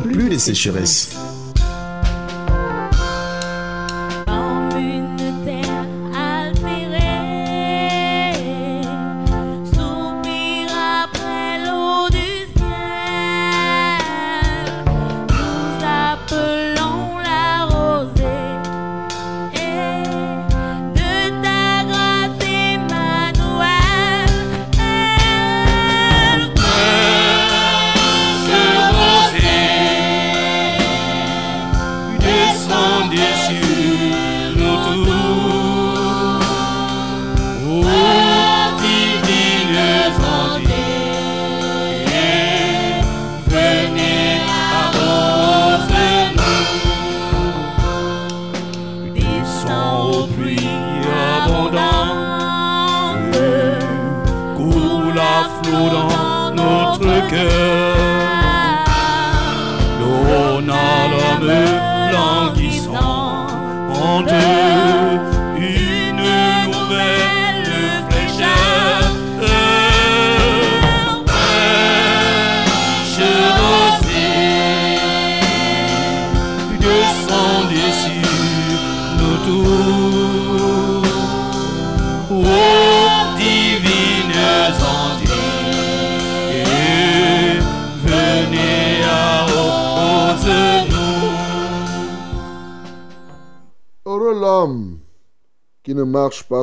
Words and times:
plus 0.00 0.28
de 0.28 0.38
sécheresse. 0.38 1.16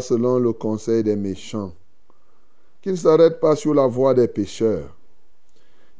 Selon 0.03 0.37
le 0.37 0.53
conseil 0.53 1.03
des 1.03 1.15
méchants, 1.15 1.73
qui 2.81 2.89
ne 2.89 2.95
s'arrête 2.95 3.39
pas 3.39 3.55
sur 3.55 3.73
la 3.73 3.87
voie 3.87 4.13
des 4.13 4.27
pécheurs, 4.27 4.95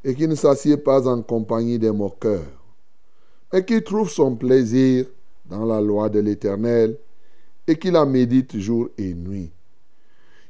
et 0.04 0.14
qui 0.14 0.28
ne 0.28 0.36
s'assied 0.36 0.78
pas 0.78 1.08
en 1.08 1.22
compagnie 1.22 1.80
des 1.80 1.92
moqueurs, 1.92 2.46
mais 3.52 3.66
qui 3.66 3.82
trouve 3.84 4.10
son 4.10 4.36
plaisir 4.36 5.06
dans 5.46 5.66
la 5.66 5.82
loi 5.82 6.10
de 6.10 6.20
l'Éternel, 6.20 6.98
et 7.66 7.78
qui 7.78 7.90
la 7.90 8.06
médite 8.06 8.58
jour 8.58 8.90
et 8.98 9.14
nuit. 9.14 9.52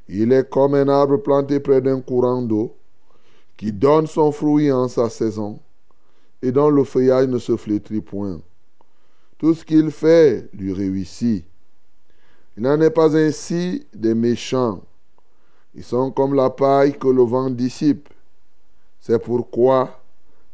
Il 0.09 0.33
est 0.33 0.49
comme 0.49 0.73
un 0.75 0.87
arbre 0.89 1.17
planté 1.17 1.59
près 1.59 1.81
d'un 1.81 2.01
courant 2.01 2.41
d'eau, 2.41 2.75
qui 3.55 3.71
donne 3.71 4.07
son 4.07 4.31
fruit 4.31 4.71
en 4.71 4.87
sa 4.87 5.09
saison, 5.09 5.59
et 6.41 6.51
dont 6.51 6.69
le 6.69 6.83
feuillage 6.83 7.27
ne 7.27 7.39
se 7.39 7.55
flétrit 7.55 8.01
point. 8.01 8.41
Tout 9.37 9.53
ce 9.53 9.63
qu'il 9.63 9.91
fait 9.91 10.49
lui 10.53 10.73
réussit. 10.73 11.45
Il 12.55 12.63
n'en 12.63 12.79
est 12.81 12.91
pas 12.91 13.15
ainsi 13.15 13.85
des 13.93 14.13
méchants. 14.13 14.81
Ils 15.75 15.83
sont 15.83 16.11
comme 16.11 16.35
la 16.35 16.49
paille 16.49 16.97
que 16.97 17.07
le 17.07 17.23
vent 17.23 17.49
dissipe. 17.49 18.09
C'est 18.99 19.19
pourquoi 19.19 19.99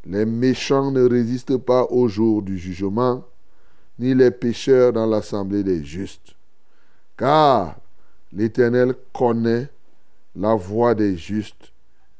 les 0.06 0.26
méchants 0.26 0.92
ne 0.92 1.08
résistent 1.08 1.58
pas 1.58 1.86
au 1.90 2.08
jour 2.08 2.42
du 2.42 2.58
jugement, 2.58 3.24
ni 4.00 4.16
les 4.16 4.32
pécheurs 4.32 4.94
dans 4.94 5.06
l'assemblée 5.06 5.64
des 5.64 5.84
justes. 5.84 6.36
Car 7.18 7.76
l'Éternel 8.32 8.96
connaît 9.14 9.68
la 10.36 10.56
voie 10.56 10.96
des 10.96 11.18
justes, 11.18 11.74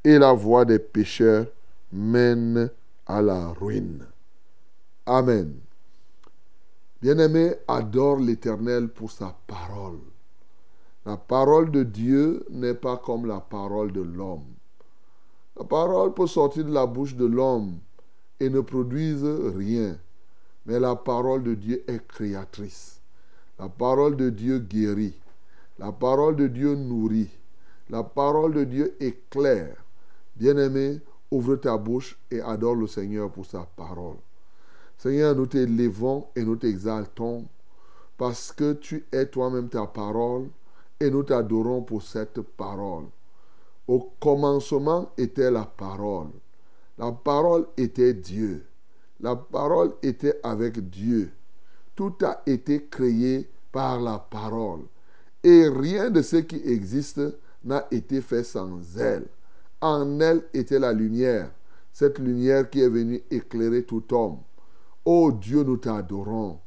et 0.04 0.18
la 0.18 0.34
voie 0.34 0.66
des 0.66 0.80
pécheurs 0.80 1.46
mène 1.92 2.70
à 3.06 3.22
la 3.22 3.48
ruine. 3.48 4.06
Amen. 5.06 5.54
Bien-aimé, 7.02 7.56
adore 7.68 8.18
l'Éternel 8.18 8.90
pour 8.90 9.10
sa 9.10 9.34
parole. 9.48 10.00
La 11.06 11.16
parole 11.16 11.72
de 11.72 11.84
Dieu 11.84 12.46
n'est 12.50 12.74
pas 12.74 12.98
comme 12.98 13.26
la 13.26 13.40
parole 13.40 13.94
de 13.94 14.02
l'homme. 14.02 14.44
La 15.58 15.64
parole 15.64 16.14
peut 16.14 16.28
sortir 16.28 16.66
de 16.66 16.74
la 16.74 16.86
bouche 16.86 17.16
de 17.16 17.26
l'homme 17.26 17.78
et 18.42 18.50
ne 18.50 18.60
produise 18.60 19.24
rien. 19.24 19.98
Mais 20.66 20.78
la 20.78 20.96
parole 20.96 21.44
de 21.44 21.54
Dieu 21.54 21.84
est 21.88 22.06
créatrice. 22.06 23.00
La 23.58 23.70
parole 23.70 24.18
de 24.18 24.30
Dieu 24.30 24.60
guérit. 24.60 25.16
La 25.78 25.94
parole 25.94 26.36
de 26.36 26.48
Dieu 26.48 26.76
nourrit. 26.76 27.30
La 27.90 28.04
parole 28.04 28.54
de 28.54 28.64
Dieu 28.66 28.96
éclaire. 29.00 29.84
Bien-aimé, 30.36 31.00
ouvre 31.32 31.56
ta 31.56 31.78
bouche 31.78 32.18
et 32.30 32.42
adore 32.42 32.76
le 32.76 32.88
Seigneur 32.88 33.32
pour 33.32 33.46
sa 33.46 33.66
parole. 33.76 34.18
Seigneur, 35.00 35.34
nous 35.34 35.46
t'élevons 35.46 36.28
et 36.36 36.44
nous 36.44 36.58
t'exaltons 36.58 37.46
parce 38.18 38.52
que 38.52 38.74
tu 38.74 39.06
es 39.14 39.28
toi-même 39.28 39.70
ta 39.70 39.88
parole 39.88 40.50
et 41.00 41.10
nous 41.10 41.24
t'adorons 41.24 41.84
pour 41.84 42.04
cette 42.04 42.42
parole. 42.42 43.06
Au 43.88 44.12
commencement 44.20 45.10
était 45.18 45.52
la 45.52 45.64
parole. 45.64 46.32
La 46.98 47.14
parole 47.14 47.68
était 47.78 48.14
Dieu. 48.14 48.66
La 49.22 49.38
parole 49.38 49.94
était 50.04 50.38
avec 50.44 50.90
Dieu. 50.90 51.32
Tout 51.96 52.16
a 52.22 52.42
été 52.46 52.86
créé 52.92 53.50
par 53.72 54.02
la 54.02 54.20
parole. 54.20 54.82
Et 55.42 55.70
rien 55.70 56.10
de 56.10 56.22
ce 56.22 56.36
qui 56.36 56.62
existe 56.66 57.22
n'a 57.64 57.88
été 57.90 58.20
fait 58.20 58.44
sans 58.44 58.82
elle. 58.98 59.28
En 59.80 60.20
elle 60.20 60.44
était 60.54 60.78
la 60.78 60.92
lumière, 60.92 61.52
cette 61.94 62.20
lumière 62.20 62.70
qui 62.70 62.82
est 62.82 62.90
venue 62.90 63.22
éclairer 63.32 63.84
tout 63.84 64.04
homme. 64.14 64.40
Ô 65.12 65.32
Dieu, 65.32 65.64
nous 65.64 65.78
t'adorons. 65.78 66.60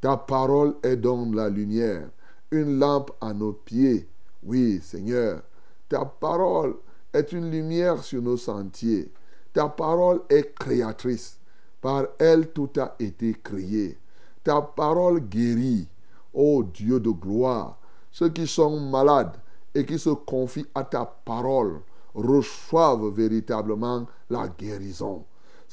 Ta 0.00 0.16
parole 0.16 0.74
est 0.82 0.96
donc 0.96 1.32
la 1.32 1.48
lumière, 1.48 2.10
une 2.50 2.80
lampe 2.80 3.12
à 3.20 3.32
nos 3.32 3.52
pieds. 3.52 4.08
Oui, 4.42 4.80
Seigneur, 4.82 5.42
ta 5.88 6.04
parole 6.04 6.74
est 7.12 7.30
une 7.30 7.52
lumière 7.52 8.02
sur 8.02 8.20
nos 8.20 8.36
sentiers. 8.36 9.12
Ta 9.52 9.68
parole 9.68 10.22
est 10.28 10.56
créatrice. 10.56 11.38
Par 11.80 12.06
elle, 12.18 12.48
tout 12.48 12.70
a 12.78 12.96
été 12.98 13.32
créé. 13.40 13.96
Ta 14.42 14.60
parole 14.60 15.20
guérit. 15.20 15.86
Ô 16.32 16.64
Dieu 16.64 16.98
de 16.98 17.10
gloire, 17.10 17.78
ceux 18.10 18.30
qui 18.30 18.48
sont 18.48 18.80
malades 18.80 19.36
et 19.72 19.86
qui 19.86 20.00
se 20.00 20.10
confient 20.10 20.66
à 20.74 20.82
ta 20.82 21.04
parole 21.04 21.80
reçoivent 22.12 23.14
véritablement 23.14 24.04
la 24.28 24.48
guérison. 24.48 25.24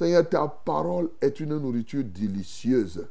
Seigneur, 0.01 0.27
ta 0.27 0.47
parole 0.47 1.11
est 1.21 1.39
une 1.41 1.59
nourriture 1.59 2.03
délicieuse. 2.03 3.05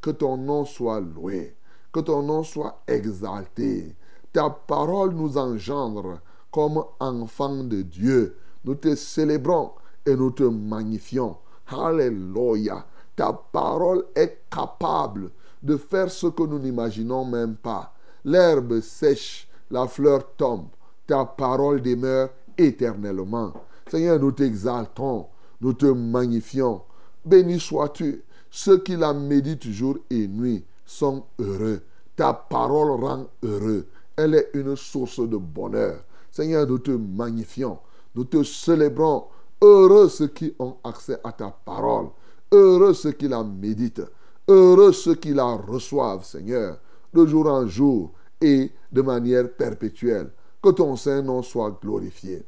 Que 0.00 0.10
ton 0.10 0.36
nom 0.36 0.64
soit 0.64 1.00
loué, 1.00 1.56
que 1.92 1.98
ton 1.98 2.22
nom 2.22 2.44
soit 2.44 2.82
exalté. 2.86 3.96
Ta 4.32 4.48
parole 4.48 5.12
nous 5.12 5.36
engendre 5.38 6.20
comme 6.52 6.84
enfants 7.00 7.64
de 7.64 7.82
Dieu. 7.82 8.36
Nous 8.64 8.76
te 8.76 8.94
célébrons 8.94 9.72
et 10.06 10.14
nous 10.14 10.30
te 10.30 10.44
magnifions. 10.44 11.36
Alléluia. 11.66 12.86
Ta 13.16 13.32
parole 13.32 14.04
est 14.14 14.42
capable 14.48 15.32
de 15.60 15.76
faire 15.76 16.12
ce 16.12 16.28
que 16.28 16.44
nous 16.44 16.60
n'imaginons 16.60 17.24
même 17.24 17.56
pas. 17.56 17.92
L'herbe 18.24 18.78
sèche, 18.82 19.48
la 19.68 19.88
fleur 19.88 20.22
tombe. 20.36 20.68
Ta 21.08 21.24
parole 21.24 21.82
demeure 21.82 22.30
éternellement. 22.56 23.52
Seigneur, 23.90 24.20
nous 24.20 24.30
t'exaltons. 24.30 25.26
Nous 25.60 25.72
te 25.72 25.86
magnifions. 25.86 26.82
Béni 27.24 27.58
sois-tu. 27.58 28.22
Ceux 28.50 28.78
qui 28.78 28.96
la 28.96 29.12
méditent 29.12 29.68
jour 29.68 29.98
et 30.10 30.28
nuit 30.28 30.64
sont 30.84 31.24
heureux. 31.38 31.82
Ta 32.14 32.32
parole 32.32 33.04
rend 33.04 33.26
heureux. 33.42 33.86
Elle 34.16 34.34
est 34.34 34.50
une 34.54 34.76
source 34.76 35.20
de 35.20 35.36
bonheur. 35.36 36.04
Seigneur, 36.30 36.66
nous 36.66 36.78
te 36.78 36.90
magnifions. 36.90 37.78
Nous 38.14 38.24
te 38.24 38.42
célébrons. 38.42 39.24
Heureux 39.62 40.08
ceux 40.08 40.28
qui 40.28 40.54
ont 40.58 40.76
accès 40.84 41.18
à 41.24 41.32
ta 41.32 41.50
parole. 41.50 42.08
Heureux 42.52 42.94
ceux 42.94 43.12
qui 43.12 43.28
la 43.28 43.42
méditent. 43.42 44.02
Heureux 44.48 44.92
ceux 44.92 45.16
qui 45.16 45.34
la 45.34 45.44
reçoivent, 45.44 46.24
Seigneur, 46.24 46.78
de 47.12 47.26
jour 47.26 47.46
en 47.46 47.66
jour 47.66 48.12
et 48.40 48.70
de 48.92 49.02
manière 49.02 49.50
perpétuelle. 49.52 50.30
Que 50.62 50.70
ton 50.70 50.96
Saint-Nom 50.96 51.42
soit 51.42 51.78
glorifié. 51.82 52.44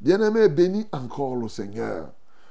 Bien-aimé, 0.00 0.48
bénis 0.48 0.86
encore 0.92 1.36
le 1.36 1.48
Seigneur, 1.48 2.10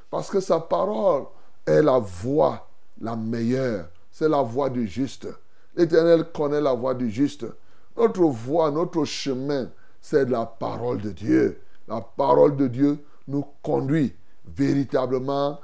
parce 0.10 0.30
que 0.30 0.40
sa 0.40 0.60
parole 0.60 1.26
est 1.66 1.82
la 1.82 2.00
voie 2.00 2.68
la 3.02 3.16
meilleure. 3.16 3.90
C'est 4.12 4.30
la 4.30 4.42
voie 4.42 4.70
du 4.70 4.88
juste. 4.88 5.28
L'Éternel 5.76 6.26
connaît 6.34 6.62
la 6.62 6.74
voie 6.74 6.94
du 6.94 7.10
juste. 7.10 7.46
Notre 7.96 8.24
voie, 8.24 8.72
notre 8.72 9.06
chemin, 9.06 9.70
c'est 10.02 10.30
la 10.30 10.46
parole 10.46 11.02
de 11.02 11.12
Dieu. 11.12 11.62
La 11.88 12.02
parole 12.02 12.56
de 12.56 12.68
Dieu 12.68 12.98
nous 13.28 13.46
conduit 13.62 14.16
véritablement 14.46 15.60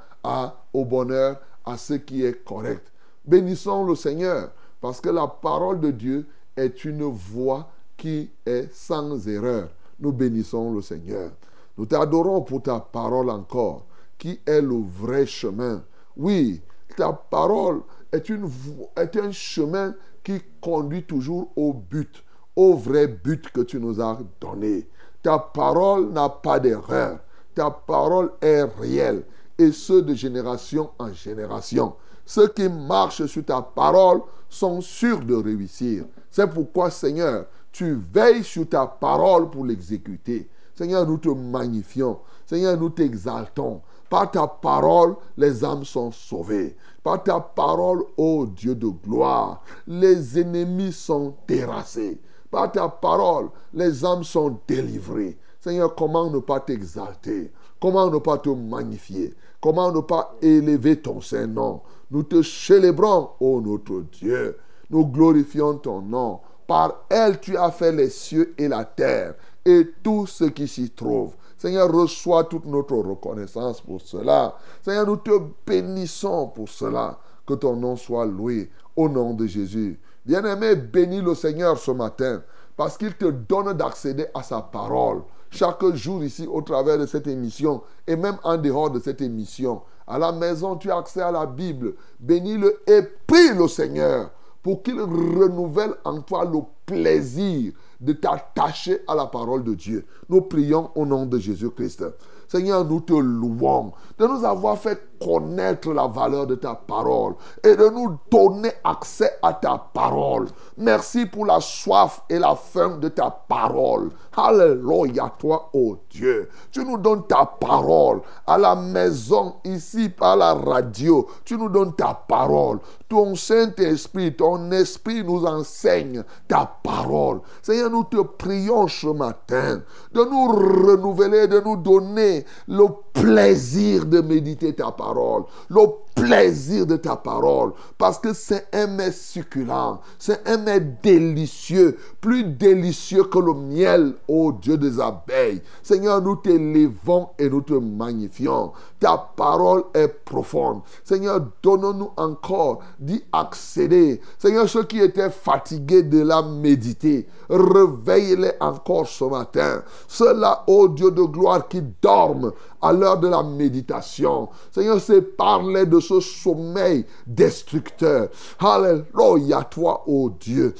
au 0.72 0.84
bonheur, 0.84 1.40
à 1.64 1.76
ce 1.76 1.94
qui 1.94 2.24
est 2.24 2.44
correct. 2.44 2.92
Bénissons 3.24 3.84
le 3.84 3.94
Seigneur, 3.94 4.50
parce 4.80 5.00
que 5.00 5.08
la 5.08 5.26
parole 5.26 5.80
de 5.80 5.90
Dieu 5.90 6.26
est 6.56 6.84
une 6.84 7.04
voie 7.04 7.70
qui 7.96 8.30
est 8.46 8.72
sans 8.72 9.26
erreur. 9.28 9.68
Nous 10.00 10.12
bénissons 10.12 10.72
le 10.72 10.82
Seigneur. 10.82 11.30
Nous 11.76 11.86
t'adorons 11.86 12.42
pour 12.42 12.62
ta 12.62 12.80
parole 12.80 13.30
encore, 13.30 13.86
qui 14.18 14.40
est 14.46 14.60
le 14.60 14.82
vrai 14.82 15.26
chemin. 15.26 15.82
Oui, 16.16 16.62
ta 16.96 17.12
parole 17.12 17.82
est, 18.12 18.28
une, 18.28 18.48
est 18.96 19.16
un 19.16 19.32
chemin 19.32 19.94
qui 20.22 20.40
conduit 20.60 21.04
toujours 21.04 21.52
au 21.56 21.72
but, 21.72 22.24
au 22.56 22.74
vrai 22.74 23.06
but 23.06 23.50
que 23.50 23.60
tu 23.60 23.78
nous 23.78 24.00
as 24.00 24.18
donné. 24.40 24.88
Ta 25.22 25.38
parole 25.38 26.10
n'a 26.10 26.28
pas 26.28 26.60
d'erreur. 26.60 27.18
Ta 27.54 27.70
parole 27.70 28.32
est 28.40 28.62
réelle. 28.62 29.24
Et 29.56 29.70
ce, 29.70 29.94
de 29.94 30.14
génération 30.14 30.90
en 30.98 31.12
génération. 31.12 31.94
Ceux 32.26 32.48
qui 32.48 32.68
marchent 32.68 33.26
sur 33.26 33.44
ta 33.44 33.62
parole 33.62 34.20
sont 34.48 34.80
sûrs 34.80 35.20
de 35.20 35.34
réussir. 35.34 36.04
C'est 36.30 36.48
pourquoi, 36.48 36.90
Seigneur, 36.90 37.46
tu 37.70 37.98
veilles 38.12 38.44
sur 38.44 38.68
ta 38.68 38.86
parole 38.86 39.50
pour 39.50 39.64
l'exécuter. 39.64 40.48
Seigneur, 40.74 41.06
nous 41.06 41.18
te 41.18 41.28
magnifions. 41.28 42.18
Seigneur, 42.46 42.76
nous 42.76 42.90
t'exaltons. 42.90 43.80
Par 44.14 44.30
ta 44.30 44.46
parole, 44.46 45.16
les 45.36 45.64
âmes 45.64 45.84
sont 45.84 46.12
sauvées. 46.12 46.76
Par 47.02 47.20
ta 47.24 47.40
parole, 47.40 48.04
ô 48.16 48.46
Dieu 48.46 48.76
de 48.76 48.86
gloire, 48.86 49.60
les 49.88 50.38
ennemis 50.38 50.92
sont 50.92 51.34
terrassés. 51.48 52.20
Par 52.48 52.70
ta 52.70 52.88
parole, 52.88 53.48
les 53.72 54.04
âmes 54.04 54.22
sont 54.22 54.56
délivrées. 54.68 55.36
Seigneur, 55.60 55.96
comment 55.96 56.30
ne 56.30 56.38
pas 56.38 56.60
t'exalter? 56.60 57.50
Comment 57.80 58.08
ne 58.08 58.18
pas 58.18 58.38
te 58.38 58.50
magnifier? 58.50 59.34
Comment 59.60 59.90
ne 59.90 59.98
pas 59.98 60.36
élever 60.40 61.02
ton 61.02 61.20
Saint-Nom 61.20 61.80
Nous 62.08 62.22
te 62.22 62.40
célébrons, 62.40 63.30
ô 63.40 63.60
notre 63.60 64.02
Dieu. 64.12 64.56
Nous 64.90 65.06
glorifions 65.06 65.74
ton 65.78 66.02
nom. 66.02 66.38
Par 66.68 67.04
elle, 67.10 67.40
tu 67.40 67.56
as 67.56 67.72
fait 67.72 67.90
les 67.90 68.10
cieux 68.10 68.54
et 68.58 68.68
la 68.68 68.84
terre 68.84 69.34
et 69.64 69.90
tout 70.04 70.28
ce 70.28 70.44
qui 70.44 70.68
s'y 70.68 70.90
trouve. 70.90 71.34
Seigneur, 71.64 71.90
reçois 71.90 72.44
toute 72.44 72.66
notre 72.66 72.94
reconnaissance 72.94 73.80
pour 73.80 73.98
cela. 74.02 74.54
Seigneur, 74.82 75.06
nous 75.06 75.16
te 75.16 75.30
bénissons 75.66 76.48
pour 76.48 76.68
cela. 76.68 77.18
Que 77.46 77.54
ton 77.54 77.74
nom 77.74 77.96
soit 77.96 78.26
loué 78.26 78.70
au 78.94 79.08
nom 79.08 79.32
de 79.32 79.46
Jésus. 79.46 79.98
Bien-aimé, 80.26 80.74
bénis 80.76 81.22
le 81.22 81.34
Seigneur 81.34 81.78
ce 81.78 81.90
matin 81.90 82.42
parce 82.76 82.98
qu'il 82.98 83.14
te 83.14 83.30
donne 83.30 83.72
d'accéder 83.72 84.26
à 84.34 84.42
sa 84.42 84.60
parole. 84.60 85.22
Chaque 85.48 85.82
jour 85.94 86.22
ici, 86.22 86.46
au 86.46 86.60
travers 86.60 86.98
de 86.98 87.06
cette 87.06 87.28
émission, 87.28 87.80
et 88.06 88.16
même 88.16 88.36
en 88.42 88.58
dehors 88.58 88.90
de 88.90 89.00
cette 89.00 89.22
émission, 89.22 89.80
à 90.06 90.18
la 90.18 90.32
maison, 90.32 90.76
tu 90.76 90.90
as 90.90 90.98
accès 90.98 91.22
à 91.22 91.30
la 91.30 91.46
Bible. 91.46 91.94
Bénis-le 92.20 92.78
et 92.86 93.00
prie 93.26 93.54
le 93.56 93.68
Seigneur 93.68 94.30
pour 94.62 94.82
qu'il 94.82 95.00
renouvelle 95.00 95.94
en 96.04 96.20
toi 96.20 96.44
le 96.44 96.58
plaisir 96.84 97.72
de 98.00 98.12
t'attacher 98.12 99.00
à 99.06 99.14
la 99.14 99.26
parole 99.26 99.64
de 99.64 99.74
Dieu. 99.74 100.06
Nous 100.28 100.42
prions 100.42 100.90
au 100.94 101.06
nom 101.06 101.26
de 101.26 101.38
Jésus-Christ. 101.38 102.04
Seigneur, 102.48 102.84
nous 102.84 103.00
te 103.00 103.14
louons 103.14 103.92
de 104.18 104.26
nous 104.26 104.44
avoir 104.44 104.78
fait 104.78 105.13
connaître 105.20 105.92
la 105.92 106.06
valeur 106.06 106.46
de 106.46 106.54
ta 106.54 106.74
parole 106.74 107.34
et 107.62 107.76
de 107.76 107.88
nous 107.88 108.18
donner 108.30 108.72
accès 108.82 109.38
à 109.42 109.52
ta 109.52 109.78
parole. 109.78 110.48
Merci 110.76 111.26
pour 111.26 111.46
la 111.46 111.60
soif 111.60 112.22
et 112.28 112.38
la 112.38 112.54
faim 112.54 112.98
de 113.00 113.08
ta 113.08 113.30
parole. 113.30 114.10
Alléluia, 114.36 115.32
toi, 115.38 115.70
oh 115.72 115.98
Dieu. 116.10 116.48
Tu 116.70 116.84
nous 116.84 116.98
donnes 116.98 117.26
ta 117.26 117.46
parole 117.46 118.20
à 118.46 118.58
la 118.58 118.74
maison, 118.74 119.54
ici, 119.64 120.08
par 120.08 120.36
la 120.36 120.54
radio. 120.54 121.26
Tu 121.44 121.56
nous 121.56 121.68
donnes 121.68 121.94
ta 121.94 122.14
parole. 122.14 122.78
Ton 123.08 123.34
Saint-Esprit, 123.34 124.34
ton 124.34 124.70
Esprit 124.72 125.22
nous 125.22 125.44
enseigne 125.44 126.24
ta 126.48 126.78
parole. 126.82 127.40
Seigneur, 127.62 127.90
nous 127.90 128.04
te 128.04 128.20
prions 128.20 128.88
ce 128.88 129.06
matin 129.06 129.82
de 130.12 130.24
nous 130.24 130.48
renouveler, 130.48 131.46
de 131.46 131.60
nous 131.60 131.76
donner 131.76 132.44
le 132.66 132.86
plaisir 133.12 134.06
de 134.06 134.20
méditer 134.20 134.74
ta 134.74 134.90
parole, 134.90 135.03
le 135.12 136.03
plaisir 136.14 136.86
de 136.86 136.96
ta 136.96 137.16
parole, 137.16 137.72
parce 137.98 138.18
que 138.18 138.32
c'est 138.32 138.68
un 138.72 138.86
mets 138.86 139.12
succulent, 139.12 140.00
c'est 140.18 140.46
un 140.48 140.58
mets 140.58 140.80
délicieux, 140.80 141.98
plus 142.20 142.44
délicieux 142.44 143.24
que 143.24 143.38
le 143.38 143.54
miel, 143.54 144.14
ô 144.28 144.52
Dieu 144.52 144.78
des 144.78 145.00
abeilles. 145.00 145.60
Seigneur, 145.82 146.22
nous 146.22 146.36
t'élévons 146.36 147.28
et 147.38 147.50
nous 147.50 147.62
te 147.62 147.74
magnifions. 147.74 148.72
Ta 149.00 149.18
parole 149.36 149.84
est 149.92 150.08
profonde. 150.08 150.80
Seigneur, 151.02 151.40
donne-nous 151.62 152.10
encore 152.16 152.80
d'y 152.98 153.22
accéder. 153.32 154.20
Seigneur, 154.38 154.68
ceux 154.68 154.84
qui 154.84 155.00
étaient 155.00 155.30
fatigués 155.30 156.02
de 156.02 156.22
la 156.22 156.42
méditer, 156.42 157.26
réveille-les 157.50 158.52
encore 158.60 159.08
ce 159.08 159.24
matin. 159.24 159.82
Ceux-là, 160.08 160.64
ô 160.66 160.88
Dieu 160.88 161.10
de 161.10 161.22
gloire, 161.22 161.68
qui 161.68 161.82
dorment 162.00 162.52
à 162.80 162.92
l'heure 162.92 163.18
de 163.18 163.28
la 163.28 163.42
méditation. 163.42 164.48
Seigneur, 164.70 165.00
c'est 165.00 165.22
parler 165.22 165.86
de 165.86 166.00
ce 166.04 166.20
sommeil 166.20 167.06
destructeur. 167.26 168.28
Alléluia, 168.58 169.64
toi, 169.64 170.04
ô 170.06 170.30
Dieu. 170.30 170.74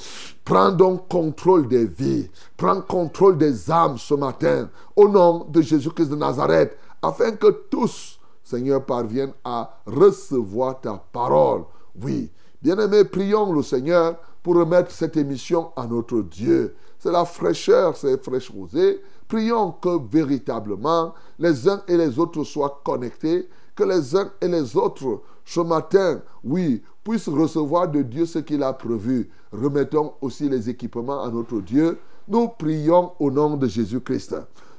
Prends 0.44 0.72
donc 0.72 1.08
contrôle 1.08 1.68
des 1.68 1.86
vies. 1.86 2.30
Prends 2.56 2.80
contrôle 2.80 3.38
des 3.38 3.70
âmes 3.70 3.98
ce 3.98 4.14
matin. 4.14 4.68
Au 4.94 5.08
nom 5.08 5.46
de 5.48 5.60
Jésus-Christ 5.62 6.10
de 6.10 6.16
Nazareth. 6.16 6.76
Afin 7.02 7.32
que 7.32 7.50
tous, 7.70 8.18
Seigneur, 8.42 8.84
parviennent 8.84 9.34
à 9.44 9.80
recevoir 9.86 10.80
ta 10.80 11.02
parole. 11.12 11.64
Oui. 12.00 12.30
Bien-aimés, 12.62 13.04
prions 13.04 13.52
le 13.52 13.62
Seigneur 13.62 14.16
pour 14.42 14.56
remettre 14.56 14.90
cette 14.90 15.16
émission 15.16 15.70
à 15.76 15.86
notre 15.86 16.20
Dieu. 16.20 16.76
C'est 16.98 17.12
la 17.12 17.24
fraîcheur, 17.24 17.96
c'est 17.96 18.22
fraîche 18.22 18.50
rosée. 18.50 19.00
Prions 19.28 19.72
que 19.72 19.98
véritablement 20.10 21.14
les 21.38 21.68
uns 21.68 21.82
et 21.88 21.96
les 21.96 22.18
autres 22.18 22.44
soient 22.44 22.80
connectés, 22.84 23.48
que 23.74 23.84
les 23.84 24.16
uns 24.16 24.30
et 24.40 24.48
les 24.48 24.76
autres 24.76 25.22
ce 25.44 25.60
matin, 25.60 26.22
oui, 26.42 26.82
puissent 27.02 27.28
recevoir 27.28 27.88
de 27.88 28.02
Dieu 28.02 28.26
ce 28.26 28.38
qu'il 28.38 28.62
a 28.62 28.72
prévu. 28.72 29.30
Remettons 29.52 30.14
aussi 30.20 30.48
les 30.48 30.70
équipements 30.70 31.22
à 31.22 31.30
notre 31.30 31.60
Dieu. 31.60 31.98
Nous 32.26 32.48
prions 32.48 33.12
au 33.18 33.30
nom 33.30 33.56
de 33.56 33.66
Jésus-Christ. 33.66 34.36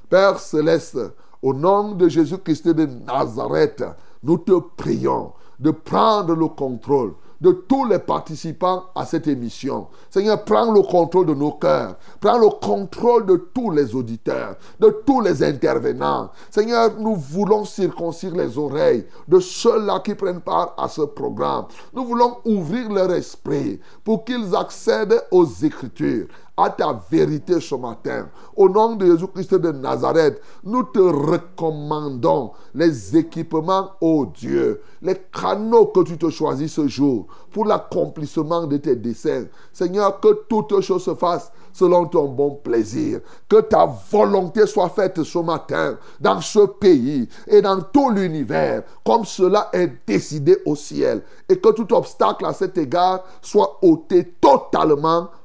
Père 0.10 0.40
céleste, 0.40 0.98
au 1.42 1.54
nom 1.54 1.94
de 1.94 2.08
Jésus-Christ 2.08 2.70
de 2.70 2.86
Nazareth, 2.86 3.84
nous 4.24 4.40
te 4.40 4.60
prions 4.75 5.34
de 5.60 5.72
prendre 5.72 6.36
le 6.36 6.48
contrôle 6.48 7.14
de 7.46 7.52
tous 7.52 7.86
les 7.86 8.00
participants 8.00 8.86
à 8.96 9.06
cette 9.06 9.28
émission. 9.28 9.88
Seigneur, 10.10 10.44
prends 10.44 10.72
le 10.72 10.82
contrôle 10.82 11.28
de 11.28 11.36
nos 11.36 11.52
cœurs. 11.52 11.96
Prends 12.20 12.40
le 12.40 12.50
contrôle 12.50 13.28
de 13.28 13.36
tous 13.54 13.70
les 13.70 13.94
auditeurs, 13.94 14.56
de 14.80 14.90
tous 15.06 15.22
les 15.22 15.44
intervenants. 15.44 16.32
Seigneur, 16.50 17.00
nous 17.00 17.16
voulons 17.16 17.64
circoncire 17.64 18.36
les 18.36 18.58
oreilles 18.58 19.06
de 19.28 19.40
ceux-là 19.40 20.00
qui 20.00 20.16
prennent 20.16 20.42
part 20.42 20.74
à 20.75 20.88
ce 20.88 21.02
programme. 21.02 21.66
Nous 21.94 22.04
voulons 22.04 22.38
ouvrir 22.46 22.92
leur 22.92 23.12
esprit 23.12 23.80
pour 24.04 24.25
qu'ils 24.25 24.56
accèdent 24.56 25.24
aux 25.30 25.46
Écritures 25.46 26.25
à 26.57 26.69
ta 26.69 27.00
vérité 27.09 27.59
ce 27.59 27.75
matin. 27.75 28.29
Au 28.55 28.69
nom 28.69 28.95
de 28.95 29.05
Jésus-Christ 29.05 29.55
de 29.55 29.71
Nazareth, 29.71 30.41
nous 30.63 30.83
te 30.83 31.00
recommandons 31.00 32.51
les 32.74 33.17
équipements, 33.17 33.91
ô 34.00 34.25
Dieu, 34.25 34.81
les 35.01 35.15
canaux 35.31 35.88
que 35.88 36.01
tu 36.03 36.17
te 36.17 36.29
choisis 36.29 36.74
ce 36.74 36.88
jour 36.88 37.27
pour 37.51 37.65
l'accomplissement 37.65 38.67
de 38.67 38.77
tes 38.77 38.95
desseins. 38.95 39.45
Seigneur, 39.74 40.19
que 40.19 40.45
toutes 40.47 40.81
choses 40.81 41.03
se 41.03 41.15
fassent 41.15 41.51
selon 41.75 42.05
ton 42.05 42.29
bon 42.29 42.51
plaisir. 42.55 43.19
Que 43.50 43.59
ta 43.59 43.85
volonté 43.85 44.65
soit 44.65 44.89
faite 44.89 45.21
ce 45.24 45.39
matin 45.39 45.97
dans 46.21 46.39
ce 46.39 46.59
pays 46.59 47.27
et 47.47 47.62
dans 47.62 47.81
tout 47.81 48.09
l'univers, 48.09 48.83
comme 49.05 49.25
cela 49.25 49.69
est 49.74 49.91
décidé 50.07 50.57
au 50.65 50.75
ciel. 50.75 51.21
Et 51.50 51.59
que 51.59 51.69
tout 51.69 51.93
obstacle 51.93 52.45
à 52.45 52.53
cet 52.53 52.77
égard 52.77 53.24
soit 53.41 53.77
ôté 53.81 54.35
totalement 54.39 55.27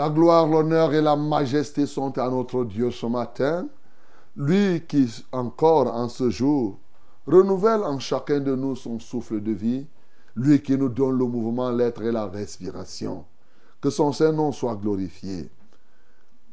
La 0.00 0.08
gloire, 0.08 0.46
l'honneur 0.46 0.94
et 0.94 1.02
la 1.02 1.14
majesté 1.14 1.84
sont 1.84 2.16
à 2.16 2.30
notre 2.30 2.64
Dieu 2.64 2.90
ce 2.90 3.04
matin. 3.04 3.68
Lui 4.34 4.80
qui, 4.88 5.06
encore 5.30 5.94
en 5.94 6.08
ce 6.08 6.30
jour, 6.30 6.78
renouvelle 7.26 7.82
en 7.82 7.98
chacun 7.98 8.40
de 8.40 8.56
nous 8.56 8.76
son 8.76 8.98
souffle 8.98 9.42
de 9.42 9.52
vie. 9.52 9.86
Lui 10.34 10.62
qui 10.62 10.78
nous 10.78 10.88
donne 10.88 11.18
le 11.18 11.26
mouvement, 11.26 11.70
l'être 11.70 12.00
et 12.00 12.12
la 12.12 12.24
respiration. 12.24 13.26
Que 13.78 13.90
son 13.90 14.10
Saint-Nom 14.10 14.52
soit 14.52 14.76
glorifié. 14.76 15.50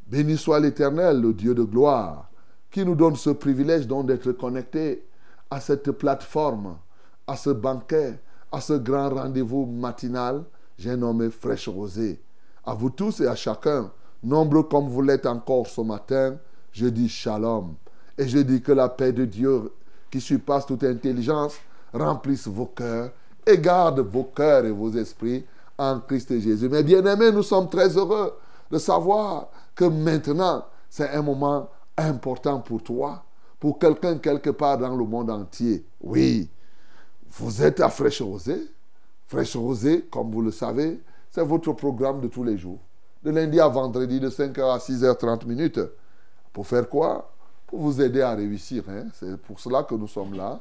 Béni 0.06 0.36
soit 0.36 0.60
l'Éternel, 0.60 1.18
le 1.18 1.32
Dieu 1.32 1.54
de 1.54 1.62
gloire, 1.62 2.28
qui 2.70 2.84
nous 2.84 2.96
donne 2.96 3.16
ce 3.16 3.30
privilège 3.30 3.88
d'être 3.88 4.32
connectés 4.32 5.06
à 5.48 5.58
cette 5.58 5.90
plateforme, 5.92 6.76
à 7.26 7.34
ce 7.34 7.48
banquet, 7.48 8.20
à 8.52 8.60
ce 8.60 8.74
grand 8.74 9.08
rendez-vous 9.08 9.64
matinal, 9.64 10.44
j'ai 10.76 10.94
nommé 10.98 11.30
Fraîche 11.30 11.66
Rosée 11.70 12.20
à 12.64 12.74
vous 12.74 12.90
tous 12.90 13.20
et 13.20 13.26
à 13.26 13.34
chacun, 13.34 13.90
nombreux 14.22 14.64
comme 14.64 14.88
vous 14.88 15.02
l'êtes 15.02 15.26
encore 15.26 15.66
ce 15.66 15.80
matin, 15.80 16.36
je 16.72 16.86
dis 16.86 17.08
shalom. 17.08 17.74
Et 18.16 18.26
je 18.26 18.38
dis 18.38 18.60
que 18.60 18.72
la 18.72 18.88
paix 18.88 19.12
de 19.12 19.24
Dieu, 19.24 19.72
qui 20.10 20.20
surpasse 20.20 20.66
toute 20.66 20.84
intelligence, 20.84 21.54
remplisse 21.92 22.48
vos 22.48 22.66
cœurs 22.66 23.10
et 23.46 23.58
garde 23.58 24.00
vos 24.00 24.24
cœurs 24.24 24.64
et 24.64 24.70
vos 24.70 24.90
esprits 24.92 25.44
en 25.76 26.00
Christ 26.00 26.38
Jésus. 26.40 26.68
Mais 26.68 26.82
bien 26.82 27.04
aimés, 27.04 27.30
nous 27.30 27.42
sommes 27.42 27.68
très 27.68 27.96
heureux 27.96 28.34
de 28.70 28.78
savoir 28.78 29.48
que 29.74 29.84
maintenant, 29.84 30.64
c'est 30.90 31.10
un 31.10 31.22
moment 31.22 31.68
important 31.96 32.60
pour 32.60 32.82
toi, 32.82 33.24
pour 33.60 33.78
quelqu'un 33.78 34.18
quelque 34.18 34.50
part 34.50 34.78
dans 34.78 34.94
le 34.94 35.04
monde 35.04 35.30
entier. 35.30 35.84
Oui, 36.00 36.50
vous 37.30 37.62
êtes 37.62 37.80
à 37.80 37.88
Fraîche 37.88 38.22
Rosée. 38.22 38.70
Fraîche 39.26 39.56
Rosée, 39.56 40.06
comme 40.10 40.30
vous 40.30 40.42
le 40.42 40.50
savez, 40.50 41.00
c'est 41.30 41.44
votre 41.44 41.72
programme 41.72 42.20
de 42.20 42.28
tous 42.28 42.44
les 42.44 42.56
jours. 42.56 42.78
De 43.22 43.30
lundi 43.30 43.60
à 43.60 43.68
vendredi, 43.68 44.20
de 44.20 44.30
5h 44.30 44.74
à 44.74 44.78
6h30 44.78 45.46
minutes. 45.46 45.80
Pour 46.52 46.66
faire 46.66 46.88
quoi? 46.88 47.32
Pour 47.66 47.80
vous 47.80 48.00
aider 48.00 48.22
à 48.22 48.34
réussir. 48.34 48.84
Hein. 48.88 49.06
C'est 49.12 49.36
pour 49.42 49.60
cela 49.60 49.82
que 49.82 49.94
nous 49.94 50.06
sommes 50.06 50.34
là. 50.34 50.60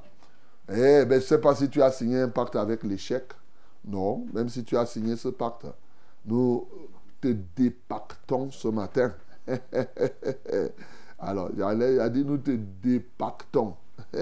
Eh 0.69 1.05
ben, 1.05 1.11
je 1.11 1.15
ne 1.15 1.19
sais 1.21 1.39
pas 1.39 1.55
si 1.55 1.69
tu 1.69 1.81
as 1.81 1.91
signé 1.91 2.19
un 2.19 2.29
pacte 2.29 2.55
avec 2.55 2.83
l'échec. 2.83 3.23
Non, 3.85 4.25
même 4.33 4.49
si 4.49 4.63
tu 4.63 4.75
as 4.75 4.85
signé 4.85 5.15
ce 5.15 5.29
pacte, 5.29 5.65
nous 6.25 6.67
te 7.21 7.29
dépactons 7.55 8.51
ce 8.51 8.67
matin. 8.67 9.13
Alors, 11.19 11.49
il 11.55 11.63
a 11.63 12.09
dit 12.09 12.25
nous 12.25 12.37
te 12.37 12.51
dépactons. 12.51 13.75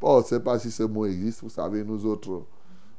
bon, 0.00 0.18
je 0.18 0.22
ne 0.22 0.24
sais 0.24 0.40
pas 0.40 0.58
si 0.58 0.70
ce 0.70 0.82
mot 0.82 1.06
existe. 1.06 1.42
Vous 1.42 1.48
savez, 1.48 1.82
nous 1.82 2.04
autres, 2.04 2.44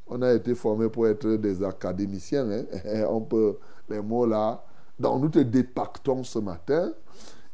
on 0.09 0.21
a 0.21 0.33
été 0.33 0.55
formés 0.55 0.89
pour 0.89 1.07
être 1.07 1.27
des 1.27 1.63
académiciens. 1.63 2.49
Hein. 2.49 2.63
On 3.09 3.21
peut, 3.21 3.57
les 3.89 4.01
mots 4.01 4.25
là. 4.25 4.63
Donc, 4.99 5.21
nous 5.21 5.29
te 5.29 5.39
dépactons 5.39 6.23
ce 6.23 6.39
matin. 6.39 6.91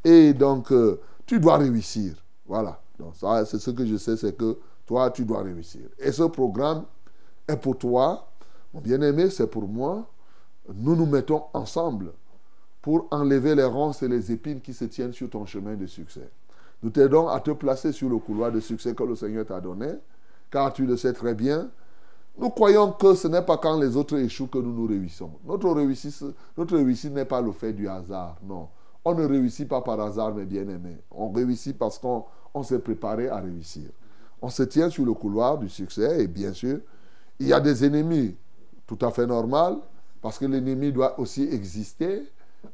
Et 0.04 0.34
donc, 0.34 0.72
euh, 0.72 1.00
tu 1.26 1.40
dois 1.40 1.58
réussir. 1.58 2.14
Voilà. 2.46 2.82
Donc, 2.98 3.16
ça, 3.16 3.46
c'est 3.46 3.60
ce 3.60 3.72
que 3.72 3.86
je 3.86 3.98
sais, 3.98 4.18
c'est 4.18 4.36
que 4.36 4.58
toi, 4.86 5.12
tu 5.12 5.26
dois 5.26 5.42
réussir. 5.42 5.82
Et 6.00 6.12
ce 6.12 6.24
programme 6.24 6.86
est 7.48 7.58
pour 7.58 7.78
toi. 7.78 8.28
Mon 8.74 8.82
bien-aimé, 8.82 9.30
c'est 9.30 9.48
pour 9.48 9.68
moi. 9.68 10.08
Nous 10.74 10.96
nous 10.96 11.06
mettons 11.06 11.44
ensemble 11.54 12.12
pour 12.82 13.08
enlever 13.12 13.56
les 13.56 13.64
ronces 13.64 14.04
et 14.04 14.08
les 14.08 14.32
épines 14.32 14.62
qui 14.62 14.74
se 14.74 14.86
tiennent 14.86 15.14
sur 15.14 15.30
ton 15.30 15.46
chemin 15.46 15.76
de 15.76 15.86
succès. 15.86 16.30
Nous 16.84 16.90
t'aidons 16.90 17.28
à 17.28 17.40
te 17.40 17.52
placer 17.52 17.92
sur 17.92 18.10
le 18.10 18.18
couloir 18.18 18.52
de 18.52 18.60
succès 18.60 18.94
que 18.94 19.04
le 19.04 19.16
Seigneur 19.16 19.46
t'a 19.46 19.60
donné, 19.60 19.88
car 20.52 20.74
tu 20.74 20.86
le 20.86 20.98
sais 20.98 21.14
très 21.14 21.34
bien, 21.34 21.70
nous 22.38 22.50
croyons 22.50 22.92
que 22.92 23.14
ce 23.16 23.28
n'est 23.28 23.42
pas 23.42 23.58
quand 23.58 23.80
les 23.80 23.96
autres 23.96 24.18
échouent 24.18 24.48
que 24.48 24.58
nous 24.58 24.74
nous 24.74 24.88
réussissons. 24.88 25.32
Notre 25.46 25.70
réussite, 25.72 26.24
notre 26.58 26.78
n'est 26.78 27.26
pas 27.26 27.42
le 27.42 27.52
fait 27.52 27.72
du 27.72 27.88
hasard, 27.88 28.36
non. 28.44 28.68
On 29.06 29.14
ne 29.14 29.26
réussit 29.26 29.68
pas 29.68 29.82
par 29.82 30.00
hasard, 30.02 30.34
mes 30.34 30.46
bien-aimés. 30.46 30.98
On 31.12 31.32
réussit 31.32 31.78
parce 31.78 32.00
qu'on 32.00 32.64
s'est 32.64 32.80
préparé 32.80 33.30
à 33.30 33.40
réussir. 33.40 33.84
On 34.42 34.50
se 34.50 34.64
tient 34.64 34.90
sur 34.90 35.06
le 35.06 35.14
couloir 35.14 35.58
du 35.58 35.70
succès 35.70 36.24
et 36.24 36.28
bien 36.28 36.52
sûr, 36.52 36.80
il 37.40 37.48
y 37.48 37.54
a 37.54 37.60
des 37.60 37.86
ennemis 37.86 38.36
tout 38.86 38.98
à 39.02 39.12
fait 39.12 39.28
normal 39.28 39.78
parce 40.22 40.38
que 40.38 40.46
l'ennemi 40.46 40.92
doit 40.92 41.20
aussi 41.20 41.44
exister. 41.44 42.24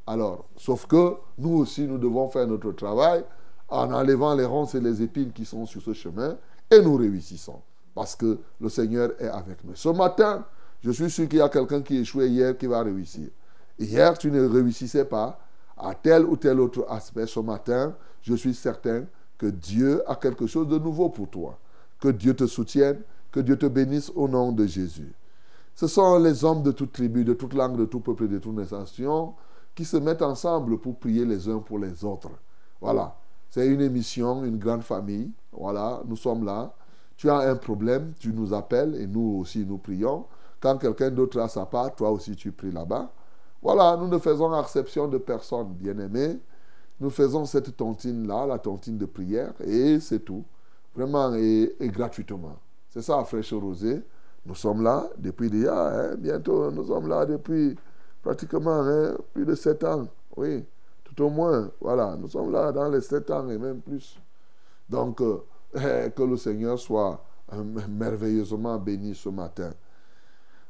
Alors, 0.08 0.46
sauf 0.58 0.88
que 0.88 1.16
nous 1.38 1.58
aussi, 1.58 1.86
nous 1.86 1.98
devons 1.98 2.30
faire 2.30 2.48
notre 2.48 2.72
travail 2.72 3.24
en 3.70 3.92
enlevant 3.92 4.34
les 4.34 4.46
ronces 4.46 4.74
et 4.74 4.82
les 4.82 5.02
épines 5.02 5.32
qui 5.32 5.46
sont 5.46 5.66
sur 5.66 5.82
ce 5.82 5.94
chemin 5.94 6.38
et 6.72 6.82
nous 6.82 6.96
réussissons 6.96 7.62
parce 7.94 8.16
que 8.16 8.40
le 8.60 8.70
Seigneur 8.70 9.12
est 9.20 9.28
avec 9.28 9.64
nous. 9.64 9.76
Ce 9.76 9.90
matin, 9.90 10.46
je 10.84 10.92
suis 10.92 11.10
sûr 11.10 11.28
qu'il 11.28 11.40
y 11.40 11.42
a 11.42 11.50
quelqu'un 11.50 11.82
qui 11.82 11.98
échouait 11.98 12.30
hier 12.30 12.58
qui 12.58 12.68
va 12.68 12.82
réussir. 12.82 13.30
Hier, 13.78 14.18
tu 14.18 14.32
ne 14.32 14.48
réussissais 14.48 15.06
pas 15.06 15.40
à 15.78 15.94
tel 15.96 16.26
ou 16.26 16.38
tel 16.38 16.60
autre 16.60 16.86
aspect. 16.90 17.28
Ce 17.28 17.40
matin, 17.40 17.96
je 18.22 18.36
suis 18.36 18.54
certain 18.54 19.06
que 19.38 19.48
Dieu 19.48 20.04
a 20.10 20.16
quelque 20.16 20.48
chose 20.48 20.68
de 20.68 20.78
nouveau 20.78 21.10
pour 21.10 21.30
toi. 21.30 21.58
Que 22.00 22.10
Dieu 22.10 22.36
te 22.36 22.46
soutienne, 22.46 23.02
que 23.32 23.40
Dieu 23.40 23.58
te 23.58 23.66
bénisse 23.66 24.12
au 24.16 24.28
nom 24.28 24.52
de 24.52 24.66
Jésus. 24.66 25.14
Ce 25.76 25.88
sont 25.88 26.20
les 26.20 26.44
hommes 26.44 26.64
de 26.64 26.72
toute 26.72 26.92
tribu, 26.92 27.24
de 27.24 27.34
toute 27.34 27.54
langue, 27.54 27.78
de 27.78 27.86
tout 27.86 28.02
peuple 28.02 28.26
et 28.26 28.28
de 28.28 28.40
toute 28.40 28.56
nation 28.56 29.34
qui 29.74 29.86
se 29.86 29.98
mettent 29.98 30.22
ensemble 30.22 30.78
pour 30.78 30.98
prier 30.98 31.26
les 31.26 31.48
uns 31.48 31.60
pour 31.60 31.80
les 31.80 32.04
autres. 32.04 32.32
Voilà. 32.80 33.16
C'est 33.50 33.68
une 33.68 33.82
émission, 33.82 34.44
une 34.44 34.58
grande 34.58 34.84
famille. 34.84 35.32
Voilà, 35.52 36.02
nous 36.06 36.16
sommes 36.16 36.46
là. 36.46 36.74
Tu 37.18 37.30
as 37.30 37.38
un 37.38 37.56
problème, 37.56 38.14
tu 38.20 38.34
nous 38.34 38.54
appelles 38.54 38.96
et 38.96 39.08
nous 39.08 39.38
aussi 39.40 39.66
nous 39.66 39.78
prions. 39.78 40.26
Quand 40.60 40.78
quelqu'un 40.78 41.12
d'autre 41.12 41.40
a 41.40 41.48
sa 41.48 41.66
part, 41.66 41.96
toi 41.96 42.12
aussi 42.12 42.36
tu 42.36 42.52
pries 42.52 42.72
là-bas. 42.72 43.12
Voilà, 43.62 43.96
nous 43.98 44.08
ne 44.08 44.18
faisons 44.18 44.60
exception 44.60 45.08
de 45.08 45.18
personne, 45.18 45.74
bien-aimé. 45.74 46.40
Nous 47.00 47.10
faisons 47.10 47.46
cette 47.46 47.76
tontine-là, 47.78 48.46
la 48.46 48.60
tontine 48.60 48.98
de 48.98 49.06
prière, 49.06 49.54
et 49.64 50.00
c'est 50.00 50.20
tout. 50.20 50.44
Vraiment, 50.96 51.34
et, 51.36 51.74
gratuitement. 51.82 52.60
C'est 52.90 53.02
ça, 53.02 53.24
Fraîche 53.24 53.54
Rosée. 53.54 54.04
Nous 54.46 54.56
sommes 54.56 54.84
là 54.84 55.08
depuis 55.18 55.50
déjà, 55.50 56.12
hein, 56.12 56.16
bientôt, 56.16 56.72
nous 56.72 56.86
sommes 56.88 57.08
là 57.08 57.26
depuis 57.26 57.76
pratiquement 58.22 58.82
hein, 58.82 59.16
plus 59.34 59.46
de 59.46 59.56
sept 59.56 59.84
ans. 59.84 60.08
Oui, 60.36 60.64
tout 61.04 61.24
au 61.24 61.30
moins. 61.30 61.72
Voilà, 61.80 62.16
nous 62.18 62.28
sommes 62.28 62.52
là 62.52 62.72
dans 62.72 62.90
les 62.90 63.02
sept 63.02 63.30
ans 63.32 63.48
et 63.50 63.58
même 63.58 63.82
plus. 63.82 64.20
Donc, 64.90 65.22
euh, 65.22 65.44
que 65.74 66.24
le 66.24 66.38
Seigneur 66.38 66.78
soit 66.78 67.24
euh, 67.54 67.64
merveilleusement 67.90 68.78
béni 68.78 69.14
ce 69.16 69.30
matin. 69.30 69.72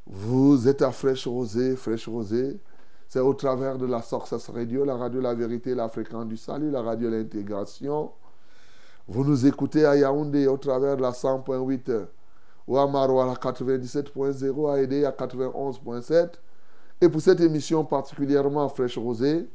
Vous 0.05 0.67
êtes 0.67 0.81
à 0.81 0.91
Fraîche 0.91 1.27
Rosée, 1.27 1.75
Fraîche 1.75 2.08
Rosée. 2.08 2.60
C'est 3.08 3.20
au 3.20 3.34
travers 3.34 3.77
de 3.77 3.86
la 3.86 4.01
Source 4.01 4.50
Radio, 4.50 4.86
la 4.86 4.96
radio 4.96 5.22
La 5.22 5.34
Vérité, 5.34 5.75
la 5.75 5.89
fréquence 5.89 6.25
du 6.27 6.38
salut, 6.38 6.72
la 6.72 6.81
radio 6.81 7.10
L'Intégration. 7.10 8.12
Vous 9.08 9.24
nous 9.24 9.46
écoutez 9.46 9.86
à 9.86 9.96
Yaoundé 9.96 10.48
au 10.48 10.58
travers 10.58 10.96
de 10.98 11.01
la 11.01 11.12
100.8 11.12 12.05
Pour 12.65 12.79
Amaro 12.79 13.20
à 13.20 13.34
97.0, 13.34 14.72
à 14.72 14.81
Aidé 14.81 15.05
à 15.05 15.12
91.7. 15.12 16.29
Et 17.01 17.10
pour 17.10 17.22
cette 17.22 17.41
émission 17.41 17.84
particulièrement 17.84 18.70
Fraîche 18.70 18.98
Rosée, 18.98 19.50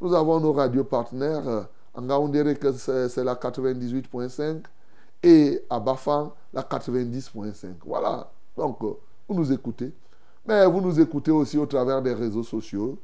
nous 0.00 0.14
avons 0.14 0.38
nos 0.40 0.52
radios 0.52 0.84
partenaires. 0.84 1.68
En 1.92 2.02
Gaoundéré, 2.02 2.56
c'est 2.78 3.24
la 3.24 3.34
98.5 3.34 4.62
et 5.22 5.62
à 5.68 5.78
Bafan, 5.78 6.32
la 6.52 6.62
90.5. 6.62 7.74
Voilà. 7.84 8.30
Donc, 8.56 8.82
euh, 8.82 8.92
vous 9.28 9.34
nous 9.34 9.52
écoutez. 9.52 9.92
Mais 10.46 10.66
vous 10.66 10.80
nous 10.80 10.98
écoutez 11.00 11.30
aussi 11.30 11.58
au 11.58 11.66
travers 11.66 12.02
des 12.02 12.14
réseaux 12.14 12.42
sociaux 12.42 12.98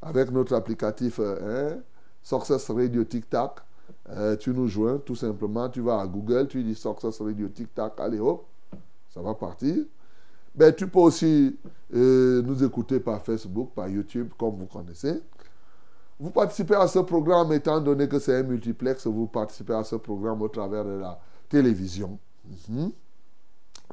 avec 0.00 0.30
notre 0.30 0.54
applicatif 0.54 1.18
euh, 1.20 1.76
hein, 1.76 1.80
Success 2.22 2.70
Radio 2.70 3.04
TikTok. 3.04 3.60
Euh, 4.10 4.36
tu 4.36 4.50
nous 4.50 4.68
joins 4.68 4.98
tout 4.98 5.16
simplement. 5.16 5.68
Tu 5.68 5.80
vas 5.80 6.00
à 6.00 6.06
Google, 6.06 6.48
tu 6.48 6.62
dis 6.62 6.74
Success 6.74 7.20
Radio 7.20 7.48
TikTok. 7.48 8.00
Allez 8.00 8.20
hop, 8.20 8.46
ça 9.12 9.20
va 9.20 9.34
partir. 9.34 9.76
Ben, 10.54 10.74
tu 10.74 10.88
peux 10.88 10.98
aussi 10.98 11.56
nous 11.90 12.64
écouter 12.64 13.00
par 13.00 13.22
Facebook, 13.22 13.70
par 13.74 13.88
YouTube, 13.88 14.30
comme 14.36 14.56
vous 14.56 14.66
connaissez. 14.66 15.22
Vous 16.18 16.30
participez 16.30 16.74
à 16.74 16.88
ce 16.88 16.98
programme 16.98 17.52
étant 17.52 17.80
donné 17.80 18.08
que 18.08 18.18
c'est 18.18 18.34
un 18.34 18.42
multiplex, 18.42 19.06
vous 19.06 19.28
participez 19.28 19.74
à 19.74 19.84
ce 19.84 19.94
programme 19.94 20.42
au 20.42 20.48
travers 20.48 20.84
de 20.84 20.98
la 20.98 21.18
télévision. 21.48 22.18
Mhm. 22.68 22.92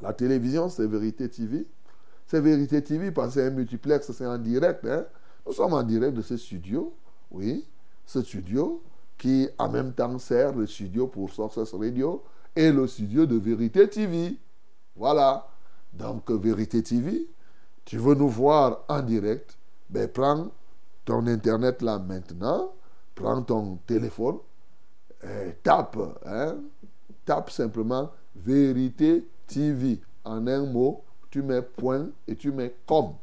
La 0.02 0.14
télévision, 0.14 0.70
c'est 0.70 0.88
Vérité 0.88 1.30
TV. 1.30 1.66
C'est 2.28 2.42
Vérité 2.42 2.84
TV 2.84 3.12
parce 3.12 3.30
que 3.30 3.34
c'est 3.36 3.48
un 3.48 3.52
multiplex, 3.52 4.12
c'est 4.12 4.26
en 4.26 4.38
direct. 4.38 4.84
Hein. 4.86 5.06
Nous 5.46 5.54
sommes 5.54 5.74
en 5.74 5.84
direct 5.84 6.16
de 6.16 6.22
ce 6.22 6.38
studio, 6.38 6.94
oui, 7.32 7.66
ce 8.06 8.22
studio 8.22 8.82
qui 9.18 9.48
en 9.58 9.70
même 9.70 9.94
temps 9.94 10.18
sert 10.20 10.54
le 10.54 10.66
studio 10.68 11.08
pour 11.08 11.32
Success 11.32 11.74
Radio 11.74 12.24
et 12.56 12.72
le 12.72 12.88
studio 12.88 13.26
de 13.26 13.38
Vérité 13.38 13.88
TV. 13.90 14.38
Voilà. 14.96 15.48
Donc, 15.94 16.30
Vérité 16.32 16.84
TV, 16.84 17.28
tu 17.86 17.98
veux 17.98 18.16
nous 18.16 18.28
voir 18.28 18.84
en 18.90 19.02
direct, 19.02 19.58
ben 19.90 20.10
prends 20.10 20.50
ton 21.06 21.26
Internet 21.28 21.82
là 21.82 22.00
maintenant, 22.00 22.74
prends 23.14 23.42
ton 23.42 23.78
téléphone, 23.86 24.40
et 25.24 25.54
tape, 25.64 25.98
hein, 26.26 26.58
tape 27.26 27.50
simplement 27.50 28.12
Vérité 28.36 29.26
TV. 29.48 30.00
En 30.24 30.46
un 30.48 30.66
mot, 30.66 31.04
tu 31.30 31.42
mets 31.42 31.62
point 31.62 32.08
et 32.28 32.36
tu 32.36 32.52
mets 32.52 32.76
comme. 32.86 33.14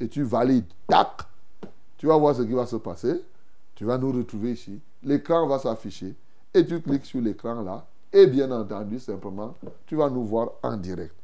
Et 0.00 0.08
tu 0.08 0.22
valides. 0.22 0.66
Tac. 0.86 1.22
Tu 1.96 2.06
vas 2.06 2.16
voir 2.16 2.34
ce 2.34 2.42
qui 2.42 2.52
va 2.52 2.66
se 2.66 2.76
passer. 2.76 3.22
Tu 3.74 3.84
vas 3.84 3.98
nous 3.98 4.12
retrouver 4.12 4.52
ici. 4.52 4.80
L'écran 5.02 5.46
va 5.46 5.58
s'afficher. 5.58 6.14
Et 6.54 6.66
tu 6.66 6.80
cliques 6.80 7.04
sur 7.04 7.20
l'écran 7.20 7.62
là. 7.62 7.86
Et 8.12 8.26
bien 8.26 8.50
entendu, 8.50 8.98
simplement, 8.98 9.54
tu 9.86 9.96
vas 9.96 10.08
nous 10.08 10.24
voir 10.24 10.52
en 10.62 10.76
direct. 10.76 11.14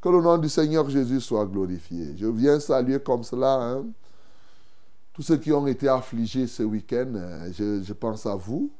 Que 0.00 0.08
le 0.10 0.20
nom 0.20 0.36
du 0.36 0.48
Seigneur 0.48 0.88
Jésus 0.88 1.20
soit 1.20 1.46
glorifié. 1.46 2.14
Je 2.16 2.26
viens 2.26 2.60
saluer 2.60 3.00
comme 3.00 3.24
cela 3.24 3.54
hein, 3.54 3.86
tous 5.14 5.22
ceux 5.22 5.38
qui 5.38 5.52
ont 5.52 5.66
été 5.66 5.88
affligés 5.88 6.46
ce 6.46 6.62
week-end. 6.62 7.12
Euh, 7.14 7.50
je, 7.52 7.82
je 7.82 7.92
pense 7.94 8.26
à 8.26 8.36
vous 8.36 8.70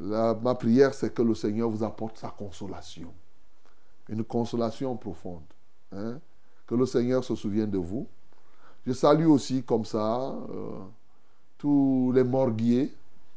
ma 0.00 0.54
prière, 0.54 0.94
c'est 0.94 1.12
que 1.12 1.22
le 1.22 1.34
Seigneur 1.34 1.70
vous 1.70 1.82
apporte 1.82 2.18
sa 2.18 2.28
consolation. 2.28 3.12
Une 4.08 4.24
consolation 4.24 4.96
profonde. 4.96 5.42
Hein. 5.92 6.18
Que 6.66 6.74
le 6.74 6.86
Seigneur 6.86 7.24
se 7.24 7.34
souvienne 7.34 7.70
de 7.70 7.78
vous. 7.78 8.06
Je 8.86 8.92
salue 8.92 9.26
aussi 9.26 9.62
comme 9.62 9.84
ça 9.84 10.36
euh, 10.50 10.70
tous 11.58 12.12
les 12.14 12.24
morguiers. 12.24 12.92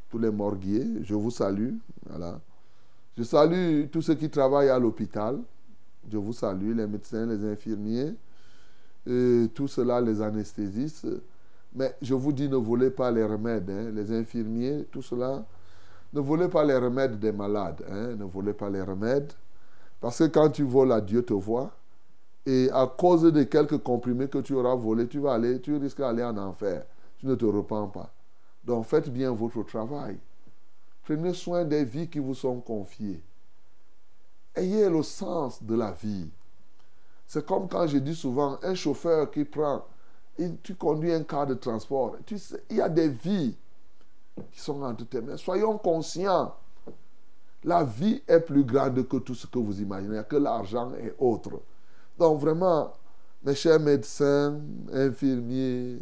Tous 0.10 0.20
les 0.20 0.32
morguiers. 0.32 0.86
Je 1.04 1.16
vous 1.16 1.32
salue. 1.32 1.76
Je 3.18 3.24
salue 3.24 3.88
tous 3.92 4.02
ceux 4.02 4.16
qui 4.16 4.30
travaillent 4.30 4.70
à 4.70 4.80
l'hôpital. 4.80 5.40
Je 6.12 6.18
vous 6.18 6.34
salue, 6.34 6.76
les 6.76 6.88
médecins, 6.88 7.26
les 7.26 7.46
infirmiers, 7.46 8.16
et 9.06 9.48
tout 9.54 9.68
cela, 9.68 10.02
les 10.02 10.22
anesthésistes. 10.22 11.08
Mais 11.76 11.96
je 12.02 12.14
vous 12.16 12.32
dis, 12.32 12.50
ne 12.50 12.56
volez 12.56 12.90
pas 12.90 13.12
les 13.12 13.24
remèdes. 13.24 13.70
Hein. 13.70 13.92
Les 13.94 14.12
infirmiers, 14.12 14.88
tout 14.92 15.02
cela, 15.02 15.46
ne 16.14 16.20
volez 16.20 16.48
pas 16.48 16.64
les 16.64 16.78
remèdes 16.78 17.20
des 17.20 17.32
malades. 17.32 17.84
Hein? 17.90 18.16
Ne 18.16 18.26
volez 18.26 18.54
pas 18.54 18.70
les 18.70 18.82
remèdes. 18.82 19.32
Parce 20.00 20.20
que 20.20 20.26
quand 20.26 20.50
tu 20.50 20.64
voles, 20.64 21.04
Dieu 21.06 21.24
te 21.24 21.34
voit. 21.34 21.72
Et 22.46 22.70
à 22.72 22.88
cause 22.88 23.24
de 23.24 23.44
quelques 23.44 23.78
comprimés 23.80 24.28
que 24.28 24.40
tu 24.40 24.54
auras 24.54 24.76
volés, 24.76 25.08
tu 25.08 25.20
vas 25.20 25.34
aller, 25.34 25.62
tu 25.62 25.76
risques 25.76 26.00
d'aller 26.00 26.24
en 26.24 26.38
enfer. 26.38 26.86
Tu 27.18 27.28
ne 27.28 27.36
te 27.36 27.46
repens 27.46 27.88
pas. 27.88 28.12
Donc 28.64 28.86
faites 28.86 29.10
bien 29.10 29.32
votre 29.32 29.62
travail. 29.64 30.18
Prenez 31.04 31.34
soin 31.34 31.66
des 31.66 31.84
vies 31.84 32.08
qui 32.08 32.20
vous 32.20 32.34
sont 32.36 32.60
confiées. 32.62 33.22
Ayez 34.56 34.90
le 34.90 35.04
sens 35.04 35.62
de 35.62 35.76
la 35.76 35.92
vie. 35.92 36.30
C'est 37.28 37.46
comme 37.46 37.68
quand 37.68 37.86
je 37.86 37.98
dis 37.98 38.16
souvent, 38.16 38.58
un 38.64 38.74
chauffeur 38.74 39.30
qui 39.30 39.44
prend, 39.44 39.86
tu 40.64 40.76
conduis 40.76 41.12
un 41.12 41.24
car 41.24 41.46
de 41.46 41.54
transport. 41.54 42.16
Il 42.70 42.78
y 42.78 42.82
a 42.82 42.90
des 42.90 43.10
vies 43.10 43.56
qui 44.52 44.60
sont 44.60 44.82
entre 44.84 45.06
tes 45.06 45.22
mains. 45.22 45.38
Soyons 45.38 45.78
conscients. 45.78 46.56
La 47.64 47.84
vie 47.84 48.22
est 48.28 48.40
plus 48.40 48.64
grande 48.64 49.08
que 49.08 49.18
tout 49.18 49.36
ce 49.36 49.46
que 49.46 49.60
vous 49.60 49.82
imaginez, 49.82 50.22
que 50.28 50.38
l'argent 50.38 50.94
et 50.96 51.14
autres. 51.20 51.62
Donc 52.18 52.40
vraiment, 52.40 52.94
mes 53.44 53.56
chers 53.56 53.80
médecins, 53.80 54.60
infirmiers, 54.94 56.00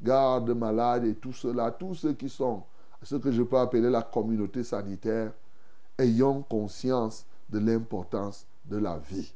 gardes 0.00 0.50
malades 0.50 1.04
et 1.04 1.14
tout 1.14 1.32
cela, 1.32 1.70
tous 1.70 1.94
ceux 1.94 2.12
qui 2.12 2.28
sont 2.28 2.62
ce 3.02 3.16
que 3.16 3.32
je 3.32 3.42
peux 3.42 3.58
appeler 3.58 3.90
la 3.90 4.02
communauté 4.02 4.62
sanitaire, 4.62 5.32
ayons 5.98 6.42
conscience 6.42 7.24
de 7.48 7.58
l'importance 7.58 8.46
de 8.64 8.76
la 8.76 8.98
vie. 8.98 9.32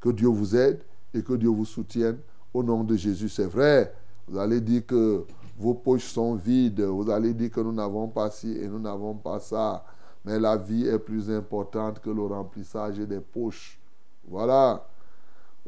Que 0.00 0.10
Dieu 0.10 0.28
vous 0.28 0.56
aide 0.56 0.82
et 1.12 1.22
que 1.22 1.34
Dieu 1.34 1.48
vous 1.48 1.64
soutienne 1.64 2.18
au 2.54 2.62
nom 2.62 2.84
de 2.84 2.96
Jésus. 2.96 3.28
C'est 3.28 3.46
vrai, 3.46 3.92
vous 4.28 4.38
allez 4.38 4.60
dire 4.60 4.86
que 4.86 5.24
vos 5.56 5.74
poches 5.74 6.12
sont 6.12 6.34
vides. 6.34 6.80
Vous 6.80 7.10
allez 7.10 7.34
dire 7.34 7.50
que 7.50 7.60
nous 7.60 7.72
n'avons 7.72 8.08
pas 8.08 8.30
ci 8.30 8.56
et 8.56 8.68
nous 8.68 8.78
n'avons 8.78 9.14
pas 9.14 9.38
ça. 9.38 9.84
Mais 10.24 10.38
la 10.38 10.56
vie 10.56 10.86
est 10.86 10.98
plus 10.98 11.30
importante 11.30 12.00
que 12.00 12.10
le 12.10 12.22
remplissage 12.22 12.98
des 12.98 13.20
poches. 13.20 13.78
Voilà. 14.26 14.86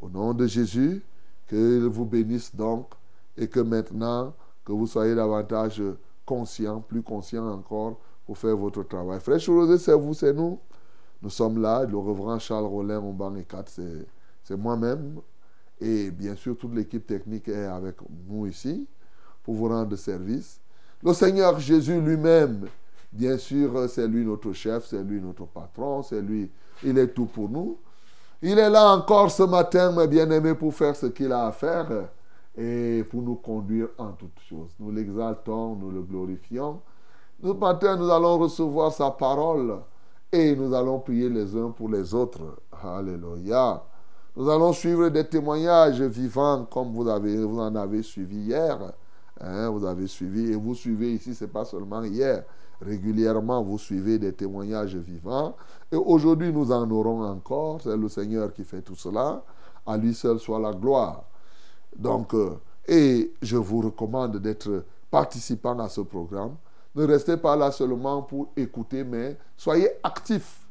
Au 0.01 0.09
nom 0.09 0.33
de 0.33 0.47
Jésus, 0.47 1.03
qu'il 1.49 1.85
vous 1.85 2.05
bénisse 2.05 2.55
donc 2.55 2.93
et 3.37 3.49
que 3.49 3.61
maintenant, 3.61 4.33
que 4.65 4.73
vous 4.73 4.87
soyez 4.87 5.15
davantage 5.15 5.83
conscient, 6.25 6.81
plus 6.81 7.03
conscient 7.03 7.47
encore 7.49 7.99
pour 8.27 8.39
faire 8.39 8.57
votre 8.57 8.83
travail. 8.85 9.21
Frère 9.21 9.41
Rosé, 9.47 9.79
c'est 9.79 9.95
vous, 9.95 10.15
c'est 10.15 10.33
nous. 10.33 10.59
Nous 11.21 11.31
sommes 11.31 11.61
là. 11.61 11.85
Le 11.85 11.97
reverend 11.97 12.39
Charles 12.39 12.67
Rollin, 12.67 13.01
au 13.01 13.13
banc 13.13 13.35
et 13.35 13.45
4, 13.45 13.81
c'est 14.43 14.57
moi-même. 14.57 15.21
Et 15.81 16.11
bien 16.11 16.35
sûr, 16.35 16.57
toute 16.57 16.75
l'équipe 16.75 17.07
technique 17.07 17.49
est 17.49 17.65
avec 17.65 17.97
nous 18.29 18.47
ici 18.47 18.87
pour 19.45 19.55
vous 19.55 19.69
rendre 19.69 19.95
service. 19.97 20.61
Le 21.03 21.13
Seigneur 21.13 21.61
Jésus 21.61 22.01
lui-même, 22.01 22.67
bien 23.13 23.37
sûr, 23.39 23.89
c'est 23.89 24.09
lui 24.09 24.25
notre 24.25 24.53
chef, 24.53 24.87
c'est 24.87 25.03
lui 25.03 25.21
notre 25.21 25.45
patron, 25.47 26.03
c'est 26.03 26.23
lui, 26.23 26.51
il 26.83 26.99
est 26.99 27.09
tout 27.09 27.27
pour 27.27 27.49
nous. 27.49 27.79
Il 28.43 28.59
est 28.59 28.71
là 28.71 28.95
encore 28.95 29.31
ce 29.31 29.43
matin, 29.43 29.93
mes 29.93 30.09
bien-aimés, 30.09 30.55
pour 30.55 30.75
faire 30.75 30.97
ce 30.97 31.07
qu'il 31.07 31.31
a 31.33 31.47
à 31.47 31.53
faire 31.53 31.87
et 32.57 33.05
pour 33.11 33.23
nous 33.23 33.37
conduire 33.37 33.89
en 33.99 34.13
toutes 34.13 34.41
choses. 34.49 34.71
Nous 34.79 34.91
l'exaltons, 34.91 35.77
nous 35.77 35.91
le 35.91 36.03
glorifions. 36.03 36.81
Ce 37.43 37.49
matin, 37.49 37.97
nous 37.97 38.11
allons 38.11 38.39
recevoir 38.39 38.93
sa 38.93 39.11
parole 39.11 39.79
et 40.33 40.55
nous 40.57 40.75
allons 40.75 40.99
prier 41.01 41.29
les 41.29 41.55
uns 41.57 41.71
pour 41.71 41.89
les 41.89 42.15
autres. 42.15 42.59
Alléluia. 42.83 43.83
Nous 44.37 44.49
allons 44.51 44.73
suivre 44.73 45.09
des 45.11 45.25
témoignages 45.27 46.03
vivants 46.03 46.67
comme 46.71 46.93
vous, 46.93 47.09
avez, 47.09 47.37
vous 47.37 47.61
en 47.61 47.75
avez 47.77 48.03
suivi 48.03 48.37
hier. 48.37 48.79
Hein, 49.41 49.69
vous 49.71 49.85
avez 49.85 50.07
suivi 50.07 50.53
et 50.53 50.57
vous 50.57 50.75
suivez 50.75 51.15
ici, 51.15 51.35
ce 51.35 51.45
n'est 51.45 51.51
pas 51.51 51.65
seulement 51.65 52.03
hier. 52.03 52.45
Régulièrement, 52.81 53.63
vous 53.63 53.79
suivez 53.79 54.19
des 54.19 54.33
témoignages 54.33 54.97
vivants. 54.97 55.57
Et 55.91 55.97
aujourd'hui, 55.97 56.53
nous 56.53 56.71
en 56.71 56.91
aurons 56.91 57.25
encore. 57.25 57.81
C'est 57.81 57.97
le 57.97 58.09
Seigneur 58.09 58.53
qui 58.53 58.65
fait 58.65 58.83
tout 58.83 58.97
cela. 58.97 59.43
À 59.87 59.97
lui 59.97 60.15
seul 60.15 60.39
soit 60.39 60.59
la 60.59 60.73
gloire. 60.73 61.25
Donc, 61.97 62.35
euh, 62.35 62.59
et 62.87 63.33
je 63.41 63.57
vous 63.57 63.81
recommande 63.81 64.39
d'être 64.39 64.85
participant 65.11 65.79
à 65.79 65.89
ce 65.89 66.01
programme. 66.01 66.57
Ne 66.95 67.05
restez 67.05 67.37
pas 67.37 67.57
là 67.57 67.71
seulement 67.71 68.23
pour 68.23 68.53
écouter, 68.57 69.05
mais 69.05 69.37
soyez 69.57 69.89
actifs. 70.03 70.67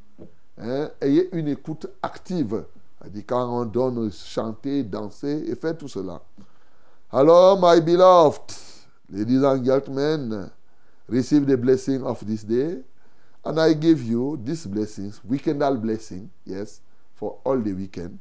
Hein, 0.57 0.89
ayez 1.01 1.35
une 1.35 1.47
écoute 1.47 1.87
active. 2.01 2.63
Quand 3.27 3.61
on 3.61 3.65
donne 3.65 4.11
chanter, 4.11 4.83
danser 4.83 5.43
et 5.47 5.55
faire 5.55 5.77
tout 5.77 5.87
cela. 5.89 6.21
Hello, 7.15 7.55
my 7.55 7.79
beloved, 7.79 8.55
ladies 9.07 9.43
and 9.43 9.63
gentlemen, 9.63 10.49
receive 11.07 11.45
the 11.45 11.55
blessing 11.55 12.03
of 12.03 12.25
this 12.25 12.41
day. 12.41 12.79
And 13.45 13.61
I 13.61 13.73
give 13.73 14.01
you 14.01 14.41
these 14.43 14.65
blessings, 14.65 15.19
weekendal 15.19 15.79
blessing, 15.79 16.31
yes, 16.43 16.81
for 17.13 17.37
all 17.43 17.59
the 17.59 17.71
weekend. 17.73 18.17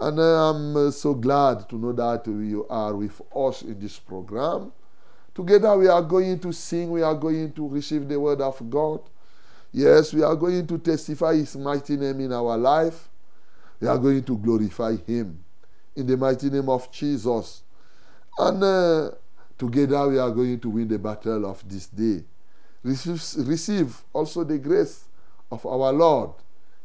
And 0.00 0.20
I'm 0.20 0.76
uh, 0.76 0.90
so 0.92 1.14
glad 1.14 1.68
to 1.68 1.74
know 1.74 1.90
that 1.90 2.24
you 2.28 2.64
are 2.70 2.94
with 2.94 3.20
us 3.34 3.62
in 3.62 3.80
this 3.80 3.98
program. 3.98 4.70
Together 5.34 5.76
we 5.76 5.88
are 5.88 6.02
going 6.02 6.38
to 6.38 6.52
sing, 6.52 6.92
we 6.92 7.02
are 7.02 7.16
going 7.16 7.52
to 7.54 7.68
receive 7.68 8.06
the 8.06 8.20
word 8.20 8.40
of 8.40 8.70
God. 8.70 9.00
Yes, 9.72 10.14
we 10.14 10.22
are 10.22 10.36
going 10.36 10.68
to 10.68 10.78
testify 10.78 11.34
His 11.34 11.56
mighty 11.56 11.96
name 11.96 12.20
in 12.20 12.32
our 12.32 12.56
life. 12.56 13.08
We 13.80 13.88
are 13.88 13.98
going 13.98 14.22
to 14.22 14.38
glorify 14.38 14.98
Him 14.98 15.42
in 15.96 16.06
the 16.06 16.16
mighty 16.16 16.48
name 16.48 16.68
of 16.68 16.92
Jesus. 16.92 17.63
And 18.38 18.62
uh, 18.62 19.10
together 19.56 20.08
we 20.08 20.18
are 20.18 20.30
going 20.30 20.58
to 20.60 20.70
win 20.70 20.88
the 20.88 20.98
battle 20.98 21.46
of 21.46 21.66
this 21.68 21.86
day. 21.86 22.24
Receive, 22.82 23.46
receive 23.46 24.02
also 24.12 24.44
the 24.44 24.58
grace 24.58 25.04
of 25.50 25.64
our 25.64 25.92
Lord. 25.92 26.30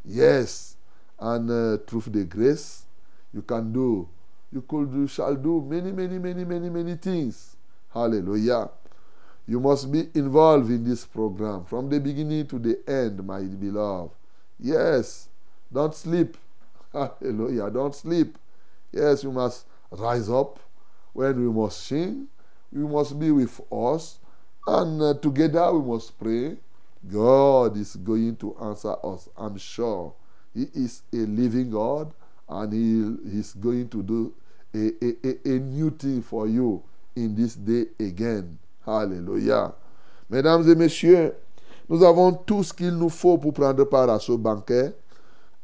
Yes. 0.05 0.75
And 1.19 1.49
uh, 1.49 1.77
through 1.85 2.03
the 2.07 2.23
grace, 2.23 2.83
you 3.33 3.41
can 3.41 3.73
do, 3.73 4.07
you 4.51 4.62
could 4.62 4.91
do, 4.91 5.07
shall 5.07 5.35
do 5.35 5.62
many, 5.62 5.91
many, 5.91 6.17
many, 6.17 6.45
many, 6.45 6.69
many 6.69 6.95
things. 6.95 7.55
Hallelujah. 7.93 8.69
You 9.47 9.59
must 9.59 9.91
be 9.91 10.07
involved 10.13 10.69
in 10.69 10.83
this 10.83 11.05
program 11.05 11.65
from 11.65 11.89
the 11.89 11.99
beginning 11.99 12.47
to 12.47 12.59
the 12.59 12.79
end, 12.88 13.25
my 13.25 13.41
beloved. 13.41 14.13
Yes. 14.59 15.27
Don't 15.73 15.93
sleep. 15.93 16.38
Hallelujah. 16.93 17.69
Don't 17.69 17.93
sleep. 17.93 18.38
Yes, 18.91 19.23
you 19.23 19.31
must 19.31 19.65
rise 19.91 20.29
up 20.29 20.59
when 21.13 21.36
we 21.36 21.52
must 21.52 21.86
sing. 21.86 22.28
We 22.72 22.88
must 22.88 23.19
be 23.19 23.32
with 23.32 23.60
us. 23.72 24.19
And 24.67 25.02
uh, 25.02 25.13
together 25.15 25.72
we 25.74 25.93
must 25.93 26.17
pray. 26.19 26.58
God 27.08 27.78
is 27.78 27.95
going 27.95 28.36
to 28.38 28.56
answer 28.62 28.95
us, 29.04 29.30
I'm 29.38 29.58
sure. 29.58 30.13
He 30.54 30.67
is 30.74 31.04
a 31.13 31.17
living 31.17 31.72
God 31.72 32.13
and 32.48 32.74
He 32.74 33.38
is 33.39 33.54
going 33.54 33.89
to 33.89 34.04
do 34.04 34.34
a, 34.74 34.91
a, 35.02 35.56
a, 35.56 35.60
new 35.60 35.89
thing 35.91 36.22
for 36.22 36.48
you 36.48 36.84
in 37.15 37.36
this 37.36 37.56
day 37.56 37.86
again. 38.00 38.58
Alléluia. 38.86 39.74
Mesdames 40.30 40.67
et 40.69 40.76
messieurs, 40.76 41.36
nous 41.89 42.04
avons 42.04 42.34
tout 42.34 42.63
ce 42.63 42.74
qu'il 42.74 42.91
nous 42.95 43.10
faut 43.10 43.38
pour 43.38 43.54
prendre 43.54 43.84
part 43.86 44.10
à 44.10 44.19
ce 44.19 44.32
banquet. 44.34 44.93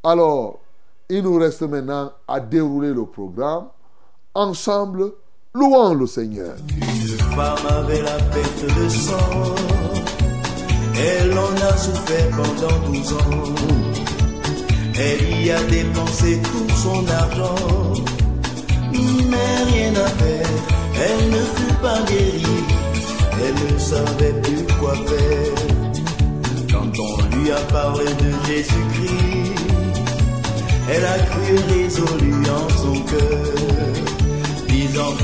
Alors, 0.03 0.59
il 1.09 1.23
nous 1.23 1.37
reste 1.37 1.61
maintenant 1.63 2.11
à 2.27 2.39
dérouler 2.39 2.93
le 2.93 3.05
programme. 3.05 3.67
Ensemble, 4.33 5.13
louons 5.55 5.93
le 5.93 6.05
Seigneur. 6.05 6.53
Une 6.81 7.17
femme 7.35 7.65
avait 7.69 8.01
la 8.01 8.17
perte 8.33 8.65
de 8.77 8.89
sang. 8.89 9.55
Elle 10.97 11.37
en 11.37 11.55
a 11.69 11.77
souffert 11.77 12.29
pendant 12.31 12.91
12 12.91 13.13
ans. 13.13 13.55
Elle 14.97 15.45
y 15.45 15.51
a 15.51 15.61
dépensé 15.63 16.39
tout 16.43 16.75
son 16.75 17.07
argent. 17.07 17.93
Mais 18.91 19.63
rien 19.73 19.93
à 19.95 20.07
faire, 20.07 20.49
elle 21.03 21.29
ne 21.29 21.41
fut 21.55 21.75
pas 21.81 21.99
guérie. 22.07 22.63
Elle 23.43 23.73
ne 23.73 23.79
savait 23.79 24.41
plus 24.41 24.63
quoi 24.79 24.93
faire. 24.93 25.55
Quand 26.71 26.99
on 26.99 27.35
lui 27.35 27.51
a 27.51 27.59
parlé 27.71 28.05
de 28.05 28.47
Jésus-Christ, 28.47 29.55
elle 30.89 31.05
a 31.05 31.17
cru 31.29 31.55
résolu 31.73 32.33
en 32.49 32.69
son 32.81 32.99
cœur, 33.01 34.14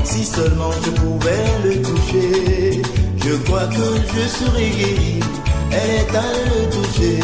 si 0.04 0.24
seulement 0.24 0.72
je 0.84 0.90
pouvais 0.90 1.44
le 1.64 1.82
toucher, 1.82 2.82
je 3.24 3.34
crois 3.44 3.66
que 3.66 3.86
je 4.14 4.28
serais 4.28 4.70
guéri. 4.70 5.20
Elle 5.70 5.90
est 5.90 6.16
allée 6.16 6.48
le 6.54 6.70
toucher, 6.70 7.20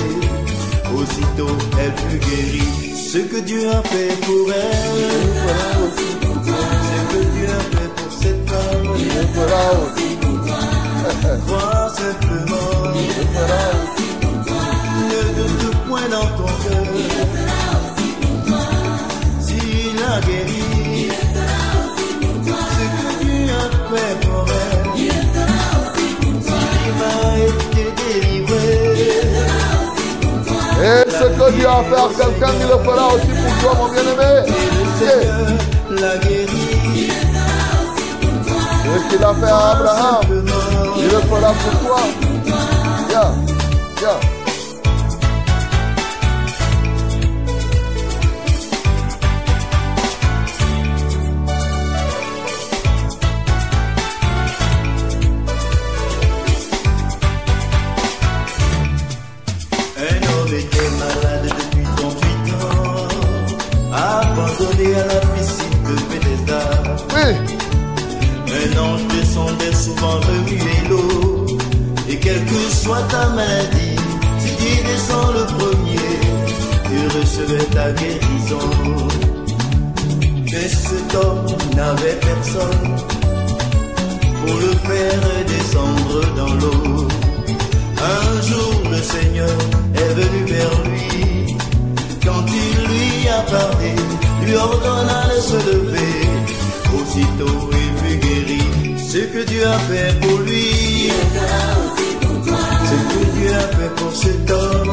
aussitôt 0.97 1.57
elle 1.81 1.93
fut 1.97 2.19
guérie. 2.19 2.73
Ce 2.95 3.19
que 3.19 3.41
Dieu 3.41 3.71
a 3.71 3.83
fait 3.83 4.15
pour 4.27 4.53
elle, 4.53 5.09
ce 5.97 6.99
que 7.13 7.21
Dieu 7.35 7.47
a 7.47 7.63
fait 7.75 7.91
pour 7.97 8.13
cette 8.21 8.51
femme, 8.51 8.89
Il 8.99 9.05
le 9.07 9.25
fera 9.35 9.65
aussi 9.83 10.09
pour 10.21 10.37
toi. 10.47 10.63
crois 11.47 11.89
simplement, 11.95 12.71
Il 12.95 13.09
le 13.19 13.25
fera 13.35 13.63
aussi 13.83 14.09
pour 14.21 14.37
toi. 14.47 14.65
ne 15.11 15.21
doute 15.63 15.79
point 15.89 16.09
dans 16.11 16.29
ton 16.37 16.51
cœur. 16.63 16.87
S'il 19.41 19.99
a 20.03 20.21
guéri, 20.21 20.68
Et 30.81 31.11
ce 31.11 31.25
que 31.25 31.51
Dieu 31.53 31.67
a 31.67 31.83
fait 31.83 31.97
à 31.97 32.09
quelqu'un, 32.17 32.53
il 32.61 32.67
le 32.69 32.79
fera 32.85 33.09
aussi 33.09 33.27
pour 33.27 33.53
toi, 33.61 33.73
mon 33.79 33.89
bien-aimé. 33.93 34.33
L'a 35.91 36.17
guéri. 36.19 37.11
Ce 38.85 39.11
qu'il 39.11 39.25
a 39.25 39.35
fait 39.35 39.51
à 39.51 39.71
Abraham, 39.71 40.25
il 40.99 41.05
le 41.05 41.21
fera 41.21 41.53
pour 41.53 41.75
toi. 41.81 42.01
Yeah. 43.11 43.31
Yeah. 44.01 44.38
À 64.87 65.07
la 65.07 65.21
piscine 65.35 65.83
de 65.87 65.95
Bethesda. 66.09 66.61
Oui. 67.15 67.31
Un 68.47 68.79
ange 68.79 69.07
descendait 69.09 69.75
souvent 69.75 70.21
remuer 70.21 70.89
l'eau. 70.89 71.47
Et 72.09 72.17
quelle 72.17 72.45
que 72.45 72.61
soit 72.71 73.03
ta 73.11 73.29
maladie, 73.31 73.99
si 74.39 74.51
tu 74.57 74.83
descends 74.87 75.33
le 75.33 75.45
premier, 75.59 76.21
tu 76.85 77.19
recevais 77.19 77.65
ta 77.75 77.91
guérison. 77.93 78.71
Mais 80.45 80.69
cet 80.69 81.15
homme 81.15 81.47
n'avait 81.77 82.19
personne 82.21 82.97
pour 84.47 84.57
le 84.57 84.73
faire 84.89 85.21
descendre 85.47 86.35
dans 86.37 86.55
l'eau. 86.55 87.09
Un 88.01 88.43
jour 88.43 88.83
le 88.91 89.03
Seigneur 89.03 89.59
est 89.95 90.15
venu 90.15 90.45
vers 90.47 90.83
lui. 90.85 91.57
Quand 92.25 92.45
il 92.47 92.87
lui 92.89 93.29
a 93.29 93.43
parlé, 93.43 93.95
lui 94.49 94.57
ordonna 94.57 95.21
de 95.35 95.41
se 95.41 95.57
lever. 95.71 96.17
Aussitôt 96.97 97.71
il 97.73 97.91
fut 98.01 98.17
guéri. 98.19 98.63
Ce 98.97 99.19
que 99.19 99.45
Dieu 99.45 99.67
a 99.67 99.79
fait 99.79 100.19
pour 100.21 100.39
lui, 100.41 101.11
ce 102.91 102.97
que 103.11 103.23
Dieu 103.37 103.51
a 103.55 103.67
fait 103.77 103.93
pour 103.97 104.13
cet 104.15 104.51
homme, 104.51 104.93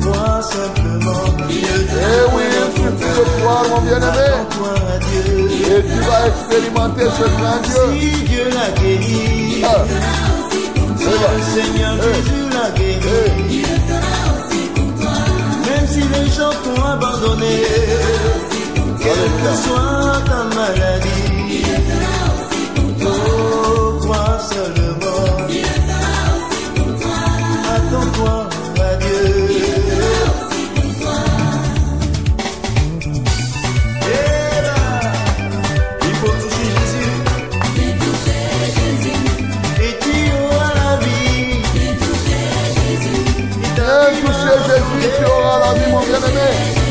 crois 0.00 0.42
simplement. 0.42 1.24
Dieu 1.48 1.86
Eh 1.90 2.34
oui, 2.34 2.42
suffit 2.74 3.12
de 3.18 3.24
croire, 3.40 3.64
mon 3.70 3.80
bien-aimé. 3.82 4.30
Et 5.64 5.82
tu 5.82 5.98
vas 6.08 6.26
expérimenter 6.28 7.06
ce 7.18 7.26
grand 7.38 7.60
Dieu. 7.62 7.84
Si 8.00 8.24
Dieu 8.24 8.44
l'a 8.54 8.68
guéri, 8.80 9.64
Ah. 9.64 9.84
si 10.96 11.04
le 11.04 11.62
Seigneur 11.62 11.94
Jésus 12.02 12.44
l'a 12.52 12.70
guéri, 12.76 13.02
si 13.48 13.81
les 16.12 16.30
gens 16.30 16.54
t'ont 16.62 16.82
abandonné, 16.82 17.56
quelle 19.00 19.30
que 19.40 19.52
soit 19.64 20.20
ta 20.28 20.40
maladie, 20.56 21.64
oh, 23.04 23.98
crois 24.00 24.38
seulement, 24.50 25.26
attends-toi 27.74 28.51
toucher 44.52 44.74
Jésus, 45.00 45.10
tu 45.18 45.24
auras 45.24 45.58
la 45.58 46.81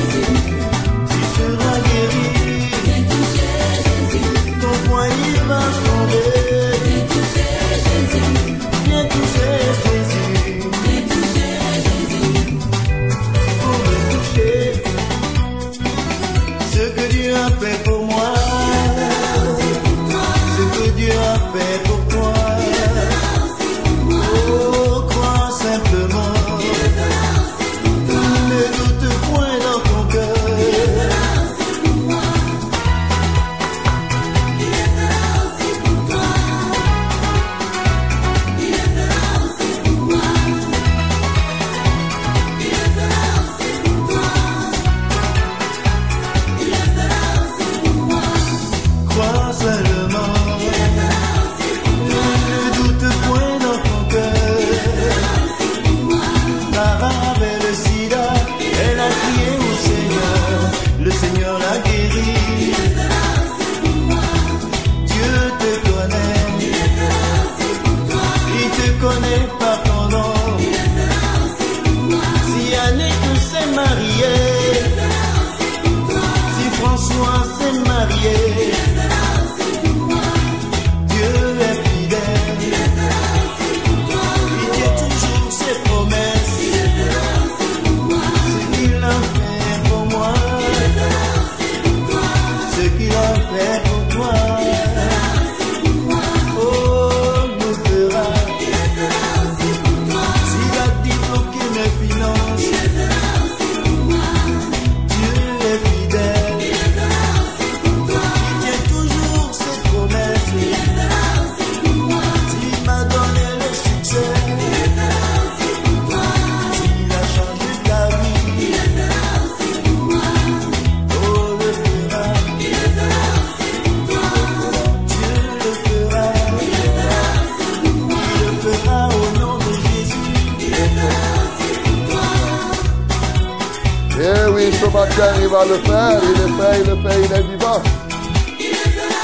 va 135.52 135.66
le 135.66 135.78
faire, 135.80 136.22
il 136.24 136.30
le 136.30 136.48
fait, 136.58 136.82
il 136.82 136.88
le 136.90 136.96
fait, 136.96 137.26
il 137.26 137.34
est 137.34 137.44
vivant. 137.44 137.82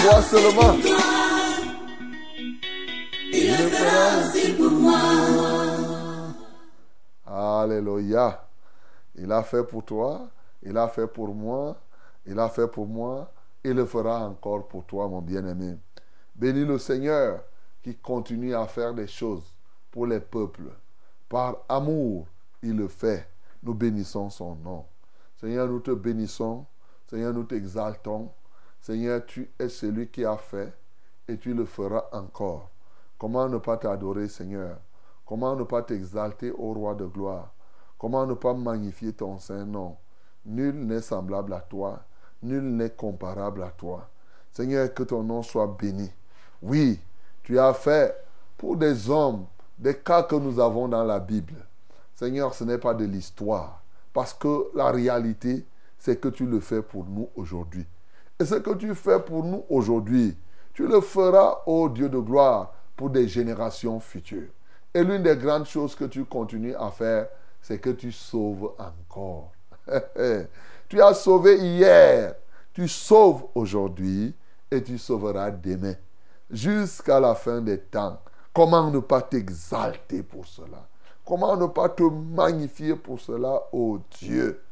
Toi 0.02 0.22
seulement. 0.22 0.74
Il 3.32 3.52
le 3.52 3.70
fera 3.70 4.20
aussi 4.20 4.54
pour 4.54 4.72
moi. 4.72 5.00
Alléluia. 7.26 8.46
Il 9.16 9.32
a 9.32 9.42
fait 9.42 9.64
pour 9.64 9.86
toi, 9.86 10.28
il 10.62 10.78
a 10.78 10.90
fait 10.90 11.08
pour 11.08 11.34
moi, 11.34 11.78
il 12.26 12.38
a 12.38 12.50
fait 12.50 12.68
pour 12.68 12.88
moi, 12.88 13.32
il 13.64 13.72
le 13.72 13.86
fera 13.86 14.28
encore 14.28 14.68
pour 14.68 14.84
toi, 14.86 15.08
mon 15.08 15.22
bien-aimé. 15.22 15.78
Bénis 16.36 16.66
le 16.66 16.78
Seigneur 16.78 17.40
qui 17.82 17.96
continue 17.96 18.54
à 18.54 18.68
faire 18.68 18.94
des 18.94 19.08
choses 19.08 19.54
pour 19.90 20.06
les 20.06 20.20
peuples. 20.20 20.72
Par 21.30 21.56
amour, 21.70 22.28
il 22.62 22.76
le 22.76 22.90
fait. 22.90 23.30
Nous 23.64 23.74
bénissons 23.74 24.30
son 24.30 24.56
nom. 24.56 24.86
Seigneur, 25.40 25.68
nous 25.68 25.80
te 25.80 25.92
bénissons. 25.92 26.66
Seigneur, 27.10 27.34
nous 27.34 27.44
t'exaltons. 27.44 28.32
Seigneur, 28.82 29.26
tu 29.26 29.52
es 29.60 29.70
celui 29.70 30.08
qui 30.08 30.26
a 30.26 30.38
fait 30.38 30.74
et 31.28 31.38
tu 31.38 31.54
le 31.54 31.66
feras 31.66 32.06
encore. 32.12 32.70
Comment 33.18 33.48
ne 33.50 33.58
pas 33.58 33.78
t'adorer, 33.78 34.28
Seigneur? 34.28 34.78
Comment 35.26 35.56
ne 35.56 35.64
pas 35.64 35.82
t'exalter 35.82 36.52
au 36.52 36.74
roi 36.74 36.96
de 36.96 37.06
gloire? 37.06 37.52
Comment 37.98 38.26
ne 38.26 38.34
pas 38.34 38.54
magnifier 38.54 39.14
ton 39.14 39.40
saint 39.40 39.66
nom? 39.66 39.98
Nul 40.46 40.76
n'est 40.86 41.02
semblable 41.02 41.54
à 41.54 41.60
toi, 41.60 42.00
nul 42.42 42.64
n'est 42.64 42.92
comparable 42.92 43.64
à 43.64 43.70
toi. 43.70 44.08
Seigneur, 44.52 44.94
que 44.94 45.04
ton 45.04 45.24
nom 45.24 45.44
soit 45.44 45.68
béni. 45.68 46.10
Oui, 46.62 47.00
tu 47.44 47.60
as 47.60 47.74
fait 47.74 48.16
pour 48.58 48.78
des 48.78 49.10
hommes 49.10 49.46
des 49.78 49.98
cas 49.98 50.24
que 50.24 50.36
nous 50.36 50.60
avons 50.60 50.88
dans 50.88 51.04
la 51.04 51.20
Bible. 51.20 51.56
Seigneur, 52.16 52.54
ce 52.54 52.64
n'est 52.64 52.78
pas 52.78 52.94
de 52.94 53.06
l'histoire, 53.06 53.84
parce 54.18 54.34
que 54.34 54.72
la 54.74 54.90
réalité, 54.90 55.64
c'est 56.00 56.20
que 56.20 56.30
tu 56.30 56.48
le 56.48 56.60
fais 56.60 56.82
pour 56.82 57.06
nous 57.06 57.30
aujourd'hui. 57.36 57.86
Et 58.40 58.46
ce 58.46 58.56
que 58.56 58.74
tu 58.74 58.96
fais 58.96 59.20
pour 59.20 59.44
nous 59.44 59.64
aujourd'hui, 59.70 60.36
tu 60.74 60.88
le 60.88 61.02
feras, 61.02 61.60
ô 61.68 61.88
Dieu 61.88 62.10
de 62.10 62.18
gloire, 62.18 62.74
pour 62.96 63.12
des 63.12 63.28
générations 63.28 64.00
futures. 64.00 64.50
Et 64.92 65.04
l'une 65.04 65.22
des 65.22 65.36
grandes 65.38 65.68
choses 65.68 65.94
que 65.94 66.06
tu 66.06 66.26
continues 66.26 66.74
à 66.74 66.90
faire, 66.90 67.28
c'est 67.62 67.78
que 67.78 67.92
tu 67.92 68.12
sauves 68.12 68.72
encore. 68.80 69.52
tu 70.90 71.00
as 71.00 71.14
sauvé 71.14 71.60
hier, 71.60 72.34
tu 72.74 72.88
sauves 72.88 73.44
aujourd'hui 73.54 74.34
et 74.72 74.82
tu 74.82 74.98
sauveras 74.98 75.52
demain, 75.52 75.94
jusqu'à 76.50 77.20
la 77.20 77.36
fin 77.36 77.62
des 77.62 77.78
temps. 77.78 78.20
Comment 78.52 78.90
ne 78.90 78.98
pas 78.98 79.22
t'exalter 79.22 80.24
pour 80.24 80.48
cela? 80.48 80.88
Comment 81.28 81.58
ne 81.58 81.66
pas 81.68 81.90
te 81.90 82.04
magnifier 82.04 82.96
pour 82.96 83.20
cela, 83.20 83.62
ô 83.74 84.00
Dieu? 84.18 84.64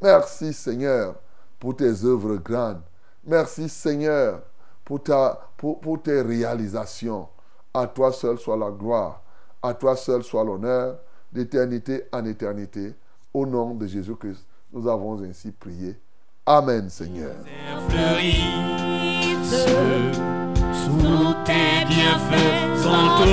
Merci 0.00 0.52
Seigneur 0.52 1.16
pour 1.58 1.74
tes 1.74 2.04
œuvres 2.04 2.36
grandes. 2.36 2.82
Merci 3.26 3.68
Seigneur 3.68 4.42
pour, 4.84 5.02
ta, 5.02 5.50
pour, 5.56 5.80
pour 5.80 6.00
tes 6.00 6.20
réalisations. 6.22 7.26
À 7.72 7.88
toi 7.88 8.12
seul 8.12 8.38
soit 8.38 8.56
la 8.56 8.70
gloire. 8.70 9.22
À 9.60 9.74
toi 9.74 9.96
seul 9.96 10.22
soit 10.22 10.44
l'honneur, 10.44 10.98
d'éternité 11.32 12.04
en 12.12 12.24
éternité. 12.26 12.94
Au 13.32 13.44
nom 13.44 13.74
de 13.74 13.88
Jésus-Christ, 13.88 14.46
nous 14.72 14.86
avons 14.86 15.20
ainsi 15.24 15.50
prié. 15.50 15.98
Amen, 16.46 16.88
Seigneur. 16.90 17.34
sous 20.72 21.34
tes 21.44 21.84
bienfaisantes 21.88 23.26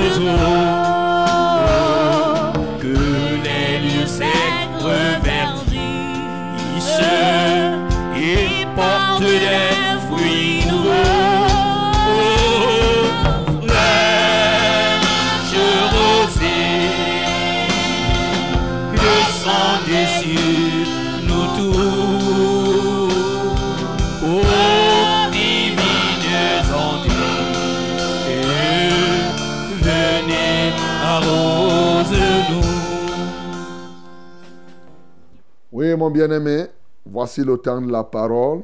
Oui, 35.72 35.96
mon 35.96 36.10
bien-aimé, 36.10 36.66
voici 37.04 37.42
le 37.42 37.56
temps 37.56 37.80
de 37.80 37.90
la 37.90 38.04
parole. 38.04 38.62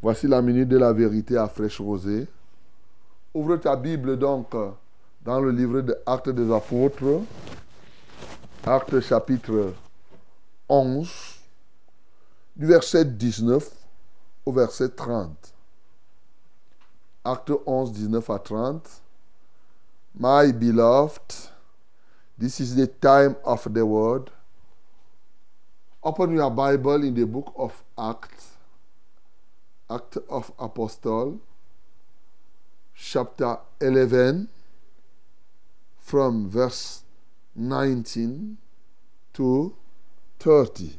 Voici 0.00 0.28
la 0.28 0.40
minute 0.40 0.68
de 0.68 0.78
la 0.78 0.92
vérité 0.92 1.36
à 1.36 1.48
fraîche 1.48 1.80
rosée. 1.80 2.28
Ouvre 3.34 3.56
ta 3.56 3.74
Bible 3.74 4.16
donc 4.16 4.54
dans 5.22 5.40
le 5.40 5.50
livre 5.50 5.80
de 5.80 5.98
Actes 6.06 6.30
des 6.30 6.52
Apôtres, 6.52 7.22
Actes 8.64 9.00
chapitre 9.00 9.74
11, 10.68 11.08
du 12.56 12.66
verset 12.66 13.04
19 13.04 13.68
au 14.46 14.52
verset 14.52 14.88
30. 14.90 15.54
Acte 17.24 17.52
11, 17.66 17.92
19 17.92 18.30
à 18.30 18.38
30. 18.38 19.02
My 20.18 20.52
beloved, 20.52 21.50
this 22.38 22.60
is 22.60 22.74
the 22.74 22.86
time 22.86 23.36
of 23.44 23.66
the 23.72 23.84
word. 23.84 24.30
Open 26.02 26.34
your 26.34 26.50
Bible 26.50 27.04
in 27.04 27.14
the 27.14 27.26
book 27.26 27.52
of 27.56 27.72
Acts, 27.96 28.57
Act 29.90 30.18
of 30.28 30.52
Apostle, 30.58 31.40
chapter 32.94 33.58
11, 33.80 34.48
from 35.98 36.48
verse 36.50 37.04
19 37.56 38.58
to 39.32 39.74
30. 40.40 40.90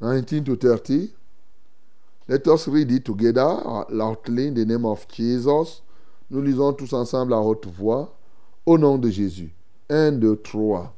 19 0.00 0.44
to 0.44 0.56
30. 0.56 1.10
Let 2.28 2.46
us 2.48 2.68
read 2.68 2.90
it 2.92 3.04
together 3.04 3.84
loudly 3.88 4.48
in 4.48 4.54
the 4.54 4.64
name 4.64 4.84
of 4.84 5.06
Jesus. 5.08 5.82
Nous 6.30 6.42
lisons 6.42 6.74
tous 6.74 6.92
ensemble 6.92 7.34
à 7.34 7.40
haute 7.40 7.66
voix 7.66 8.14
au 8.66 8.78
nom 8.78 8.98
de 8.98 9.10
Jésus. 9.10 9.52
1, 9.88 10.12
2, 10.12 10.36
3. 10.36 10.94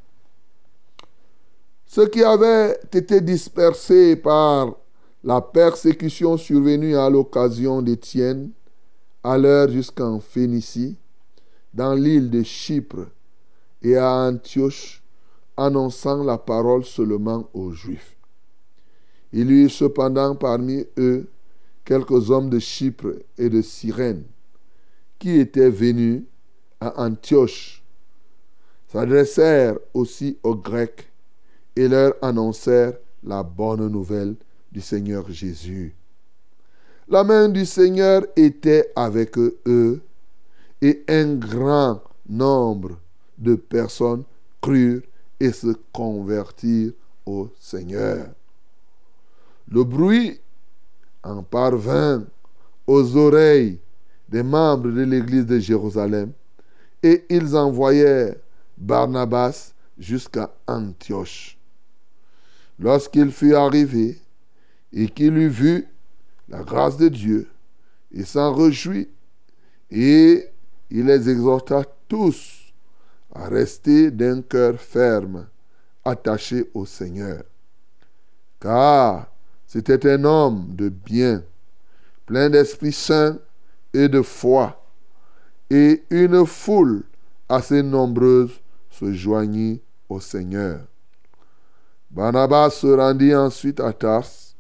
Ceux 1.86 2.08
qui 2.08 2.22
avaient 2.22 2.78
été 2.92 3.20
dispersés 3.20 4.16
par 4.16 4.76
la 5.24 5.40
persécution 5.40 6.36
survenue 6.36 6.96
à 6.96 7.08
l'occasion 7.08 7.80
d'Étienne 7.80 8.50
allèrent 9.22 9.68
jusqu'en 9.68 10.18
Phénicie, 10.18 10.96
dans 11.72 11.94
l'île 11.94 12.28
de 12.28 12.42
Chypre 12.42 13.06
et 13.82 13.96
à 13.96 14.10
Antioche, 14.10 15.02
annonçant 15.56 16.24
la 16.24 16.38
parole 16.38 16.84
seulement 16.84 17.48
aux 17.54 17.70
Juifs. 17.72 18.16
Il 19.32 19.50
y 19.50 19.64
eut 19.64 19.70
cependant 19.70 20.34
parmi 20.34 20.84
eux 20.98 21.28
quelques 21.84 22.30
hommes 22.30 22.50
de 22.50 22.58
Chypre 22.58 23.14
et 23.38 23.48
de 23.48 23.62
Cyrène 23.62 24.24
qui 25.18 25.38
étaient 25.38 25.70
venus 25.70 26.24
à 26.80 27.04
Antioche, 27.04 27.84
s'adressèrent 28.88 29.78
aussi 29.94 30.36
aux 30.42 30.56
Grecs 30.56 31.08
et 31.76 31.86
leur 31.86 32.14
annoncèrent 32.22 32.94
la 33.22 33.44
bonne 33.44 33.86
nouvelle 33.86 34.34
du 34.72 34.80
Seigneur 34.80 35.30
Jésus. 35.30 35.94
La 37.08 37.22
main 37.22 37.48
du 37.48 37.66
Seigneur 37.66 38.24
était 38.36 38.90
avec 38.96 39.36
eux 39.36 40.00
et 40.80 41.04
un 41.08 41.34
grand 41.34 42.02
nombre 42.28 42.98
de 43.36 43.54
personnes 43.54 44.24
crurent 44.60 45.02
et 45.38 45.52
se 45.52 45.76
convertirent 45.92 46.92
au 47.26 47.50
Seigneur. 47.60 48.28
Le 49.68 49.84
bruit 49.84 50.40
en 51.22 51.42
parvint 51.42 52.24
aux 52.86 53.16
oreilles 53.16 53.78
des 54.28 54.42
membres 54.42 54.90
de 54.90 55.02
l'église 55.02 55.46
de 55.46 55.58
Jérusalem 55.58 56.32
et 57.02 57.24
ils 57.28 57.54
envoyèrent 57.56 58.36
Barnabas 58.78 59.74
jusqu'à 59.98 60.50
Antioche. 60.66 61.58
Lorsqu'il 62.78 63.30
fut 63.30 63.54
arrivé 63.54 64.21
et 64.92 65.08
qu'il 65.08 65.36
eut 65.36 65.48
vu 65.48 65.86
la 66.48 66.62
grâce 66.62 66.96
de 66.96 67.08
Dieu, 67.08 67.48
il 68.10 68.26
s'en 68.26 68.52
réjouit 68.52 69.08
et 69.90 70.46
il 70.90 71.06
les 71.06 71.30
exhorta 71.30 71.84
tous 72.08 72.72
à 73.34 73.48
rester 73.48 74.10
d'un 74.10 74.42
cœur 74.42 74.78
ferme, 74.78 75.46
attaché 76.04 76.70
au 76.74 76.84
Seigneur. 76.84 77.42
Car 78.60 79.28
c'était 79.66 80.10
un 80.10 80.24
homme 80.24 80.74
de 80.74 80.90
bien, 80.90 81.42
plein 82.26 82.50
d'Esprit 82.50 82.92
Saint 82.92 83.38
et 83.94 84.08
de 84.08 84.20
foi, 84.20 84.84
et 85.70 86.02
une 86.10 86.44
foule 86.44 87.04
assez 87.48 87.82
nombreuse 87.82 88.60
se 88.90 89.12
joignit 89.12 89.80
au 90.08 90.20
Seigneur. 90.20 90.80
Barnabas 92.10 92.70
se 92.70 92.86
rendit 92.86 93.34
ensuite 93.34 93.80
à 93.80 93.94
Tars 93.94 94.51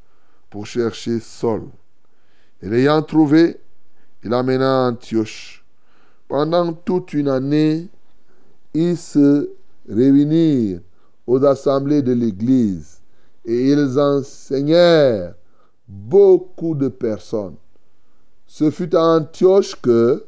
pour 0.52 0.66
chercher 0.66 1.18
Saul. 1.18 1.62
Et 2.60 2.68
l'ayant 2.68 3.02
trouvé, 3.02 3.58
il 4.22 4.34
amena 4.34 4.88
Antioche. 4.88 5.64
Pendant 6.28 6.74
toute 6.74 7.14
une 7.14 7.28
année, 7.28 7.88
ils 8.74 8.98
se 8.98 9.48
réunirent 9.88 10.80
aux 11.26 11.42
assemblées 11.42 12.02
de 12.02 12.12
l'Église 12.12 13.00
et 13.46 13.70
ils 13.70 13.98
enseignèrent 13.98 15.34
beaucoup 15.88 16.74
de 16.74 16.88
personnes. 16.88 17.56
Ce 18.46 18.70
fut 18.70 18.94
à 18.94 19.02
Antioche 19.02 19.80
que, 19.80 20.26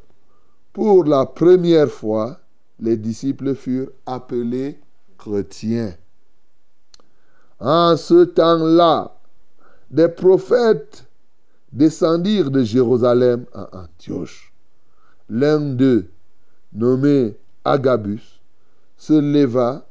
pour 0.73 1.05
la 1.05 1.27
première 1.27 1.91
fois, 1.91 2.41
les 2.81 2.97
disciples 2.97 3.55
furent 3.55 3.91
appelés 4.07 4.81
chrétiens. 5.19 5.95
En 7.61 7.99
ce 7.99 8.25
temps-là, 8.25 9.13
des 9.90 10.09
prophètes 10.09 11.07
descendirent 11.73 12.51
de 12.51 12.62
Jérusalem 12.62 13.44
à 13.53 13.85
Antioche. 13.85 14.53
L'un 15.29 15.61
d'eux, 15.61 16.09
nommé 16.73 17.37
Agabus, 17.64 18.40
se 18.97 19.12
leva 19.14 19.87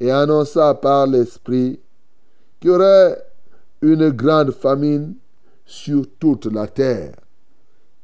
et 0.00 0.10
annonça 0.10 0.74
par 0.74 1.06
l'Esprit 1.06 1.80
qu'il 2.60 2.70
y 2.70 2.74
aurait 2.74 3.22
une 3.80 4.10
grande 4.10 4.52
famine 4.52 5.14
sur 5.64 6.04
toute 6.18 6.46
la 6.46 6.66
terre. 6.66 7.14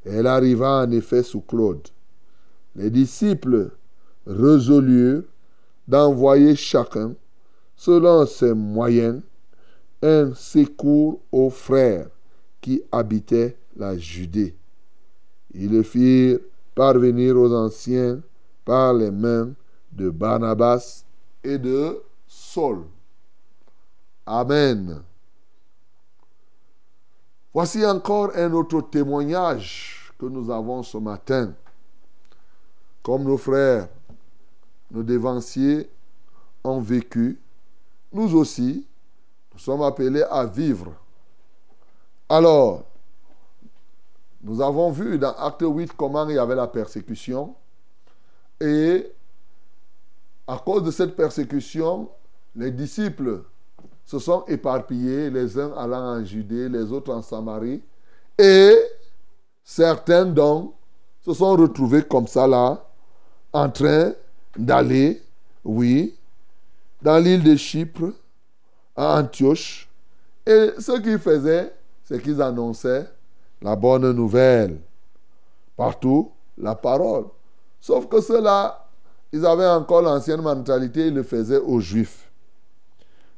Elle 0.05 0.27
arriva 0.27 0.81
en 0.81 0.91
effet 0.91 1.23
sous 1.23 1.41
Claude. 1.41 1.87
Les 2.75 2.89
disciples 2.89 3.71
résolurent 4.25 5.23
d'envoyer 5.87 6.55
chacun, 6.55 7.13
selon 7.75 8.25
ses 8.25 8.53
moyens, 8.53 9.21
un 10.01 10.33
secours 10.33 11.21
aux 11.31 11.49
frères 11.49 12.07
qui 12.61 12.81
habitaient 12.91 13.57
la 13.75 13.97
Judée. 13.97 14.55
Ils 15.53 15.71
le 15.71 15.83
firent 15.83 16.39
parvenir 16.75 17.35
aux 17.37 17.53
anciens 17.53 18.21
par 18.65 18.93
les 18.93 19.11
mains 19.11 19.51
de 19.91 20.09
Barnabas 20.09 21.03
et 21.43 21.57
de 21.57 22.01
Saul. 22.27 22.83
Amen. 24.25 25.01
Voici 27.53 27.83
encore 27.85 28.31
un 28.35 28.53
autre 28.53 28.81
témoignage 28.81 30.13
que 30.19 30.25
nous 30.27 30.51
avons 30.51 30.83
ce 30.83 30.97
matin. 30.97 31.53
Comme 33.01 33.23
nos 33.23 33.37
frères, 33.37 33.89
nos 34.91 35.01
dévanciers 35.01 35.89
ont 36.63 36.79
vécu, 36.79 37.39
nous 38.13 38.35
aussi, 38.35 38.85
nous 39.59 39.65
sommes 39.65 39.81
appelés 39.81 40.23
à 40.23 40.45
vivre. 40.45 40.93
Alors, 42.29 42.85
nous 44.41 44.61
avons 44.61 44.89
vu 44.89 45.19
dans 45.19 45.33
Acte 45.33 45.65
8 45.67 45.91
comment 45.97 46.25
il 46.29 46.35
y 46.35 46.39
avait 46.39 46.55
la 46.55 46.67
persécution. 46.67 47.53
Et 48.61 49.11
à 50.47 50.57
cause 50.59 50.83
de 50.83 50.91
cette 50.91 51.13
persécution, 51.13 52.09
les 52.55 52.71
disciples 52.71 53.43
se 54.05 54.17
sont 54.17 54.45
éparpillés, 54.45 55.29
les 55.29 55.59
uns 55.59 55.73
allant 55.73 56.19
en 56.19 56.23
Judée, 56.23 56.69
les 56.69 56.93
autres 56.93 57.13
en 57.13 57.21
Samarie. 57.21 57.81
Et 58.37 58.77
certains 59.61 60.25
donc 60.25 60.73
se 61.19 61.33
sont 61.33 61.57
retrouvés 61.57 62.03
comme 62.03 62.27
ça 62.27 62.47
là, 62.47 62.81
en 63.51 63.69
train 63.69 64.13
d'aller, 64.55 65.21
oui, 65.65 66.15
dans 67.01 67.17
l'île 67.17 67.43
de 67.43 67.57
Chypre, 67.57 68.13
à 68.99 69.19
Antioche. 69.19 69.87
Et 70.45 70.71
ce 70.77 70.99
qu'ils 70.99 71.19
faisaient, 71.19 71.73
c'est 72.03 72.21
qu'ils 72.21 72.41
annonçaient 72.41 73.07
la 73.61 73.75
bonne 73.75 74.11
nouvelle. 74.11 74.77
Partout, 75.77 76.31
la 76.57 76.75
parole. 76.75 77.25
Sauf 77.79 78.09
que 78.09 78.19
ceux-là, 78.19 78.87
ils 79.31 79.45
avaient 79.45 79.67
encore 79.67 80.01
l'ancienne 80.01 80.41
mentalité, 80.41 81.07
ils 81.07 81.13
le 81.13 81.23
faisaient 81.23 81.59
aux 81.59 81.79
Juifs. 81.79 82.29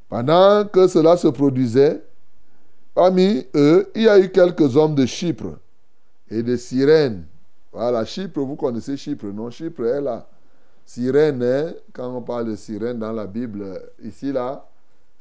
Pendant 0.09 0.65
que 0.65 0.87
cela 0.87 1.15
se 1.15 1.27
produisait, 1.27 2.01
parmi 2.95 3.45
eux, 3.53 3.91
il 3.93 4.03
y 4.03 4.09
a 4.09 4.17
eu 4.17 4.29
quelques 4.29 4.75
hommes 4.75 4.95
de 4.95 5.05
Chypre 5.05 5.59
et 6.29 6.41
de 6.41 6.55
Cyrène. 6.55 7.25
Voilà, 7.71 8.03
Chypre, 8.03 8.39
vous 8.39 8.55
connaissez 8.55 8.97
Chypre, 8.97 9.27
non? 9.27 9.51
Chypre 9.51 9.85
est 9.85 10.01
là. 10.01 10.27
Cyrène, 10.85 11.43
hein, 11.43 11.73
quand 11.93 12.13
on 12.15 12.21
parle 12.21 12.47
de 12.47 12.55
Cyrène 12.55 12.97
dans 12.97 13.11
la 13.11 13.27
Bible, 13.27 13.79
ici, 14.03 14.31
là, 14.31 14.65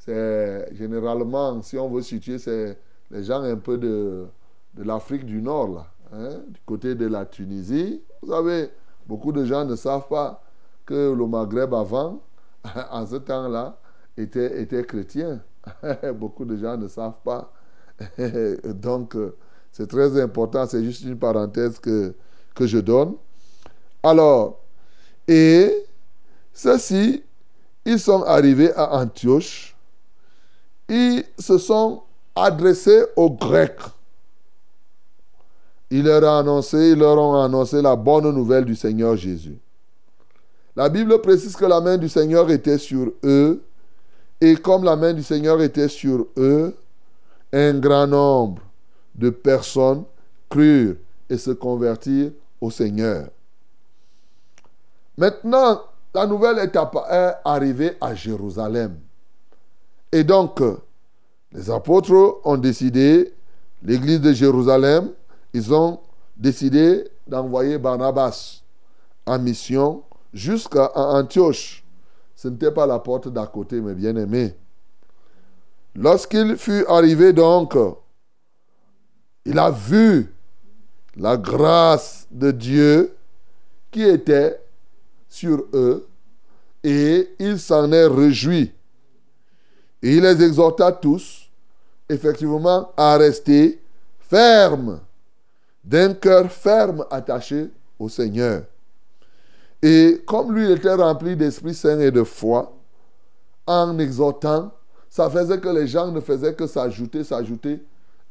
c'est 0.00 0.74
généralement, 0.74 1.60
si 1.62 1.78
on 1.78 1.90
veut 1.90 2.00
situer, 2.02 2.38
c'est 2.38 2.78
les 3.10 3.22
gens 3.22 3.42
un 3.42 3.56
peu 3.56 3.76
de, 3.76 4.26
de 4.74 4.82
l'Afrique 4.82 5.26
du 5.26 5.42
Nord, 5.42 5.68
là, 5.68 5.86
hein, 6.12 6.40
du 6.48 6.60
côté 6.64 6.94
de 6.94 7.06
la 7.06 7.26
Tunisie. 7.26 8.02
Vous 8.22 8.30
savez, 8.30 8.70
beaucoup 9.06 9.30
de 9.30 9.44
gens 9.44 9.64
ne 9.64 9.76
savent 9.76 10.08
pas 10.08 10.42
que 10.86 11.12
le 11.12 11.26
Maghreb 11.26 11.74
avant, 11.74 12.22
en 12.90 13.06
ce 13.06 13.16
temps-là, 13.16 13.78
était, 14.16 14.62
était 14.62 14.84
chrétien. 14.84 15.42
beaucoup 16.14 16.46
de 16.46 16.56
gens 16.56 16.78
ne 16.78 16.88
savent 16.88 17.20
pas. 17.22 17.52
Donc, 18.64 19.14
c'est 19.70 19.86
très 19.86 20.18
important, 20.18 20.66
c'est 20.66 20.82
juste 20.82 21.02
une 21.04 21.18
parenthèse 21.18 21.78
que, 21.78 22.14
que 22.54 22.66
je 22.66 22.78
donne. 22.78 23.16
Alors, 24.02 24.60
et 25.28 25.84
ceux-ci, 26.54 27.22
ils 27.84 28.00
sont 28.00 28.22
arrivés 28.22 28.72
à 28.74 28.96
Antioche, 28.96 29.76
ils 30.90 31.24
se 31.38 31.56
sont 31.56 32.02
adressés 32.34 33.04
aux 33.16 33.30
Grecs. 33.30 33.80
Ils 35.90 36.04
leur, 36.04 36.22
ont 36.22 36.38
annoncé, 36.38 36.90
ils 36.90 36.98
leur 36.98 37.16
ont 37.16 37.40
annoncé 37.40 37.80
la 37.80 37.96
bonne 37.96 38.30
nouvelle 38.32 38.64
du 38.64 38.74
Seigneur 38.76 39.16
Jésus. 39.16 39.58
La 40.76 40.88
Bible 40.88 41.20
précise 41.20 41.56
que 41.56 41.64
la 41.64 41.80
main 41.80 41.96
du 41.96 42.08
Seigneur 42.08 42.50
était 42.50 42.78
sur 42.78 43.12
eux, 43.24 43.62
et 44.40 44.56
comme 44.56 44.84
la 44.84 44.96
main 44.96 45.12
du 45.12 45.22
Seigneur 45.22 45.60
était 45.62 45.88
sur 45.88 46.26
eux, 46.36 46.76
un 47.52 47.78
grand 47.78 48.06
nombre 48.06 48.62
de 49.14 49.30
personnes 49.30 50.04
crurent 50.48 50.96
et 51.28 51.38
se 51.38 51.50
convertirent 51.50 52.32
au 52.60 52.70
Seigneur. 52.70 53.28
Maintenant, 55.16 55.82
la 56.14 56.26
nouvelle 56.26 56.58
est 56.58 56.76
arrivée 57.44 57.96
à 58.00 58.14
Jérusalem. 58.14 58.96
Et 60.12 60.24
donc, 60.24 60.60
les 61.52 61.70
apôtres 61.70 62.40
ont 62.44 62.56
décidé, 62.56 63.32
l'église 63.82 64.20
de 64.20 64.32
Jérusalem, 64.32 65.10
ils 65.52 65.72
ont 65.72 66.00
décidé 66.36 67.08
d'envoyer 67.26 67.78
Barnabas 67.78 68.62
en 69.26 69.38
mission 69.38 70.02
jusqu'à 70.32 70.90
Antioche. 70.94 71.84
Ce 72.34 72.48
n'était 72.48 72.70
pas 72.72 72.86
la 72.86 72.98
porte 72.98 73.28
d'à 73.28 73.46
côté, 73.46 73.80
mais 73.80 73.94
bien 73.94 74.16
aimé. 74.16 74.54
Lorsqu'il 75.94 76.56
fut 76.56 76.84
arrivé 76.88 77.32
donc, 77.32 77.76
il 79.44 79.58
a 79.58 79.70
vu 79.70 80.32
la 81.16 81.36
grâce 81.36 82.26
de 82.30 82.50
Dieu 82.50 83.16
qui 83.90 84.02
était 84.02 84.60
sur 85.28 85.64
eux 85.72 86.08
et 86.82 87.30
il 87.38 87.58
s'en 87.58 87.90
est 87.92 88.06
réjoui. 88.06 88.72
Et 90.02 90.16
il 90.16 90.22
les 90.22 90.42
exhorta 90.42 90.92
tous, 90.92 91.50
effectivement, 92.08 92.90
à 92.96 93.16
rester 93.16 93.80
fermes, 94.18 95.00
d'un 95.84 96.14
cœur 96.14 96.50
ferme 96.50 97.04
attaché 97.10 97.70
au 97.98 98.08
Seigneur. 98.08 98.62
Et 99.82 100.22
comme 100.26 100.54
lui 100.54 100.70
était 100.70 100.94
rempli 100.94 101.36
d'Esprit 101.36 101.74
Saint 101.74 102.00
et 102.00 102.10
de 102.10 102.22
foi, 102.22 102.72
en 103.66 103.98
exhortant, 103.98 104.72
ça 105.08 105.28
faisait 105.28 105.58
que 105.58 105.68
les 105.68 105.86
gens 105.86 106.10
ne 106.10 106.20
faisaient 106.20 106.54
que 106.54 106.66
s'ajouter, 106.66 107.24
s'ajouter. 107.24 107.82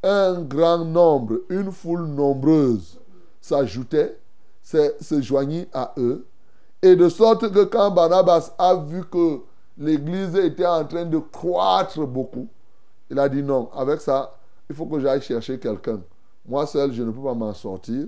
Un 0.02 0.42
grand 0.42 0.86
nombre, 0.86 1.42
une 1.50 1.72
foule 1.72 2.06
nombreuse 2.06 3.00
s'ajoutait, 3.42 4.18
se 4.64 5.22
joignit 5.22 5.68
à 5.74 5.94
eux. 5.98 6.26
Et 6.82 6.96
de 6.96 7.10
sorte 7.10 7.52
que 7.52 7.66
quand 7.66 7.92
Barnabas 7.92 8.54
a 8.58 8.76
vu 8.76 9.04
que 9.04 9.42
l'église 9.80 10.36
était 10.36 10.66
en 10.66 10.86
train 10.86 11.06
de 11.06 11.18
croître 11.18 12.06
beaucoup, 12.06 12.48
il 13.10 13.18
a 13.18 13.28
dit 13.28 13.42
non, 13.42 13.72
avec 13.74 14.02
ça, 14.02 14.38
il 14.70 14.76
faut 14.76 14.86
que 14.86 15.00
j'aille 15.00 15.22
chercher 15.22 15.58
quelqu'un. 15.58 16.02
Moi 16.46 16.68
seul, 16.68 16.92
je 16.94 17.02
ne 17.02 17.12
peux 17.12 17.24
pas 17.24 17.34
m'en 17.34 17.54
sortir. 17.54 18.06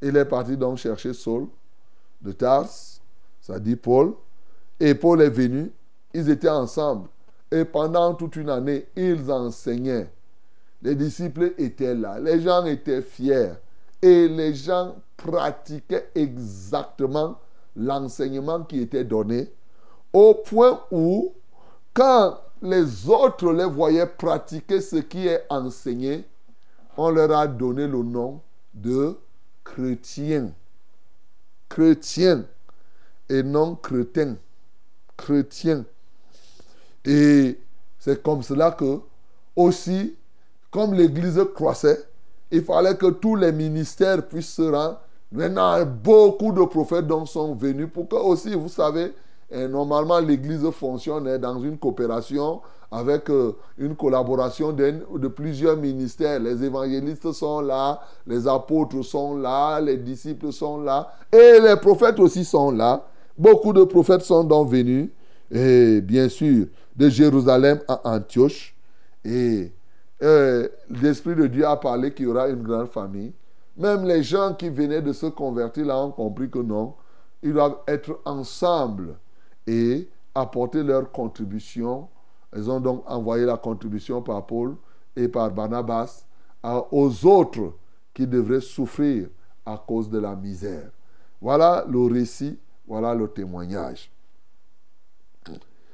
Il 0.00 0.16
est 0.16 0.24
parti 0.24 0.56
donc 0.56 0.78
chercher 0.78 1.12
Saul 1.12 1.46
de 2.22 2.32
Tars, 2.32 2.68
ça 3.40 3.58
dit 3.58 3.76
Paul. 3.76 4.14
Et 4.78 4.94
Paul 4.94 5.20
est 5.20 5.30
venu, 5.30 5.70
ils 6.14 6.30
étaient 6.30 6.48
ensemble. 6.48 7.08
Et 7.50 7.64
pendant 7.64 8.14
toute 8.14 8.36
une 8.36 8.48
année, 8.48 8.86
ils 8.96 9.30
enseignaient. 9.30 10.10
Les 10.80 10.94
disciples 10.94 11.52
étaient 11.58 11.94
là, 11.94 12.18
les 12.18 12.40
gens 12.40 12.64
étaient 12.64 13.02
fiers. 13.02 13.52
Et 14.00 14.28
les 14.28 14.54
gens 14.54 14.96
pratiquaient 15.18 16.08
exactement 16.14 17.38
l'enseignement 17.76 18.62
qui 18.62 18.80
était 18.80 19.04
donné, 19.04 19.52
au 20.12 20.34
point 20.34 20.80
où, 20.90 21.32
quand 21.94 22.38
les 22.62 23.08
autres 23.08 23.52
les 23.52 23.64
voyaient 23.64 24.06
pratiquer 24.06 24.80
ce 24.80 24.96
qui 24.96 25.26
est 25.26 25.44
enseigné, 25.48 26.24
on 26.96 27.10
leur 27.10 27.32
a 27.32 27.46
donné 27.46 27.86
le 27.86 28.02
nom 28.02 28.40
de 28.74 29.16
chrétiens. 29.64 30.50
Chrétiens 31.68 32.44
et 33.28 33.42
non 33.42 33.76
chrétiens. 33.76 34.36
Chrétiens. 35.16 35.84
Et 37.04 37.58
c'est 37.98 38.22
comme 38.22 38.42
cela 38.42 38.72
que, 38.72 39.00
aussi, 39.56 40.16
comme 40.70 40.94
l'Église 40.94 41.40
croissait, 41.54 42.04
il 42.50 42.64
fallait 42.64 42.96
que 42.96 43.06
tous 43.06 43.36
les 43.36 43.52
ministères 43.52 44.26
puissent 44.26 44.54
se 44.54 44.62
rendre. 44.62 45.00
Maintenant, 45.32 45.84
beaucoup 45.86 46.52
de 46.52 46.64
prophètes 46.64 47.06
donc 47.06 47.28
sont 47.28 47.54
venus 47.54 47.88
pour 47.92 48.08
que 48.08 48.16
aussi, 48.16 48.54
vous 48.54 48.68
savez, 48.68 49.12
et 49.50 49.66
normalement, 49.66 50.20
l'Église 50.20 50.68
fonctionne 50.70 51.36
dans 51.38 51.60
une 51.60 51.76
coopération 51.76 52.60
avec 52.92 53.30
euh, 53.30 53.56
une 53.78 53.96
collaboration 53.96 54.72
de 54.72 55.28
plusieurs 55.28 55.76
ministères. 55.76 56.38
Les 56.38 56.62
évangélistes 56.64 57.32
sont 57.32 57.60
là, 57.60 58.00
les 58.26 58.46
apôtres 58.46 59.02
sont 59.04 59.36
là, 59.36 59.80
les 59.80 59.96
disciples 59.96 60.52
sont 60.52 60.80
là, 60.80 61.12
et 61.32 61.58
les 61.60 61.76
prophètes 61.76 62.20
aussi 62.20 62.44
sont 62.44 62.70
là. 62.70 63.04
Beaucoup 63.36 63.72
de 63.72 63.84
prophètes 63.84 64.22
sont 64.22 64.44
donc 64.44 64.68
venus, 64.68 65.08
et 65.50 66.00
bien 66.00 66.28
sûr, 66.28 66.66
de 66.96 67.08
Jérusalem 67.08 67.80
à 67.88 68.00
Antioche. 68.04 68.76
Et 69.24 69.72
euh, 70.22 70.68
l'Esprit 70.90 71.34
de 71.34 71.46
Dieu 71.46 71.66
a 71.66 71.76
parlé 71.76 72.12
qu'il 72.12 72.26
y 72.26 72.28
aura 72.28 72.48
une 72.48 72.62
grande 72.62 72.88
famille. 72.88 73.32
Même 73.76 74.04
les 74.04 74.22
gens 74.22 74.54
qui 74.54 74.68
venaient 74.68 75.02
de 75.02 75.12
se 75.12 75.26
convertir 75.26 75.86
là 75.86 75.98
ont 75.98 76.10
compris 76.10 76.50
que 76.50 76.58
non, 76.58 76.94
ils 77.42 77.52
doivent 77.52 77.78
être 77.88 78.20
ensemble 78.24 79.14
et 79.70 80.08
apporter 80.34 80.82
leur 80.82 81.12
contribution. 81.12 82.08
Ils 82.56 82.68
ont 82.68 82.80
donc 82.80 83.04
envoyé 83.08 83.44
la 83.44 83.56
contribution 83.56 84.20
par 84.20 84.44
Paul 84.44 84.76
et 85.14 85.28
par 85.28 85.48
Barnabas 85.52 86.24
aux 86.90 87.26
autres 87.26 87.74
qui 88.12 88.26
devraient 88.26 88.60
souffrir 88.60 89.28
à 89.64 89.78
cause 89.78 90.10
de 90.10 90.18
la 90.18 90.34
misère. 90.34 90.90
Voilà 91.40 91.84
le 91.88 92.00
récit, 92.12 92.58
voilà 92.86 93.14
le 93.14 93.28
témoignage. 93.28 94.10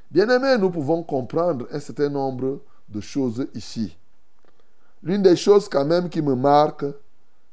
Bien-aimés, 0.09 0.57
nous 0.57 0.71
pouvons 0.71 1.03
comprendre 1.03 1.67
un 1.71 1.79
certain 1.79 2.09
nombre 2.09 2.61
de 2.89 2.99
choses 2.99 3.47
ici. 3.53 3.95
L'une 5.03 5.21
des 5.21 5.35
choses 5.35 5.69
quand 5.69 5.85
même 5.85 6.09
qui 6.09 6.23
me 6.23 6.33
marque, 6.33 6.85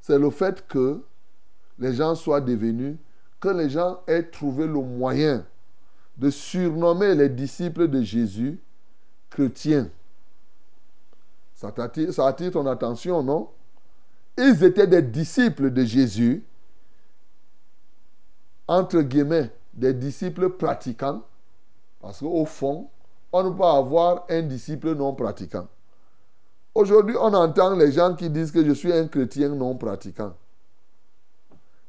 c'est 0.01 0.19
le 0.19 0.31
fait 0.31 0.67
que 0.67 1.03
les 1.79 1.93
gens 1.93 2.15
soient 2.15 2.41
devenus, 2.41 2.97
que 3.41 3.49
les 3.49 3.69
gens 3.69 4.01
aient 4.07 4.23
trouvé 4.23 4.67
le 4.67 4.81
moyen 4.81 5.45
de 6.17 6.31
surnommer 6.31 7.15
les 7.15 7.29
disciples 7.29 7.89
de 7.89 8.03
Jésus 8.03 8.61
chrétiens. 9.31 9.89
Ça 11.55 11.73
attire, 11.77 12.13
ça 12.13 12.27
attire 12.27 12.53
ton 12.53 12.67
attention, 12.67 13.23
non? 13.23 13.49
Ils 14.37 14.63
étaient 14.65 14.87
des 14.87 15.03
disciples 15.03 15.71
de 15.71 15.85
Jésus, 15.85 16.45
entre 18.67 19.01
guillemets, 19.01 19.51
des 19.73 19.95
disciples 19.95 20.51
pratiquants, 20.51 21.23
parce 22.01 22.21
qu'au 22.21 22.45
fond, 22.45 22.89
on 23.33 23.43
ne 23.43 23.51
peut 23.51 23.57
pas 23.57 23.77
avoir 23.77 24.25
un 24.29 24.43
disciple 24.43 24.95
non 24.95 25.15
pratiquant. 25.15 25.69
Aujourd'hui, 26.75 27.17
on 27.19 27.33
entend 27.33 27.75
les 27.77 27.93
gens 27.93 28.15
qui 28.15 28.29
disent 28.31 28.51
que 28.51 28.65
je 28.65 28.73
suis 28.73 28.93
un 28.93 29.07
chrétien 29.07 29.49
non 29.51 29.77
pratiquant. 29.77 30.35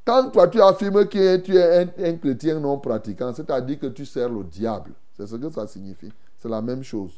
Quand 0.06 0.30
toi 0.30 0.47
tu 0.47 0.62
affirmes 0.62 1.08
que 1.08 1.38
tu 1.38 1.58
es 1.58 2.08
un, 2.08 2.18
chrétien 2.18 2.60
non 2.60 2.78
pratiquant, 2.78 3.34
c'est-à-dire 3.34 3.80
que 3.80 3.88
tu 3.88 4.06
sers 4.06 4.30
le 4.30 4.43
diable. 4.43 4.91
C'est 5.18 5.26
ce 5.26 5.36
que 5.36 5.49
ça 5.49 5.66
signifie. 5.66 6.12
C'est 6.38 6.49
la 6.49 6.62
même 6.62 6.84
chose. 6.84 7.12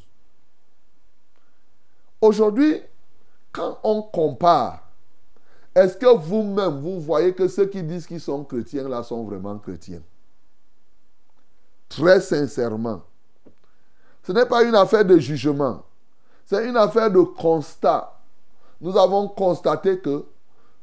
Aujourd'hui, 2.20 2.80
quand 3.52 3.78
on 3.84 4.02
compare, 4.02 4.88
est-ce 5.74 5.96
que 5.98 6.06
vous-même, 6.06 6.80
vous 6.80 6.98
voyez 7.00 7.34
que 7.34 7.46
ceux 7.46 7.66
qui 7.66 7.82
disent 7.82 8.06
qu'ils 8.06 8.20
sont 8.20 8.42
chrétiens 8.42 8.88
là 8.88 9.02
sont 9.02 9.22
vraiment 9.22 9.58
chrétiens? 9.58 10.02
Très 11.90 12.20
sincèrement. 12.20 13.02
Ce 14.22 14.32
n'est 14.32 14.46
pas 14.46 14.64
une 14.64 14.74
affaire 14.74 15.04
de 15.04 15.18
jugement. 15.18 15.84
C'est 16.46 16.66
une 16.66 16.76
affaire 16.76 17.10
de 17.10 17.20
constat. 17.20 18.12
Nous 18.80 18.96
avons 18.96 19.28
constaté 19.28 19.98
que 19.98 20.24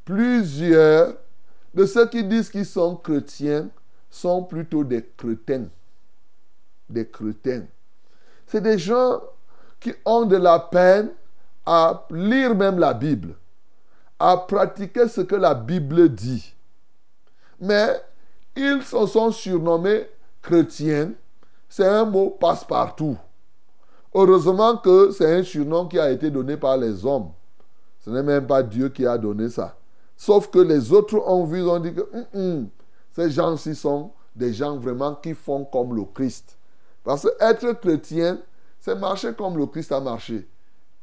plusieurs 0.03 1.15
de 1.75 1.85
ceux 1.85 2.07
qui 2.07 2.23
disent 2.23 2.49
qu'ils 2.49 2.65
sont 2.65 2.95
chrétiens 2.95 3.69
sont 4.09 4.43
plutôt 4.43 4.83
des 4.83 5.05
crétins. 5.17 5.65
Des 6.89 7.07
crétins. 7.07 7.65
C'est 8.47 8.61
des 8.61 8.79
gens 8.79 9.21
qui 9.79 9.93
ont 10.05 10.25
de 10.25 10.37
la 10.37 10.57
peine 10.59 11.11
à 11.65 12.05
lire 12.11 12.55
même 12.55 12.79
la 12.79 12.93
Bible, 12.93 13.35
à 14.19 14.37
pratiquer 14.37 15.07
ce 15.09 15.21
que 15.21 15.35
la 15.35 15.53
Bible 15.53 16.09
dit. 16.09 16.53
Mais 17.59 18.01
ils 18.55 18.81
se 18.83 19.05
sont 19.05 19.31
surnommés 19.31 20.07
chrétiens. 20.41 21.11
C'est 21.67 21.87
un 21.87 22.05
mot 22.05 22.29
passe-partout. 22.29 23.17
Heureusement 24.13 24.77
que 24.77 25.11
c'est 25.11 25.39
un 25.39 25.43
surnom 25.43 25.87
qui 25.87 25.99
a 25.99 26.09
été 26.09 26.31
donné 26.31 26.55
par 26.55 26.77
les 26.77 27.05
hommes. 27.05 27.31
Ce 27.99 28.09
n'est 28.09 28.23
même 28.23 28.47
pas 28.47 28.63
Dieu 28.63 28.87
qui 28.87 29.05
a 29.05 29.17
donné 29.17 29.49
ça. 29.49 29.75
Sauf 30.17 30.49
que 30.49 30.59
les 30.59 30.93
autres 30.93 31.21
ont 31.27 31.45
vu, 31.45 31.63
ont 31.67 31.79
dit 31.79 31.93
que 31.93 32.01
hum, 32.13 32.25
hum, 32.33 32.69
ces 33.13 33.31
gens-ci 33.31 33.75
sont 33.75 34.11
des 34.35 34.53
gens 34.53 34.77
vraiment 34.77 35.15
qui 35.15 35.33
font 35.33 35.65
comme 35.65 35.95
le 35.95 36.03
Christ. 36.03 36.57
Parce 37.03 37.23
que 37.23 37.29
être 37.39 37.73
chrétien, 37.79 38.39
c'est 38.79 38.95
marcher 38.95 39.33
comme 39.33 39.57
le 39.57 39.65
Christ 39.67 39.91
a 39.91 39.99
marché. 39.99 40.47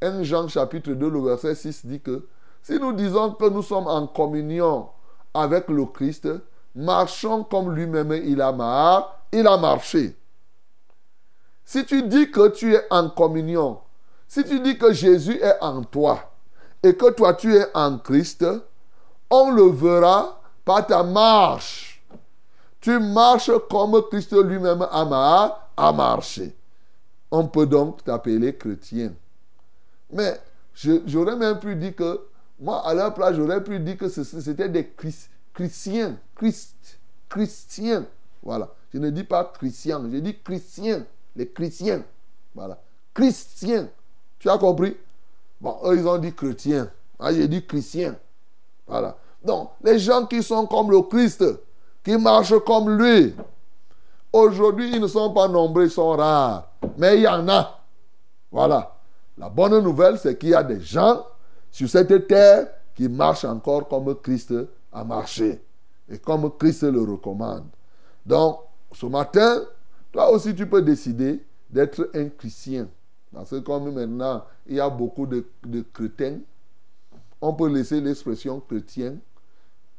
1 0.00 0.22
Jean 0.24 0.48
chapitre 0.48 0.92
2, 0.92 1.08
le 1.08 1.20
verset 1.20 1.54
6 1.54 1.86
dit 1.86 2.00
que 2.00 2.26
si 2.62 2.78
nous 2.78 2.92
disons 2.92 3.32
que 3.32 3.48
nous 3.48 3.62
sommes 3.62 3.86
en 3.86 4.06
communion 4.06 4.88
avec 5.32 5.68
le 5.68 5.86
Christ, 5.86 6.28
marchons 6.74 7.44
comme 7.44 7.74
lui-même 7.74 8.12
il 8.12 8.40
a 8.40 9.18
il 9.32 9.46
a 9.46 9.56
marché. 9.56 10.16
Si 11.64 11.84
tu 11.86 12.02
dis 12.02 12.30
que 12.30 12.48
tu 12.48 12.74
es 12.74 12.84
en 12.90 13.08
communion, 13.10 13.78
si 14.26 14.44
tu 14.44 14.60
dis 14.60 14.76
que 14.76 14.92
Jésus 14.92 15.38
est 15.40 15.58
en 15.60 15.82
toi 15.82 16.32
et 16.82 16.96
que 16.96 17.10
toi 17.12 17.34
tu 17.34 17.54
es 17.54 17.66
en 17.74 17.98
Christ, 17.98 18.44
on 19.32 19.50
le 19.50 19.70
verra 19.70 20.40
par 20.64 20.86
ta 20.86 21.02
marche. 21.02 22.04
Tu 22.80 22.98
marches 22.98 23.50
comme 23.70 24.02
Christ 24.10 24.32
lui-même 24.34 24.86
a, 24.90 25.92
marché. 25.92 26.54
On 27.30 27.46
peut 27.46 27.66
donc 27.66 28.04
t'appeler 28.04 28.54
chrétien. 28.54 29.12
Mais 30.12 30.38
j'aurais 30.74 31.36
même 31.36 31.58
pu 31.58 31.74
dire 31.76 31.96
que, 31.96 32.20
moi, 32.60 32.86
à 32.86 32.92
leur 32.92 33.14
place, 33.14 33.34
j'aurais 33.34 33.64
pu 33.64 33.80
dire 33.80 33.96
que 33.96 34.08
c'était 34.08 34.68
des 34.68 34.92
chrétiens. 35.54 36.16
Christ, 36.36 36.98
chrétiens. 37.28 38.04
Voilà. 38.42 38.68
Je 38.92 38.98
ne 38.98 39.08
dis 39.08 39.24
pas 39.24 39.44
chrétien, 39.44 40.02
je 40.12 40.18
dis 40.18 40.38
chrétien. 40.42 41.06
Les 41.34 41.48
chrétiens. 41.48 42.04
Voilà. 42.54 42.78
Chrétiens. 43.14 43.88
Tu 44.38 44.50
as 44.50 44.58
compris? 44.58 44.94
Bon, 45.58 45.78
eux, 45.84 45.96
ils 45.96 46.06
ont 46.06 46.18
dit 46.18 46.34
chrétien. 46.34 46.90
Ah, 47.18 47.32
j'ai 47.32 47.48
dit 47.48 47.64
chrétien. 47.64 48.16
Voilà. 48.86 49.16
Donc, 49.44 49.70
les 49.82 49.98
gens 49.98 50.26
qui 50.26 50.42
sont 50.42 50.66
comme 50.66 50.90
le 50.90 51.02
Christ, 51.02 51.44
qui 52.04 52.16
marchent 52.16 52.58
comme 52.64 52.96
lui, 52.96 53.34
aujourd'hui, 54.32 54.92
ils 54.94 55.00
ne 55.00 55.06
sont 55.06 55.32
pas 55.32 55.48
nombreux, 55.48 55.84
ils 55.84 55.90
sont 55.90 56.10
rares. 56.10 56.68
Mais 56.96 57.16
il 57.16 57.22
y 57.22 57.28
en 57.28 57.48
a. 57.48 57.80
Voilà. 58.50 58.96
La 59.38 59.48
bonne 59.48 59.82
nouvelle, 59.82 60.18
c'est 60.18 60.36
qu'il 60.38 60.50
y 60.50 60.54
a 60.54 60.62
des 60.62 60.80
gens 60.80 61.24
sur 61.70 61.88
cette 61.88 62.26
terre 62.28 62.68
qui 62.94 63.08
marchent 63.08 63.44
encore 63.44 63.88
comme 63.88 64.14
Christ 64.20 64.54
a 64.92 65.04
marché. 65.04 65.62
Et 66.08 66.18
comme 66.18 66.50
Christ 66.58 66.82
le 66.82 67.00
recommande. 67.00 67.64
Donc, 68.24 68.58
ce 68.92 69.06
matin, 69.06 69.62
toi 70.12 70.30
aussi, 70.30 70.54
tu 70.54 70.66
peux 70.66 70.82
décider 70.82 71.44
d'être 71.70 72.10
un 72.14 72.28
chrétien. 72.28 72.88
Parce 73.32 73.50
que 73.50 73.60
comme 73.60 73.92
maintenant, 73.92 74.44
il 74.66 74.76
y 74.76 74.80
a 74.80 74.90
beaucoup 74.90 75.26
de, 75.26 75.44
chrétiens, 75.92 76.40
on 77.40 77.54
peut 77.54 77.68
laisser 77.68 78.00
l'expression 78.00 78.60
chrétien. 78.60 79.16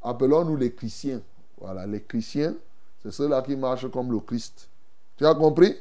Appelons-nous 0.04 0.56
les 0.58 0.74
chrétiens. 0.74 1.22
Voilà, 1.60 1.86
les 1.86 2.02
chrétiens, 2.02 2.56
c'est 3.02 3.12
ceux-là 3.12 3.42
qui 3.42 3.56
marchent 3.56 3.90
comme 3.90 4.12
le 4.12 4.20
Christ. 4.20 4.70
Tu 5.18 5.26
as 5.26 5.34
compris? 5.34 5.76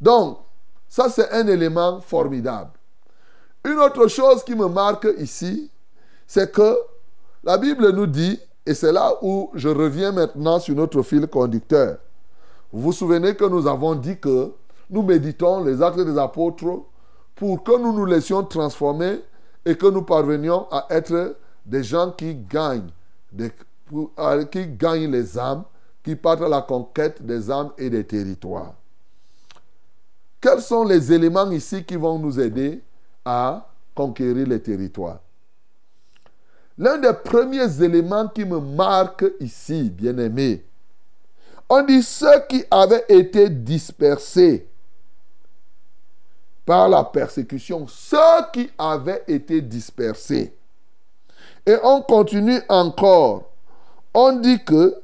Donc, 0.00 0.38
ça 0.88 1.08
c'est 1.08 1.30
un 1.30 1.46
élément 1.46 2.00
formidable. 2.00 2.70
Une 3.64 3.78
autre 3.78 4.06
chose 4.08 4.44
qui 4.44 4.54
me 4.54 4.68
marque 4.68 5.08
ici, 5.18 5.70
c'est 6.26 6.52
que 6.52 6.76
la 7.42 7.58
Bible 7.58 7.90
nous 7.90 8.06
dit, 8.06 8.38
et 8.66 8.74
c'est 8.74 8.92
là 8.92 9.14
où 9.22 9.50
je 9.54 9.68
reviens 9.68 10.12
maintenant 10.12 10.58
sur 10.58 10.74
notre 10.74 11.02
fil 11.02 11.26
conducteur. 11.26 11.98
Vous 12.72 12.82
vous 12.82 12.92
souvenez 12.92 13.34
que 13.34 13.44
nous 13.44 13.66
avons 13.66 13.94
dit 13.94 14.18
que 14.18 14.52
nous 14.90 15.02
méditons 15.02 15.62
les 15.64 15.82
actes 15.82 16.00
des 16.00 16.18
apôtres 16.18 16.82
pour 17.34 17.62
que 17.62 17.78
nous 17.78 17.92
nous 17.92 18.06
laissions 18.06 18.42
transformer 18.44 19.20
et 19.64 19.76
que 19.76 19.86
nous 19.86 20.02
parvenions 20.02 20.66
à 20.70 20.86
être 20.90 21.36
des 21.64 21.82
gens 21.82 22.10
qui 22.12 22.34
gagnent, 22.34 22.90
qui 24.50 24.66
gagnent 24.66 25.10
les 25.10 25.38
âmes, 25.38 25.64
qui 26.02 26.16
partent 26.16 26.42
à 26.42 26.48
la 26.48 26.62
conquête 26.62 27.24
des 27.24 27.50
âmes 27.50 27.72
et 27.78 27.90
des 27.90 28.04
territoires. 28.04 28.74
quels 30.40 30.60
sont 30.60 30.84
les 30.84 31.12
éléments 31.12 31.50
ici 31.50 31.84
qui 31.84 31.96
vont 31.96 32.18
nous 32.18 32.38
aider 32.38 32.82
à 33.24 33.66
conquérir 33.94 34.46
les 34.46 34.60
territoires? 34.60 35.20
L'un 36.76 36.98
des 36.98 37.12
premiers 37.24 37.82
éléments 37.82 38.28
qui 38.28 38.44
me 38.44 38.58
marque 38.58 39.24
ici, 39.40 39.88
bien 39.88 40.18
aimé, 40.18 40.64
on 41.68 41.82
dit 41.82 42.02
ceux 42.02 42.46
qui 42.48 42.64
avaient 42.70 43.04
été 43.08 43.48
dispersés 43.48 44.68
par 46.66 46.88
la 46.88 47.04
persécution, 47.04 47.86
ceux 47.86 48.50
qui 48.52 48.70
avaient 48.76 49.22
été 49.26 49.60
dispersés. 49.60 50.54
Et 51.66 51.76
on 51.82 52.02
continue 52.02 52.60
encore. 52.68 53.50
On 54.12 54.32
dit 54.34 54.62
que 54.64 54.94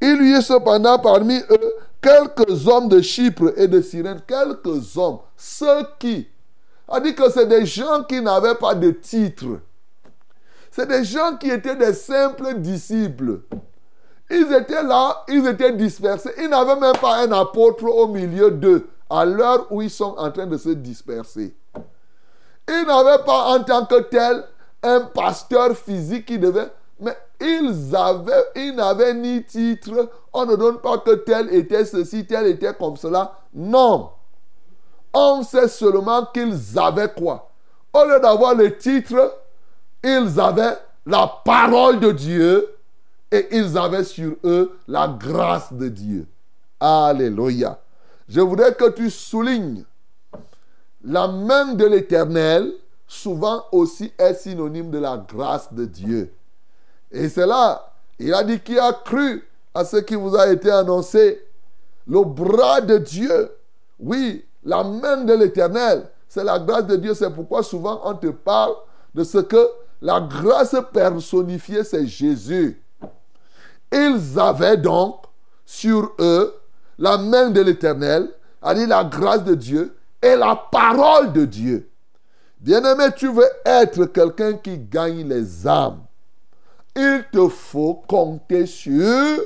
il 0.00 0.30
y 0.30 0.34
a 0.34 0.42
cependant 0.42 0.98
parmi 0.98 1.38
eux 1.38 1.74
quelques 2.00 2.68
hommes 2.68 2.88
de 2.88 3.00
Chypre 3.00 3.52
et 3.56 3.66
de 3.66 3.80
Cyrène, 3.80 4.20
quelques 4.26 4.96
hommes, 4.98 5.18
ceux 5.36 5.86
qui, 5.98 6.28
a 6.88 7.00
dit 7.00 7.14
que 7.14 7.30
c'est 7.30 7.46
des 7.46 7.64
gens 7.64 8.04
qui 8.04 8.20
n'avaient 8.20 8.56
pas 8.56 8.74
de 8.74 8.90
titre. 8.90 9.60
C'est 10.70 10.86
des 10.86 11.04
gens 11.04 11.36
qui 11.36 11.50
étaient 11.50 11.76
des 11.76 11.94
simples 11.94 12.54
disciples. 12.58 13.40
Ils 14.30 14.52
étaient 14.52 14.82
là, 14.82 15.24
ils 15.28 15.46
étaient 15.46 15.72
dispersés. 15.72 16.30
Ils 16.38 16.48
n'avaient 16.48 16.78
même 16.78 16.96
pas 17.00 17.22
un 17.22 17.32
apôtre 17.32 17.84
au 17.84 18.08
milieu 18.08 18.50
d'eux 18.50 18.88
à 19.08 19.24
l'heure 19.24 19.66
où 19.70 19.80
ils 19.82 19.90
sont 19.90 20.14
en 20.18 20.30
train 20.30 20.46
de 20.46 20.56
se 20.56 20.70
disperser. 20.70 21.54
Ils 22.68 22.84
n'avaient 22.86 23.22
pas 23.24 23.56
en 23.56 23.62
tant 23.62 23.86
que 23.86 24.00
tel 24.02 24.44
un 24.84 25.00
pasteur 25.00 25.76
physique 25.76 26.26
qui 26.26 26.38
devait... 26.38 26.70
Mais 27.00 27.16
ils 27.40 27.94
avaient, 27.94 28.44
ils 28.54 28.74
n'avaient 28.74 29.14
ni 29.14 29.44
titre. 29.44 30.10
On 30.32 30.46
ne 30.46 30.54
donne 30.54 30.78
pas 30.78 30.98
que 30.98 31.14
tel 31.16 31.52
était 31.52 31.84
ceci, 31.84 32.24
tel 32.24 32.46
était 32.46 32.74
comme 32.74 32.96
cela. 32.96 33.40
Non. 33.52 34.10
On 35.12 35.42
sait 35.42 35.68
seulement 35.68 36.26
qu'ils 36.32 36.78
avaient 36.78 37.12
quoi 37.12 37.50
Au 37.92 38.04
lieu 38.04 38.20
d'avoir 38.20 38.54
le 38.54 38.76
titre, 38.76 39.34
ils 40.02 40.38
avaient 40.38 40.78
la 41.06 41.26
parole 41.44 42.00
de 42.00 42.12
Dieu 42.12 42.68
et 43.30 43.48
ils 43.56 43.76
avaient 43.76 44.04
sur 44.04 44.36
eux 44.44 44.78
la 44.86 45.08
grâce 45.08 45.72
de 45.72 45.88
Dieu. 45.88 46.26
Alléluia. 46.78 47.78
Je 48.28 48.40
voudrais 48.40 48.74
que 48.74 48.90
tu 48.90 49.10
soulignes 49.10 49.84
la 51.04 51.28
main 51.28 51.74
de 51.74 51.84
l'Éternel, 51.84 52.72
souvent 53.14 53.64
aussi 53.72 54.12
est 54.18 54.34
synonyme 54.34 54.90
de 54.90 54.98
la 54.98 55.16
grâce 55.16 55.72
de 55.72 55.84
Dieu. 55.84 56.32
Et 57.10 57.28
c'est 57.28 57.46
là, 57.46 57.92
il 58.18 58.34
a 58.34 58.42
dit 58.42 58.60
qui 58.60 58.78
a 58.78 58.92
cru 58.92 59.46
à 59.72 59.84
ce 59.84 59.98
qui 59.98 60.14
vous 60.14 60.34
a 60.36 60.48
été 60.48 60.70
annoncé. 60.70 61.46
Le 62.06 62.22
bras 62.24 62.80
de 62.80 62.98
Dieu, 62.98 63.50
oui, 63.98 64.44
la 64.64 64.82
main 64.82 65.18
de 65.18 65.32
l'Éternel, 65.32 66.08
c'est 66.28 66.44
la 66.44 66.58
grâce 66.58 66.86
de 66.86 66.96
Dieu. 66.96 67.14
C'est 67.14 67.30
pourquoi 67.30 67.62
souvent 67.62 68.00
on 68.04 68.14
te 68.14 68.26
parle 68.26 68.74
de 69.14 69.22
ce 69.22 69.38
que 69.38 69.68
la 70.02 70.20
grâce 70.20 70.76
personnifiée, 70.92 71.84
c'est 71.84 72.06
Jésus. 72.06 72.82
Ils 73.92 74.38
avaient 74.38 74.76
donc 74.76 75.22
sur 75.64 76.12
eux 76.18 76.54
la 76.98 77.16
main 77.16 77.50
de 77.50 77.60
l'Éternel, 77.60 78.28
a 78.60 78.74
dit 78.74 78.86
la 78.86 79.04
grâce 79.04 79.44
de 79.44 79.54
Dieu 79.54 79.96
et 80.20 80.36
la 80.36 80.56
parole 80.56 81.32
de 81.32 81.44
Dieu. 81.44 81.88
Bien-aimé, 82.64 83.08
tu 83.14 83.30
veux 83.30 83.50
être 83.66 84.06
quelqu'un 84.06 84.54
qui 84.54 84.78
gagne 84.78 85.28
les 85.28 85.66
âmes. 85.66 86.00
Il 86.96 87.26
te 87.30 87.46
faut 87.46 88.02
compter 88.08 88.64
sur 88.64 89.38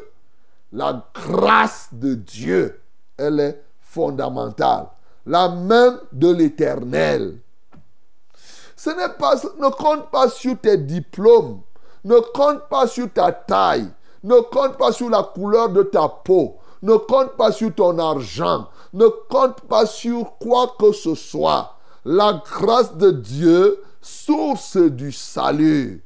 la 0.70 1.04
grâce 1.12 1.88
de 1.90 2.14
Dieu. 2.14 2.80
Elle 3.16 3.40
est 3.40 3.64
fondamentale. 3.80 4.86
La 5.26 5.48
main 5.48 5.98
de 6.12 6.30
l'Éternel. 6.30 7.38
Ne 8.86 9.70
compte 9.70 10.12
pas 10.12 10.28
sur 10.28 10.56
tes 10.56 10.76
diplômes. 10.76 11.62
Ne 12.04 12.20
compte 12.20 12.68
pas 12.68 12.86
sur 12.86 13.12
ta 13.12 13.32
taille. 13.32 13.88
Ne 14.22 14.38
compte 14.42 14.78
pas 14.78 14.92
sur 14.92 15.10
la 15.10 15.24
couleur 15.24 15.70
de 15.70 15.82
ta 15.82 16.08
peau. 16.08 16.58
Ne 16.82 16.94
compte 16.94 17.32
pas 17.32 17.50
sur 17.50 17.74
ton 17.74 17.98
argent. 17.98 18.68
Ne 18.92 19.08
compte 19.28 19.62
pas 19.62 19.86
sur 19.86 20.38
quoi 20.38 20.76
que 20.78 20.92
ce 20.92 21.16
soit. 21.16 21.74
La 22.10 22.42
grâce 22.42 22.96
de 22.96 23.10
Dieu, 23.10 23.82
source 24.00 24.78
du 24.78 25.12
salut. 25.12 26.02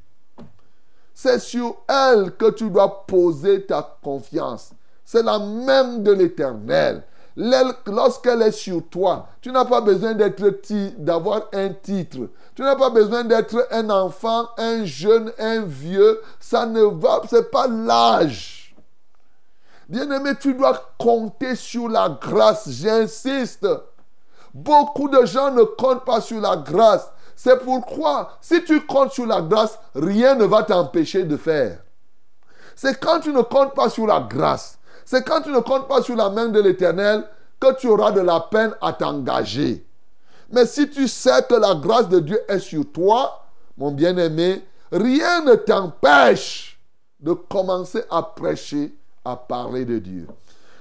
C'est 1.13 1.39
sur 1.39 1.77
elle 1.87 2.35
que 2.35 2.49
tu 2.49 2.69
dois 2.69 3.05
poser 3.07 3.65
ta 3.65 3.97
confiance. 4.03 4.71
C'est 5.05 5.23
la 5.23 5.39
même 5.39 6.03
de 6.03 6.11
l'éternel. 6.11 7.03
Lorsqu'elle 7.37 8.41
est 8.41 8.51
sur 8.51 8.85
toi, 8.89 9.29
tu 9.39 9.49
n'as 9.49 9.63
pas 9.63 9.79
besoin 9.79 10.13
d'être 10.13 10.43
d'avoir 10.97 11.43
un 11.53 11.69
titre. 11.69 12.27
Tu 12.53 12.63
n'as 12.63 12.75
pas 12.75 12.89
besoin 12.89 13.23
d'être 13.23 13.65
un 13.71 13.89
enfant, 13.89 14.49
un 14.57 14.83
jeune, 14.83 15.31
un 15.39 15.61
vieux. 15.61 16.19
Ça 16.37 16.65
ne 16.65 16.81
va, 16.81 17.21
c'est 17.29 17.49
pas 17.49 17.69
l'âge. 17.69 18.75
Bien-aimé, 19.87 20.31
tu 20.37 20.53
dois 20.53 20.93
compter 20.99 21.55
sur 21.55 21.87
la 21.87 22.09
grâce. 22.09 22.69
J'insiste. 22.69 23.65
Beaucoup 24.53 25.09
de 25.09 25.25
gens 25.25 25.51
ne 25.51 25.63
comptent 25.63 26.05
pas 26.05 26.21
sur 26.21 26.39
la 26.39 26.57
grâce. 26.57 27.09
C'est 27.35 27.63
pourquoi, 27.63 28.37
si 28.41 28.63
tu 28.63 28.85
comptes 28.85 29.11
sur 29.11 29.25
la 29.25 29.41
grâce, 29.41 29.79
rien 29.95 30.35
ne 30.35 30.45
va 30.45 30.63
t'empêcher 30.63 31.23
de 31.23 31.37
faire. 31.37 31.79
C'est 32.75 32.99
quand 32.99 33.19
tu 33.19 33.33
ne 33.33 33.41
comptes 33.41 33.73
pas 33.73 33.89
sur 33.89 34.05
la 34.07 34.19
grâce, 34.19 34.77
c'est 35.05 35.25
quand 35.25 35.41
tu 35.41 35.49
ne 35.49 35.59
comptes 35.59 35.87
pas 35.87 36.01
sur 36.01 36.15
la 36.15 36.29
main 36.29 36.47
de 36.47 36.61
l'Éternel 36.61 37.27
que 37.59 37.73
tu 37.75 37.87
auras 37.87 38.11
de 38.11 38.21
la 38.21 38.39
peine 38.39 38.73
à 38.81 38.93
t'engager. 38.93 39.85
Mais 40.51 40.65
si 40.65 40.89
tu 40.89 41.07
sais 41.07 41.43
que 41.49 41.55
la 41.55 41.75
grâce 41.75 42.09
de 42.09 42.19
Dieu 42.19 42.39
est 42.47 42.59
sur 42.59 42.83
toi, 42.91 43.43
mon 43.77 43.91
bien-aimé, 43.91 44.63
rien 44.91 45.41
ne 45.43 45.55
t'empêche 45.55 46.79
de 47.19 47.33
commencer 47.33 48.03
à 48.11 48.21
prêcher, 48.21 48.93
à 49.25 49.35
parler 49.35 49.85
de 49.85 49.97
Dieu. 49.97 50.27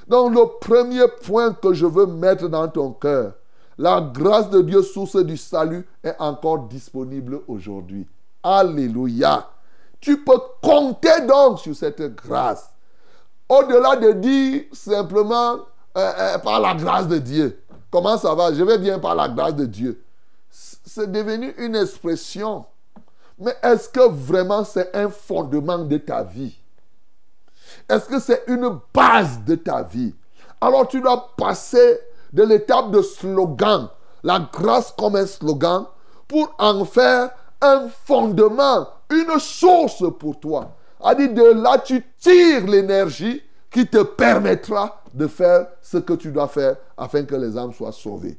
Donc 0.08 0.34
le 0.34 0.58
premier 0.60 1.06
point 1.24 1.54
que 1.54 1.72
je 1.72 1.86
veux 1.86 2.06
mettre 2.06 2.48
dans 2.48 2.68
ton 2.68 2.92
cœur, 2.92 3.32
la 3.78 4.00
grâce 4.00 4.50
de 4.50 4.60
Dieu, 4.62 4.82
source 4.82 5.16
du 5.16 5.36
salut, 5.36 5.86
est 6.02 6.14
encore 6.18 6.60
disponible 6.68 7.40
aujourd'hui. 7.48 8.06
Alléluia. 8.42 9.48
Tu 10.00 10.22
peux 10.22 10.38
compter 10.62 11.26
donc 11.26 11.60
sur 11.60 11.74
cette 11.74 12.02
grâce. 12.14 12.70
Au-delà 13.48 13.96
de 13.96 14.12
dire 14.12 14.64
simplement 14.72 15.58
euh, 15.96 16.12
euh, 16.18 16.38
par 16.38 16.60
la 16.60 16.74
grâce 16.74 17.06
de 17.06 17.18
Dieu. 17.18 17.62
Comment 17.90 18.16
ça 18.16 18.34
va? 18.34 18.52
Je 18.52 18.62
vais 18.62 18.78
bien 18.78 18.98
par 18.98 19.14
la 19.14 19.28
grâce 19.28 19.54
de 19.54 19.66
Dieu. 19.66 20.02
C'est 20.50 21.10
devenu 21.10 21.54
une 21.58 21.76
expression. 21.76 22.64
Mais 23.38 23.54
est-ce 23.62 23.88
que 23.88 24.08
vraiment 24.08 24.64
c'est 24.64 24.94
un 24.96 25.08
fondement 25.08 25.78
de 25.78 25.98
ta 25.98 26.22
vie? 26.22 26.56
Est-ce 27.88 28.06
que 28.06 28.18
c'est 28.18 28.44
une 28.46 28.78
base 28.94 29.40
de 29.44 29.54
ta 29.54 29.82
vie? 29.82 30.14
Alors 30.60 30.88
tu 30.88 31.00
dois 31.00 31.30
passer 31.36 32.00
de 32.32 32.42
l'étape 32.42 32.90
de 32.90 33.02
slogan, 33.02 33.88
la 34.22 34.48
grâce 34.52 34.92
comme 34.96 35.16
un 35.16 35.26
slogan, 35.26 35.86
pour 36.26 36.54
en 36.58 36.84
faire 36.84 37.30
un 37.60 37.88
fondement, 38.04 38.88
une 39.10 39.38
source 39.38 40.04
pour 40.18 40.40
toi. 40.40 40.72
A 41.02 41.14
dit 41.14 41.28
de 41.28 41.42
là, 41.42 41.78
tu 41.78 42.04
tires 42.18 42.66
l'énergie 42.66 43.42
qui 43.70 43.86
te 43.86 44.02
permettra 44.02 45.02
de 45.12 45.26
faire 45.26 45.66
ce 45.80 45.98
que 45.98 46.14
tu 46.14 46.30
dois 46.30 46.48
faire 46.48 46.76
afin 46.96 47.24
que 47.24 47.34
les 47.34 47.56
âmes 47.56 47.72
soient 47.72 47.92
sauvées. 47.92 48.38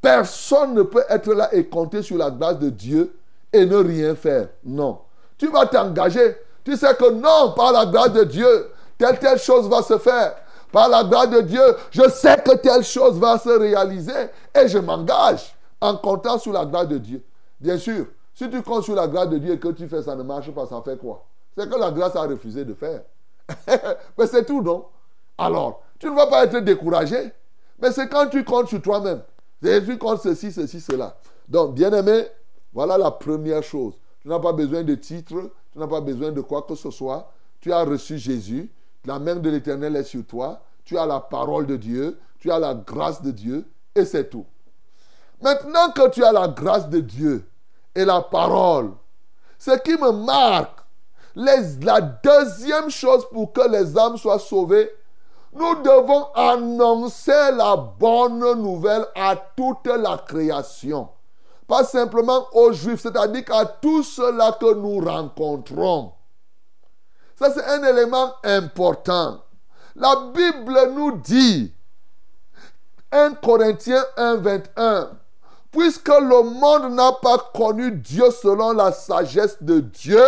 Personne 0.00 0.74
ne 0.74 0.82
peut 0.82 1.04
être 1.08 1.32
là 1.32 1.52
et 1.54 1.66
compter 1.66 2.02
sur 2.02 2.16
la 2.16 2.30
grâce 2.30 2.58
de 2.58 2.70
Dieu 2.70 3.16
et 3.52 3.64
ne 3.64 3.76
rien 3.76 4.14
faire. 4.14 4.48
Non. 4.64 5.00
Tu 5.38 5.48
vas 5.48 5.66
t'engager. 5.66 6.36
Tu 6.64 6.76
sais 6.76 6.94
que 6.94 7.10
non, 7.10 7.52
par 7.56 7.72
la 7.72 7.86
grâce 7.86 8.12
de 8.12 8.24
Dieu, 8.24 8.70
telle, 8.98 9.18
telle 9.18 9.38
chose 9.38 9.68
va 9.68 9.82
se 9.82 9.98
faire. 9.98 10.34
Par 10.72 10.88
la 10.88 11.04
grâce 11.04 11.30
de 11.30 11.40
Dieu, 11.42 11.62
je 11.90 12.08
sais 12.10 12.36
que 12.44 12.56
telle 12.56 12.82
chose 12.82 13.18
va 13.18 13.38
se 13.38 13.48
réaliser 13.48 14.30
et 14.54 14.68
je 14.68 14.78
m'engage 14.78 15.54
en 15.80 15.96
comptant 15.96 16.38
sur 16.38 16.52
la 16.52 16.64
grâce 16.64 16.88
de 16.88 16.98
Dieu. 16.98 17.24
Bien 17.60 17.78
sûr, 17.78 18.06
si 18.34 18.50
tu 18.50 18.62
comptes 18.62 18.84
sur 18.84 18.94
la 18.94 19.06
grâce 19.06 19.30
de 19.30 19.38
Dieu 19.38 19.52
et 19.54 19.58
que 19.58 19.68
tu 19.68 19.88
fais 19.88 20.02
ça 20.02 20.14
ne 20.14 20.22
marche 20.22 20.50
pas, 20.50 20.66
ça 20.66 20.82
fait 20.84 20.98
quoi? 20.98 21.24
C'est 21.56 21.70
que 21.70 21.78
la 21.78 21.90
grâce 21.90 22.16
a 22.16 22.22
refusé 22.22 22.64
de 22.64 22.74
faire. 22.74 23.02
Mais 24.18 24.26
c'est 24.26 24.44
tout, 24.44 24.62
non? 24.62 24.86
Alors, 25.38 25.82
tu 25.98 26.06
ne 26.06 26.14
vas 26.14 26.26
pas 26.26 26.44
être 26.44 26.58
découragé. 26.58 27.32
Mais 27.80 27.92
c'est 27.92 28.08
quand 28.08 28.28
tu 28.28 28.44
comptes 28.44 28.68
sur 28.68 28.82
toi-même. 28.82 29.22
Tu 29.62 29.98
comptes 29.98 30.22
ceci, 30.22 30.52
ceci, 30.52 30.80
cela. 30.80 31.16
Donc, 31.48 31.74
bien 31.74 31.92
aimé, 31.92 32.26
voilà 32.72 32.98
la 32.98 33.10
première 33.10 33.62
chose. 33.62 33.94
Tu 34.20 34.28
n'as 34.28 34.38
pas 34.38 34.52
besoin 34.52 34.82
de 34.82 34.94
titre, 34.94 35.50
tu 35.72 35.78
n'as 35.78 35.86
pas 35.86 36.00
besoin 36.00 36.30
de 36.30 36.40
quoi 36.40 36.62
que 36.62 36.74
ce 36.74 36.90
soit. 36.90 37.30
Tu 37.60 37.72
as 37.72 37.84
reçu 37.84 38.18
Jésus, 38.18 38.70
la 39.06 39.18
main 39.18 39.36
de 39.36 39.48
l'Éternel 39.50 39.96
est 39.96 40.04
sur 40.04 40.26
toi, 40.26 40.60
tu 40.84 40.98
as 40.98 41.06
la 41.06 41.20
parole 41.20 41.66
de 41.66 41.76
Dieu, 41.76 42.18
tu 42.38 42.50
as 42.50 42.58
la 42.58 42.74
grâce 42.74 43.22
de 43.22 43.30
Dieu, 43.30 43.64
et 43.94 44.04
c'est 44.04 44.28
tout. 44.28 44.46
Maintenant 45.40 45.90
que 45.94 46.08
tu 46.10 46.24
as 46.24 46.32
la 46.32 46.48
grâce 46.48 46.88
de 46.88 47.00
Dieu 47.00 47.48
et 47.94 48.04
la 48.04 48.20
parole, 48.20 48.92
ce 49.58 49.72
qui 49.78 49.92
me 49.92 50.12
marque, 50.12 50.80
la 51.34 52.00
deuxième 52.00 52.90
chose 52.90 53.26
pour 53.30 53.52
que 53.52 53.68
les 53.70 53.96
âmes 53.98 54.16
soient 54.16 54.38
sauvées, 54.38 54.90
Nous 55.58 55.74
devons 55.76 56.26
annoncer 56.34 57.50
la 57.56 57.76
bonne 57.76 58.40
nouvelle 58.60 59.06
à 59.14 59.34
toute 59.56 59.86
la 59.86 60.18
création. 60.18 61.08
Pas 61.66 61.82
simplement 61.82 62.46
aux 62.52 62.72
Juifs, 62.72 63.00
c'est-à-dire 63.00 63.44
qu'à 63.44 63.64
tous 63.64 64.02
ceux-là 64.02 64.52
que 64.60 64.74
nous 64.74 65.00
rencontrons. 65.00 66.12
Ça, 67.38 67.52
c'est 67.52 67.64
un 67.64 67.84
élément 67.84 68.32
important. 68.42 69.42
La 69.94 70.16
Bible 70.34 70.92
nous 70.94 71.12
dit, 71.18 71.72
1 73.12 73.34
Corinthiens 73.34 74.04
1, 74.16 74.36
21, 74.36 75.10
puisque 75.70 76.08
le 76.08 76.42
monde 76.42 76.94
n'a 76.94 77.12
pas 77.12 77.38
connu 77.54 77.92
Dieu 77.92 78.30
selon 78.30 78.72
la 78.72 78.92
sagesse 78.92 79.62
de 79.62 79.80
Dieu, 79.80 80.24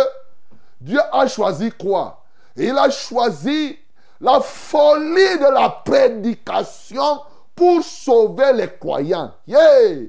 Dieu 0.79 0.99
a 1.11 1.27
choisi 1.27 1.71
quoi? 1.71 2.23
Il 2.55 2.77
a 2.77 2.89
choisi 2.89 3.77
la 4.21 4.39
folie 4.39 5.39
de 5.39 5.53
la 5.53 5.69
prédication 5.69 7.21
pour 7.55 7.83
sauver 7.83 8.53
les 8.53 8.69
croyants. 8.77 9.33
Yeah! 9.47 10.07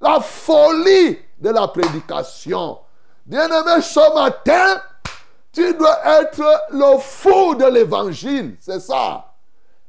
La 0.00 0.20
folie 0.20 1.18
de 1.38 1.50
la 1.50 1.68
prédication. 1.68 2.78
Bien-aimé, 3.24 3.80
ce 3.80 4.14
matin, 4.14 4.82
tu 5.54 5.74
dois 5.74 5.98
être 6.20 6.66
le 6.70 6.98
fou 6.98 7.54
de 7.54 7.66
l'évangile. 7.66 8.56
C'est 8.60 8.80
ça. 8.80 9.32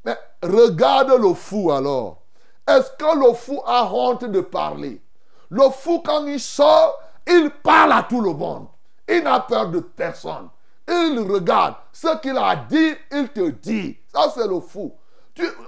Mais 0.05 0.17
regarde 0.43 1.11
le 1.19 1.33
fou 1.33 1.71
alors. 1.71 2.21
Est-ce 2.67 2.91
que 2.91 3.27
le 3.27 3.33
fou 3.33 3.61
a 3.65 3.85
honte 3.91 4.25
de 4.25 4.41
parler? 4.41 5.01
Le 5.49 5.69
fou, 5.69 6.01
quand 6.05 6.25
il 6.25 6.39
sort, 6.39 6.99
il 7.27 7.49
parle 7.63 7.91
à 7.93 8.03
tout 8.03 8.21
le 8.21 8.33
monde. 8.33 8.67
Il 9.07 9.23
n'a 9.23 9.39
peur 9.39 9.69
de 9.69 9.79
personne. 9.79 10.49
Il 10.87 11.19
regarde. 11.19 11.75
Ce 11.91 12.17
qu'il 12.19 12.37
a 12.37 12.55
dit, 12.55 12.93
il 13.11 13.29
te 13.29 13.49
dit. 13.49 13.97
Ça, 14.13 14.31
c'est 14.33 14.47
le 14.47 14.59
fou. 14.59 14.93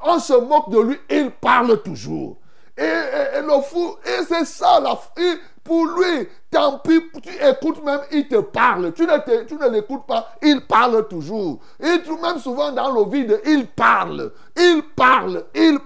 On 0.03 0.19
se 0.19 0.33
moque 0.33 0.69
de 0.69 0.79
lui, 0.79 0.99
il 1.09 1.31
parle 1.31 1.81
toujours. 1.81 2.37
Et, 2.77 3.41
le 3.41 3.61
fou, 3.61 3.95
et 4.05 4.23
c'est 4.27 4.45
ça, 4.45 4.79
la, 4.79 4.97
pour 5.67 5.85
lui, 5.85 6.29
tant 6.49 6.79
pis, 6.79 7.01
tu 7.21 7.29
écoutes 7.45 7.83
même, 7.83 7.99
il 8.11 8.27
te 8.27 8.39
parle. 8.39 8.93
Tu 8.93 9.03
ne, 9.03 9.69
l'écoutes 9.69 10.07
pas, 10.07 10.29
il 10.41 10.61
parle 10.61 11.05
toujours. 11.09 11.59
Et 11.77 12.01
tout, 12.03 12.17
même 12.17 12.39
souvent 12.39 12.71
dans 12.71 12.89
le 12.93 13.09
vide, 13.11 13.41
il 13.45 13.67
parle. 13.67 14.31
Il 14.55 14.81
parle. 14.95 15.43
Il, 15.53 15.77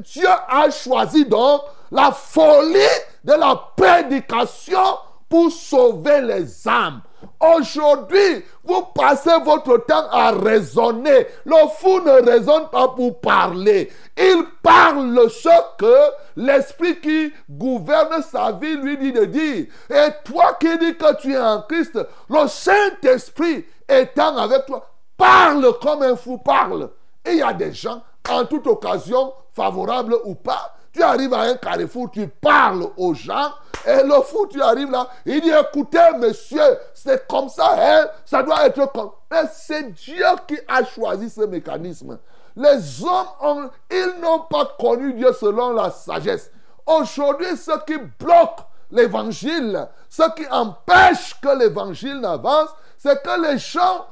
Dieu 0.00 0.28
a 0.28 0.68
choisi 0.70 1.24
donc 1.24 1.62
la 1.90 2.12
folie 2.12 2.78
de 3.24 3.32
la 3.32 3.58
prédication 3.74 4.98
pour 5.30 5.50
sauver 5.50 6.20
les 6.20 6.68
âmes. 6.68 7.00
Aujourd'hui, 7.42 8.44
vous 8.62 8.82
passez 8.94 9.36
votre 9.44 9.78
temps 9.78 10.08
à 10.12 10.30
raisonner. 10.30 11.26
Le 11.44 11.68
fou 11.76 12.00
ne 12.00 12.24
raisonne 12.24 12.68
pas 12.70 12.86
pour 12.88 13.20
parler. 13.20 13.90
Il 14.16 14.44
parle 14.62 15.28
ce 15.28 15.48
que 15.76 16.12
l'esprit 16.36 17.00
qui 17.00 17.32
gouverne 17.50 18.22
sa 18.22 18.52
vie 18.52 18.76
lui 18.76 18.96
dit 18.96 19.12
de 19.12 19.24
dire. 19.24 19.66
Et 19.90 20.08
toi 20.24 20.56
qui 20.60 20.78
dis 20.78 20.96
que 20.96 21.16
tu 21.20 21.32
es 21.32 21.38
en 21.38 21.62
Christ, 21.62 21.98
le 22.30 22.46
Saint-Esprit 22.46 23.64
étant 23.88 24.36
avec 24.36 24.66
toi, 24.66 24.88
parle 25.16 25.66
comme 25.80 26.02
un 26.02 26.14
fou 26.14 26.38
parle. 26.38 26.90
Et 27.24 27.32
il 27.32 27.38
y 27.38 27.42
a 27.42 27.52
des 27.52 27.72
gens, 27.72 28.02
en 28.30 28.44
toute 28.44 28.68
occasion, 28.68 29.32
favorable 29.52 30.16
ou 30.24 30.36
pas, 30.36 30.76
tu 30.92 31.02
arrives 31.02 31.32
à 31.34 31.40
un 31.42 31.54
carrefour, 31.56 32.10
tu 32.10 32.26
parles 32.28 32.86
aux 32.96 33.14
gens, 33.14 33.52
et 33.86 34.02
le 34.02 34.20
fou, 34.22 34.46
tu 34.46 34.60
arrives 34.60 34.90
là, 34.90 35.08
il 35.24 35.40
dit, 35.40 35.50
écoutez, 35.50 35.98
monsieur, 36.18 36.78
c'est 36.94 37.26
comme 37.26 37.48
ça, 37.48 37.74
hein, 37.76 38.06
ça 38.24 38.42
doit 38.42 38.66
être 38.66 38.92
comme... 38.92 39.10
Mais 39.30 39.42
c'est 39.52 39.92
Dieu 39.92 40.24
qui 40.46 40.58
a 40.68 40.84
choisi 40.84 41.30
ce 41.30 41.40
mécanisme. 41.42 42.18
Les 42.54 43.02
hommes, 43.02 43.70
ils 43.90 44.20
n'ont 44.20 44.40
pas 44.40 44.76
connu 44.78 45.14
Dieu 45.14 45.32
selon 45.32 45.72
la 45.72 45.90
sagesse. 45.90 46.50
Aujourd'hui, 46.86 47.56
ce 47.56 47.72
qui 47.86 47.96
bloque 48.18 48.58
l'évangile, 48.90 49.88
ce 50.10 50.22
qui 50.34 50.46
empêche 50.50 51.40
que 51.40 51.58
l'évangile 51.58 52.20
n'avance, 52.20 52.68
c'est 52.98 53.22
que 53.22 53.40
les 53.40 53.58
gens 53.58 54.06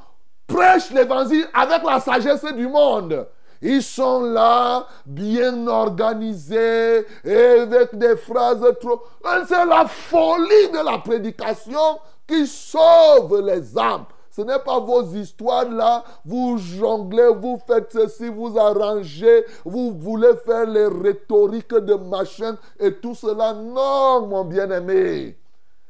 prêchent 0.47 0.91
l'évangile 0.91 1.47
avec 1.53 1.83
la 1.85 2.01
sagesse 2.01 2.45
du 2.45 2.67
monde. 2.67 3.27
Ils 3.63 3.83
sont 3.83 4.23
là, 4.23 4.87
bien 5.05 5.67
organisés, 5.67 7.07
avec 7.25 7.95
des 7.97 8.17
phrases 8.17 8.65
trop... 8.81 9.03
C'est 9.47 9.67
la 9.67 9.87
folie 9.87 10.71
de 10.73 10.85
la 10.85 10.99
prédication 10.99 11.99
qui 12.27 12.47
sauve 12.47 13.41
les 13.45 13.77
âmes. 13.77 14.07
Ce 14.31 14.41
n'est 14.43 14.61
pas 14.61 14.79
vos 14.79 15.03
histoires 15.03 15.69
là, 15.69 16.05
vous 16.25 16.57
jonglez, 16.57 17.29
vous 17.37 17.61
faites 17.67 17.93
ceci, 17.93 18.29
vous 18.29 18.57
arrangez, 18.57 19.45
vous 19.65 19.93
voulez 19.93 20.37
faire 20.47 20.67
les 20.67 20.87
rhétoriques 20.87 21.75
de 21.75 21.95
machin 21.95 22.57
et 22.79 22.95
tout 22.95 23.15
cela. 23.15 23.53
Non, 23.53 24.27
mon 24.27 24.45
bien-aimé. 24.45 25.37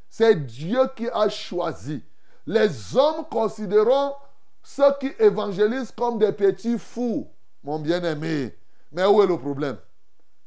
C'est 0.09 0.35
Dieu 0.47 0.81
qui 0.97 1.09
a 1.09 1.29
choisi. 1.29 2.03
Les 2.47 2.97
hommes 2.97 3.27
considérons 3.31 4.15
ceux 4.63 4.93
qui 4.99 5.13
évangélisent 5.21 5.93
comme 5.97 6.19
des 6.19 6.33
petits 6.33 6.79
fous 6.79 7.29
mon 7.63 7.79
bien-aimé. 7.79 8.57
Mais 8.93 9.05
où 9.07 9.23
est 9.23 9.27
le 9.27 9.39
problème? 9.39 9.77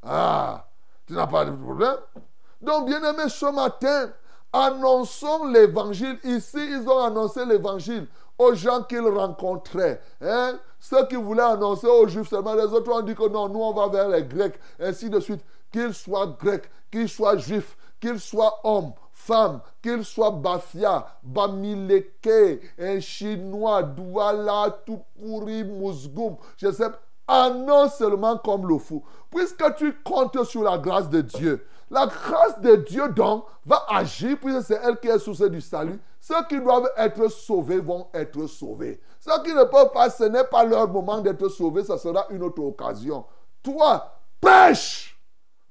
Ah, 0.01 0.67
tu 1.05 1.13
n'as 1.13 1.27
pas 1.27 1.45
de 1.45 1.51
problème? 1.51 1.97
Donc, 2.61 2.87
bien-aimé, 2.87 3.23
ce 3.29 3.45
matin, 3.53 4.11
annonçons 4.51 5.45
l'évangile. 5.47 6.19
Ici, 6.23 6.57
ils 6.57 6.87
ont 6.87 6.99
annoncé 6.99 7.45
l'évangile 7.45 8.07
aux 8.37 8.53
gens 8.55 8.83
qu'ils 8.83 9.07
rencontraient. 9.07 10.01
Hein? 10.21 10.59
Ceux 10.79 11.05
qui 11.07 11.15
voulaient 11.15 11.43
annoncer 11.43 11.87
aux 11.87 12.07
Juifs 12.07 12.29
seulement, 12.29 12.55
les 12.55 12.65
autres 12.65 12.91
ont 12.91 13.01
dit 13.01 13.15
que 13.15 13.27
non, 13.29 13.47
nous 13.47 13.61
on 13.61 13.73
va 13.73 13.87
vers 13.87 14.09
les 14.09 14.23
Grecs, 14.23 14.59
ainsi 14.79 15.09
de 15.09 15.19
suite. 15.19 15.41
Qu'ils 15.71 15.93
soient 15.93 16.27
Grecs, 16.39 16.69
qu'ils 16.91 17.09
soient 17.09 17.37
Juifs, 17.37 17.77
qu'ils 17.99 18.19
soient 18.19 18.59
hommes, 18.63 18.93
femmes, 19.11 19.61
qu'ils 19.81 20.03
soient 20.03 20.31
Bafia, 20.31 21.07
Bamileke, 21.23 22.61
un 22.77 22.99
Chinois, 22.99 23.83
Douala, 23.83 24.81
tout 24.85 24.99
pourri, 25.15 25.63
Mousgoum, 25.63 26.35
je 26.57 26.71
sais 26.71 26.89
annonce 27.27 27.97
seulement 27.97 28.37
comme 28.37 28.67
le 28.67 28.77
fou. 28.77 29.03
Puisque 29.29 29.75
tu 29.75 29.93
comptes 30.03 30.43
sur 30.43 30.63
la 30.63 30.77
grâce 30.77 31.09
de 31.09 31.21
Dieu. 31.21 31.65
La 31.89 32.07
grâce 32.07 32.59
de 32.59 32.75
Dieu, 32.77 33.09
donc, 33.09 33.45
va 33.65 33.85
agir, 33.89 34.37
puisque 34.41 34.63
c'est 34.63 34.79
elle 34.83 34.99
qui 34.99 35.07
est 35.07 35.19
source 35.19 35.41
du 35.41 35.61
salut. 35.61 35.99
Ceux 36.19 36.43
qui 36.49 36.59
doivent 36.59 36.89
être 36.97 37.27
sauvés 37.29 37.79
vont 37.79 38.07
être 38.13 38.47
sauvés. 38.47 39.01
Ceux 39.19 39.43
qui 39.43 39.53
ne 39.53 39.63
peuvent 39.65 39.91
pas, 39.91 40.09
ce 40.09 40.23
n'est 40.23 40.43
pas 40.45 40.63
leur 40.63 40.87
moment 40.87 41.19
d'être 41.21 41.47
sauvés, 41.49 41.83
ça 41.83 41.97
sera 41.97 42.25
une 42.29 42.43
autre 42.43 42.63
occasion. 42.63 43.25
Toi, 43.61 44.11
pêche 44.41 45.19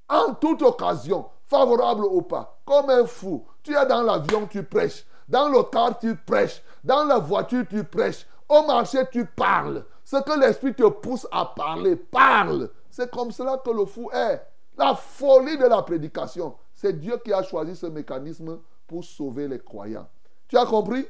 en 0.09 0.35
toute 0.35 0.63
occasion, 0.63 1.27
favorable 1.47 2.05
ou 2.05 2.23
pas, 2.23 2.61
comme 2.65 2.91
un 2.91 3.07
fou. 3.07 3.45
Tu 3.63 3.75
es 3.75 3.87
dans 3.87 4.03
l'avion, 4.03 4.47
tu 4.47 4.63
prêches. 4.63 5.07
Dans 5.29 5.49
le 5.49 5.63
car, 5.65 5.99
tu 5.99 6.15
prêches. 6.17 6.63
Dans 6.85 7.05
la 7.05 7.19
voiture, 7.19 7.65
tu 7.69 7.85
prêches. 7.85 8.27
Au 8.49 8.67
marché, 8.67 8.99
tu 9.11 9.25
parles. 9.25 9.85
Ce 10.13 10.19
que 10.19 10.39
l'Esprit 10.39 10.75
te 10.75 10.87
pousse 10.87 11.27
à 11.33 11.47
parler, 11.57 11.97
parle. 11.97 12.69
C'est 12.91 13.11
comme 13.11 13.31
cela 13.31 13.57
que 13.57 13.71
le 13.71 13.87
fou 13.87 14.11
est. 14.13 14.47
La 14.77 14.95
folie 14.95 15.57
de 15.57 15.65
la 15.65 15.81
prédication. 15.81 16.55
C'est 16.75 17.01
Dieu 17.01 17.17
qui 17.25 17.33
a 17.33 17.43
choisi 17.43 17.75
ce 17.75 17.87
mécanisme 17.87 18.61
pour 18.87 19.05
sauver 19.05 19.49
les 19.49 19.59
croyants. 19.59 20.07
Tu 20.49 20.59
as 20.59 20.67
compris? 20.67 21.07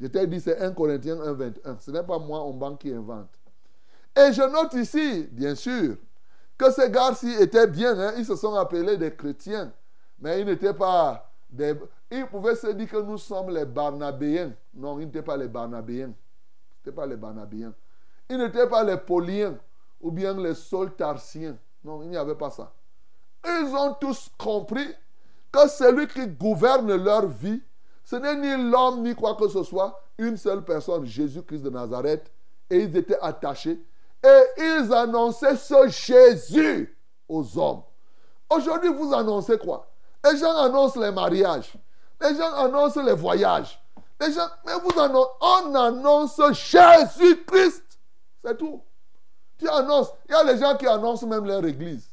Je 0.00 0.06
t'ai 0.06 0.26
dit, 0.26 0.40
c'est 0.40 0.58
1 0.58 0.72
Corinthiens 0.72 1.20
1, 1.20 1.32
21. 1.34 1.76
Ce 1.80 1.90
n'est 1.90 2.02
pas 2.02 2.18
moi, 2.18 2.42
on 2.44 2.54
banque 2.54 2.80
qui 2.80 2.94
invente. 2.94 3.28
Et 4.16 4.32
je 4.32 4.50
note 4.50 4.72
ici, 4.72 5.28
bien 5.32 5.54
sûr, 5.54 5.96
que 6.56 6.70
ces 6.70 6.90
gars-ci 6.90 7.30
étaient 7.38 7.66
bien. 7.66 7.98
Hein. 7.98 8.14
Ils 8.16 8.24
se 8.24 8.36
sont 8.36 8.54
appelés 8.54 8.96
des 8.96 9.14
chrétiens. 9.14 9.70
Mais 10.18 10.40
ils 10.40 10.46
n'étaient 10.46 10.72
pas 10.72 11.30
des... 11.50 11.74
Ils 12.10 12.24
pouvaient 12.24 12.56
se 12.56 12.68
dire 12.68 12.88
que 12.88 13.02
nous 13.02 13.18
sommes 13.18 13.50
les 13.50 13.66
Barnabéens. 13.66 14.54
Non, 14.72 14.98
ils 14.98 15.04
n'étaient 15.04 15.20
pas 15.20 15.36
les 15.36 15.48
Barnabéens. 15.48 16.14
Ce 16.72 16.88
n'étaient 16.88 16.96
pas 16.96 17.04
les 17.04 17.16
Barnabéens. 17.16 17.74
Ils 18.28 18.38
n'étaient 18.38 18.68
pas 18.68 18.82
les 18.82 18.96
Pauliens 18.96 19.56
ou 20.00 20.10
bien 20.10 20.34
les 20.34 20.54
Soltarsiens. 20.54 21.56
Non, 21.84 22.02
il 22.02 22.08
n'y 22.08 22.16
avait 22.16 22.34
pas 22.34 22.50
ça. 22.50 22.72
Ils 23.44 23.74
ont 23.74 23.94
tous 23.94 24.28
compris 24.36 24.88
que 25.52 25.68
celui 25.68 26.08
qui 26.08 26.26
gouverne 26.26 26.94
leur 26.96 27.26
vie, 27.26 27.62
ce 28.04 28.16
n'est 28.16 28.36
ni 28.36 28.70
l'homme 28.70 29.02
ni 29.02 29.14
quoi 29.14 29.34
que 29.36 29.48
ce 29.48 29.62
soit, 29.62 30.00
une 30.18 30.36
seule 30.36 30.64
personne, 30.64 31.04
Jésus-Christ 31.04 31.62
de 31.62 31.70
Nazareth. 31.70 32.32
Et 32.68 32.78
ils 32.78 32.96
étaient 32.96 33.18
attachés. 33.20 33.80
Et 34.24 34.42
ils 34.58 34.92
annonçaient 34.92 35.56
ce 35.56 35.86
Jésus 35.88 36.96
aux 37.28 37.58
hommes. 37.58 37.82
Aujourd'hui, 38.50 38.92
vous 38.92 39.14
annoncez 39.14 39.58
quoi? 39.58 39.88
Les 40.24 40.36
gens 40.36 40.56
annoncent 40.56 41.00
les 41.00 41.12
mariages. 41.12 41.72
Les 42.20 42.34
gens 42.34 42.52
annoncent 42.54 43.02
les 43.02 43.12
voyages. 43.12 43.80
Les 44.20 44.32
gens, 44.32 44.48
mais 44.64 44.72
vous 44.82 44.98
annoncez, 44.98 45.30
on 45.40 45.74
annonce 45.74 46.40
Jésus-Christ. 46.52 47.84
C'est 48.46 48.56
tout. 48.56 48.80
Tu 49.58 49.68
annonces. 49.68 50.12
Il 50.28 50.32
y 50.32 50.34
a 50.34 50.44
les 50.44 50.58
gens 50.58 50.76
qui 50.76 50.86
annoncent 50.86 51.26
même 51.26 51.46
leur 51.46 51.64
église. 51.64 52.08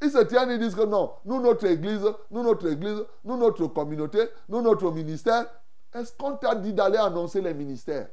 Ils 0.00 0.10
se 0.10 0.22
tiennent 0.24 0.50
et 0.50 0.58
disent 0.58 0.74
que 0.74 0.86
non, 0.86 1.12
nous, 1.26 1.38
notre 1.38 1.66
église, 1.66 2.00
nous, 2.30 2.42
notre 2.42 2.66
église, 2.66 3.04
nous, 3.22 3.36
notre 3.36 3.66
communauté, 3.66 4.26
nous, 4.48 4.62
notre 4.62 4.90
ministère. 4.90 5.44
Est-ce 5.92 6.14
qu'on 6.14 6.36
t'a 6.36 6.54
dit 6.54 6.72
d'aller 6.72 6.96
annoncer 6.96 7.42
les 7.42 7.52
ministères? 7.52 8.08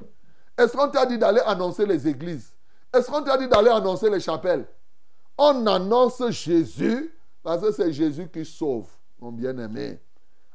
Est-ce 0.58 0.76
qu'on 0.76 0.90
t'a 0.90 1.06
dit 1.06 1.16
d'aller 1.16 1.40
annoncer 1.46 1.86
les 1.86 2.06
églises? 2.06 2.52
Est-ce 2.92 3.10
qu'on 3.10 3.22
t'a 3.22 3.38
dit 3.38 3.48
d'aller 3.48 3.70
annoncer 3.70 4.10
les 4.10 4.20
chapelles? 4.20 4.66
On 5.38 5.66
annonce 5.66 6.22
Jésus 6.28 7.14
parce 7.42 7.62
que 7.62 7.72
c'est 7.72 7.92
Jésus 7.92 8.28
qui 8.28 8.44
sauve, 8.44 8.90
mon 9.20 9.32
bien-aimé. 9.32 10.02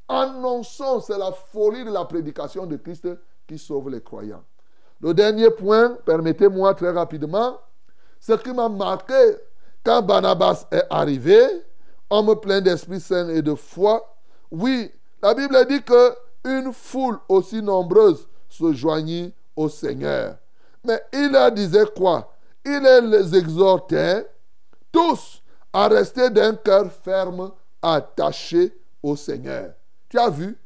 Annonçons, 0.07 0.99
c'est 0.99 1.17
la 1.17 1.31
folie 1.31 1.85
de 1.85 1.91
la 1.91 2.05
prédication 2.05 2.67
de 2.67 2.75
Christ 2.75 3.07
qui 3.47 3.57
sauve 3.57 3.89
les 3.89 4.03
croyants. 4.03 4.43
Le 5.03 5.13
dernier 5.13 5.49
point, 5.49 5.97
permettez-moi 6.05 6.73
très 6.75 6.91
rapidement, 6.91 7.59
ce 8.21 8.31
qui 8.33 8.53
m'a 8.53 8.69
marqué 8.69 9.35
quand 9.83 10.01
Barnabas 10.01 10.65
est 10.71 10.85
arrivé, 10.89 11.41
homme 12.09 12.39
plein 12.39 12.61
d'Esprit 12.61 13.01
Saint 13.01 13.27
et 13.27 13.41
de 13.41 13.53
foi, 13.53 14.15
oui, 14.49 14.89
la 15.21 15.33
Bible 15.33 15.57
dit 15.67 15.83
que 15.83 16.15
une 16.45 16.71
foule 16.71 17.19
aussi 17.27 17.61
nombreuse 17.61 18.29
se 18.47 18.71
joignit 18.71 19.33
au 19.57 19.67
Seigneur. 19.67 20.37
Mais 20.85 21.01
il 21.11 21.33
leur 21.33 21.51
disait 21.51 21.85
quoi? 21.97 22.33
Il 22.63 22.81
les 22.81 23.35
exhortait 23.35 24.25
tous 24.89 25.43
à 25.73 25.89
rester 25.89 26.29
d'un 26.29 26.55
cœur 26.55 26.89
ferme, 26.89 27.51
attaché 27.81 28.73
au 29.01 29.17
Seigneur. 29.17 29.73
Tu 30.07 30.17
as 30.17 30.29
vu 30.29 30.57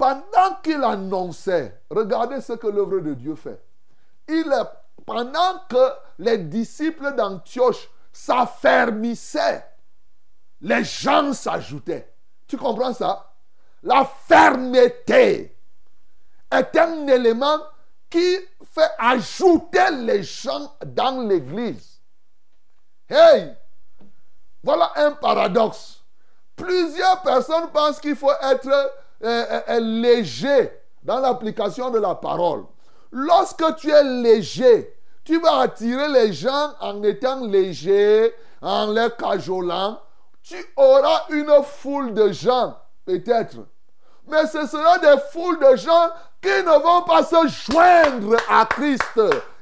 Pendant 0.00 0.54
qu'il 0.62 0.82
annonçait, 0.82 1.82
regardez 1.90 2.40
ce 2.40 2.54
que 2.54 2.68
l'œuvre 2.68 3.00
de 3.00 3.12
Dieu 3.12 3.34
fait. 3.34 3.62
Il, 4.28 4.50
pendant 5.04 5.58
que 5.68 5.90
les 6.18 6.38
disciples 6.38 7.14
d'Antioche 7.14 7.90
s'affermissaient, 8.10 9.62
les 10.62 10.84
gens 10.84 11.34
s'ajoutaient. 11.34 12.10
Tu 12.46 12.56
comprends 12.56 12.94
ça? 12.94 13.30
La 13.82 14.06
fermeté 14.06 15.54
est 16.50 16.76
un 16.78 17.06
élément 17.06 17.58
qui 18.08 18.38
fait 18.72 18.90
ajouter 18.98 19.90
les 19.98 20.22
gens 20.22 20.78
dans 20.82 21.28
l'église. 21.28 22.00
Hey, 23.06 23.54
voilà 24.64 24.92
un 24.96 25.12
paradoxe. 25.12 26.00
Plusieurs 26.56 27.20
personnes 27.20 27.70
pensent 27.70 28.00
qu'il 28.00 28.16
faut 28.16 28.32
être 28.42 28.94
euh, 29.22 29.80
léger 29.80 30.70
dans 31.02 31.20
l'application 31.20 31.90
de 31.90 31.98
la 31.98 32.14
parole. 32.14 32.64
Lorsque 33.12 33.76
tu 33.76 33.90
es 33.90 34.04
léger, 34.04 34.94
tu 35.24 35.40
vas 35.40 35.60
attirer 35.60 36.08
les 36.08 36.32
gens 36.32 36.72
en 36.80 37.02
étant 37.02 37.44
léger, 37.46 38.34
en 38.62 38.92
les 38.92 39.08
cajolant. 39.18 40.00
Tu 40.42 40.56
auras 40.76 41.26
une 41.30 41.62
foule 41.64 42.14
de 42.14 42.32
gens, 42.32 42.76
peut-être. 43.04 43.56
Mais 44.28 44.46
ce 44.46 44.66
sera 44.66 44.98
des 44.98 45.20
foules 45.32 45.58
de 45.58 45.76
gens 45.76 46.10
qui 46.40 46.48
ne 46.48 46.82
vont 46.82 47.02
pas 47.02 47.22
se 47.24 47.70
joindre 47.70 48.36
à 48.48 48.64
Christ. 48.66 49.20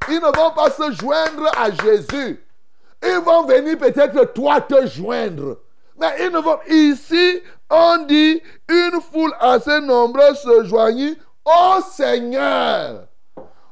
Ils 0.09 0.20
ne 0.20 0.36
vont 0.36 0.50
pas 0.52 0.70
se 0.70 0.92
joindre 0.92 1.50
à 1.56 1.70
Jésus. 1.70 2.44
Ils 3.02 3.20
vont 3.24 3.44
venir 3.44 3.78
peut-être 3.78 4.32
toi 4.32 4.61
te 4.61 4.86
joindre. 4.86 5.59
Mais. 5.99 6.30
Ici, 6.68 7.42
on 7.70 8.05
dit, 8.07 8.42
une 8.68 9.01
foule 9.01 9.34
assez 9.40 9.80
nombreuse 9.80 10.38
se 10.38 10.64
joignit 10.64 11.18
au 11.44 11.80
Seigneur. 11.82 13.07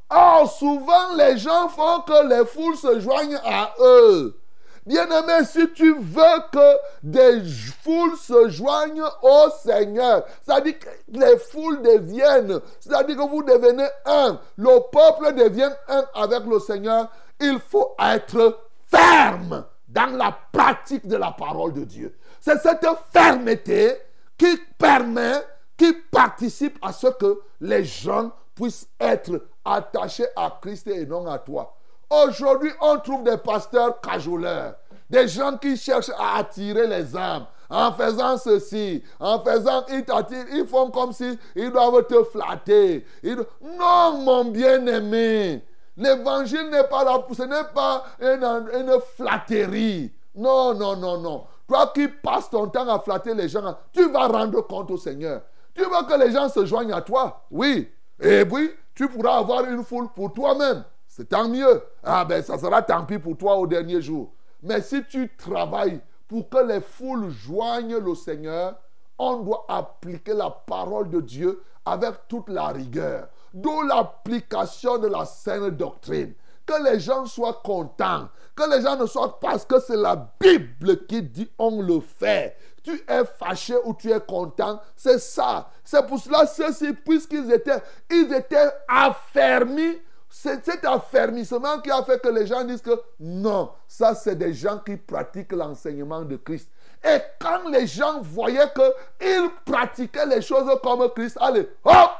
Or, 0.09 0.51
souvent, 0.51 1.15
les 1.17 1.37
gens 1.37 1.69
font 1.69 2.01
que 2.01 2.29
les 2.29 2.45
foules 2.47 2.77
se 2.77 3.01
joignent 3.01 3.41
à 3.45 3.75
eux. 3.81 4.39
Bien-aimé, 4.87 5.45
si 5.45 5.69
tu 5.73 5.97
veux 5.99 6.41
que 6.53 6.77
des 7.03 7.43
foules 7.83 8.17
se 8.17 8.49
joignent 8.51 9.03
au 9.21 9.51
Seigneur, 9.65 10.25
c'est-à-dire 10.45 10.79
que 10.79 10.89
les 11.09 11.37
foules 11.39 11.83
deviennent, 11.83 12.61
c'est-à-dire 12.79 13.17
que 13.17 13.29
vous 13.29 13.43
devenez 13.43 13.89
un, 14.05 14.39
le 14.57 14.79
peuple 14.93 15.35
devient 15.35 15.73
un 15.89 16.05
avec 16.15 16.45
le 16.47 16.61
Seigneur, 16.61 17.09
il 17.41 17.59
faut 17.59 17.97
être 17.99 18.61
ferme 18.87 19.65
dans 19.97 20.15
la 20.15 20.39
pratique 20.53 21.07
de 21.09 21.17
la 21.17 21.31
parole 21.33 21.73
de 21.73 21.85
Dieu. 21.85 22.15
C'est 22.39 22.61
cette 22.61 22.87
fermeté 23.11 23.95
qui 24.37 24.59
permet, 24.77 25.41
qui 25.75 25.91
participe 26.11 26.79
à 26.83 26.93
ce 26.93 27.07
que 27.07 27.41
les 27.63 27.83
gens 27.83 28.31
puissent 28.55 28.87
être 29.01 29.49
attachés 29.65 30.27
à 30.37 30.59
Christ 30.61 30.87
et 30.89 31.07
non 31.07 31.27
à 31.27 31.39
toi. 31.39 31.75
Aujourd'hui, 32.11 32.71
on 32.83 32.99
trouve 32.99 33.25
des 33.25 33.39
pasteurs 33.39 33.99
cajoleurs, 34.03 34.75
des 35.09 35.27
gens 35.29 35.57
qui 35.57 35.79
cherchent 35.79 36.13
à 36.19 36.37
attirer 36.37 36.87
les 36.87 37.17
âmes. 37.17 37.47
En 37.69 37.93
faisant 37.93 38.37
ceci, 38.37 39.03
en 39.19 39.43
faisant, 39.43 39.85
ils 39.89 40.05
t'attirent, 40.05 40.47
ils 40.53 40.67
font 40.67 40.91
comme 40.91 41.13
si 41.13 41.37
ils 41.57 41.73
doivent 41.73 42.07
te 42.07 42.23
flatter. 42.25 43.05
Non, 43.25 44.19
mon 44.19 44.45
bien-aimé, 44.45 45.65
l'évangile 45.97 46.71
n'est 46.71 46.85
pas 46.85 47.05
là, 47.05 47.25
ce 47.33 47.43
n'est 47.43 47.73
pas 47.75 48.05
une, 48.21 48.45
une 48.75 49.01
flatterie. 49.17 50.13
Non, 50.35 50.75
non, 50.75 50.97
non, 50.97 51.19
non. 51.19 51.45
Toi 51.67 51.91
qui 51.95 52.09
passes 52.09 52.51
ton 52.51 52.69
temps 52.69 52.89
à 52.89 53.01
flatter 53.01 53.35
les 53.35 53.49
gens, 53.49 53.77
tu 53.93 54.09
vas 54.11 54.29
rendre 54.29 54.61
compte 54.67 54.91
au 54.91 54.97
Seigneur. 54.97 55.43
Tu 55.75 55.83
veux 55.83 56.07
que 56.09 56.19
les 56.19 56.33
gens 56.33 56.49
se 56.49 56.65
joignent 56.65 56.93
à 56.93 57.01
toi? 57.01 57.45
Oui. 57.51 57.91
Et 58.21 58.43
oui, 58.51 58.71
tu 58.95 59.09
pourras 59.09 59.39
avoir 59.39 59.65
une 59.65 59.85
foule 59.85 60.09
pour 60.15 60.33
toi-même. 60.33 60.85
C'est 61.07 61.29
tant 61.29 61.49
mieux. 61.49 61.83
Ah 62.03 62.25
ben 62.25 62.43
ça 62.43 62.59
sera 62.59 62.83
tant 62.83 63.05
pis 63.05 63.19
pour 63.19 63.37
toi 63.37 63.57
au 63.57 63.67
dernier 63.67 64.01
jour. 64.01 64.33
Mais 64.63 64.81
si 64.81 65.05
tu 65.05 65.35
travailles 65.37 66.01
pour 66.29 66.49
que 66.49 66.59
les 66.59 66.81
foules 66.81 67.31
joignent 67.31 67.99
le 67.99 68.15
Seigneur, 68.15 68.75
on 69.19 69.39
doit 69.39 69.65
appliquer 69.69 70.35
la 70.35 70.51
parole 70.51 71.09
de 71.11 71.21
Dieu 71.21 71.63
avec 71.85 72.29
toute 72.29 72.49
la 72.49 72.69
rigueur. 72.69 73.29
D'où 73.57 73.83
l'application 73.83 74.99
de 74.99 75.09
la 75.09 75.25
saine 75.25 75.71
doctrine. 75.71 76.35
Que 76.67 76.83
les 76.83 77.01
gens 77.01 77.25
soient 77.25 77.63
contents. 77.65 78.29
Que 78.55 78.71
les 78.71 78.83
gens 78.83 78.97
ne 78.97 79.07
soient 79.07 79.41
parce 79.41 79.65
que 79.65 79.81
c'est 79.81 79.97
la 79.97 80.29
Bible 80.39 81.07
qui 81.07 81.23
dit 81.23 81.49
on 81.59 81.81
le 81.81 82.01
fait. 82.01 82.55
Tu 82.83 83.03
es 83.09 83.25
fâché 83.25 83.75
ou 83.85 83.95
tu 83.95 84.13
es 84.13 84.21
content. 84.21 84.81
C'est 84.95 85.19
ça. 85.19 85.71
C'est 85.83 86.07
pour 86.07 86.19
cela, 86.19 86.47
ceux-ci, 86.47 86.93
puisqu'ils 86.93 87.51
étaient, 87.51 87.83
ils 88.11 88.31
étaient 88.35 88.71
affermis 88.89 90.01
c'est 90.29 90.63
cet 90.65 90.85
affermissement 90.85 91.81
qui 91.81 91.91
a 91.91 92.03
fait 92.03 92.21
que 92.21 92.29
les 92.29 92.47
gens 92.47 92.63
disent 92.63 92.83
que 92.83 93.01
non, 93.21 93.71
ça 93.89 94.15
c'est 94.15 94.37
des 94.37 94.53
gens 94.53 94.79
qui 94.85 94.97
pratiquent 94.97 95.53
l'enseignement 95.53 96.23
de 96.23 96.37
Christ. 96.37 96.69
Et 97.03 97.19
quand 97.41 97.69
les 97.71 97.87
gens 97.87 98.21
voyaient 98.21 98.71
qu'ils 99.19 99.51
pratiquaient 99.65 100.27
les 100.27 100.43
choses 100.43 100.69
comme 100.83 101.09
Christ, 101.15 101.39
allez, 101.41 101.67
hop, 101.85 102.11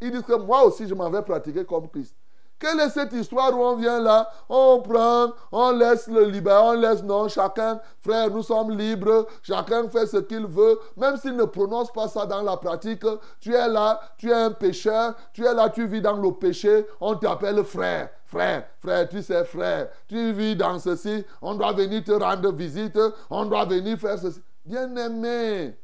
ils 0.00 0.10
disent 0.10 0.22
que 0.22 0.36
moi 0.36 0.64
aussi 0.64 0.86
je 0.86 0.94
m'en 0.94 1.10
vais 1.10 1.22
pratiquer 1.22 1.64
comme 1.64 1.88
Christ. 1.88 2.14
Quelle 2.58 2.80
est 2.80 2.88
cette 2.88 3.12
histoire 3.12 3.52
où 3.54 3.62
on 3.62 3.76
vient 3.76 4.00
là, 4.00 4.30
on 4.48 4.80
prend, 4.80 5.30
on 5.52 5.72
laisse 5.72 6.08
le 6.08 6.24
libre, 6.24 6.52
on 6.52 6.72
laisse 6.72 7.02
non, 7.02 7.28
chacun, 7.28 7.78
frère, 8.00 8.30
nous 8.30 8.42
sommes 8.42 8.70
libres, 8.70 9.26
chacun 9.42 9.86
fait 9.90 10.06
ce 10.06 10.16
qu'il 10.16 10.46
veut, 10.46 10.78
même 10.96 11.18
s'il 11.18 11.36
ne 11.36 11.44
prononce 11.44 11.92
pas 11.92 12.08
ça 12.08 12.24
dans 12.24 12.40
la 12.40 12.56
pratique, 12.56 13.04
tu 13.40 13.52
es 13.52 13.68
là, 13.68 14.00
tu 14.16 14.30
es 14.30 14.34
un 14.34 14.50
pécheur, 14.52 15.14
tu 15.34 15.44
es 15.44 15.52
là, 15.52 15.68
tu 15.68 15.86
vis 15.86 16.00
dans 16.00 16.16
le 16.16 16.32
péché, 16.32 16.86
on 16.98 17.14
t'appelle 17.16 17.62
frère, 17.62 18.08
frère, 18.24 18.66
frère, 18.80 19.06
tu 19.06 19.22
sais 19.22 19.44
frère, 19.44 19.88
tu 20.08 20.32
vis 20.32 20.56
dans 20.56 20.78
ceci, 20.78 21.26
on 21.42 21.56
doit 21.56 21.74
venir 21.74 22.04
te 22.04 22.12
rendre 22.12 22.52
visite, 22.52 22.98
on 23.28 23.44
doit 23.44 23.66
venir 23.66 23.98
faire 23.98 24.18
ceci. 24.18 24.40
Bien-aimé, 24.64 25.76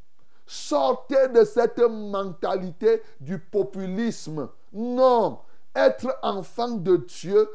sortez 0.45 1.27
de 1.29 1.43
cette 1.43 1.79
mentalité 1.79 3.01
du 3.19 3.39
populisme. 3.39 4.49
Non, 4.73 5.39
être 5.75 6.17
enfant 6.21 6.69
de 6.69 6.97
Dieu, 6.97 7.49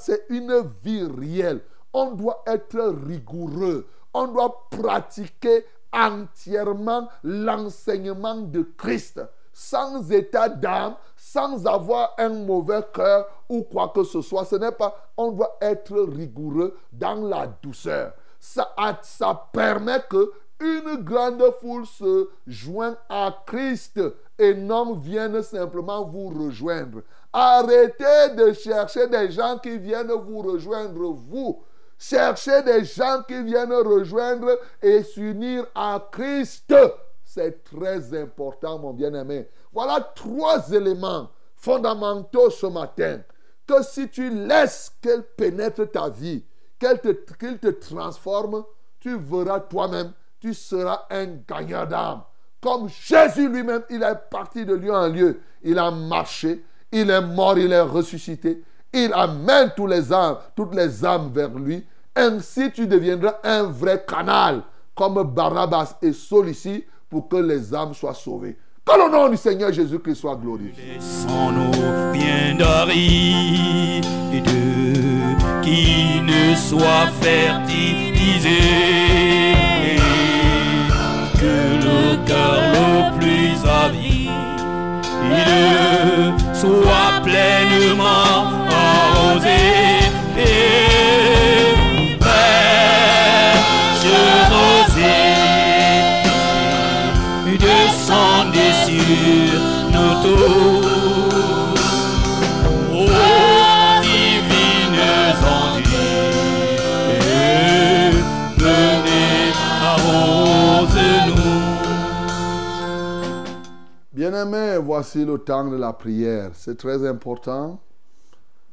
c'est 0.00 0.26
une 0.28 0.72
vie 0.82 1.04
réelle. 1.04 1.60
On 1.92 2.12
doit 2.12 2.42
être 2.46 2.94
rigoureux. 3.06 3.86
On 4.12 4.28
doit 4.28 4.68
pratiquer 4.70 5.64
entièrement 5.92 7.08
l'enseignement 7.22 8.36
de 8.36 8.62
Christ, 8.76 9.20
sans 9.52 10.10
état 10.10 10.48
d'âme, 10.48 10.96
sans 11.16 11.66
avoir 11.66 12.14
un 12.18 12.30
mauvais 12.30 12.82
cœur 12.92 13.26
ou 13.48 13.62
quoi 13.62 13.92
que 13.94 14.04
ce 14.04 14.20
soit. 14.20 14.44
Ce 14.44 14.56
n'est 14.56 14.72
pas, 14.72 15.10
on 15.16 15.32
doit 15.32 15.56
être 15.60 15.98
rigoureux 16.00 16.76
dans 16.92 17.26
la 17.26 17.46
douceur. 17.46 18.12
Ça, 18.38 18.74
ça 19.02 19.48
permet 19.52 20.02
que 20.08 20.30
une 20.60 21.02
grande 21.02 21.42
foule 21.60 21.86
se 21.86 22.28
joigne 22.46 22.96
à 23.08 23.42
Christ 23.46 24.00
et 24.38 24.54
non 24.54 24.94
vienne 24.94 25.42
simplement 25.42 26.04
vous 26.04 26.28
rejoindre. 26.28 27.02
Arrêtez 27.32 28.34
de 28.36 28.52
chercher 28.52 29.06
des 29.08 29.30
gens 29.30 29.58
qui 29.58 29.76
viennent 29.78 30.12
vous 30.12 30.40
rejoindre, 30.40 31.12
vous. 31.12 31.62
Cherchez 31.98 32.62
des 32.62 32.84
gens 32.84 33.22
qui 33.26 33.42
viennent 33.42 33.72
rejoindre 33.72 34.58
et 34.82 35.02
s'unir 35.02 35.66
à 35.74 36.08
Christ. 36.10 36.74
C'est 37.24 37.64
très 37.64 38.18
important, 38.18 38.78
mon 38.78 38.92
bien-aimé. 38.92 39.48
Voilà 39.72 40.00
trois 40.14 40.70
éléments 40.72 41.28
fondamentaux 41.54 42.50
ce 42.50 42.66
matin. 42.66 43.20
Que 43.66 43.82
si 43.82 44.08
tu 44.08 44.30
laisses 44.30 44.92
qu'elle 45.02 45.22
pénètre 45.22 45.90
ta 45.90 46.08
vie, 46.08 46.44
qu'elle 46.78 47.00
te, 47.00 47.08
qu'il 47.34 47.58
te 47.58 47.68
transforme, 47.68 48.64
tu 49.00 49.18
verras 49.18 49.60
toi-même, 49.60 50.12
tu 50.46 50.54
seras 50.54 51.06
un 51.10 51.26
gagnant 51.48 51.84
d'âme. 51.86 52.20
Comme 52.60 52.88
Jésus 52.88 53.48
lui-même, 53.48 53.82
il 53.90 54.00
est 54.02 54.30
parti 54.30 54.64
de 54.64 54.74
lieu 54.74 54.94
en 54.94 55.08
lieu. 55.08 55.40
Il 55.62 55.76
a 55.76 55.90
marché, 55.90 56.64
il 56.92 57.10
est 57.10 57.20
mort, 57.20 57.58
il 57.58 57.72
est 57.72 57.80
ressuscité. 57.80 58.62
Il 58.92 59.12
amène 59.12 59.72
tous 59.76 59.88
les 59.88 60.12
âmes, 60.12 60.36
toutes 60.54 60.74
les 60.74 61.04
âmes 61.04 61.32
vers 61.34 61.50
lui. 61.50 61.84
Ainsi, 62.14 62.70
tu 62.70 62.86
deviendras 62.86 63.38
un 63.42 63.64
vrai 63.64 64.04
canal, 64.06 64.62
comme 64.94 65.20
Barnabas 65.24 65.96
et 66.00 66.12
Saul 66.12 66.48
ici, 66.48 66.84
pour 67.10 67.28
que 67.28 67.36
les 67.36 67.74
âmes 67.74 67.94
soient 67.94 68.14
sauvées. 68.14 68.56
Que 68.84 68.92
le 68.92 69.10
nom 69.10 69.28
du 69.28 69.36
Seigneur 69.36 69.72
Jésus-Christ 69.72 70.14
soit 70.14 70.36
glorifié. 70.36 70.98
Qui 75.62 76.20
ne 76.20 76.54
soit 76.54 77.08
fertilisé. 77.20 78.86
Que 81.38 81.54
le 81.84 82.16
cœur 82.24 82.60
le 82.72 83.18
plus 83.18 83.56
avide 83.84 84.30
soit 86.54 87.20
pleinement 87.22 88.38
arrosé. 88.70 89.60
Et 90.38 91.74
fraîche 92.20 94.08
rosée 94.50 95.36
descendez 97.58 98.74
sur 98.86 99.60
nos 99.92 100.14
tours. 100.22 100.85
Bien-aimés, 114.36 114.76
voici 114.76 115.24
le 115.24 115.38
temps 115.38 115.64
de 115.64 115.76
la 115.76 115.94
prière. 115.94 116.50
C'est 116.52 116.76
très 116.76 117.06
important. 117.08 117.80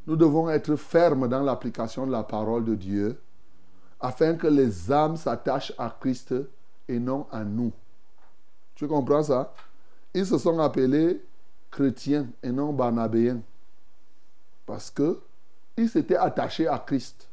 Nous 0.06 0.18
devons 0.18 0.50
être 0.50 0.76
fermes 0.76 1.30
dans 1.30 1.42
l'application 1.42 2.06
de 2.06 2.12
la 2.12 2.24
parole 2.24 2.66
de 2.66 2.76
Dieu 2.76 3.18
afin 4.02 4.34
que 4.36 4.48
les 4.48 4.92
âmes 4.92 5.16
s'attachent 5.16 5.72
à 5.78 5.96
Christ 5.98 6.36
et 6.90 7.00
non 7.00 7.28
à 7.32 7.46
nous. 7.46 7.72
Tu 8.76 8.90
comprends 8.90 9.24
ça? 9.24 9.54
Ils 10.14 10.26
se 10.26 10.38
sont 10.38 10.60
appelés 10.60 11.24
chrétiens 11.72 12.28
et 12.44 12.52
non 12.52 12.74
barnabéens. 12.74 13.40
Parce 14.66 14.92
que 14.92 15.22
ils 15.78 15.88
s'étaient 15.88 16.18
attachés 16.18 16.68
à 16.68 16.78
Christ. 16.78 17.30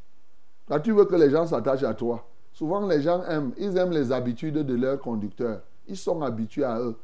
Là, 0.68 0.78
tu 0.78 0.92
veux 0.92 1.06
que 1.06 1.16
les 1.16 1.30
gens 1.30 1.48
s'attachent 1.48 1.82
à 1.82 1.94
toi. 1.94 2.24
Souvent, 2.52 2.86
les 2.86 3.02
gens 3.02 3.24
aiment, 3.24 3.50
ils 3.58 3.76
aiment 3.76 3.90
les 3.90 4.12
habitudes 4.12 4.54
de 4.54 4.74
leur 4.76 5.00
conducteur. 5.00 5.62
Ils 5.88 5.96
sont 5.96 6.22
habitués 6.22 6.62
à 6.62 6.78
eux. 6.78 6.96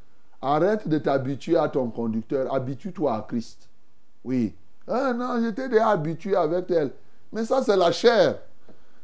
Arrête 0.49 0.87
de 0.87 0.99
t'habituer 0.99 1.57
à 1.57 1.69
ton 1.69 1.91
conducteur. 1.91 2.55
Habitue-toi 2.55 3.17
à 3.17 3.23
Christ. 3.23 3.69
Oui. 4.25 4.55
Ah 4.87 5.13
non, 5.13 5.41
j'étais 5.43 5.69
déjà 5.69 5.89
habitué 5.89 6.37
avec 6.37 6.71
elle. 6.71 6.93
Mais 7.33 7.45
ça, 7.45 7.65
c'est 7.65 7.77
la 7.77 7.91
chair. 7.91 8.39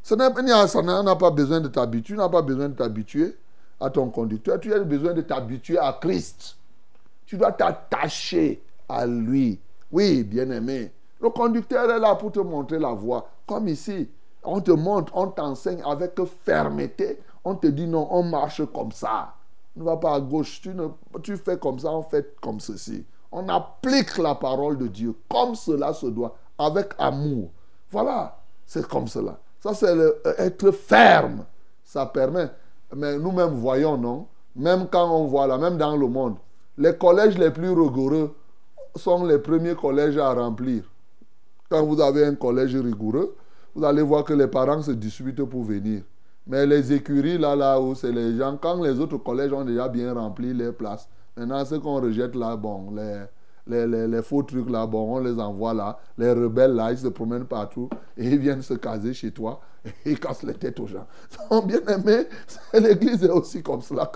Ça 0.05 0.15
n'a 0.15 0.31
pas 0.31 1.31
besoin 1.33 1.61
de 1.61 1.67
t'habituer. 1.67 2.15
Tu 2.15 2.17
n'as 2.17 2.29
pas 2.29 2.43
besoin 2.43 2.69
de 2.69 2.75
t'habituer 2.75 3.37
à 3.81 3.91
ton 3.91 4.09
conducteur. 4.09 4.61
Tu 4.61 4.73
as 4.73 4.79
besoin 4.85 5.15
de 5.15 5.23
t'habituer 5.23 5.79
à 5.79 5.99
Christ. 6.01 6.57
Tu 7.27 7.37
dois 7.37 7.51
t'attacher 7.51 8.63
à 8.89 9.05
lui. 9.05 9.59
Oui, 9.91 10.23
bien-aimé. 10.23 10.93
Le 11.21 11.29
conducteur 11.31 11.91
est 11.91 11.99
là 11.99 12.15
pour 12.15 12.31
te 12.31 12.39
montrer 12.39 12.79
la 12.79 12.93
voie. 12.93 13.29
Comme 13.49 13.67
ici, 13.67 14.09
on 14.45 14.61
te 14.61 14.71
montre, 14.71 15.13
on 15.17 15.27
t'enseigne 15.27 15.83
avec 15.85 16.13
fermeté. 16.45 17.19
On 17.45 17.57
te 17.57 17.67
dit 17.67 17.89
non, 17.89 18.07
on 18.13 18.23
marche 18.23 18.65
comme 18.73 18.93
ça. 18.93 19.35
Ne 19.77 19.85
va 19.85 19.97
pas 19.97 20.15
à 20.15 20.21
gauche. 20.21 20.61
Tu, 20.61 20.71
tu 21.23 21.37
fais 21.37 21.59
comme 21.59 21.79
ça, 21.79 21.91
on 21.91 22.03
fait 22.03 22.37
comme 22.41 22.61
ceci. 22.61 23.05
On 23.31 23.49
applique 23.49 24.19
la 24.19 24.35
parole 24.35 24.77
de 24.77 24.87
Dieu 24.87 25.15
comme 25.29 25.55
cela 25.55 25.95
se 25.95 26.07
doit, 26.07 26.37
avec 26.59 26.93
amour. 26.99 27.51
Voilà, 27.91 28.39
c'est 28.67 28.87
comme 28.87 29.09
cela. 29.09 29.39
Ça, 29.61 29.75
c'est 29.75 29.97
être 30.39 30.71
ferme. 30.73 31.45
Ça 31.85 32.07
permet. 32.07 32.51
Mais 32.95 33.19
nous-mêmes 33.19 33.55
voyons, 33.55 33.97
non? 33.97 34.27
Même 34.55 34.87
quand 34.91 35.11
on 35.11 35.27
voit 35.27 35.47
là, 35.47 35.57
même 35.57 35.79
dans 35.79 35.97
le 35.97 36.07
monde, 36.07 36.37
les 36.77 36.97
collèges 36.97 37.39
les 37.39 37.51
plus 37.51 37.71
rigoureux 37.71 38.35
sont 38.97 39.25
les 39.25 39.39
premiers 39.39 39.75
collèges 39.75 40.19
à 40.19 40.33
remplir. 40.35 40.85
Quand 41.71 41.85
vous 41.85 42.01
avez 42.01 42.27
un 42.27 42.35
collège 42.35 42.77
rigoureux, 42.77 43.35
vous 43.75 43.85
allez 43.85 44.03
voir 44.03 44.25
que 44.25 44.35
les 44.35 44.47
parents 44.47 44.83
se 44.83 44.91
disputent 44.91 45.45
pour 45.45 45.65
venir. 45.65 46.03
Mais 46.47 46.67
les 46.67 46.93
écuries, 46.93 47.39
là, 47.39 47.55
là 47.55 47.81
où 47.81 47.95
c'est 47.95 48.11
les 48.11 48.37
gens, 48.37 48.57
quand 48.61 48.83
les 48.83 48.99
autres 48.99 49.19
collèges 49.19 49.53
ont 49.53 49.65
déjà 49.65 49.89
bien 49.89 50.13
rempli 50.13 50.53
les 50.53 50.73
places, 50.73 51.09
maintenant, 51.37 51.65
ce 51.65 51.77
qu'on 51.77 52.01
rejette 52.01 52.35
là, 52.35 52.57
bon, 52.57 52.93
les, 53.67 54.23
faux 54.23 54.43
trucs 54.43 54.69
là, 54.69 54.87
bon, 54.87 55.17
on 55.17 55.21
les 55.21 55.39
envoie 55.39 55.73
là. 55.73 55.99
Les 56.19 56.33
rebelles 56.33 56.75
là, 56.75 56.91
ils 56.91 56.99
se 56.99 57.07
promènent 57.09 57.45
partout 57.45 57.89
et 58.17 58.27
ils 58.27 58.39
viennent 58.39 58.63
se 58.63 58.75
caser 58.75 59.15
chez 59.15 59.31
toi 59.31 59.61
et 59.85 60.11
ils 60.13 60.19
cassent 60.19 60.43
les 60.43 60.55
têtes 60.55 60.81
aux 60.81 60.89
gens. 60.89 61.07
Donc, 61.49 61.69
bien 61.69 61.81
aimé, 61.87 62.27
l'église 62.75 63.23
est 63.23 63.31
aussi 63.31 63.63
comme 63.63 63.81
cela. 63.81 64.11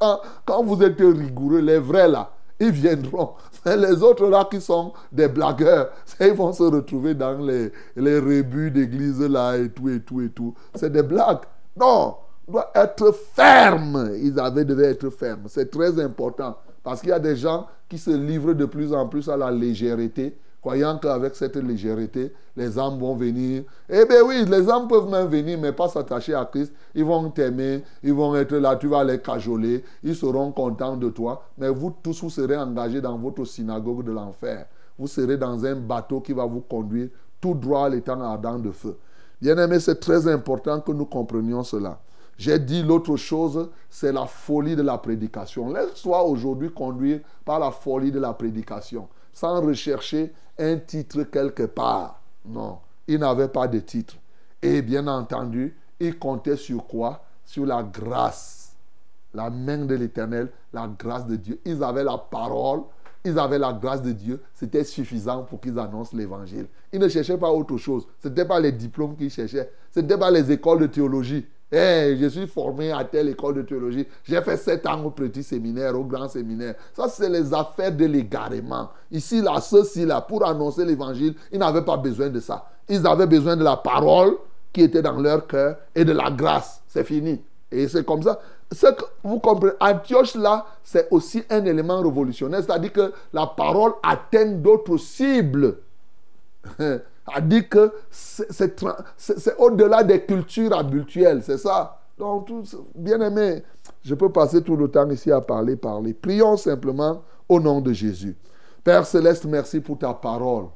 Quand, 0.44 0.64
vous 0.64 0.82
êtes 0.82 0.98
rigoureux, 0.98 1.60
les 1.60 1.78
vrais 1.78 2.08
là, 2.08 2.32
ils 2.58 2.72
viendront. 2.72 3.34
Les 3.64 4.02
autres 4.02 4.26
là 4.26 4.48
qui 4.50 4.60
sont 4.60 4.92
des 5.12 5.28
blagueurs, 5.28 5.90
ils 6.20 6.32
vont 6.32 6.52
se 6.52 6.64
retrouver 6.64 7.14
dans 7.14 7.38
les, 7.38 7.70
les 7.94 8.18
rebuts 8.18 8.72
d'église 8.72 9.20
là 9.20 9.56
et 9.56 9.68
tout 9.68 9.88
et 9.88 10.00
tout 10.00 10.20
et 10.22 10.30
tout. 10.30 10.54
C'est 10.74 10.90
des 10.90 11.04
blagues. 11.04 11.42
Non, 11.78 12.16
on 12.48 12.52
doit 12.52 12.70
être 12.74 13.12
ferme. 13.12 14.10
Ils 14.22 14.38
avaient 14.40 14.64
devaient 14.64 14.90
être 14.90 15.10
fermes. 15.10 15.44
C'est 15.48 15.70
très 15.70 16.00
important. 16.00 16.56
Parce 16.82 17.00
qu'il 17.00 17.10
y 17.10 17.12
a 17.12 17.18
des 17.18 17.36
gens 17.36 17.66
qui 17.88 17.98
se 17.98 18.10
livrent 18.10 18.54
de 18.54 18.64
plus 18.64 18.92
en 18.92 19.08
plus 19.08 19.28
à 19.28 19.36
la 19.36 19.50
légèreté, 19.50 20.38
croyant 20.60 20.98
qu'avec 20.98 21.34
cette 21.34 21.56
légèreté, 21.56 22.32
les 22.56 22.78
âmes 22.78 22.98
vont 22.98 23.14
venir. 23.14 23.64
Eh 23.88 24.04
bien 24.04 24.22
oui, 24.24 24.44
les 24.46 24.70
âmes 24.70 24.88
peuvent 24.88 25.10
même 25.10 25.26
venir, 25.26 25.58
mais 25.60 25.72
pas 25.72 25.88
s'attacher 25.88 26.34
à 26.34 26.44
Christ. 26.44 26.72
Ils 26.94 27.04
vont 27.04 27.28
t'aimer, 27.30 27.82
ils 28.02 28.12
vont 28.12 28.34
être 28.36 28.56
là, 28.56 28.76
tu 28.76 28.86
vas 28.86 29.04
les 29.04 29.20
cajoler, 29.20 29.84
ils 30.02 30.16
seront 30.16 30.52
contents 30.52 30.96
de 30.96 31.08
toi. 31.10 31.42
Mais 31.58 31.68
vous 31.68 31.94
tous, 32.02 32.22
vous 32.22 32.30
serez 32.30 32.56
engagés 32.56 33.00
dans 33.00 33.18
votre 33.18 33.44
synagogue 33.44 34.04
de 34.04 34.12
l'enfer. 34.12 34.66
Vous 34.98 35.08
serez 35.08 35.36
dans 35.36 35.64
un 35.64 35.74
bateau 35.74 36.20
qui 36.20 36.32
va 36.32 36.46
vous 36.46 36.60
conduire 36.60 37.08
tout 37.40 37.54
droit 37.54 37.86
à 37.86 37.88
l'étang 37.88 38.20
ardent 38.20 38.58
de 38.58 38.70
feu. 38.70 38.96
Bien 39.40 39.58
aimé, 39.58 39.80
c'est 39.80 40.00
très 40.00 40.26
important 40.28 40.80
que 40.80 40.92
nous 40.92 41.04
comprenions 41.06 41.62
cela. 41.62 42.00
J'ai 42.38 42.58
dit 42.58 42.82
l'autre 42.82 43.16
chose, 43.16 43.70
c'est 43.88 44.12
la 44.12 44.26
folie 44.26 44.76
de 44.76 44.82
la 44.82 44.98
prédication. 44.98 45.72
Laisse-toi 45.72 46.22
aujourd'hui 46.22 46.70
conduire 46.70 47.20
par 47.44 47.58
la 47.58 47.70
folie 47.70 48.12
de 48.12 48.18
la 48.18 48.34
prédication, 48.34 49.08
sans 49.32 49.60
rechercher 49.60 50.32
un 50.58 50.76
titre 50.78 51.22
quelque 51.24 51.64
part. 51.64 52.20
Non, 52.44 52.78
il 53.06 53.18
n'avait 53.20 53.48
pas 53.48 53.68
de 53.68 53.78
titre. 53.78 54.16
Et 54.62 54.82
bien 54.82 55.06
entendu, 55.06 55.76
il 55.98 56.18
comptait 56.18 56.56
sur 56.56 56.86
quoi? 56.86 57.22
Sur 57.44 57.66
la 57.66 57.82
grâce. 57.82 58.72
La 59.32 59.50
main 59.50 59.84
de 59.84 59.94
l'Éternel, 59.94 60.50
la 60.72 60.88
grâce 60.88 61.26
de 61.26 61.36
Dieu. 61.36 61.60
Ils 61.64 61.82
avaient 61.82 62.04
la 62.04 62.18
parole, 62.18 62.82
ils 63.26 63.38
avaient 63.38 63.58
la 63.58 63.72
grâce 63.72 64.02
de 64.02 64.12
Dieu. 64.12 64.40
C'était 64.54 64.84
suffisant 64.84 65.42
pour 65.42 65.60
qu'ils 65.60 65.78
annoncent 65.78 66.16
l'Évangile. 66.16 66.66
Ils 66.92 67.00
ne 67.00 67.08
cherchaient 67.08 67.36
pas 67.36 67.50
autre 67.50 67.76
chose. 67.76 68.06
Ce 68.22 68.28
n'était 68.28 68.44
pas 68.44 68.60
les 68.60 68.72
diplômes 68.72 69.16
qu'ils 69.16 69.30
cherchaient. 69.30 69.70
Ce 69.92 70.00
n'était 70.00 70.16
pas 70.16 70.30
les 70.30 70.50
écoles 70.52 70.80
de 70.80 70.86
théologie. 70.86 71.44
Hey, 71.70 72.16
je 72.16 72.28
suis 72.28 72.46
formé 72.46 72.92
à 72.92 73.02
telle 73.02 73.28
école 73.28 73.56
de 73.56 73.62
théologie. 73.62 74.06
J'ai 74.22 74.40
fait 74.40 74.56
sept 74.56 74.86
ans 74.86 75.02
au 75.04 75.10
petit 75.10 75.42
séminaire, 75.42 75.98
au 75.98 76.04
grand 76.04 76.28
séminaire. 76.28 76.76
Ça, 76.94 77.08
c'est 77.08 77.28
les 77.28 77.52
affaires 77.52 77.90
de 77.90 78.04
l'égarement. 78.04 78.90
Ici, 79.10 79.42
là, 79.42 79.60
ceux-ci, 79.60 80.06
là, 80.06 80.20
pour 80.20 80.46
annoncer 80.46 80.84
l'évangile, 80.84 81.34
ils 81.50 81.58
n'avaient 81.58 81.84
pas 81.84 81.96
besoin 81.96 82.28
de 82.28 82.38
ça. 82.38 82.70
Ils 82.88 83.04
avaient 83.04 83.26
besoin 83.26 83.56
de 83.56 83.64
la 83.64 83.76
parole 83.76 84.36
qui 84.72 84.82
était 84.82 85.02
dans 85.02 85.18
leur 85.18 85.48
cœur 85.48 85.76
et 85.92 86.04
de 86.04 86.12
la 86.12 86.30
grâce. 86.30 86.82
C'est 86.86 87.02
fini. 87.02 87.40
Et 87.72 87.88
c'est 87.88 88.06
comme 88.06 88.22
ça. 88.22 88.38
Ce 88.72 88.86
que 88.86 89.04
vous 89.22 89.38
comprenez, 89.38 89.74
Antioche, 89.80 90.34
là, 90.34 90.66
c'est 90.82 91.08
aussi 91.10 91.44
un 91.50 91.64
élément 91.64 92.00
révolutionnaire. 92.00 92.62
C'est-à-dire 92.62 92.92
que 92.92 93.12
la 93.32 93.46
parole 93.46 93.92
atteint 94.02 94.52
d'autres 94.52 94.96
cibles 94.96 95.78
dit 97.42 97.68
que 97.68 97.92
c'est 98.10 99.56
au-delà 99.58 100.02
des 100.02 100.24
cultures 100.24 100.76
habituelles, 100.76 101.42
c'est 101.44 101.58
ça. 101.58 102.00
Donc, 102.18 102.50
bien 102.94 103.20
aimé, 103.20 103.62
je 104.02 104.14
peux 104.14 104.30
passer 104.30 104.62
tout 104.62 104.76
le 104.76 104.88
temps 104.88 105.08
ici 105.10 105.30
à 105.30 105.40
parler, 105.40 105.76
parler. 105.76 106.14
Prions 106.14 106.56
simplement 106.56 107.22
au 107.48 107.60
nom 107.60 107.80
de 107.80 107.92
Jésus. 107.92 108.36
Père 108.82 109.06
céleste, 109.06 109.44
merci 109.44 109.80
pour 109.80 109.98
ta 109.98 110.14
parole. 110.14 110.66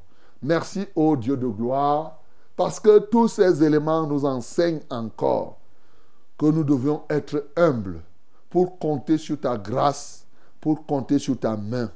Merci, 0.42 0.86
ô 0.94 1.16
Dieu 1.16 1.36
de 1.36 1.46
gloire, 1.46 2.18
parce 2.56 2.78
que 2.78 2.98
tous 2.98 3.28
ces 3.28 3.64
éléments 3.64 4.06
nous 4.06 4.24
enseignent 4.24 4.80
encore 4.90 5.59
que 6.40 6.46
nous 6.46 6.64
devions 6.64 7.02
être 7.10 7.50
humbles 7.54 8.00
pour 8.48 8.78
compter 8.78 9.18
sur 9.18 9.38
ta 9.38 9.58
grâce, 9.58 10.26
pour 10.58 10.86
compter 10.86 11.18
sur 11.18 11.38
ta 11.38 11.54
main 11.54 11.92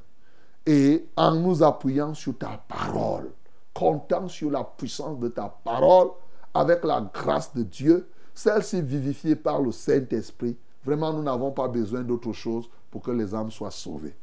et 0.67 1.07
en 1.17 1.35
nous 1.35 1.63
appuyant 1.63 2.13
sur 2.13 2.37
ta 2.37 2.63
parole 2.69 3.31
comptant 3.75 4.29
sur 4.29 4.51
la 4.51 4.65
puissance 4.65 5.19
de 5.19 5.29
ta 5.29 5.49
parole, 5.65 6.11
avec 6.55 6.85
la 6.85 7.01
grâce 7.13 7.53
de 7.55 7.65
Dieu, 7.65 8.09
celle-ci 8.33 8.81
vivifiée 8.81 9.35
par 9.35 9.61
le 9.61 9.73
Saint-Esprit. 9.73 10.57
Vraiment, 10.85 11.13
nous 11.13 11.23
n'avons 11.23 11.51
pas 11.51 11.67
besoin 11.67 12.03
d'autre 12.03 12.33
chose 12.33 12.71
pour 12.91 13.03
que 13.03 13.11
les 13.11 13.35
âmes 13.35 13.51
soient 13.51 13.73
sauvées. 13.73 14.15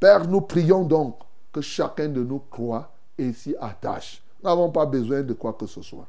Père, 0.00 0.26
nous 0.26 0.40
prions 0.40 0.82
donc 0.82 1.18
que 1.52 1.60
chacun 1.60 2.08
de 2.08 2.24
nous 2.24 2.40
croit 2.50 2.90
et 3.16 3.32
s'y 3.32 3.54
attache. 3.60 4.22
Nous 4.42 4.48
n'avons 4.48 4.70
pas 4.70 4.86
besoin 4.86 5.22
de 5.22 5.34
quoi 5.34 5.52
que 5.52 5.66
ce 5.66 5.82
soit. 5.82 6.08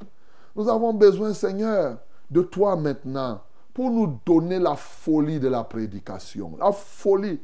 Nous 0.56 0.68
avons 0.68 0.94
besoin, 0.94 1.34
Seigneur, 1.34 1.98
de 2.32 2.42
toi 2.42 2.76
maintenant 2.76 3.42
pour 3.74 3.90
nous 3.90 4.20
donner 4.26 4.60
la 4.60 4.76
folie 4.76 5.40
de 5.40 5.48
la 5.48 5.64
prédication. 5.64 6.54
La 6.60 6.72
folie 6.72 7.40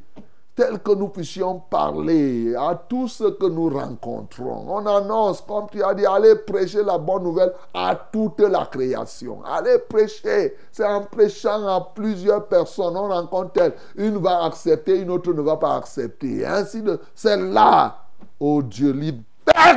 telle 0.58 0.80
que 0.80 0.90
nous 0.90 1.06
puissions 1.06 1.60
parler 1.70 2.52
à 2.56 2.74
tous 2.74 3.06
ceux 3.06 3.30
que 3.30 3.46
nous 3.46 3.68
rencontrons. 3.68 4.64
On 4.68 4.84
annonce, 4.86 5.40
comme 5.42 5.66
tu 5.70 5.80
as 5.84 5.94
dit, 5.94 6.04
allez 6.04 6.34
prêcher 6.34 6.82
la 6.82 6.98
bonne 6.98 7.22
nouvelle 7.22 7.52
à 7.72 7.94
toute 7.94 8.40
la 8.40 8.66
création. 8.66 9.40
Allez 9.44 9.78
prêcher. 9.78 10.56
C'est 10.72 10.84
en 10.84 11.02
prêchant 11.02 11.64
à 11.68 11.80
plusieurs 11.94 12.48
personnes, 12.48 12.96
on 12.96 13.06
rencontre 13.06 13.52
tel. 13.52 13.74
Une 13.94 14.18
va 14.18 14.46
accepter, 14.46 14.98
une 14.98 15.10
autre 15.10 15.32
ne 15.32 15.42
va 15.42 15.56
pas 15.58 15.76
accepter. 15.76 16.44
ainsi 16.44 16.82
de... 16.82 16.98
C'est 17.14 17.36
là, 17.36 18.06
oh 18.40 18.60
Dieu, 18.60 18.90
libère 18.90 19.24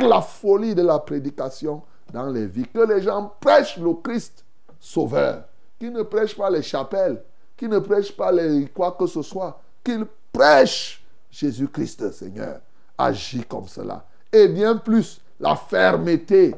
la 0.01 0.21
folie 0.21 0.73
de 0.73 0.81
la 0.81 0.97
prédication 0.97 1.83
dans 2.11 2.25
les 2.25 2.47
vies. 2.47 2.65
Que 2.73 2.91
les 2.91 3.03
gens 3.03 3.31
prêchent 3.39 3.77
le 3.77 3.93
Christ 3.93 4.43
sauveur. 4.81 5.43
Qui 5.79 5.89
ne 5.89 6.01
prêchent 6.01 6.35
pas 6.35 6.49
les 6.49 6.61
chapelles. 6.61 7.23
Qui 7.55 7.69
ne 7.69 7.79
prêchent 7.79 8.11
pas 8.11 8.31
les 8.31 8.65
quoi 8.67 8.97
que 8.99 9.07
ce 9.07 9.21
soit. 9.21 9.61
Qu'ils 9.83 10.05
prêche 10.33 11.03
Jésus-Christ, 11.29 12.11
Seigneur. 12.11 12.59
Agis 12.97 13.43
comme 13.47 13.67
cela. 13.67 14.05
Et 14.33 14.47
bien 14.47 14.75
plus, 14.75 15.21
la 15.39 15.55
fermeté. 15.55 16.55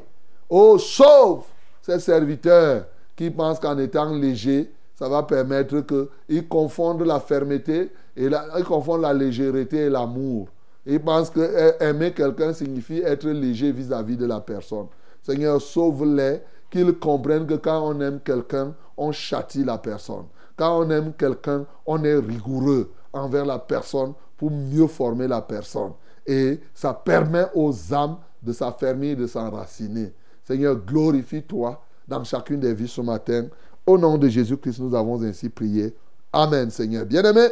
Oh, 0.48 0.78
sauve 0.78 1.44
ces 1.82 2.00
serviteurs 2.00 2.86
qui 3.16 3.30
pensent 3.30 3.60
qu'en 3.60 3.78
étant 3.78 4.12
légers, 4.14 4.72
ça 4.94 5.08
va 5.08 5.22
permettre 5.22 5.80
qu'ils 5.80 6.48
confondent 6.48 7.02
la 7.02 7.20
fermeté 7.20 7.90
et 8.16 8.28
la, 8.28 8.46
ils 8.58 8.64
confondent 8.64 9.02
la 9.02 9.12
légèreté 9.12 9.78
et 9.78 9.90
l'amour. 9.90 10.48
Ils 10.86 11.00
pensent 11.00 11.30
que 11.30 11.40
eh, 11.40 11.84
aimer 11.84 12.12
quelqu'un 12.12 12.52
signifie 12.52 13.00
être 13.00 13.26
léger 13.28 13.72
vis-à-vis 13.72 14.14
-vis 14.14 14.18
de 14.18 14.26
la 14.26 14.40
personne. 14.40 14.86
Seigneur, 15.22 15.60
sauve-les, 15.60 16.42
qu'ils 16.74 16.98
comprennent 16.98 17.46
que 17.46 17.54
quand 17.54 17.86
on 17.86 18.00
aime 18.00 18.18
quelqu'un, 18.18 18.74
on 18.96 19.12
châtie 19.12 19.62
la 19.62 19.78
personne. 19.78 20.24
Quand 20.56 20.80
on 20.80 20.90
aime 20.90 21.12
quelqu'un, 21.12 21.64
on 21.86 22.02
est 22.02 22.16
rigoureux 22.16 22.90
envers 23.12 23.46
la 23.46 23.60
personne 23.60 24.12
pour 24.36 24.50
mieux 24.50 24.88
former 24.88 25.28
la 25.28 25.40
personne. 25.40 25.92
Et 26.26 26.58
ça 26.74 26.92
permet 26.92 27.46
aux 27.54 27.72
âmes 27.94 28.16
de 28.42 28.52
s'affermir 28.52 29.16
de 29.16 29.28
s'enraciner. 29.28 30.12
Seigneur, 30.42 30.74
glorifie-toi 30.76 31.80
dans 32.08 32.24
chacune 32.24 32.58
des 32.58 32.74
vies 32.74 32.88
ce 32.88 33.00
matin. 33.00 33.46
Au 33.86 33.96
nom 33.96 34.18
de 34.18 34.26
Jésus-Christ, 34.26 34.80
nous 34.80 34.96
avons 34.96 35.22
ainsi 35.22 35.48
prié. 35.48 35.94
Amen, 36.32 36.70
Seigneur. 36.70 37.06
Bien-aimé, 37.06 37.46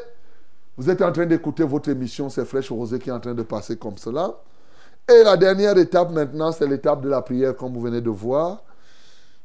vous 0.77 0.91
êtes 0.91 1.01
en 1.01 1.13
train 1.13 1.27
d'écouter 1.27 1.63
votre 1.63 1.91
émission, 1.91 2.29
c'est 2.29 2.45
Fraîche 2.45 2.73
Rosée 2.73 2.99
qui 2.99 3.11
est 3.11 3.13
en 3.13 3.21
train 3.21 3.35
de 3.35 3.43
passer 3.45 3.77
comme 3.77 3.99
cela. 3.99 4.35
Et 5.09 5.23
la 5.23 5.37
dernière 5.37 5.79
étape 5.79 6.11
maintenant, 6.11 6.51
c'est 6.51 6.67
l'étape 6.67 7.03
de 7.03 7.09
la 7.09 7.23
prière, 7.23 7.57
comme 7.57 7.73
vous 7.73 7.81
venez 7.81 8.01
de 8.01 8.11
voir. 8.11 8.63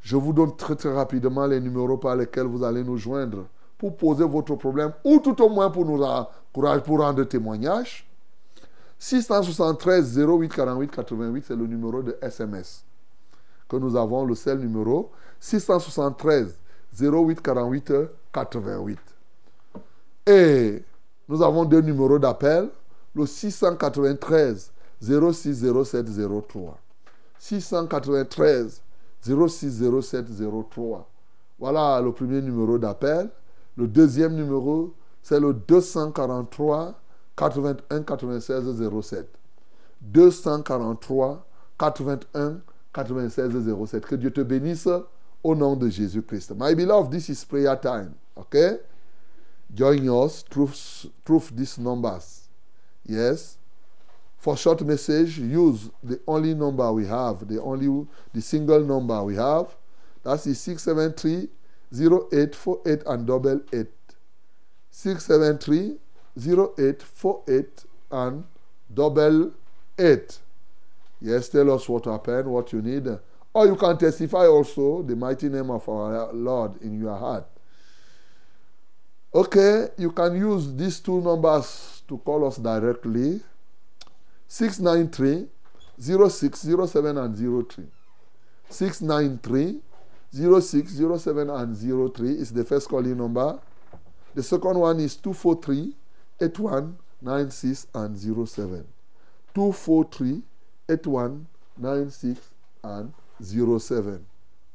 Je 0.07 0.15
vous 0.15 0.31
donne 0.31 0.55
très 0.55 0.77
très 0.77 0.93
rapidement 0.93 1.45
les 1.47 1.59
numéros 1.59 1.97
par 1.97 2.15
lesquels 2.15 2.45
vous 2.45 2.63
allez 2.63 2.81
nous 2.81 2.95
joindre 2.95 3.45
pour 3.77 3.97
poser 3.97 4.23
votre 4.23 4.55
problème 4.55 4.93
ou 5.03 5.19
tout 5.19 5.41
au 5.43 5.49
moins 5.49 5.69
pour 5.69 5.85
nous 5.85 6.01
courage 6.53 6.79
pour 6.83 6.99
rendre 6.99 7.25
témoignage. 7.25 8.09
673 8.97 10.17
08 10.17 10.47
48 10.47 10.91
88, 10.91 11.45
c'est 11.45 11.57
le 11.57 11.67
numéro 11.67 12.01
de 12.01 12.17
SMS 12.21 12.85
que 13.67 13.75
nous 13.75 13.97
avons, 13.97 14.23
le 14.23 14.33
seul 14.33 14.59
numéro. 14.59 15.11
673 15.41 16.57
08 16.97 17.41
48 17.41 17.93
88. 18.31 18.99
Et 20.25 20.83
nous 21.27 21.43
avons 21.43 21.65
deux 21.65 21.81
numéros 21.81 22.17
d'appel, 22.17 22.69
le 23.13 23.25
693 23.25 24.71
06 25.01 25.65
07 25.83 26.05
03. 26.47 26.77
693 27.39 28.81
06 29.21 29.83
07 30.01 30.25
03. 30.69 31.09
Voilà 31.59 32.01
le 32.01 32.11
premier 32.11 32.41
numéro 32.41 32.77
d'appel. 32.77 33.29
Le 33.75 33.87
deuxième 33.87 34.35
numéro, 34.35 34.93
c'est 35.21 35.39
le 35.39 35.53
243 35.53 36.99
81 37.35 38.03
96 38.03 39.01
07. 39.01 39.27
243 40.01 41.45
81 41.77 42.61
96 42.93 43.51
07. 43.85 44.05
Que 44.05 44.15
Dieu 44.15 44.31
te 44.31 44.41
bénisse 44.41 44.87
au 45.43 45.55
nom 45.55 45.75
de 45.75 45.89
Jésus-Christ. 45.89 46.53
My 46.57 46.75
beloved, 46.75 47.11
this 47.11 47.29
is 47.29 47.45
prayer 47.45 47.79
time. 47.79 48.13
Okay? 48.35 48.77
Join 49.73 50.09
us 50.09 50.43
through, 50.49 50.71
these 51.55 51.77
numbers. 51.77 52.49
Yes? 53.05 53.56
For 54.47 54.55
short 54.55 54.81
message, 54.85 55.39
use 55.39 55.89
the 56.01 56.21
only 56.25 56.53
number 56.53 56.89
we 56.93 57.05
have, 57.05 57.45
the 57.45 57.61
only 57.61 58.07
the 58.33 58.41
single 58.41 58.79
number 58.79 59.21
we 59.21 59.35
have. 59.35 59.75
That's 60.23 60.43
673 60.43 61.49
0848 61.93 63.03
and 63.07 63.27
double 63.27 63.59
8. 63.73 63.87
673 64.89 65.97
0848 66.37 67.85
and 68.09 68.45
double 68.93 69.51
8. 69.99 70.39
Yes, 71.19 71.49
tell 71.49 71.69
us 71.73 71.89
what 71.89 72.05
happened, 72.05 72.47
what 72.47 72.71
you 72.71 72.81
need. 72.81 73.05
Or 73.53 73.65
you 73.65 73.75
can 73.75 73.97
testify 73.97 74.45
also 74.47 75.01
the 75.03 75.17
mighty 75.17 75.49
name 75.49 75.69
of 75.71 75.89
our 75.89 76.31
Lord 76.31 76.81
in 76.81 76.97
your 76.97 77.17
heart. 77.17 77.47
Okay, 79.35 79.87
you 79.97 80.11
can 80.11 80.37
use 80.37 80.73
these 80.73 81.01
two 81.01 81.19
numbers 81.19 82.01
to 82.07 82.17
call 82.19 82.47
us 82.47 82.55
directly 82.55 83.41
693 84.47 85.47
0607 85.99 87.17
and 87.17 87.67
03. 87.69 87.85
693 88.69 89.81
06, 90.61 90.91
07, 91.23 91.49
and 91.49 92.13
03 92.13 92.29
is 92.31 92.51
the 92.51 92.63
first 92.63 92.89
calling 92.89 93.17
number. 93.17 93.59
The 94.35 94.43
second 94.43 94.77
one 94.77 94.99
is 94.99 95.15
243 95.15 95.95
81 96.41 96.97
96 97.21 97.87
and 97.95 98.17
07. 98.17 98.85
243 99.55 100.43
81 100.89 101.47
96 101.77 102.49
and 102.83 103.13
07. 103.41 104.25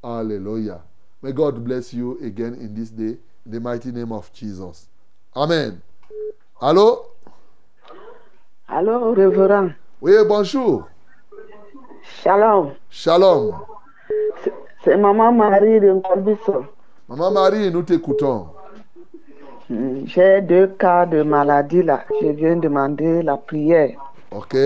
Hallelujah. 0.02 0.80
May 1.22 1.32
God 1.32 1.64
bless 1.64 1.94
you 1.94 2.18
again 2.24 2.54
in 2.54 2.74
this 2.74 2.90
day 2.90 3.16
in 3.46 3.52
the 3.52 3.60
mighty 3.60 3.92
name 3.92 4.10
of 4.10 4.32
Jesus. 4.32 4.88
Amen. 5.36 5.80
Allô? 6.60 7.11
Allô, 8.74 9.12
révérend. 9.12 9.68
Oui, 10.00 10.12
bonjour. 10.26 10.84
Shalom. 12.02 12.70
Shalom. 12.90 13.52
C'est 14.82 14.96
Maman 14.96 15.30
Marie 15.32 15.78
de 15.80 15.92
Ngolbiso. 15.92 16.64
Maman 17.08 17.30
Marie, 17.30 17.70
nous 17.70 17.82
t'écoutons. 17.82 18.46
Hmm, 19.68 20.06
J'ai 20.06 20.40
deux 20.40 20.68
cas 20.68 21.04
de 21.06 21.22
maladie 21.22 21.82
là. 21.82 22.04
Je 22.20 22.28
viens 22.28 22.56
demander 22.56 23.22
la 23.22 23.36
prière. 23.36 23.90
Ok. 24.30 24.56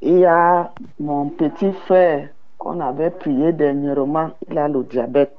Il 0.00 0.18
y 0.18 0.24
a 0.24 0.70
mon 1.00 1.28
petit 1.28 1.72
frère 1.86 2.28
qu'on 2.58 2.80
avait 2.80 3.10
prié 3.10 3.52
dernièrement. 3.52 4.30
Il 4.48 4.58
a 4.58 4.68
le 4.68 4.82
diabète. 4.84 5.34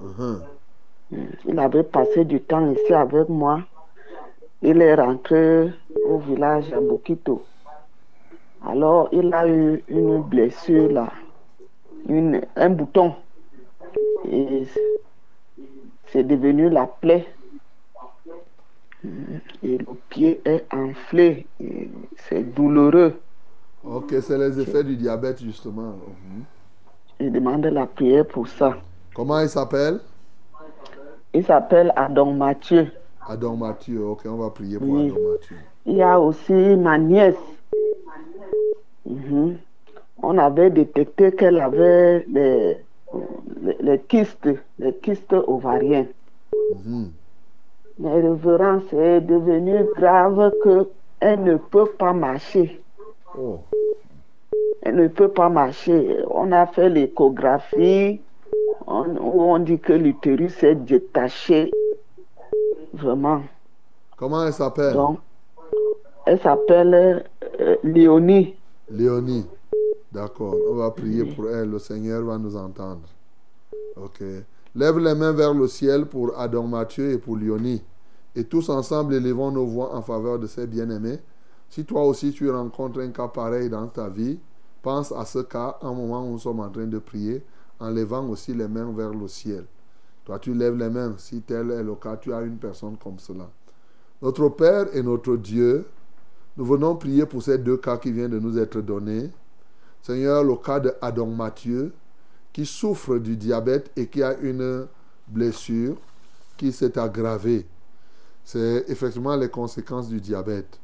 Mhm. 0.00 0.40
Hmm, 1.12 1.24
Il 1.46 1.58
avait 1.60 1.84
passé 1.84 2.24
du 2.24 2.40
temps 2.42 2.68
ici 2.72 2.92
avec 2.92 3.28
moi. 3.28 3.60
Il 4.62 4.80
est 4.80 4.94
rentré 4.94 5.72
au 6.06 6.18
village 6.18 6.72
à 6.72 6.80
Bokito. 6.80 7.44
Alors, 8.66 9.08
il 9.12 9.32
a 9.32 9.46
eu 9.46 9.84
une 9.88 10.22
blessure 10.22 10.90
là, 10.90 11.12
une, 12.08 12.40
un 12.56 12.70
bouton. 12.70 13.14
Et 14.28 14.66
c'est 16.06 16.24
devenu 16.24 16.68
la 16.70 16.86
plaie. 16.86 17.26
Et 19.62 19.78
le 19.78 19.86
pied 20.08 20.40
est 20.44 20.64
enflé. 20.72 21.46
C'est 22.16 22.42
douloureux. 22.42 23.20
Ok, 23.84 24.14
c'est 24.20 24.38
les 24.38 24.58
effets 24.58 24.82
du 24.82 24.96
diabète, 24.96 25.40
justement. 25.42 25.92
Mhm. 25.92 26.44
Il 27.20 27.32
demande 27.32 27.66
la 27.66 27.86
prière 27.86 28.26
pour 28.26 28.48
ça. 28.48 28.76
Comment 29.14 29.38
il 29.40 29.48
s'appelle? 29.48 30.00
Il 31.32 31.44
s'appelle 31.44 31.92
Adon 31.94 32.32
Mathieu. 32.34 32.90
Adam 33.28 33.56
Mathieu. 33.56 34.04
Ok, 34.06 34.22
on 34.26 34.36
va 34.36 34.50
prier 34.50 34.78
pour 34.78 34.88
Oui. 34.88 35.10
Adam 35.10 35.20
Mathieu. 35.32 35.56
Il 35.86 35.96
y 35.96 36.02
a 36.02 36.18
aussi 36.20 36.52
ma 36.52 36.98
nièce. 36.98 37.34
Mhm. 39.04 39.56
On 40.22 40.38
avait 40.38 40.70
détecté 40.70 41.32
qu'elle 41.32 41.60
avait 41.60 42.24
les, 42.28 42.78
les, 43.62 43.76
les 43.80 43.98
kystes, 44.00 44.48
les 44.78 44.94
kystes 44.94 45.34
ovariens. 45.46 46.06
Mhm. 46.74 47.10
Mais 47.98 48.20
révérend, 48.20 48.80
c'est 48.90 49.20
devenu 49.22 49.84
grave 49.96 50.52
qu'elle 50.62 51.42
ne 51.42 51.56
peut 51.56 51.86
pas 51.98 52.12
marcher. 52.12 52.80
Oh, 53.38 53.60
Elle 54.82 54.96
ne 54.96 55.08
peut 55.08 55.28
pas 55.28 55.48
marcher. 55.48 56.18
On 56.30 56.52
a 56.52 56.66
fait 56.66 56.88
l'échographie 56.90 58.20
on, 58.86 59.04
où 59.16 59.42
on 59.42 59.58
dit 59.58 59.78
que 59.78 59.92
l'utérus 59.92 60.62
est 60.62 60.74
détaché. 60.74 61.70
Vraiment. 62.92 63.42
comment 64.16 64.44
elle 64.44 64.52
s'appelle? 64.52 64.94
Donc, 64.94 65.18
elle 66.24 66.40
s'appelle 66.40 67.24
euh, 67.60 67.76
Léonie. 67.82 68.54
Léonie. 68.90 69.46
D'accord, 70.12 70.56
on 70.70 70.74
va 70.74 70.90
prier 70.90 71.24
pour 71.24 71.48
elle. 71.50 71.70
Le 71.70 71.78
Seigneur 71.78 72.22
va 72.24 72.38
nous 72.38 72.56
entendre. 72.56 73.08
Ok. 73.96 74.22
Lève 74.74 74.98
les 74.98 75.14
mains 75.14 75.32
vers 75.32 75.54
le 75.54 75.66
ciel 75.68 76.06
pour 76.06 76.38
Adam 76.38 76.64
Mathieu 76.64 77.12
et 77.12 77.18
pour 77.18 77.36
Lioni. 77.36 77.82
Et 78.34 78.44
tous 78.44 78.68
ensemble, 78.68 79.14
élevons 79.14 79.50
nos 79.50 79.64
voix 79.64 79.94
en 79.94 80.02
faveur 80.02 80.38
de 80.38 80.46
ces 80.46 80.66
bien-aimés. 80.66 81.18
Si 81.70 81.84
toi 81.84 82.04
aussi 82.04 82.32
tu 82.32 82.50
rencontres 82.50 83.00
un 83.00 83.10
cas 83.10 83.28
pareil 83.28 83.70
dans 83.70 83.86
ta 83.86 84.08
vie, 84.08 84.38
pense 84.82 85.12
à 85.12 85.24
ce 85.24 85.38
cas 85.38 85.78
un 85.82 85.92
moment 85.92 86.22
où 86.26 86.32
nous 86.32 86.38
sommes 86.38 86.60
en 86.60 86.68
train 86.68 86.86
de 86.86 86.98
prier, 86.98 87.42
en 87.80 87.90
levant 87.90 88.28
aussi 88.28 88.52
les 88.52 88.68
mains 88.68 88.92
vers 88.92 89.14
le 89.14 89.26
ciel. 89.28 89.64
Toi, 90.26 90.40
tu 90.40 90.52
lèves 90.52 90.76
les 90.76 90.90
mains. 90.90 91.14
Si 91.18 91.40
tel 91.40 91.70
est 91.70 91.84
le 91.84 91.94
cas, 91.94 92.16
tu 92.16 92.34
as 92.34 92.42
une 92.42 92.58
personne 92.58 92.96
comme 92.96 93.18
cela. 93.18 93.48
Notre 94.20 94.48
Père 94.48 94.86
et 94.92 95.02
notre 95.02 95.36
Dieu, 95.36 95.86
nous 96.56 96.64
venons 96.64 96.96
prier 96.96 97.26
pour 97.26 97.42
ces 97.42 97.58
deux 97.58 97.76
cas 97.76 97.96
qui 97.96 98.10
viennent 98.10 98.32
de 98.32 98.40
nous 98.40 98.58
être 98.58 98.80
donnés. 98.80 99.30
Seigneur, 100.02 100.42
le 100.42 100.56
cas 100.56 100.80
de 100.80 100.92
Adam 101.00 101.26
Mathieu, 101.26 101.92
qui 102.52 102.66
souffre 102.66 103.18
du 103.18 103.36
diabète 103.36 103.92
et 103.96 104.08
qui 104.08 104.22
a 104.22 104.36
une 104.38 104.88
blessure 105.28 105.96
qui 106.56 106.72
s'est 106.72 106.98
aggravée. 106.98 107.64
C'est 108.42 108.84
effectivement 108.88 109.36
les 109.36 109.48
conséquences 109.48 110.08
du 110.08 110.20
diabète. 110.20 110.80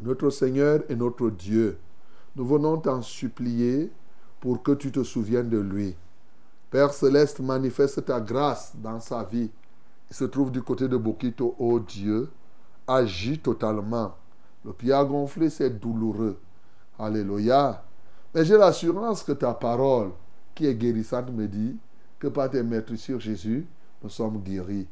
Notre 0.00 0.30
Seigneur 0.30 0.80
et 0.88 0.96
notre 0.96 1.28
Dieu, 1.28 1.76
nous 2.36 2.46
venons 2.46 2.78
t'en 2.78 3.02
supplier 3.02 3.90
pour 4.40 4.62
que 4.62 4.72
tu 4.72 4.90
te 4.90 5.02
souviennes 5.02 5.50
de 5.50 5.58
lui. 5.58 5.94
Père 6.72 6.94
céleste, 6.94 7.40
manifeste 7.40 8.02
ta 8.06 8.18
grâce 8.18 8.72
dans 8.74 8.98
sa 8.98 9.22
vie. 9.24 9.50
Il 10.10 10.16
se 10.16 10.24
trouve 10.24 10.50
du 10.50 10.62
côté 10.62 10.88
de 10.88 10.96
Bokito, 10.96 11.54
oh 11.58 11.78
Dieu, 11.78 12.30
agis 12.88 13.38
totalement. 13.38 14.14
Le 14.64 14.72
pied 14.72 14.90
a 14.90 15.04
gonflé, 15.04 15.50
c'est 15.50 15.68
douloureux. 15.68 16.38
Alléluia. 16.98 17.84
Mais 18.34 18.46
j'ai 18.46 18.56
l'assurance 18.56 19.22
que 19.22 19.32
ta 19.32 19.52
parole, 19.52 20.12
qui 20.54 20.64
est 20.64 20.74
guérissante, 20.74 21.30
me 21.30 21.46
dit 21.46 21.76
que 22.18 22.28
par 22.28 22.48
tes 22.48 22.62
maîtres 22.62 22.94
sur 22.94 23.20
Jésus, 23.20 23.66
nous 24.02 24.08
sommes 24.08 24.40
guéris. 24.42 24.88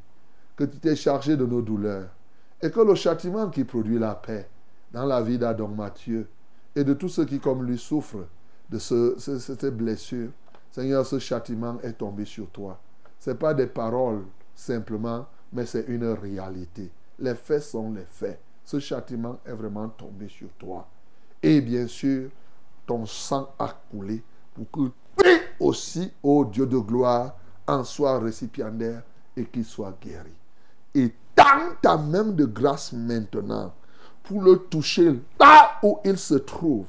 Que 0.57 0.65
tu 0.65 0.77
t'es 0.77 0.95
chargé 0.95 1.35
de 1.35 1.47
nos 1.47 1.63
douleurs. 1.63 2.11
Et 2.61 2.71
que 2.71 2.81
le 2.81 2.95
châtiment 2.95 3.49
qui 3.49 3.65
produit 3.65 3.99
la 3.99 4.17
paix 4.17 4.51
dans 4.93 5.07
la 5.07 5.23
vie 5.23 5.39
d'Adam 5.39 5.69
Mathieu 5.69 6.29
et 6.77 6.85
de 6.85 6.93
tous 6.93 7.09
ceux 7.09 7.25
qui, 7.25 7.41
comme 7.41 7.65
lui, 7.65 7.79
souffrent 7.79 8.27
de 8.69 8.79
ce, 8.79 9.15
cette 9.19 9.75
blessure, 9.75 10.29
Seigneur, 10.71 11.05
ce 11.05 11.19
châtiment 11.19 11.79
est 11.83 11.95
tombé 11.95 12.25
sur 12.25 12.49
toi. 12.49 12.79
Ce 13.19 13.31
n'est 13.31 13.37
pas 13.37 13.55
des 13.55 13.67
paroles 13.67 14.25
simplement, 14.55 15.27
mais 15.53 15.67
c'est 15.67 15.85
une 15.89 16.07
réalité. 16.07 16.91
Les 17.19 17.35
faits 17.35 17.63
sont 17.63 17.93
les 17.93 18.07
faits. 18.09 18.41
Ce 18.65 18.79
châtiment 18.79 19.39
est 19.45 19.53
vraiment 19.53 19.89
tombé 19.89 20.29
sur 20.29 20.49
toi. 20.59 20.87
Et 21.43 21.61
bien 21.61 21.87
sûr, 21.87 22.31
ton 22.87 23.05
sang 23.05 23.53
a 23.59 23.69
coulé 23.91 24.23
pour 24.55 24.71
que 24.71 24.81
lui 25.25 25.39
aussi, 25.59 26.13
ô 26.23 26.45
Dieu 26.45 26.67
de 26.67 26.79
gloire, 26.79 27.37
en 27.67 27.85
soit 27.85 28.19
récipiendaire 28.19 29.03
et 29.37 29.45
qu'il 29.45 29.65
soit 29.65 29.97
guéri. 30.01 30.33
Et 30.95 31.13
tends 31.35 31.75
ta 31.83 31.97
main 31.97 32.25
de 32.25 32.45
grâce 32.45 32.93
maintenant 32.93 33.73
pour 34.23 34.43
le 34.43 34.57
toucher 34.57 35.21
là 35.39 35.79
où 35.83 35.99
il 36.05 36.19
se 36.19 36.35
trouve 36.35 36.87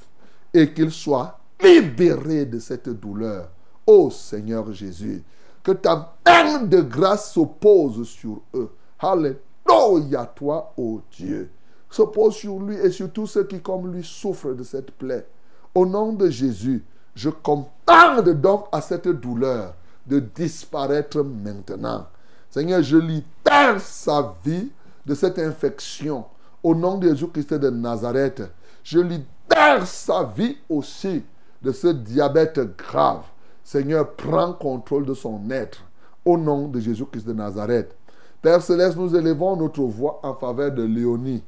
et 0.54 0.74
qu'il 0.74 0.92
soit 0.92 1.40
libéré 1.62 2.46
de 2.46 2.60
cette 2.60 2.90
douleur. 2.90 3.50
Ô 3.86 4.10
Seigneur 4.10 4.72
Jésus, 4.74 5.24
que 5.64 5.72
ta 5.72 6.16
main 6.26 6.64
de 6.64 6.82
grâce 6.82 7.34
s'oppose 7.34 8.08
sur 8.08 8.42
eux. 8.54 8.72
Alléluia, 9.00 10.26
toi, 10.36 10.74
ô 10.78 11.02
Dieu. 11.12 11.50
S'oppose 11.90 12.36
sur 12.36 12.60
lui 12.60 12.76
et 12.76 12.92
sur 12.92 13.12
tous 13.12 13.28
ceux 13.28 13.44
qui, 13.44 13.60
comme 13.60 13.92
lui, 13.92 14.04
souffrent 14.04 14.54
de 14.54 14.64
cette 14.64 14.92
plaie. 14.92 15.28
Au 15.76 15.86
nom 15.86 16.14
de 16.14 16.30
Jésus, 16.30 16.84
je 17.16 17.30
commande 17.30 18.30
donc 18.42 18.66
à 18.72 18.82
cette 18.82 19.08
douleur 19.08 19.74
de 20.06 20.20
disparaître 20.20 21.22
maintenant. 21.22 22.08
Seigneur, 22.50 22.82
je 22.82 22.98
libère 22.98 23.80
sa 23.80 24.36
vie 24.44 24.72
de 25.06 25.16
cette 25.16 25.40
infection. 25.40 26.26
Au 26.64 26.76
nom 26.76 26.98
de 26.98 27.10
Jésus-Christ 27.10 27.54
de 27.56 27.70
Nazareth, 27.70 28.44
je 28.84 29.00
libère 29.00 29.86
sa 29.86 30.24
vie 30.24 30.58
aussi 30.70 31.24
de 31.62 31.72
ce 31.72 31.88
diabète 31.88 32.60
grave. 32.78 33.24
Seigneur, 33.72 34.16
prends 34.16 34.52
contrôle 34.52 35.06
de 35.06 35.14
son 35.14 35.50
être. 35.50 35.82
Au 36.26 36.38
nom 36.38 36.68
de 36.68 36.82
Jésus-Christ 36.82 37.26
de 37.26 37.32
Nazareth. 37.32 37.96
Père 38.42 38.62
Céleste, 38.62 38.98
nous 38.98 39.16
élevons 39.16 39.56
notre 39.56 39.84
voix 39.84 40.20
en 40.24 40.34
faveur 40.34 40.74
de 40.74 40.84
Léonie. 40.84 41.42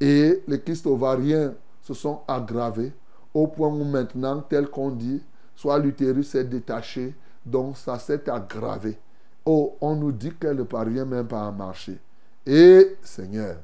Et 0.00 0.42
les 0.48 0.60
kystes 0.60 0.88
ovariens 0.88 1.54
se 1.80 1.94
sont 1.94 2.22
aggravés 2.26 2.92
au 3.32 3.46
point 3.46 3.68
où 3.68 3.84
maintenant, 3.84 4.40
tel 4.40 4.66
qu'on 4.66 4.90
dit, 4.90 5.22
soit 5.54 5.78
l'utérus 5.78 6.30
s'est 6.30 6.42
détaché, 6.42 7.14
donc 7.46 7.76
ça 7.76 8.00
s'est 8.00 8.28
aggravé. 8.28 8.98
Oh, 9.46 9.76
on 9.80 9.94
nous 9.94 10.10
dit 10.10 10.32
qu'elle 10.34 10.56
ne 10.56 10.64
parvient 10.64 11.04
même 11.04 11.28
pas 11.28 11.46
à 11.46 11.52
marcher. 11.52 12.00
Et 12.44 12.96
Seigneur, 13.00 13.58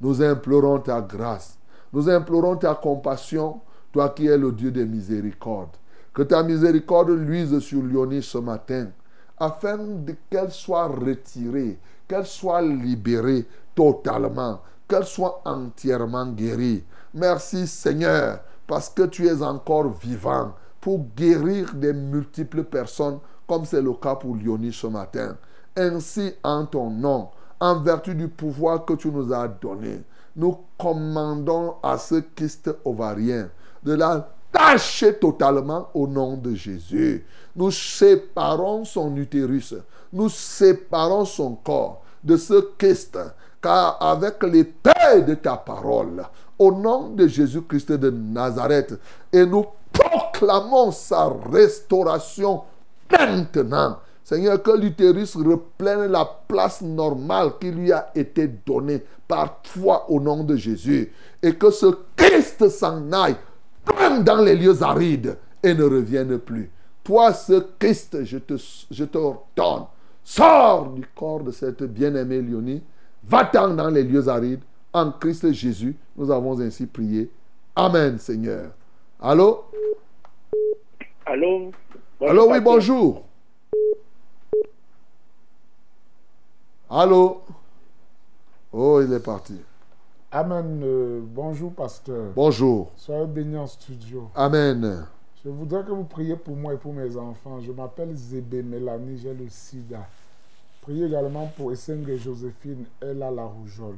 nous 0.00 0.20
implorons 0.20 0.80
ta 0.80 1.00
grâce, 1.00 1.56
nous 1.92 2.10
implorons 2.10 2.56
ta 2.56 2.74
compassion, 2.74 3.60
toi 3.92 4.08
qui 4.08 4.26
es 4.26 4.36
le 4.36 4.50
Dieu 4.50 4.72
des 4.72 4.84
miséricordes. 4.84 5.76
Que 6.16 6.22
ta 6.22 6.42
miséricorde 6.42 7.10
luise 7.10 7.58
sur 7.58 7.82
Lyonie 7.82 8.22
ce 8.22 8.38
matin, 8.38 8.86
afin 9.36 9.78
qu'elle 10.30 10.50
soit 10.50 10.86
retirée, 10.86 11.78
qu'elle 12.08 12.24
soit 12.24 12.62
libérée 12.62 13.44
totalement, 13.74 14.62
qu'elle 14.88 15.04
soit 15.04 15.42
entièrement 15.44 16.26
guérie. 16.28 16.82
Merci 17.12 17.66
Seigneur 17.66 18.40
parce 18.66 18.88
que 18.88 19.02
tu 19.02 19.26
es 19.26 19.42
encore 19.42 19.90
vivant 19.90 20.54
pour 20.80 21.04
guérir 21.14 21.74
des 21.74 21.92
multiples 21.92 22.64
personnes, 22.64 23.18
comme 23.46 23.66
c'est 23.66 23.82
le 23.82 23.92
cas 23.92 24.14
pour 24.14 24.36
Lyonie 24.36 24.72
ce 24.72 24.86
matin. 24.86 25.36
Ainsi, 25.76 26.32
en 26.42 26.64
ton 26.64 26.88
nom, 26.88 27.28
en 27.60 27.80
vertu 27.82 28.14
du 28.14 28.28
pouvoir 28.28 28.86
que 28.86 28.94
tu 28.94 29.10
nous 29.10 29.34
as 29.34 29.48
donné, 29.48 30.02
nous 30.34 30.56
commandons 30.78 31.74
à 31.82 31.98
ce 31.98 32.14
kyste 32.14 32.74
ovarien 32.86 33.50
de 33.82 33.92
la 33.92 34.30
tâcher 34.56 35.14
totalement 35.14 35.88
au 35.92 36.06
nom 36.06 36.36
de 36.36 36.54
Jésus. 36.54 37.24
Nous 37.54 37.70
séparons 37.70 38.84
son 38.84 39.14
utérus, 39.16 39.74
nous 40.12 40.30
séparons 40.30 41.26
son 41.26 41.56
corps 41.56 42.02
de 42.24 42.36
ce 42.36 42.70
kyste, 42.78 43.18
car 43.60 43.98
avec 44.00 44.42
l'épée 44.42 45.22
de 45.26 45.34
ta 45.34 45.56
parole, 45.56 46.24
au 46.58 46.72
nom 46.72 47.10
de 47.10 47.26
Jésus-Christ 47.26 47.92
de 47.92 48.10
Nazareth 48.10 48.98
et 49.30 49.44
nous 49.44 49.66
proclamons 49.92 50.90
sa 50.90 51.30
restauration 51.52 52.62
maintenant. 53.10 53.98
Seigneur, 54.24 54.60
que 54.62 54.72
l'utérus 54.72 55.36
reprenne 55.36 56.06
la 56.06 56.24
place 56.48 56.80
normale 56.80 57.52
qui 57.60 57.70
lui 57.70 57.92
a 57.92 58.10
été 58.14 58.48
donnée 58.48 59.04
par 59.28 59.60
toi 59.62 60.06
au 60.08 60.18
nom 60.18 60.42
de 60.42 60.56
Jésus. 60.56 61.12
Et 61.40 61.54
que 61.54 61.70
ce 61.70 61.86
Christ 62.16 62.68
s'en 62.68 63.12
aille 63.12 63.36
dans 64.24 64.42
les 64.42 64.56
lieux 64.56 64.82
arides 64.82 65.36
et 65.62 65.74
ne 65.74 65.84
revienne 65.84 66.38
plus. 66.38 66.70
Toi, 67.04 67.32
ce 67.32 67.64
Christ, 67.78 68.24
je 68.24 68.38
te, 68.38 68.54
je 68.90 69.04
sors 70.24 70.90
du 70.90 71.06
corps 71.14 71.44
de 71.44 71.52
cette 71.52 71.84
bien-aimée 71.84 72.42
Léonie, 72.42 72.82
va-t'en 73.24 73.74
dans 73.74 73.88
les 73.88 74.02
lieux 74.02 74.28
arides 74.28 74.62
en 74.92 75.12
Christ 75.12 75.52
Jésus, 75.52 75.96
nous 76.16 76.30
avons 76.30 76.58
ainsi 76.60 76.86
prié. 76.86 77.30
Amen, 77.76 78.18
Seigneur. 78.18 78.70
Allô? 79.20 79.66
Allô? 81.26 81.70
Allô, 82.20 82.50
oui, 82.50 82.60
bonjour. 82.60 83.24
Allô? 86.88 87.42
Oh, 88.72 89.00
il 89.02 89.12
est 89.12 89.20
parti. 89.20 89.60
Amen. 90.36 90.82
Euh, 90.84 91.20
bonjour, 91.24 91.72
pasteur. 91.72 92.32
Bonjour. 92.36 92.92
Soyez 92.94 93.24
bénis 93.24 93.56
en 93.56 93.66
studio. 93.66 94.28
Amen. 94.34 95.06
Je 95.42 95.48
voudrais 95.48 95.82
que 95.82 95.92
vous 95.92 96.04
priez 96.04 96.36
pour 96.36 96.54
moi 96.54 96.74
et 96.74 96.76
pour 96.76 96.92
mes 96.92 97.16
enfants. 97.16 97.58
Je 97.62 97.72
m'appelle 97.72 98.14
Zébé 98.14 98.62
Mélanie, 98.62 99.16
j'ai 99.16 99.32
le 99.32 99.48
sida. 99.48 100.06
Priez 100.82 101.06
également 101.06 101.50
pour 101.56 101.72
Esseng 101.72 102.06
et 102.06 102.18
Joséphine, 102.18 102.84
elle 103.00 103.22
a 103.22 103.30
la 103.30 103.44
rougeole. 103.44 103.96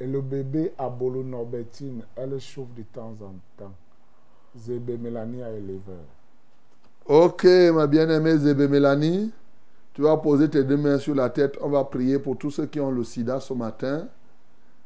Et 0.00 0.06
le 0.06 0.22
bébé 0.22 0.72
Abolo 0.78 1.22
Norbertine, 1.22 2.04
elle 2.16 2.40
chauffe 2.40 2.72
de 2.74 2.82
temps 2.84 3.12
en 3.20 3.34
temps. 3.58 3.74
Zébé 4.56 4.96
Mélanie 4.96 5.42
à 5.42 5.50
éleveur. 5.50 6.06
Ok, 7.04 7.44
ma 7.74 7.86
bien-aimée 7.86 8.38
Zébé 8.38 8.66
Mélanie, 8.66 9.30
tu 9.92 10.00
vas 10.00 10.16
poser 10.16 10.48
tes 10.48 10.64
deux 10.64 10.78
mains 10.78 10.98
sur 10.98 11.14
la 11.14 11.28
tête. 11.28 11.58
On 11.60 11.68
va 11.68 11.84
prier 11.84 12.18
pour 12.18 12.38
tous 12.38 12.50
ceux 12.50 12.64
qui 12.64 12.80
ont 12.80 12.90
le 12.90 13.04
sida 13.04 13.40
ce 13.40 13.52
matin. 13.52 14.08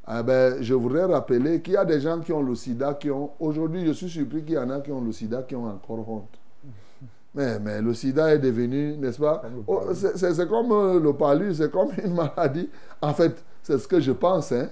Ah 0.06 0.22
ben, 0.22 0.62
je 0.62 0.74
voudrais 0.74 1.04
rappeler 1.04 1.60
qu'il 1.60 1.74
y 1.74 1.76
a 1.76 1.84
des 1.84 2.00
gens 2.00 2.20
qui 2.20 2.32
ont 2.32 2.42
le 2.42 2.54
sida 2.54 2.94
qui 2.94 3.10
ont. 3.10 3.30
Aujourd'hui, 3.38 3.86
je 3.86 3.92
suis 3.92 4.08
surpris 4.08 4.42
qu'il 4.42 4.54
y 4.54 4.58
en 4.58 4.70
a 4.70 4.80
qui 4.80 4.90
ont 4.90 5.00
le 5.00 5.12
sida 5.12 5.42
qui 5.42 5.54
ont 5.54 5.66
encore 5.66 6.08
honte. 6.08 6.38
Mais, 7.34 7.60
mais 7.60 7.80
le 7.80 7.94
sida 7.94 8.34
est 8.34 8.38
devenu, 8.38 8.96
n'est-ce 8.96 9.20
pas? 9.20 9.42
Oh, 9.66 9.82
C'est 9.92 10.48
comme 10.48 11.00
le 11.00 11.12
palu, 11.12 11.54
c'est 11.54 11.70
comme 11.70 11.90
une 12.04 12.14
maladie. 12.14 12.68
En 13.00 13.14
fait, 13.14 13.44
c'est 13.62 13.78
ce 13.78 13.86
que 13.86 14.00
je 14.00 14.12
pense. 14.12 14.50
Hein? 14.50 14.68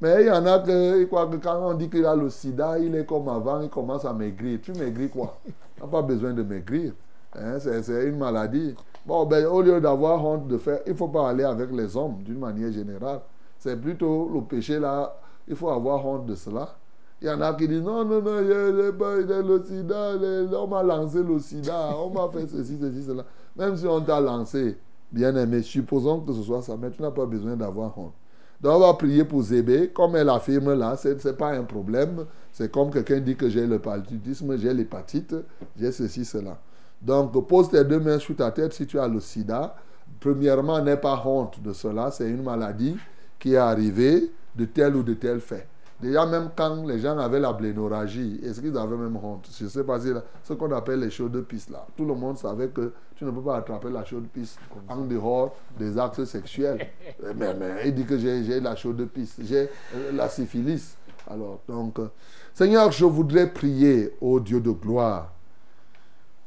Mais 0.00 0.22
il 0.22 0.26
y 0.28 0.30
en 0.30 0.46
a 0.46 0.60
qui 0.60 1.06
croient 1.08 1.26
que 1.26 1.36
quand 1.36 1.58
on 1.60 1.74
dit 1.74 1.90
qu'il 1.90 2.06
a 2.06 2.14
le 2.14 2.30
sida, 2.30 2.78
il 2.78 2.94
est 2.94 3.04
comme 3.04 3.28
avant, 3.28 3.60
il 3.60 3.68
commence 3.68 4.04
à 4.04 4.12
maigrir. 4.12 4.60
Tu 4.62 4.72
maigris 4.72 5.10
quoi? 5.10 5.38
Tu 5.44 5.52
n'as 5.82 5.88
pas 5.88 6.02
besoin 6.02 6.32
de 6.32 6.42
maigrir. 6.42 6.92
Hein, 7.34 7.58
c'est 7.58 8.04
une 8.06 8.16
maladie. 8.16 8.74
Bon, 9.04 9.26
ben, 9.26 9.44
au 9.46 9.60
lieu 9.60 9.80
d'avoir 9.80 10.24
honte 10.24 10.48
de 10.48 10.56
faire, 10.56 10.80
il 10.86 10.92
ne 10.92 10.96
faut 10.96 11.08
pas 11.08 11.28
aller 11.28 11.44
avec 11.44 11.70
les 11.72 11.96
hommes 11.96 12.22
d'une 12.22 12.38
manière 12.38 12.72
générale. 12.72 13.20
C'est 13.58 13.80
plutôt 13.80 14.30
le 14.32 14.40
péché 14.42 14.78
là, 14.78 15.16
il 15.46 15.56
faut 15.56 15.70
avoir 15.70 16.04
honte 16.06 16.26
de 16.26 16.34
cela. 16.34 16.76
Il 17.20 17.26
y 17.26 17.30
en 17.30 17.40
a 17.40 17.52
qui 17.54 17.66
disent 17.66 17.82
non, 17.82 18.04
non, 18.04 18.22
non, 18.22 18.40
il 18.40 18.52
a, 18.52 19.42
le 19.42 19.64
sida, 19.64 20.12
on 20.56 20.66
m'a 20.68 20.82
lancé 20.84 21.22
le 21.22 21.38
sida, 21.40 21.96
on 21.96 22.10
m'a 22.10 22.28
fait 22.32 22.46
ceci, 22.46 22.78
ceci, 22.80 23.02
cela. 23.02 23.24
Même 23.56 23.76
si 23.76 23.86
on 23.86 24.00
t'a 24.00 24.20
lancé, 24.20 24.78
bien 25.10 25.34
aimé, 25.34 25.62
supposons 25.62 26.20
que 26.20 26.32
ce 26.32 26.42
soit 26.42 26.62
ça, 26.62 26.76
mais 26.80 26.90
tu 26.90 27.02
n'as 27.02 27.10
pas 27.10 27.26
besoin 27.26 27.56
d'avoir 27.56 27.98
honte. 27.98 28.12
Donc 28.60 28.76
on 28.76 28.80
va 28.80 28.94
prier 28.94 29.24
pour 29.24 29.42
Zébé. 29.42 29.88
Comme 29.88 30.14
elle 30.14 30.28
affirme 30.28 30.74
là, 30.74 30.96
ce 30.96 31.08
n'est 31.08 31.34
pas 31.34 31.50
un 31.50 31.64
problème. 31.64 32.24
C'est 32.52 32.70
comme 32.70 32.90
quelqu'un 32.90 33.20
dit 33.20 33.36
que 33.36 33.48
j'ai 33.48 33.66
le 33.66 33.78
paludisme, 33.80 34.56
j'ai 34.56 34.72
l'hépatite, 34.72 35.34
j'ai 35.76 35.90
ceci, 35.90 36.24
cela. 36.24 36.58
Donc 37.02 37.32
pose 37.46 37.70
tes 37.70 37.84
deux 37.84 38.00
mains 38.00 38.18
sur 38.18 38.36
ta 38.36 38.50
tête 38.50 38.72
si 38.72 38.86
tu 38.86 38.98
as 38.98 39.08
le 39.08 39.20
sida. 39.20 39.74
Premièrement, 40.20 40.80
n'aie 40.80 40.96
pas 40.96 41.20
honte 41.24 41.60
de 41.62 41.72
cela. 41.72 42.10
C'est 42.10 42.28
une 42.28 42.42
maladie 42.42 42.96
qui 43.38 43.54
est 43.54 43.58
arrivée 43.58 44.30
de 44.54 44.64
tel 44.64 44.96
ou 44.96 45.02
de 45.02 45.14
tel 45.14 45.40
fait. 45.40 45.66
Déjà, 46.00 46.26
même 46.26 46.50
quand 46.54 46.86
les 46.86 47.00
gens 47.00 47.18
avaient 47.18 47.40
la 47.40 47.52
blénorragie, 47.52 48.40
est-ce 48.44 48.60
qu'ils 48.60 48.76
avaient 48.76 48.96
même 48.96 49.16
honte? 49.16 49.48
Je 49.58 49.64
ne 49.64 49.68
sais 49.68 49.82
pas 49.82 49.98
si 49.98 50.08
ce 50.44 50.52
qu'on 50.52 50.70
appelle 50.70 51.00
les 51.00 51.10
chaudes 51.10 51.32
de 51.32 51.40
piste 51.40 51.70
là. 51.70 51.84
Tout 51.96 52.04
le 52.04 52.14
monde 52.14 52.38
savait 52.38 52.68
que 52.68 52.92
tu 53.16 53.24
ne 53.24 53.32
peux 53.32 53.40
pas 53.40 53.56
attraper 53.56 53.90
la 53.90 54.04
chaude 54.04 54.28
piste 54.28 54.60
en 54.88 54.98
dehors 54.98 55.56
des 55.76 55.98
actes 55.98 56.24
sexuels. 56.24 56.86
mais, 57.36 57.56
il 57.86 57.94
dit 57.94 58.04
que 58.04 58.16
j'ai 58.16 58.60
la 58.60 58.76
chaude 58.76 58.96
de 58.96 59.06
piste, 59.06 59.40
j'ai 59.42 59.68
euh, 59.96 60.12
la 60.12 60.28
syphilis. 60.28 60.96
Alors, 61.28 61.60
donc, 61.68 61.98
euh, 61.98 62.06
Seigneur, 62.54 62.92
je 62.92 63.04
voudrais 63.04 63.52
prier 63.52 64.14
au 64.20 64.38
Dieu 64.38 64.60
de 64.60 64.70
gloire 64.70 65.32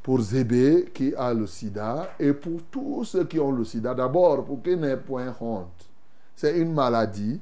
pour 0.02 0.22
Zébé 0.22 0.92
qui 0.94 1.14
a 1.14 1.34
le 1.34 1.46
sida 1.46 2.14
et 2.18 2.32
pour 2.32 2.62
tous 2.72 3.04
ceux 3.04 3.26
qui 3.26 3.38
ont 3.40 3.52
le 3.52 3.66
sida. 3.66 3.94
D'abord, 3.94 4.46
pour 4.46 4.64
qu'ils 4.64 4.80
n'aient 4.80 4.96
point 4.98 5.36
honte. 5.42 5.91
C'est 6.36 6.58
une 6.58 6.74
maladie 6.74 7.40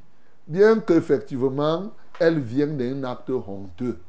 bien 0.48 0.80
qu'effectivement, 0.80 1.92
elle 2.20 2.40
vienne 2.40 2.78
d'un 2.78 3.04
acte 3.10 3.30
honteux. 3.30 4.00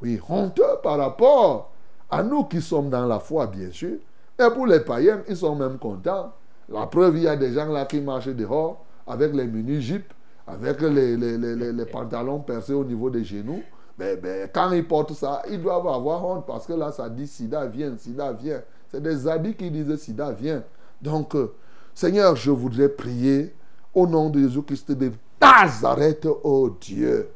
Oui, 0.00 0.20
honteux 0.28 0.64
par 0.82 0.98
rapport 0.98 1.70
à 2.10 2.22
nous 2.22 2.44
qui 2.44 2.60
sommes 2.60 2.90
dans 2.90 3.06
la 3.06 3.20
foi, 3.20 3.46
bien 3.46 3.70
sûr. 3.70 3.98
Mais 4.38 4.50
pour 4.50 4.66
les 4.66 4.80
païens, 4.80 5.22
ils 5.28 5.36
sont 5.36 5.54
même 5.54 5.78
contents. 5.78 6.32
La 6.68 6.86
preuve, 6.86 7.18
il 7.18 7.24
y 7.24 7.28
a 7.28 7.36
des 7.36 7.52
gens 7.52 7.66
là 7.66 7.84
qui 7.84 8.00
marchent 8.00 8.28
dehors 8.28 8.84
avec 9.06 9.34
les 9.34 9.46
mini-jeeps, 9.46 10.10
avec 10.46 10.80
les, 10.80 11.16
les, 11.16 11.86
pantalons 11.86 12.40
percés 12.40 12.72
au 12.72 12.84
niveau 12.84 13.10
des 13.10 13.24
genoux. 13.24 13.62
Mais, 13.98 14.18
quand 14.52 14.72
ils 14.72 14.86
portent 14.86 15.12
ça, 15.12 15.42
ils 15.50 15.60
doivent 15.60 15.86
avoir 15.86 16.24
honte 16.24 16.46
parce 16.46 16.66
que 16.66 16.72
là, 16.72 16.90
ça 16.90 17.08
dit 17.08 17.26
sida 17.26 17.66
vient, 17.66 17.96
sida 17.96 18.32
vient. 18.32 18.62
C'est 18.90 19.02
des 19.02 19.28
habits 19.28 19.54
qui 19.54 19.70
disent 19.70 19.94
sida 19.96 20.32
vient. 20.32 20.62
Donc, 21.00 21.34
euh, 21.34 21.52
Seigneur, 21.94 22.34
je 22.36 22.50
voudrais 22.50 22.88
prier 22.88 23.54
au 23.94 24.06
nom 24.06 24.30
de 24.30 24.40
Jésus-Christ 24.40 24.92
de 24.92 25.12
Nazareth, 25.40 26.26
oh 26.44 26.70
Dieu, 26.80 27.30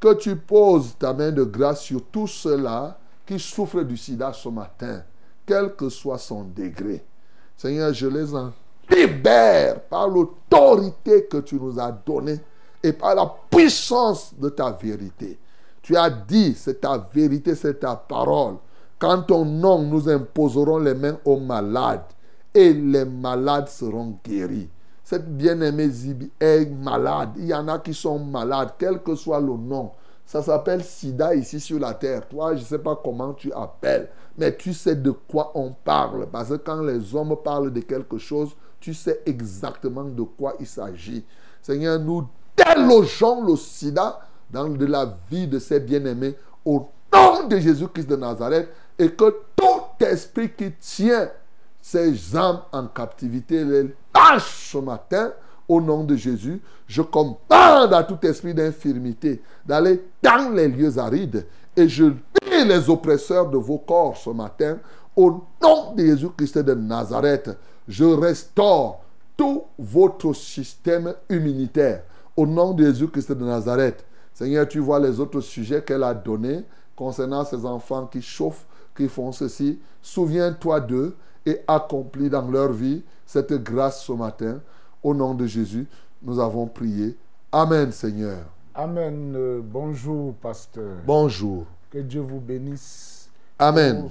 que 0.00 0.14
tu 0.14 0.36
poses 0.36 0.96
ta 0.98 1.12
main 1.12 1.32
de 1.32 1.44
grâce 1.44 1.82
sur 1.82 2.02
tous 2.10 2.26
ceux-là 2.26 2.98
qui 3.24 3.38
souffrent 3.38 3.84
du 3.84 3.96
sida 3.96 4.32
ce 4.32 4.48
matin, 4.48 5.02
quel 5.46 5.74
que 5.74 5.88
soit 5.88 6.18
son 6.18 6.44
degré. 6.44 7.02
Seigneur, 7.56 7.92
je 7.94 8.06
les 8.06 8.34
en 8.34 8.52
libère 8.90 9.80
par 9.82 10.08
l'autorité 10.08 11.24
que 11.24 11.38
tu 11.38 11.56
nous 11.56 11.78
as 11.80 11.92
donnée 11.92 12.38
et 12.82 12.92
par 12.92 13.14
la 13.14 13.32
puissance 13.50 14.34
de 14.38 14.50
ta 14.50 14.70
vérité. 14.70 15.38
Tu 15.80 15.96
as 15.96 16.10
dit, 16.10 16.54
c'est 16.54 16.80
ta 16.80 16.98
vérité, 17.12 17.54
c'est 17.54 17.80
ta 17.80 17.94
parole. 17.96 18.56
Quand 18.98 19.22
ton 19.22 19.44
nom, 19.44 19.82
nous 19.82 20.08
imposerons 20.08 20.78
les 20.78 20.94
mains 20.94 21.18
aux 21.24 21.38
malades 21.38 22.04
et 22.52 22.72
les 22.72 23.04
malades 23.04 23.68
seront 23.68 24.18
guéris. 24.24 24.68
Cette 25.04 25.36
bien-aimée 25.36 25.90
Zibi 25.90 26.30
est 26.40 26.64
malade. 26.64 27.32
Il 27.36 27.44
y 27.44 27.54
en 27.54 27.68
a 27.68 27.78
qui 27.78 27.92
sont 27.92 28.18
malades, 28.18 28.70
quel 28.78 29.02
que 29.02 29.14
soit 29.14 29.38
le 29.38 29.52
nom. 29.52 29.90
Ça 30.24 30.42
s'appelle 30.42 30.82
sida 30.82 31.34
ici 31.34 31.60
sur 31.60 31.78
la 31.78 31.92
terre. 31.92 32.26
Toi, 32.26 32.54
je 32.56 32.60
ne 32.60 32.64
sais 32.64 32.78
pas 32.78 32.98
comment 33.04 33.34
tu 33.34 33.52
appelles, 33.52 34.08
mais 34.38 34.56
tu 34.56 34.72
sais 34.72 34.96
de 34.96 35.10
quoi 35.10 35.52
on 35.54 35.72
parle. 35.72 36.26
Parce 36.32 36.48
que 36.48 36.54
quand 36.54 36.80
les 36.80 37.14
hommes 37.14 37.36
parlent 37.44 37.70
de 37.70 37.80
quelque 37.80 38.16
chose, 38.16 38.56
tu 38.80 38.94
sais 38.94 39.20
exactement 39.26 40.04
de 40.04 40.22
quoi 40.22 40.54
il 40.58 40.66
s'agit. 40.66 41.22
Seigneur, 41.60 42.00
nous 42.00 42.26
délogeons 42.56 43.46
le 43.46 43.56
sida 43.56 44.20
dans 44.50 44.68
de 44.70 44.86
la 44.86 45.18
vie 45.30 45.46
de 45.46 45.58
ces 45.58 45.80
bien-aimés 45.80 46.34
au 46.64 46.88
nom 47.12 47.46
de 47.46 47.58
Jésus-Christ 47.58 48.08
de 48.08 48.16
Nazareth 48.16 48.70
et 48.98 49.10
que 49.10 49.36
tout 49.54 50.04
esprit 50.04 50.50
qui 50.50 50.72
tient 50.72 51.28
ces 51.82 52.34
âmes 52.34 52.62
en 52.72 52.86
captivité 52.86 53.64
les 53.64 53.94
ce 54.38 54.78
matin 54.78 55.32
au 55.68 55.80
nom 55.80 56.04
de 56.04 56.16
Jésus. 56.16 56.60
Je 56.86 57.02
commande 57.02 57.36
à 57.48 58.04
tout 58.04 58.18
esprit 58.26 58.54
d'infirmité 58.54 59.42
d'aller 59.66 60.02
dans 60.22 60.52
les 60.54 60.68
lieux 60.68 60.98
arides 60.98 61.46
et 61.76 61.88
je 61.88 62.04
lis 62.04 62.64
les 62.66 62.88
oppresseurs 62.88 63.48
de 63.48 63.56
vos 63.56 63.78
corps 63.78 64.16
ce 64.16 64.30
matin 64.30 64.78
au 65.16 65.42
nom 65.62 65.94
de 65.94 66.04
Jésus-Christ 66.04 66.58
de 66.58 66.74
Nazareth. 66.74 67.50
Je 67.88 68.04
restaure 68.04 69.00
tout 69.36 69.62
votre 69.78 70.32
système 70.34 71.14
immunitaire 71.30 72.02
au 72.36 72.46
nom 72.46 72.72
de 72.72 72.84
Jésus-Christ 72.84 73.32
de 73.32 73.44
Nazareth. 73.44 74.04
Seigneur, 74.32 74.68
tu 74.68 74.80
vois 74.80 74.98
les 74.98 75.20
autres 75.20 75.40
sujets 75.40 75.82
qu'elle 75.82 76.02
a 76.02 76.14
donnés 76.14 76.64
concernant 76.96 77.44
ces 77.44 77.64
enfants 77.64 78.06
qui 78.06 78.22
chauffent, 78.22 78.66
qui 78.96 79.08
font 79.08 79.32
ceci. 79.32 79.78
Souviens-toi 80.02 80.80
d'eux 80.80 81.16
et 81.46 81.60
accomplis 81.66 82.30
dans 82.30 82.48
leur 82.48 82.72
vie 82.72 83.02
cette 83.26 83.52
grâce 83.62 84.04
ce 84.04 84.12
matin. 84.12 84.60
Au 85.02 85.14
nom 85.14 85.34
de 85.34 85.46
Jésus, 85.46 85.86
nous 86.22 86.38
avons 86.40 86.66
prié. 86.66 87.16
Amen, 87.52 87.92
Seigneur. 87.92 88.44
Amen. 88.74 89.34
Euh, 89.36 89.60
bonjour, 89.62 90.34
pasteur. 90.34 90.96
Bonjour. 91.06 91.66
Que 91.90 91.98
Dieu 91.98 92.20
vous 92.20 92.40
bénisse. 92.40 93.30
Amen. 93.58 94.08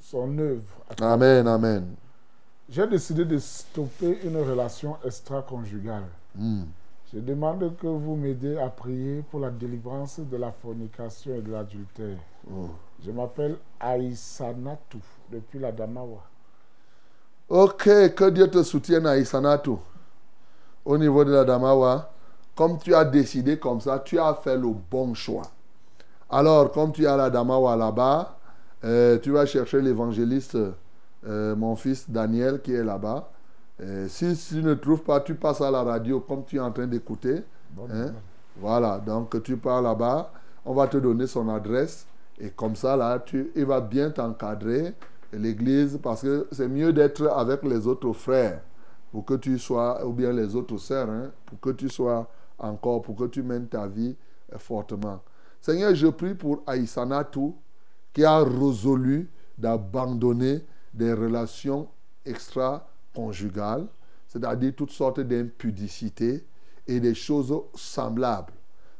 son 0.00 0.38
œuvre. 0.38 0.62
Amen, 1.00 1.46
amen. 1.46 1.94
J'ai 2.70 2.86
décidé 2.86 3.24
de 3.24 3.38
stopper 3.38 4.18
une 4.24 4.36
relation 4.38 4.96
extra-conjugale. 5.04 6.04
Hmm. 6.34 6.64
Je 7.12 7.18
demande 7.18 7.74
que 7.76 7.86
vous 7.86 8.16
m'aidiez 8.16 8.58
à 8.58 8.68
prier 8.68 9.22
pour 9.30 9.40
la 9.40 9.50
délivrance 9.50 10.20
de 10.20 10.36
la 10.36 10.52
fornication 10.52 11.34
et 11.34 11.40
de 11.40 11.50
l'adultère. 11.52 12.18
Oh. 12.50 12.68
Je 13.04 13.10
m'appelle 13.10 13.56
Aïsanatou, 13.80 15.00
depuis 15.30 15.58
la 15.58 15.72
Damawa. 15.72 16.22
Ok, 17.50 17.84
que 18.14 18.28
Dieu 18.28 18.48
te 18.48 18.62
soutienne 18.62 19.06
à 19.06 19.16
Isanatu. 19.16 19.70
Au 20.84 20.98
niveau 20.98 21.24
de 21.24 21.32
la 21.32 21.44
Damawa, 21.44 22.10
comme 22.54 22.78
tu 22.78 22.94
as 22.94 23.06
décidé 23.06 23.58
comme 23.58 23.80
ça, 23.80 24.02
tu 24.04 24.18
as 24.18 24.34
fait 24.34 24.58
le 24.58 24.68
bon 24.90 25.14
choix. 25.14 25.50
Alors, 26.28 26.70
comme 26.72 26.92
tu 26.92 27.06
as 27.06 27.16
la 27.16 27.30
Damawa 27.30 27.74
là-bas, 27.74 28.36
euh, 28.84 29.18
tu 29.18 29.30
vas 29.30 29.46
chercher 29.46 29.80
l'évangéliste, 29.80 30.58
euh, 31.26 31.56
mon 31.56 31.74
fils 31.74 32.10
Daniel, 32.10 32.60
qui 32.60 32.74
est 32.74 32.84
là-bas. 32.84 33.30
Euh, 33.80 34.08
si, 34.08 34.36
tu 34.36 34.62
ne 34.62 34.74
trouves 34.74 35.02
pas, 35.02 35.20
tu 35.20 35.34
passes 35.34 35.62
à 35.62 35.70
la 35.70 35.82
radio 35.82 36.20
comme 36.20 36.44
tu 36.44 36.56
es 36.56 36.60
en 36.60 36.70
train 36.70 36.86
d'écouter. 36.86 37.44
Hein. 37.90 38.12
Voilà, 38.58 38.98
donc 38.98 39.42
tu 39.42 39.56
pars 39.56 39.80
là-bas, 39.80 40.32
on 40.66 40.74
va 40.74 40.86
te 40.86 40.98
donner 40.98 41.26
son 41.26 41.48
adresse 41.48 42.06
et 42.38 42.50
comme 42.50 42.76
ça, 42.76 42.94
là, 42.94 43.18
tu, 43.24 43.50
il 43.56 43.64
va 43.64 43.80
bien 43.80 44.10
t'encadrer 44.10 44.92
l'église 45.32 45.98
parce 46.02 46.22
que 46.22 46.48
c'est 46.52 46.68
mieux 46.68 46.92
d'être 46.92 47.26
avec 47.28 47.62
les 47.64 47.86
autres 47.86 48.12
frères 48.12 48.62
pour 49.10 49.24
que 49.24 49.34
tu 49.34 49.58
sois, 49.58 50.04
ou 50.06 50.12
bien 50.12 50.32
les 50.32 50.54
autres 50.54 50.76
sœurs, 50.78 51.08
hein, 51.08 51.30
pour 51.46 51.60
que 51.60 51.70
tu 51.70 51.88
sois 51.88 52.28
encore, 52.58 53.02
pour 53.02 53.16
que 53.16 53.24
tu 53.24 53.42
mènes 53.42 53.68
ta 53.68 53.86
vie 53.86 54.16
euh, 54.52 54.58
fortement. 54.58 55.22
Seigneur, 55.60 55.94
je 55.94 56.08
prie 56.08 56.34
pour 56.34 56.62
Aïsanatou 56.66 57.56
qui 58.12 58.24
a 58.24 58.38
résolu 58.38 59.30
d'abandonner 59.56 60.64
des 60.92 61.12
relations 61.12 61.88
extra-conjugales, 62.24 63.86
c'est-à-dire 64.26 64.72
toutes 64.76 64.90
sortes 64.90 65.20
d'impudicités 65.20 66.46
et 66.86 67.00
des 67.00 67.14
choses 67.14 67.54
semblables. 67.74 68.52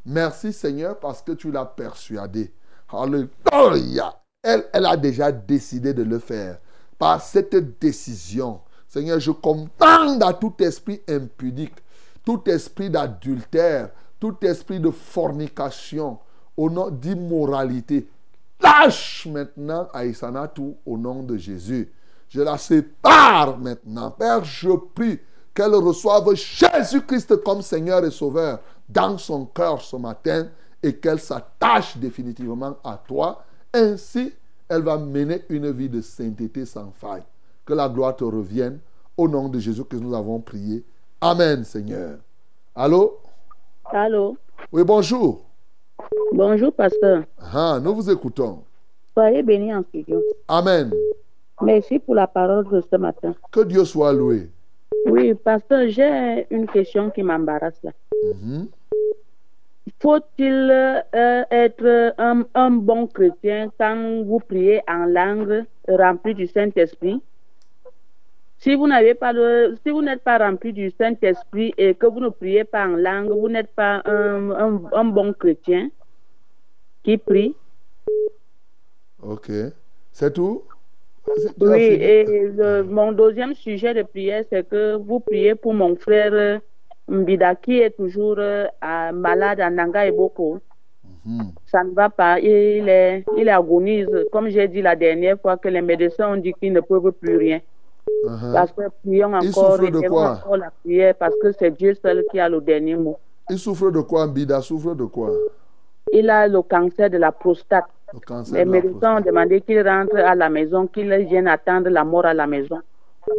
Merci 0.05 0.53
Seigneur 0.53 0.99
parce 0.99 1.23
que 1.23 1.33
tu 1.33 1.51
l'as 1.51 1.67
persuadé. 1.67 2.53
Alléluia 2.89 4.15
elle, 4.43 4.87
a 4.87 4.97
déjà 4.97 5.33
décidé 5.33 5.93
de 5.93 6.03
le 6.03 6.19
faire. 6.19 6.59
Par 6.99 7.23
cette 7.23 7.79
décision, 7.79 8.61
Seigneur, 8.87 9.21
je 9.21 9.31
commande 9.31 10.23
à 10.23 10.33
tout 10.33 10.55
esprit 10.61 11.01
impudique, 11.09 11.77
tout 12.25 12.43
esprit 12.49 12.91
d'adultère, 12.91 13.91
tout 14.19 14.37
esprit 14.43 14.81
de 14.81 14.91
fornication, 14.91 16.19
au 16.57 16.71
nom 16.71 16.91
d'immoralité. 16.91 18.09
Lâche 18.61 19.27
maintenant 19.31 19.89
Aïsanatou 19.93 20.77
au 20.85 20.99
nom 20.99 21.23
de 21.23 21.37
Jésus. 21.37 21.93
Je 22.29 22.41
la 22.41 22.59
sépare 22.59 23.57
maintenant. 23.59 24.11
Père, 24.11 24.45
je 24.45 24.71
prie 24.95 25.21
qu'elle 25.55 25.75
reçoive 25.75 26.35
Jésus-Christ 26.35 27.37
comme 27.45 27.63
Seigneur 27.63 28.05
et 28.05 28.11
Sauveur 28.11 28.61
dans 28.89 29.17
son 29.19 29.47
cœur 29.47 29.81
ce 29.81 29.97
matin 29.97 30.49
et 30.83 30.97
qu'elle 30.97 31.21
s'attache 31.21 31.97
définitivement 31.97 32.77
à 32.83 33.01
toi. 33.07 33.45
Ainsi, 33.79 34.33
elle 34.69 34.83
va 34.83 34.99
mener 34.99 35.43
une 35.49 35.71
vie 35.71 35.89
de 35.89 36.01
sainteté 36.01 36.67
sans 36.67 36.91
faille. 36.91 37.23
Que 37.65 37.75
la 37.75 37.89
gloire 37.89 38.17
te 38.17 38.25
revienne. 38.25 38.81
Au 39.17 39.29
nom 39.29 39.49
de 39.49 39.61
Jésus 39.61 39.85
que 39.85 39.95
nous 39.97 40.17
avons 40.17 40.41
prié. 40.41 40.85
Amen, 41.21 41.63
Seigneur. 41.63 42.19
Allô? 42.75 43.19
Allô? 43.85 44.37
Oui, 44.73 44.83
bonjour. 44.83 45.43
Bonjour, 46.33 46.73
pasteur. 46.73 47.23
Ah, 47.39 47.79
nous 47.81 47.95
vous 47.95 48.11
écoutons. 48.11 48.65
Soyez 49.15 49.45
bénis 49.45 49.73
en 49.73 49.85
studio. 49.85 50.21
Amen. 50.49 50.93
Merci 51.63 52.01
pour 52.01 52.17
la 52.17 52.27
parole 52.27 52.69
de 52.69 52.81
ce 52.81 52.97
matin. 52.97 53.35
Que 53.53 53.61
Dieu 53.61 53.85
soit 53.85 54.13
loué. 54.13 54.51
Oui, 55.07 55.35
pasteur, 55.35 55.89
j'ai 55.89 56.49
une 56.51 56.67
question 56.67 57.11
qui 57.11 57.23
m'embarrasse 57.23 57.81
là. 57.85 57.93
Mhm. 58.25 58.67
Faut-il 60.01 60.71
euh, 60.71 61.43
être 61.51 62.15
un, 62.19 62.45
un 62.55 62.71
bon 62.71 63.07
chrétien 63.09 63.71
quand 63.79 64.23
vous 64.25 64.39
priez 64.39 64.81
en 64.89 65.07
langue 65.07 65.65
remplie 65.89 66.35
du 66.35 66.47
Saint-Esprit? 66.47 67.21
Si 68.59 68.75
vous 68.75 68.87
n'avez 68.89 69.15
pas 69.15 69.33
le, 69.33 69.77
si 69.85 69.91
vous 69.91 70.03
n'êtes 70.03 70.23
pas 70.23 70.39
rempli 70.39 70.73
du 70.73 70.91
Saint-Esprit 70.91 71.75
et 71.79 71.95
que 71.95 72.07
vous 72.07 72.21
ne 72.21 72.29
priez 72.29 72.65
pas 72.65 72.87
en 72.87 72.97
langue, 72.97 73.31
vous 73.31 73.49
n'êtes 73.49 73.73
pas 73.75 74.03
un, 74.05 74.51
un- 74.51 74.83
un 74.93 75.05
bon 75.05 75.33
chrétien 75.33 75.91
qui 77.03 77.19
prie. 77.19 77.55
Ok. 79.23 79.51
C'est 80.13 80.33
tout? 80.33 80.65
Oui, 81.61 81.83
et 81.83 82.25
le- 82.25 82.83
mon 82.83 83.13
deuxième 83.13 83.55
sujet 83.55 83.95
de 83.95 84.03
prière, 84.03 84.45
c'est 84.51 84.67
que 84.69 84.95
vous 84.97 85.21
priez 85.21 85.55
pour 85.55 85.75
mon 85.75 85.95
frère 85.97 86.33
euh, 86.33 86.59
Mbida 87.09 87.55
qui 87.55 87.81
est 87.81 87.91
toujours 87.97 88.37
euh, 88.39 88.67
malade 89.13 89.61
à 89.61 89.71
Nanga 89.71 90.07
et 90.07 90.13
Boko. 90.13 90.59
Mhm. 91.25 91.53
Ça 91.67 91.85
ne 91.85 91.91
va 91.91 92.09
pas, 92.11 92.39
il, 92.41 92.89
est, 92.89 93.25
il 93.37 93.49
agonise. 93.49 94.09
Comme 94.33 94.49
j'ai 94.49 94.69
dit 94.69 94.83
la 94.83 94.97
dernière 94.97 95.39
fois, 95.41 95.57
que 95.57 95.69
les 95.69 95.83
médecins 95.83 96.33
ont 96.33 96.37
dit 96.37 96.55
qu'ils 96.55 96.73
ne 96.73 96.81
peuvent 96.81 97.13
plus 97.13 97.37
rien. 97.37 97.61
Mhm. 98.27 98.53
Parce 98.53 98.73
que 98.73 98.83
prions 99.05 99.33
Il 99.43 99.49
encore, 99.49 99.79
de 99.79 100.09
quoi? 100.09 100.33
encore 100.33 100.57
la 100.57 100.71
prière, 100.83 101.15
parce 101.15 101.35
que 101.43 101.53
c'est 101.53 101.71
Dieu 101.71 101.95
seul 101.95 102.25
qui 102.31 102.41
a 102.41 102.49
le 102.49 102.61
dernier 102.61 102.97
mot. 102.97 103.19
Il 103.51 103.59
souffre 103.59 103.91
de 103.91 104.01
quoi, 104.01 104.27
Bida 104.27 104.61
souffre 104.61 104.95
de 104.95 105.05
quoi? 105.05 105.31
Il 106.13 106.31
a 106.31 106.49
le 106.49 106.63
cancer 106.63 107.11
de 107.11 107.19
la 107.19 107.33
prostate. 107.33 107.85
Le 108.15 108.21
cancer 108.21 108.55
Les 108.55 108.65
de 108.65 108.71
la 108.73 108.81
médecins 108.81 109.17
ont 109.19 109.21
demandé 109.21 109.61
qu'il 109.61 109.87
rentre 109.87 110.17
à 110.17 110.35
la 110.35 110.49
maison, 110.49 110.87
qu'il 110.87 111.13
vienne 111.27 111.49
attendre 111.49 111.91
la 111.91 112.05
mort 112.05 112.25
à 112.27 112.33
la 112.35 112.47
maison. 112.47 112.79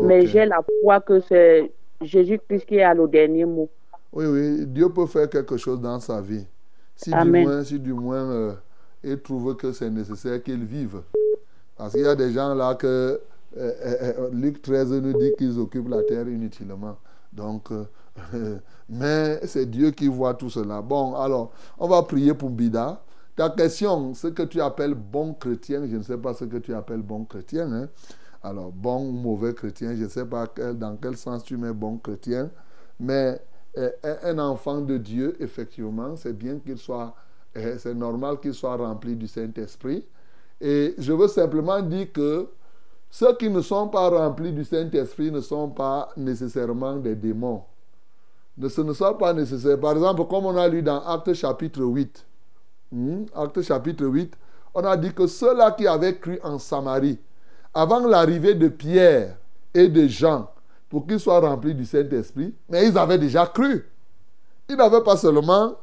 Mais 0.02 0.28
j'ai 0.28 0.46
la 0.46 0.62
foi 0.84 1.00
que 1.00 1.20
c'est 1.22 1.72
Jésus-Christ 2.02 2.66
qui 2.66 2.82
a 2.82 2.94
le 2.94 3.08
dernier 3.08 3.46
mot. 3.46 3.70
Oui, 4.12 4.26
oui, 4.26 4.66
Dieu 4.66 4.90
peut 4.90 5.06
faire 5.06 5.30
quelque 5.30 5.58
chose 5.58 5.80
dans 5.80 6.00
sa 6.00 6.22
vie. 6.22 6.46
Si 6.96 7.12
du 7.12 7.32
moins, 7.32 7.64
si 7.64 7.80
du 7.80 7.94
moins 7.94 8.30
euh, 8.32 8.54
il 9.04 9.20
trouve 9.22 9.56
que 9.56 9.72
c'est 9.72 9.90
nécessaire 9.90 10.42
qu'il 10.44 10.66
vive. 10.66 11.02
Parce 11.78 11.94
qu'il 11.94 12.02
y 12.02 12.08
a 12.08 12.16
des 12.16 12.32
gens 12.34 12.54
là 12.56 12.76
que 12.76 12.88
euh, 13.58 13.72
euh, 13.84 14.30
Luc 14.34 14.62
13 14.62 14.92
nous 14.94 15.18
dit 15.18 15.32
qu'ils 15.38 15.58
occupent 15.60 15.90
la 15.90 16.04
terre 16.04 16.28
inutilement. 16.28 16.98
Donc, 17.32 17.70
mais 18.90 19.40
c'est 19.46 19.70
Dieu 19.70 19.92
qui 19.92 20.08
voit 20.08 20.34
tout 20.34 20.50
cela. 20.50 20.82
Bon, 20.82 21.16
alors, 21.16 21.52
on 21.78 21.88
va 21.88 22.02
prier 22.04 22.34
pour 22.34 22.50
Bida. 22.50 23.02
Ta 23.36 23.50
question, 23.52 24.14
ce 24.14 24.28
que 24.28 24.44
tu 24.44 24.60
appelles 24.60 24.96
bon 24.96 25.34
chrétien, 25.34 25.88
je 25.90 25.96
ne 25.96 26.04
sais 26.04 26.18
pas 26.18 26.34
ce 26.34 26.44
que 26.44 26.58
tu 26.58 26.74
appelles 26.74 27.02
bon 27.02 27.24
chrétien. 27.24 27.72
hein. 27.72 27.88
Alors, 28.42 28.72
bon 28.72 29.10
ou 29.10 29.12
mauvais 29.12 29.54
chrétien, 29.54 29.96
je 29.96 30.04
ne 30.04 30.08
sais 30.08 30.26
pas 30.26 30.48
dans 30.74 30.98
quel 30.98 31.18
sens 31.18 31.44
tu 31.44 31.58
mets 31.58 31.74
bon 31.74 31.98
chrétien. 31.98 32.50
Mais 33.00 33.40
euh, 33.78 33.92
un 34.04 34.38
un 34.38 34.40
enfant 34.40 34.82
de 34.82 34.98
Dieu, 34.98 35.36
effectivement, 35.40 36.16
c'est 36.16 36.34
bien 36.34 36.60
qu'il 36.60 36.78
soit, 36.78 37.14
euh, 37.58 37.78
c'est 37.78 37.94
normal 37.94 38.40
qu'il 38.40 38.54
soit 38.54 38.76
rempli 38.76 39.16
du 39.16 39.28
Saint-Esprit. 39.28 40.06
Et 40.62 40.96
je 40.98 41.14
veux 41.14 41.28
simplement 41.28 41.82
dire 41.82 42.12
que 42.12 42.50
ceux 43.10 43.36
qui 43.36 43.50
ne 43.50 43.62
sont 43.62 43.88
pas 43.88 44.10
remplis 44.10 44.54
du 44.54 44.64
Saint-Esprit 44.64 45.32
ne 45.32 45.42
sont 45.42 45.70
pas 45.70 46.10
nécessairement 46.16 46.96
des 46.98 47.16
démons. 47.16 47.64
Ce 48.68 48.82
ne 48.82 48.94
sont 48.94 49.14
pas 49.16 49.34
nécessaire. 49.34 49.80
Par 49.80 49.94
exemple, 49.94 50.26
comme 50.26 50.46
on 50.46 50.58
a 50.58 50.68
lu 50.68 50.82
dans 50.82 51.02
Actes 51.06 51.34
chapitre 51.34 51.82
8, 51.82 52.26
hmm, 52.92 53.24
Actes 53.34 53.62
chapitre 53.62 54.06
8, 54.06 54.36
on 54.74 54.84
a 54.84 54.98
dit 54.98 55.14
que 55.14 55.28
ceux-là 55.28 55.72
qui 55.72 55.88
avaient 55.88 56.18
cru 56.18 56.40
en 56.44 56.60
Samarie, 56.60 57.18
avant 57.74 58.06
l'arrivée 58.08 58.56
de 58.56 58.68
Pierre 58.68 59.38
et 59.74 59.88
de 59.88 60.08
Jean, 60.08 60.50
pour 60.90 61.06
qu'ils 61.06 61.20
soient 61.20 61.40
remplis 61.40 61.76
du 61.76 61.86
Saint-Esprit, 61.86 62.54
mais 62.70 62.88
ils 62.88 62.98
avaient 62.98 63.18
déjà 63.18 63.46
cru. 63.46 63.86
Ils 64.68 64.76
n'avaient 64.76 65.04
pas 65.04 65.18
seulement 65.18 65.76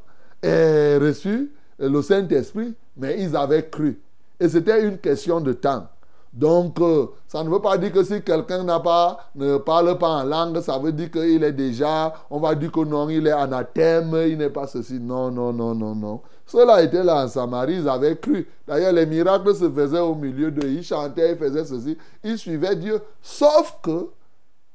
eh, 0.43 0.97
reçu 1.01 1.51
le 1.79 2.01
Saint-Esprit, 2.01 2.73
mais 2.95 3.21
ils 3.21 3.35
avaient 3.35 3.69
cru. 3.69 3.99
Et 4.39 4.49
c'était 4.49 4.83
une 4.85 4.97
question 4.97 5.39
de 5.39 5.53
temps. 5.53 5.87
Donc, 6.33 6.79
euh, 6.81 7.07
ça 7.27 7.43
ne 7.43 7.49
veut 7.49 7.61
pas 7.61 7.77
dire 7.77 7.91
que 7.91 8.03
si 8.03 8.21
quelqu'un 8.21 8.63
n'a 8.63 8.79
pas, 8.79 9.17
ne 9.33 9.57
parle 9.57 9.97
pas 9.97 10.09
en 10.09 10.23
langue, 10.23 10.59
ça 10.61 10.77
veut 10.77 10.91
dire 10.91 11.09
qu'il 11.09 11.43
est 11.43 11.53
déjà, 11.53 12.13
on 12.29 12.39
va 12.39 12.53
dire 12.53 12.71
que 12.71 12.81
non, 12.81 13.09
il 13.09 13.25
est 13.25 13.31
anathème, 13.31 14.15
il 14.27 14.37
n'est 14.37 14.49
pas 14.49 14.67
ceci. 14.67 14.99
Non, 14.99 15.31
non, 15.31 15.51
non, 15.51 15.73
non, 15.73 15.95
non. 15.95 16.21
Ceux-là 16.47 16.81
étaient 16.81 17.03
là 17.03 17.25
en 17.25 17.27
Samarie, 17.27 17.75
ils 17.75 17.89
avaient 17.89 18.17
cru. 18.17 18.47
D'ailleurs, 18.65 18.93
les 18.93 19.05
miracles 19.05 19.53
se 19.53 19.69
faisaient 19.69 19.99
au 19.99 20.15
milieu 20.15 20.49
d'eux. 20.49 20.69
Ils 20.69 20.83
chantaient, 20.83 21.33
ils 21.33 21.37
faisaient 21.37 21.65
ceci. 21.65 21.97
Ils 22.23 22.37
suivaient 22.37 22.75
Dieu. 22.75 23.01
Sauf 23.21 23.77
que 23.83 24.07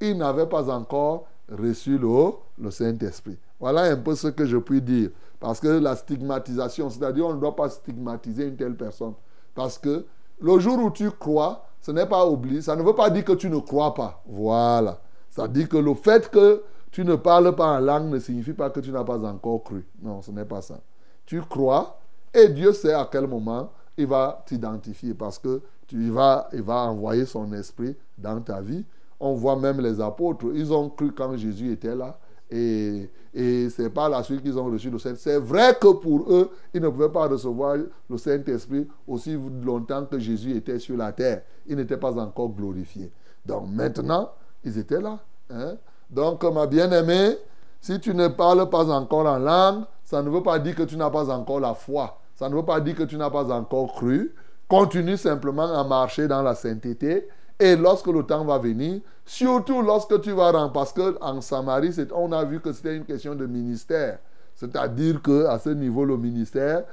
ils 0.01 0.17
n'avaient 0.17 0.47
pas 0.47 0.69
encore 0.71 1.27
reçu 1.51 1.97
le, 1.97 2.33
le 2.59 2.71
Saint-Esprit. 2.71 3.39
Voilà 3.59 3.83
un 3.83 3.97
peu 3.97 4.15
ce 4.15 4.29
que 4.29 4.45
je 4.45 4.59
puis 4.59 4.83
dire. 4.83 5.11
Parce 5.41 5.61
que 5.61 5.69
la 5.69 5.97
stigmatisation, 5.97 6.91
c'est-à-dire 6.91 7.27
on 7.27 7.35
ne 7.35 7.41
doit 7.41 7.57
pas 7.57 7.71
stigmatiser 7.71 8.49
une 8.49 8.57
telle 8.57 8.77
personne. 8.77 9.15
Parce 9.55 9.79
que 9.79 10.05
le 10.41 10.59
jour 10.59 10.79
où 10.79 10.91
tu 10.91 11.11
crois, 11.11 11.65
ce 11.81 11.91
n'est 11.91 12.07
pas 12.07 12.27
oublié. 12.27 12.61
Ça 12.61 12.77
ne 12.77 12.83
veut 12.83 12.95
pas 12.95 13.09
dire 13.11 13.25
que 13.25 13.33
tu 13.33 13.49
ne 13.49 13.59
crois 13.59 13.95
pas. 13.95 14.23
Voilà. 14.27 15.01
Ça 15.31 15.49
dit 15.49 15.67
que 15.67 15.79
le 15.79 15.95
fait 15.95 16.31
que 16.31 16.63
tu 16.91 17.05
ne 17.05 17.15
parles 17.15 17.57
pas 17.57 17.79
en 17.79 17.81
langue 17.81 18.11
ne 18.11 18.19
signifie 18.19 18.53
pas 18.53 18.69
que 18.69 18.81
tu 18.81 18.93
n'as 18.93 19.05
pas 19.05 19.19
encore 19.19 19.65
cru. 19.65 19.87
Non, 20.03 20.21
ce 20.21 20.31
n'est 20.31 20.45
pas 20.45 20.61
ça. 20.61 20.79
Tu 21.27 21.41
crois 21.43 21.99
et 22.35 22.49
Dieu 22.49 22.73
sait 22.73 22.95
à 22.95 23.09
quel 23.11 23.27
moment 23.27 23.71
il 23.97 24.07
va 24.07 24.43
t'identifier 24.47 25.15
parce 25.15 25.39
que 25.39 25.61
tu 25.87 26.03
il 26.05 26.11
va, 26.13 26.49
envoyer 26.89 27.27
son 27.27 27.53
esprit 27.53 27.95
dans 28.17 28.41
ta 28.41 28.61
vie. 28.61 28.85
On 29.21 29.35
voit 29.35 29.57
même 29.57 29.81
les 29.81 30.01
apôtres, 30.01 30.47
ils 30.55 30.73
ont 30.73 30.89
cru 30.89 31.13
quand 31.13 31.37
Jésus 31.37 31.71
était 31.73 31.95
là. 31.95 32.19
Et, 32.51 33.11
et 33.33 33.71
c'est 33.71 33.91
par 33.91 34.09
la 34.09 34.23
suite 34.23 34.43
qu'ils 34.43 34.59
ont 34.59 34.67
reçu 34.67 34.91
le 34.91 34.99
Saint. 34.99 35.15
C'est 35.15 35.39
vrai 35.39 35.77
que 35.81 35.93
pour 35.93 36.31
eux, 36.33 36.51
ils 36.75 36.81
ne 36.81 36.89
pouvaient 36.89 37.09
pas 37.09 37.29
recevoir 37.29 37.77
le 38.09 38.19
Saint-Esprit 38.19 38.89
aussi 39.07 39.39
longtemps 39.63 40.05
que 40.07 40.19
Jésus 40.19 40.57
était 40.57 40.79
sur 40.79 40.97
la 40.97 41.13
terre. 41.13 41.43
Il 41.67 41.77
n'était 41.77 41.97
pas 41.97 42.13
encore 42.19 42.51
glorifié. 42.51 43.11
Donc 43.45 43.69
maintenant, 43.69 44.31
ils 44.65 44.79
étaient 44.79 45.01
là. 45.01 45.19
hein. 45.51 45.77
Donc, 46.11 46.45
ma 46.45 46.67
bien-aimée, 46.67 47.39
si 47.81 47.99
tu 47.99 48.15
ne 48.15 48.29
parles 48.29 48.69
pas 48.69 48.91
encore 48.91 49.27
en 49.27 49.39
langue, 49.39 49.85
ça 50.13 50.23
ne 50.23 50.29
veut 50.29 50.43
pas 50.43 50.59
dire 50.59 50.75
que 50.75 50.83
tu 50.83 50.99
n'as 50.99 51.09
pas 51.09 51.31
encore 51.31 51.59
la 51.59 51.73
foi. 51.73 52.19
Ça 52.35 52.47
ne 52.51 52.55
veut 52.55 52.67
pas 52.67 52.83
dire 52.83 52.95
que 52.95 53.05
tu 53.05 53.17
n'as 53.17 53.31
pas 53.31 53.51
encore 53.51 53.95
cru. 53.95 54.35
Continue 54.69 55.17
simplement 55.17 55.73
à 55.75 55.85
marcher 55.85 56.29
dans 56.29 56.43
la 56.43 56.55
sainteté. 56.55 57.27
Et 57.59 57.77
lorsque 57.77 58.09
le 58.09 58.23
temps 58.23 58.45
va 58.45 58.59
venir, 58.59 59.01
surtout 59.25 59.81
lorsque 59.81 60.21
tu 60.21 60.33
vas 60.33 60.51
rentrer, 60.51 60.73
parce 60.75 60.93
qu'en 60.93 61.41
Samarie, 61.41 61.97
on 62.15 62.31
a 62.31 62.45
vu 62.45 62.61
que 62.61 62.75
c'était 62.75 62.95
une 62.95 63.07
question 63.07 63.35
de 63.35 63.47
ministère. 63.47 64.19
C'est-à-dire 64.55 65.23
qu'à 65.23 65.59
ce 65.59 65.71
niveau, 65.71 66.05
le 66.05 66.19
ministère, 66.19 66.85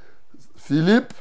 Philippe 0.55 1.11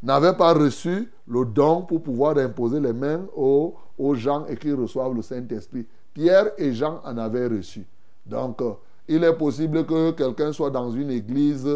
n'avait 0.00 0.34
pas 0.34 0.54
reçu 0.54 1.10
le 1.26 1.44
don 1.44 1.82
pour 1.82 2.04
pouvoir 2.04 2.38
imposer 2.38 2.78
les 2.78 2.92
mains 2.92 3.22
aux, 3.34 3.74
aux 3.98 4.14
gens 4.14 4.46
et 4.46 4.56
qu'ils 4.56 4.74
reçoivent 4.74 5.14
le 5.14 5.22
Saint-Esprit. 5.22 5.88
Pierre 6.14 6.52
et 6.56 6.72
Jean 6.72 7.00
en 7.04 7.18
avaient 7.18 7.48
reçu. 7.48 7.84
Donc, 8.26 8.62
euh, 8.62 8.74
il 9.14 9.24
est 9.24 9.34
possible 9.34 9.84
que 9.84 10.12
quelqu'un 10.12 10.52
soit 10.52 10.70
dans 10.70 10.90
une 10.90 11.10
église 11.10 11.68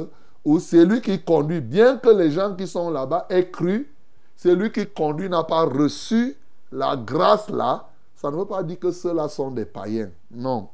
où 0.42 0.58
c'est 0.58 0.86
lui 0.86 1.02
qui 1.02 1.22
conduit, 1.22 1.60
bien 1.60 1.98
que 1.98 2.08
les 2.08 2.30
gens 2.30 2.54
qui 2.54 2.66
sont 2.66 2.88
là-bas 2.88 3.26
aient 3.28 3.50
cru, 3.50 3.92
c'est 4.36 4.54
lui 4.54 4.72
qui 4.72 4.86
conduit 4.86 5.28
n'a 5.28 5.44
pas 5.44 5.64
reçu 5.64 6.36
la 6.72 6.96
grâce 6.96 7.50
là. 7.50 7.88
Ça 8.14 8.30
ne 8.30 8.36
veut 8.36 8.46
pas 8.46 8.62
dire 8.62 8.78
que 8.78 8.90
ceux-là 8.90 9.28
sont 9.28 9.50
des 9.50 9.66
païens. 9.66 10.10
Non. 10.30 10.68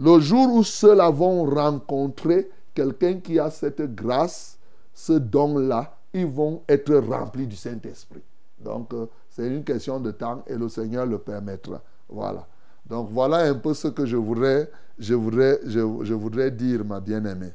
Le 0.00 0.18
jour 0.18 0.52
où 0.52 0.64
ceux-là 0.64 1.10
vont 1.10 1.44
rencontrer 1.44 2.50
quelqu'un 2.74 3.20
qui 3.20 3.38
a 3.38 3.50
cette 3.50 3.94
grâce, 3.94 4.58
ce 4.92 5.12
don-là, 5.12 5.96
ils 6.12 6.26
vont 6.26 6.62
être 6.68 6.94
remplis 6.96 7.46
du 7.46 7.56
Saint-Esprit. 7.56 8.22
Donc, 8.58 8.92
euh, 8.94 9.06
c'est 9.28 9.46
une 9.46 9.62
question 9.62 10.00
de 10.00 10.10
temps 10.10 10.42
et 10.48 10.56
le 10.56 10.68
Seigneur 10.68 11.06
le 11.06 11.18
permettra. 11.18 11.80
Voilà. 12.08 12.46
Donc, 12.88 13.10
voilà 13.10 13.38
un 13.38 13.54
peu 13.54 13.74
ce 13.74 13.88
que 13.88 14.06
je 14.06 14.16
voudrais, 14.16 14.70
dire, 16.50 16.84
ma 16.84 17.00
bien-aimée. 17.00 17.52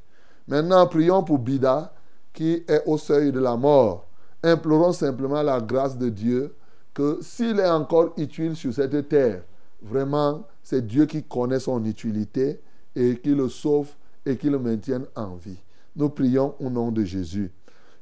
Maintenant, 0.48 0.86
prions 0.88 1.24
pour 1.24 1.40
Bida, 1.40 1.94
qui 2.32 2.64
est 2.68 2.84
au 2.86 2.98
seuil 2.98 3.32
de 3.32 3.40
la 3.40 3.56
mort. 3.56 4.08
Implorons 4.44 4.94
simplement 4.94 5.42
la 5.42 5.62
grâce 5.62 5.98
de 5.98 6.10
Dieu, 6.10 6.54
que 6.94 7.20
s'il 7.22 7.60
est 7.60 7.70
encore 7.70 8.14
utile 8.18 8.56
sur 8.56 8.74
cette 8.74 9.10
terre, 9.10 9.44
vraiment, 9.82 10.46
c'est 10.62 10.86
Dieu 10.86 11.06
qui 11.08 11.24
connaît 11.24 11.60
son 11.60 11.84
utilité 11.86 12.62
et 12.96 13.18
qui 13.18 13.34
le 13.34 13.50
sauve 13.50 13.90
et 14.26 14.38
qu'il 14.38 14.52
le 14.52 14.60
maintienne 14.60 15.06
en 15.16 15.36
vie. 15.36 15.58
Nous 15.96 16.10
prions 16.10 16.54
au 16.60 16.70
nom 16.70 16.92
de 16.92 17.04
Jésus. 17.04 17.52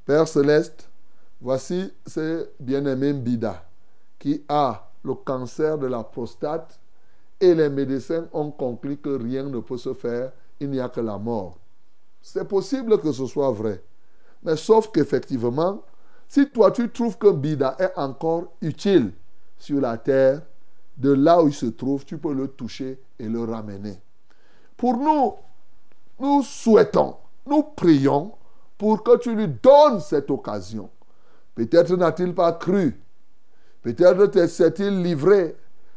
Père 0.05 0.27
céleste, 0.27 0.89
voici 1.39 1.93
ce 2.05 2.49
bien-aimé 2.59 3.13
Bida 3.13 3.63
qui 4.19 4.43
a 4.49 4.91
le 5.05 5.13
cancer 5.13 5.77
de 5.77 5.87
la 5.87 6.03
prostate 6.03 6.80
et 7.41 7.55
les 7.55 7.69
médecins 7.69 8.27
ont 8.31 8.51
conclu 8.51 8.97
que 8.97 9.09
rien 9.09 9.43
ne 9.43 9.59
peut 9.59 9.77
se 9.77 9.93
faire, 9.93 10.31
il 10.59 10.69
n'y 10.69 10.79
a 10.79 10.89
que 10.89 11.01
la 11.01 11.17
mort. 11.17 11.57
C'est 12.21 12.47
possible 12.47 12.99
que 12.99 13.11
ce 13.11 13.25
soit 13.25 13.51
vrai. 13.51 13.83
Mais 14.43 14.55
sauf 14.55 14.91
qu'effectivement, 14.91 15.83
si 16.27 16.49
toi 16.49 16.71
tu 16.71 16.89
trouves 16.89 17.17
que 17.17 17.31
Bida 17.31 17.75
est 17.79 17.91
encore 17.97 18.53
utile 18.61 19.11
sur 19.57 19.81
la 19.81 19.97
terre, 19.97 20.41
de 20.97 21.11
là 21.11 21.41
où 21.41 21.47
il 21.47 21.53
se 21.53 21.65
trouve, 21.65 22.05
tu 22.05 22.17
peux 22.17 22.33
le 22.33 22.47
toucher 22.47 23.01
et 23.17 23.27
le 23.27 23.43
ramener. 23.43 23.99
Pour 24.77 24.97
nous, 24.97 25.33
nous 26.19 26.43
souhaitons, 26.43 27.15
nous 27.45 27.63
prions 27.63 28.33
pour 28.77 29.03
que 29.03 29.17
tu 29.17 29.35
lui 29.35 29.47
donnes 29.47 29.99
cette 29.99 30.29
occasion. 30.29 30.89
Peut-être 31.55 31.95
n'a-t-il 31.95 32.33
pas 32.33 32.53
cru. 32.53 32.99
Peut-être 33.81 34.47
s'est-il 34.47 35.01
livré 35.01 35.55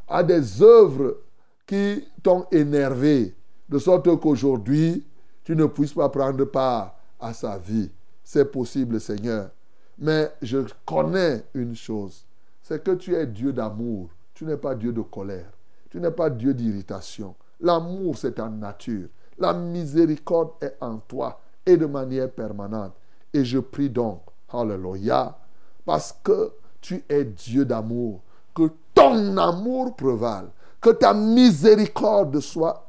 à 0.08 0.22
des 0.22 0.62
œuvres 0.62 1.18
qui 1.66 2.06
t'ont 2.22 2.46
énervé, 2.50 3.34
de 3.68 3.78
sorte 3.78 4.08
qu'aujourd'hui, 4.20 5.06
tu 5.44 5.56
ne 5.56 5.66
puisses 5.66 5.94
pas 5.94 6.08
prendre 6.08 6.44
part 6.44 6.96
à 7.20 7.32
sa 7.32 7.58
vie. 7.58 7.90
C'est 8.22 8.50
possible, 8.50 9.00
Seigneur. 9.00 9.50
Mais 9.98 10.32
je 10.42 10.58
connais 10.84 11.44
une 11.54 11.76
chose, 11.76 12.24
c'est 12.62 12.82
que 12.82 12.92
tu 12.92 13.14
es 13.14 13.26
Dieu 13.26 13.52
d'amour, 13.52 14.08
tu 14.34 14.44
n'es 14.44 14.56
pas 14.56 14.74
Dieu 14.74 14.92
de 14.92 15.02
colère, 15.02 15.52
tu 15.90 16.00
n'es 16.00 16.10
pas 16.10 16.30
Dieu 16.30 16.52
d'irritation. 16.52 17.34
L'amour, 17.60 18.18
c'est 18.18 18.32
ta 18.32 18.48
nature. 18.48 19.08
La 19.38 19.52
miséricorde 19.52 20.50
est 20.60 20.76
en 20.80 20.98
toi 20.98 21.40
et 21.64 21.76
de 21.76 21.86
manière 21.86 22.30
permanente. 22.30 22.92
Et 23.32 23.44
je 23.44 23.58
prie 23.58 23.90
donc, 23.90 24.20
Alléluia, 24.52 25.36
parce 25.84 26.14
que 26.22 26.52
tu 26.80 27.04
es 27.08 27.24
Dieu 27.24 27.64
d'amour, 27.64 28.20
que 28.54 28.70
ton 28.94 29.36
amour 29.36 29.96
prévale, 29.96 30.48
que 30.84 30.90
ta 30.90 31.14
miséricorde 31.14 32.40
soit 32.40 32.86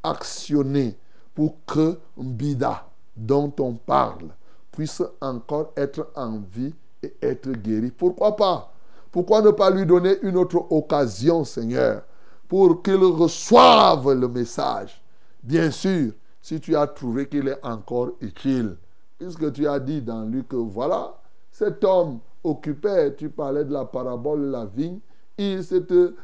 actionnée 0.00 0.96
pour 1.34 1.56
que 1.66 1.98
Bida, 2.16 2.86
dont 3.16 3.52
on 3.58 3.72
parle, 3.72 4.28
puisse 4.70 5.02
encore 5.20 5.72
être 5.76 6.08
en 6.14 6.38
vie 6.38 6.72
et 7.02 7.12
être 7.20 7.50
guéri. 7.50 7.90
Pourquoi 7.90 8.36
pas? 8.36 8.72
Pourquoi 9.10 9.42
ne 9.42 9.50
pas 9.50 9.70
lui 9.70 9.84
donner 9.84 10.18
une 10.22 10.36
autre 10.36 10.64
occasion, 10.70 11.44
Seigneur, 11.44 12.02
pour 12.46 12.80
qu'il 12.80 13.02
reçoive 13.02 14.12
le 14.12 14.28
message? 14.28 15.02
Bien 15.42 15.72
sûr, 15.72 16.12
si 16.40 16.60
tu 16.60 16.76
as 16.76 16.86
trouvé 16.86 17.28
qu'il 17.28 17.48
est 17.48 17.64
encore 17.64 18.10
utile, 18.20 18.76
puisque 19.18 19.52
tu 19.52 19.66
as 19.66 19.80
dit 19.80 20.00
dans 20.00 20.22
Luc 20.22 20.46
que 20.46 20.56
voilà, 20.56 21.12
cet 21.50 21.82
homme 21.82 22.20
occupait, 22.44 23.16
tu 23.16 23.30
parlais 23.30 23.64
de 23.64 23.72
la 23.72 23.84
parabole 23.84 24.42
de 24.42 24.50
la 24.52 24.64
vigne, 24.64 25.00
il, 25.38 25.64
ce, 25.64 26.14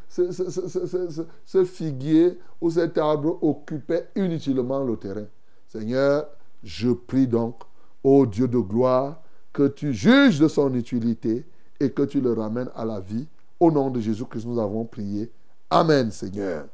ce, 1.44 1.64
figuier 1.64 2.38
ou 2.60 2.70
cet 2.70 2.98
arbre 2.98 3.38
occupait 3.42 4.08
inutilement 4.14 4.84
le 4.84 4.96
terrain. 4.96 5.26
Seigneur, 5.66 6.26
je 6.62 6.90
prie 6.90 7.26
donc, 7.26 7.62
ô 8.04 8.26
Dieu 8.26 8.48
de 8.48 8.58
gloire, 8.58 9.20
que 9.52 9.68
tu 9.68 9.92
juges 9.92 10.38
de 10.38 10.48
son 10.48 10.74
utilité 10.74 11.44
et 11.80 11.90
que 11.90 12.02
tu 12.02 12.20
le 12.20 12.32
ramènes 12.32 12.70
à 12.74 12.84
la 12.84 13.00
vie. 13.00 13.28
Au 13.60 13.70
nom 13.70 13.90
de 13.90 13.98
Jésus-Christ, 13.98 14.46
nous 14.46 14.60
avons 14.60 14.84
prié. 14.84 15.32
Amen, 15.70 16.10
Seigneur. 16.10 16.66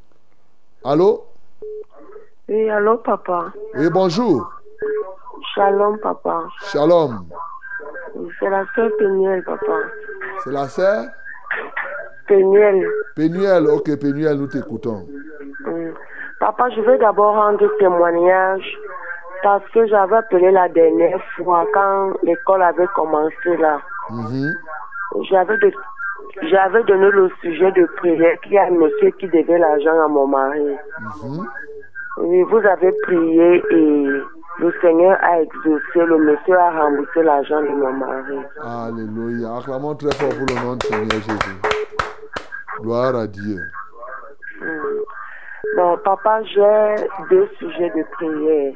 Allô? 0.84 1.24
Oui, 2.48 2.68
allô, 2.68 2.98
papa. 2.98 3.52
Oui, 3.74 3.88
bonjour. 3.90 4.50
Shalom, 5.54 5.98
papa. 5.98 6.44
Shalom. 6.72 7.26
C'est 8.38 8.50
la 8.50 8.64
sœur 8.74 8.90
Péniel, 8.98 9.42
papa. 9.44 9.78
C'est 10.42 10.52
la 10.52 10.68
sœur? 10.68 11.06
Pénuel. 12.26 12.86
Pénuel, 13.16 13.66
ok, 13.66 13.98
Pénuel, 14.00 14.36
nous 14.36 14.46
t'écoutons. 14.46 15.06
Mm. 15.66 15.90
Papa, 16.40 16.68
je 16.70 16.80
veux 16.80 16.98
d'abord 16.98 17.34
rendre 17.34 17.66
témoignage 17.78 18.76
parce 19.44 19.62
que 19.72 19.86
j'avais 19.86 20.16
appelé 20.16 20.50
la 20.50 20.68
dernière 20.68 21.22
fois 21.36 21.66
quand 21.72 22.12
l'école 22.22 22.62
avait 22.62 22.86
commencé 22.94 23.56
là. 23.58 23.78
Mhm. 24.10 24.52
J'avais 25.30 25.56
de, 25.58 25.70
j'avais 26.50 26.82
donné 26.84 27.10
le 27.10 27.30
sujet 27.40 27.70
de 27.72 27.86
prière 27.96 28.40
qu'il 28.40 28.52
y 28.52 28.58
a 28.58 28.64
un 28.64 28.70
monsieur 28.70 29.10
qui 29.18 29.28
devait 29.28 29.58
l'argent 29.58 30.02
à 30.04 30.08
mon 30.08 30.26
mari. 30.26 30.76
Mhm. 31.22 31.46
Oui, 32.18 32.42
vous 32.42 32.58
avez 32.58 32.92
prié 33.02 33.62
et 33.70 34.06
le 34.60 34.72
Seigneur 34.80 35.16
a 35.22 35.42
exaucé, 35.42 35.96
le 35.96 36.18
monsieur 36.18 36.58
a 36.58 36.70
remboursé 36.70 37.22
l'argent 37.22 37.60
de 37.60 37.68
mon 37.68 37.92
mari. 37.92 38.38
Alléluia. 38.62 39.56
Acclamons 39.58 39.94
très 39.94 40.14
fort 40.14 40.30
pour 40.30 40.46
le 40.46 40.64
nom 40.64 40.76
du 40.76 40.86
Seigneur 40.86 41.20
Jésus. 41.20 41.73
Gloire 42.80 43.14
à 43.14 43.26
Dieu. 43.26 43.58
Non, 45.76 45.96
papa, 45.98 46.42
j'ai 46.44 46.94
deux 47.30 47.48
sujets 47.58 47.90
de 47.90 48.02
prière. 48.12 48.74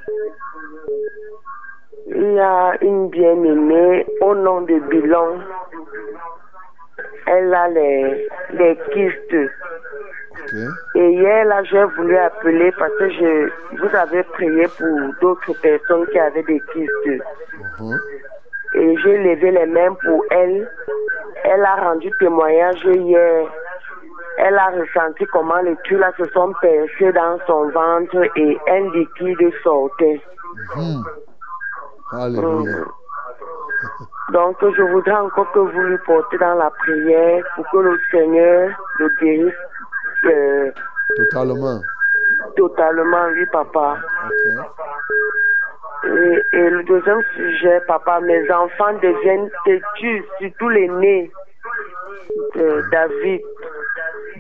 Il 2.07 2.33
y 2.33 2.41
a 2.41 2.77
une 2.83 3.09
bien-aimée 3.11 4.07
au 4.21 4.35
nom 4.35 4.63
de 4.63 4.79
Bilan. 4.89 5.39
Elle 7.27 7.55
a 7.55 7.69
les, 7.69 8.29
les 8.53 8.77
kystes. 8.93 9.51
Et 10.95 11.11
hier, 11.11 11.45
là, 11.45 11.63
j'ai 11.65 11.85
voulu 11.85 12.17
appeler 12.17 12.73
parce 12.79 12.93
que 12.99 13.11
je, 13.11 13.51
vous 13.77 13.97
avez 13.97 14.23
prié 14.23 14.67
pour 14.79 15.15
d'autres 15.21 15.53
personnes 15.61 16.07
qui 16.07 16.19
avaient 16.19 16.43
des 16.45 16.61
kystes. 16.73 17.23
Uh-huh. 17.61 17.99
Et 18.75 18.97
j'ai 18.99 19.19
levé 19.19 19.51
les 19.51 19.67
mains 19.67 19.95
pour 20.03 20.25
elle. 20.31 20.71
Elle 21.45 21.65
a 21.65 21.77
rendu 21.77 22.11
témoignage 22.19 22.83
hier 22.85 23.47
elle 24.39 24.57
a 24.57 24.71
ressenti 24.71 25.27
comment 25.33 25.61
les 25.63 25.77
là 25.97 26.13
se 26.17 26.25
sont 26.31 26.53
percés 26.61 27.13
dans 27.13 27.39
son 27.47 27.69
ventre 27.71 28.23
et 28.37 28.59
un 28.69 28.91
liquide 28.93 29.53
sortait. 29.65 30.21
Hmm. 30.77 31.03
Alléluia. 32.13 32.77
Hmm. 32.77 34.33
Donc, 34.33 34.57
je 34.61 34.83
voudrais 34.83 35.17
encore 35.17 35.51
que 35.53 35.59
vous 35.59 35.81
lui 35.81 35.99
portez 36.07 36.39
dans 36.39 36.55
la 36.55 36.71
prière 36.71 37.45
pour 37.57 37.69
que 37.71 37.79
le 37.79 37.99
Seigneur 38.11 38.71
le 38.99 39.09
guérisse. 39.21 39.55
Euh, 40.25 40.71
totalement. 41.17 41.81
Totalement, 42.57 43.27
oui, 43.33 43.47
papa. 43.53 43.97
Et, 46.05 46.43
et, 46.53 46.71
le 46.71 46.85
deuxième 46.85 47.23
sujet, 47.35 47.81
papa, 47.89 48.21
mes 48.21 48.51
enfants 48.53 48.93
deviennent 49.03 49.51
têtus, 49.65 50.25
surtout 50.39 50.69
les 50.69 50.89
nez 50.89 51.33
de 52.55 52.91
David. 52.91 53.41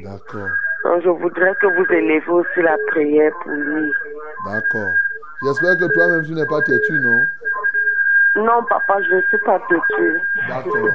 D'accord. 0.03 0.49
Donc, 0.85 1.03
je 1.03 1.09
voudrais 1.09 1.55
que 1.61 1.67
vous 1.67 1.93
élevez 1.93 2.29
aussi 2.29 2.63
la 2.63 2.77
prière 2.89 3.33
pour 3.43 3.53
lui. 3.53 3.91
D'accord. 4.47 4.93
J'espère 5.43 5.77
que 5.79 5.93
toi-même, 5.93 6.25
tu 6.25 6.33
n'es 6.33 6.47
pas 6.47 6.63
têtu, 6.63 7.01
non? 7.01 7.21
Non, 8.37 8.63
papa, 8.69 9.03
je 9.03 9.17
ne 9.17 9.23
suis 9.23 9.39
pas 9.39 9.59
têtu. 9.69 10.21
D'accord. 10.49 10.89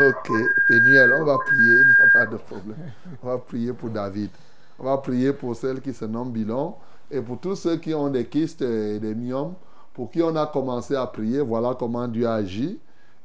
Ok. 0.00 0.30
Pénuel, 0.68 1.12
on 1.20 1.24
va 1.24 1.38
prier, 1.38 1.74
il 1.80 1.86
n'y 1.86 2.08
a 2.08 2.12
pas 2.12 2.26
de 2.26 2.36
problème. 2.36 2.76
On 3.22 3.28
va 3.28 3.38
prier 3.38 3.72
pour 3.72 3.90
David. 3.90 4.30
On 4.78 4.84
va 4.84 4.98
prier 4.98 5.32
pour 5.32 5.54
celle 5.56 5.80
qui 5.80 5.92
se 5.92 6.04
nomme 6.04 6.32
Bilon 6.32 6.74
et 7.10 7.20
pour 7.20 7.38
tous 7.40 7.56
ceux 7.56 7.76
qui 7.76 7.94
ont 7.94 8.08
des 8.08 8.24
kystes 8.24 8.62
et 8.62 8.98
des 8.98 9.14
myomes, 9.14 9.54
pour 9.94 10.10
qui 10.10 10.22
on 10.22 10.34
a 10.34 10.46
commencé 10.46 10.96
à 10.96 11.06
prier. 11.06 11.40
Voilà 11.40 11.76
comment 11.78 12.08
Dieu 12.08 12.26
a 12.26 12.34
agi. 12.34 12.80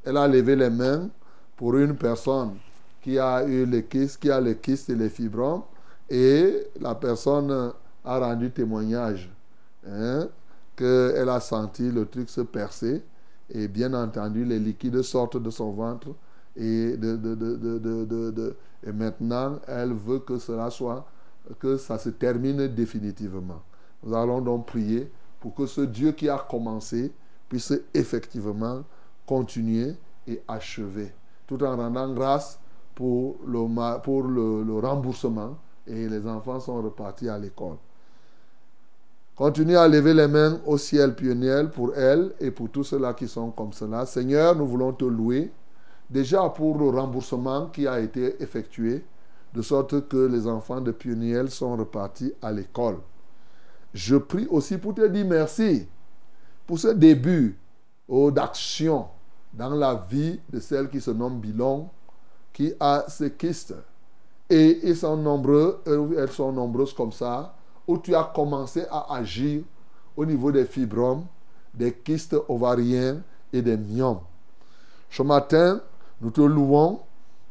Elle 0.05 0.17
a 0.17 0.27
levé 0.27 0.55
les 0.55 0.69
mains 0.69 1.09
pour 1.59 1.75
une 1.75 1.93
personne 1.97 2.55
qui 3.01 3.19
a 3.19 3.43
eu 3.45 3.65
les 3.65 3.83
kystes, 3.83 4.21
qui 4.21 4.31
a 4.31 4.39
les 4.39 4.55
kystes 4.55 4.91
et 4.91 4.95
les 4.95 5.09
fibromes, 5.09 5.63
et 6.09 6.67
la 6.79 6.95
personne 6.95 7.73
a 8.05 8.17
rendu 8.17 8.49
témoignage 8.49 9.29
hein, 9.85 10.29
qu'elle 10.73 11.27
a 11.27 11.41
senti 11.41 11.91
le 11.91 12.05
truc 12.05 12.29
se 12.29 12.39
percer, 12.39 13.03
et 13.49 13.67
bien 13.67 13.93
entendu, 13.93 14.45
les 14.45 14.57
liquides 14.57 15.01
sortent 15.01 15.35
de 15.35 15.49
son 15.49 15.73
ventre, 15.73 16.07
et, 16.55 16.95
de, 16.95 18.55
et 18.87 18.93
maintenant, 18.93 19.59
elle 19.67 19.91
veut 19.91 20.19
que 20.19 20.37
cela 20.37 20.69
soit, 20.69 21.05
que 21.59 21.75
ça 21.75 21.97
se 21.97 22.07
termine 22.07 22.69
définitivement. 22.69 23.61
Nous 24.01 24.15
allons 24.15 24.39
donc 24.39 24.65
prier 24.67 25.11
pour 25.41 25.53
que 25.53 25.65
ce 25.65 25.81
Dieu 25.81 26.13
qui 26.13 26.29
a 26.29 26.37
commencé 26.37 27.11
puisse 27.49 27.73
effectivement 27.93 28.85
continuer 29.25 29.95
et 30.25 30.41
achever, 30.47 31.11
tout 31.49 31.63
en 31.63 31.75
rendant 31.75 32.13
grâce 32.13 32.59
pour 32.93 33.37
le, 33.43 33.99
pour 34.01 34.21
le, 34.21 34.79
remboursement 34.79 35.57
et 35.87 36.07
les 36.07 36.27
enfants 36.27 36.59
sont 36.59 36.79
repartis 36.79 37.27
à 37.27 37.39
l'école. 37.39 37.77
Continuez 39.35 39.75
à 39.75 39.87
lever 39.87 40.13
les 40.13 40.27
mains 40.27 40.59
au 40.67 40.77
ciel 40.77 41.15
pionnier 41.15 41.63
pour 41.73 41.95
elle 41.95 42.33
et 42.39 42.51
pour 42.51 42.69
tous 42.69 42.83
ceux-là 42.83 43.15
qui 43.15 43.27
sont 43.27 43.49
comme 43.49 43.73
cela. 43.73 44.05
Seigneur, 44.05 44.55
nous 44.55 44.67
voulons 44.67 44.93
te 44.93 45.05
louer 45.05 45.51
déjà 46.07 46.47
pour 46.49 46.77
le 46.77 46.89
remboursement 46.89 47.65
qui 47.67 47.87
a 47.87 47.99
été 47.99 48.41
effectué, 48.43 49.03
de 49.51 49.61
sorte 49.63 50.07
que 50.07 50.27
les 50.27 50.45
enfants 50.45 50.81
de 50.81 50.91
Pioniel 50.91 51.49
sont 51.49 51.75
repartis 51.75 52.31
à 52.43 52.51
l'école. 52.51 52.97
je 53.95 54.17
prie 54.17 54.45
aussi 54.51 54.77
pour 54.77 54.93
te 54.93 55.07
dire 55.07 55.25
merci 55.25 55.87
pour 56.67 56.77
ce 56.77 56.89
début 56.89 57.57
oh, 58.07 58.29
d'action 58.29 59.07
dans 59.59 59.71
la 59.71 59.93
vie 60.09 60.39
de 60.49 60.61
celle 60.61 60.89
qui 60.89 61.01
se 61.01 61.11
nomme 61.11 61.39
Bilon, 61.41 61.89
qui 62.53 62.73
a 62.79 63.03
ces 63.09 63.33
kystes. 63.33 63.75
Et 64.49 64.79
ils 64.83 64.95
sont 64.95 65.17
nombreux, 65.17 65.81
elles 65.85 66.31
sont 66.31 66.53
nombreuses 66.53 66.93
comme 66.93 67.11
ça, 67.11 67.53
où 67.85 67.97
tu 67.97 68.15
as 68.15 68.23
commencé 68.33 68.85
à 68.89 69.13
agir 69.13 69.63
au 70.15 70.25
niveau 70.25 70.49
des 70.49 70.63
fibromes, 70.63 71.25
des 71.73 71.91
kystes 71.91 72.37
ovariens 72.47 73.21
et 73.51 73.61
des 73.61 73.75
myomes. 73.75 74.21
Ce 75.09 75.21
matin, 75.23 75.81
nous 76.21 76.31
te 76.31 76.41
louons 76.41 77.01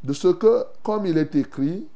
de 0.03 0.15
ce 0.15 0.29
que, 0.29 0.65
comme 0.83 1.05
il 1.05 1.19
est 1.19 1.35
écrit, 1.35 1.87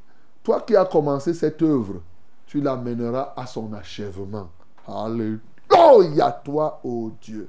toi 0.43 0.61
qui 0.61 0.77
as 0.77 0.85
commencé 0.85 1.33
cette 1.33 1.63
œuvre, 1.63 2.03
tu 2.47 2.61
l'amèneras 2.61 3.33
à 3.35 3.47
son 3.47 3.73
achèvement. 3.73 4.51
Alléluia, 4.87 6.33
toi, 6.45 6.81
ô 6.85 7.13
Dieu. 7.23 7.49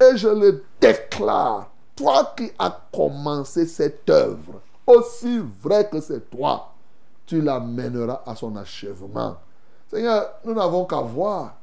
Et 0.00 0.16
je 0.16 0.28
le 0.28 0.62
déclare, 0.80 1.73
toi 1.96 2.34
qui 2.36 2.50
as 2.58 2.76
commencé 2.92 3.66
cette 3.66 4.08
œuvre, 4.10 4.60
aussi 4.86 5.40
vrai 5.62 5.88
que 5.88 6.00
c'est 6.00 6.30
toi, 6.30 6.72
tu 7.26 7.40
l'amèneras 7.40 8.22
à 8.26 8.34
son 8.34 8.56
achèvement. 8.56 9.36
Seigneur, 9.88 10.28
nous 10.44 10.54
n'avons 10.54 10.84
qu'à 10.84 11.00
voir. 11.00 11.56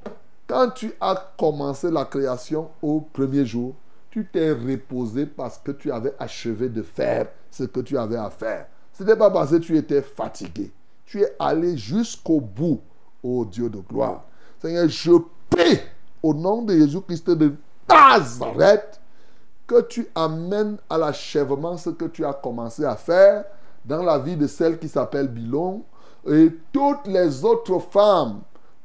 Quand 0.48 0.70
tu 0.72 0.94
as 1.00 1.16
commencé 1.38 1.90
la 1.92 2.06
création 2.06 2.70
au 2.82 3.02
premier 3.02 3.46
jour, 3.46 3.76
tu 4.10 4.26
t'es 4.26 4.52
reposé 4.52 5.26
parce 5.26 5.58
que 5.58 5.72
tu 5.72 5.92
avais 5.92 6.14
achevé 6.20 6.68
de 6.68 6.82
faire 6.82 7.28
ce 7.50 7.64
que 7.64 7.80
tu 7.80 7.98
avais 7.98 8.18
à 8.18 8.30
faire. 8.30 8.68
Ce 8.94 9.04
n'était 9.04 9.18
pas 9.18 9.30
parce 9.32 9.52
que 9.52 9.58
tu 9.58 9.78
étais 9.78 10.02
fatigué. 10.02 10.72
Tu 11.06 11.22
es 11.22 11.36
allé 11.40 11.78
jusqu'au 11.78 12.42
bout, 12.42 12.82
ô 13.24 13.46
Dieu 13.46 13.70
de 13.70 13.80
gloire. 13.80 14.24
Seigneur, 14.62 14.88
je 14.90 15.12
prie 15.50 15.80
au 16.22 16.34
nom 16.34 16.62
de 16.62 16.74
Jésus-Christ 16.74 17.30
de 17.30 17.56
Nazareth 17.90 19.01
que 19.72 19.82
tu 19.84 20.10
amènes 20.16 20.78
à 20.90 20.98
l'achèvement 20.98 21.78
ce 21.78 21.92
que 21.92 22.04
tu 22.04 22.26
as 22.26 22.34
commencé 22.34 22.84
à 22.84 22.98
faire 22.98 23.46
dans 23.86 24.04
la 24.04 24.20
vie 24.20 24.36
de 24.36 24.46
celle 24.46 24.78
qui 24.78 24.90
s'appelle 24.90 25.30
Bilon 25.30 25.84
et 26.28 26.50
toutes 26.74 27.08
les 27.08 27.46
autres 27.46 27.80
femmes, 27.80 28.42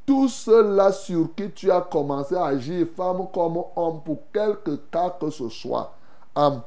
tout 0.06 0.28
cela 0.28 0.92
sur 0.92 1.34
qui 1.34 1.50
tu 1.50 1.72
as 1.72 1.80
commencé 1.80 2.36
à 2.36 2.46
agir, 2.46 2.86
femme 2.96 3.26
comme 3.34 3.64
homme, 3.74 4.00
pour 4.04 4.18
quelque 4.32 4.76
cas 4.92 5.10
que 5.20 5.28
ce 5.28 5.48
soit, 5.48 5.92
amène 6.36 6.60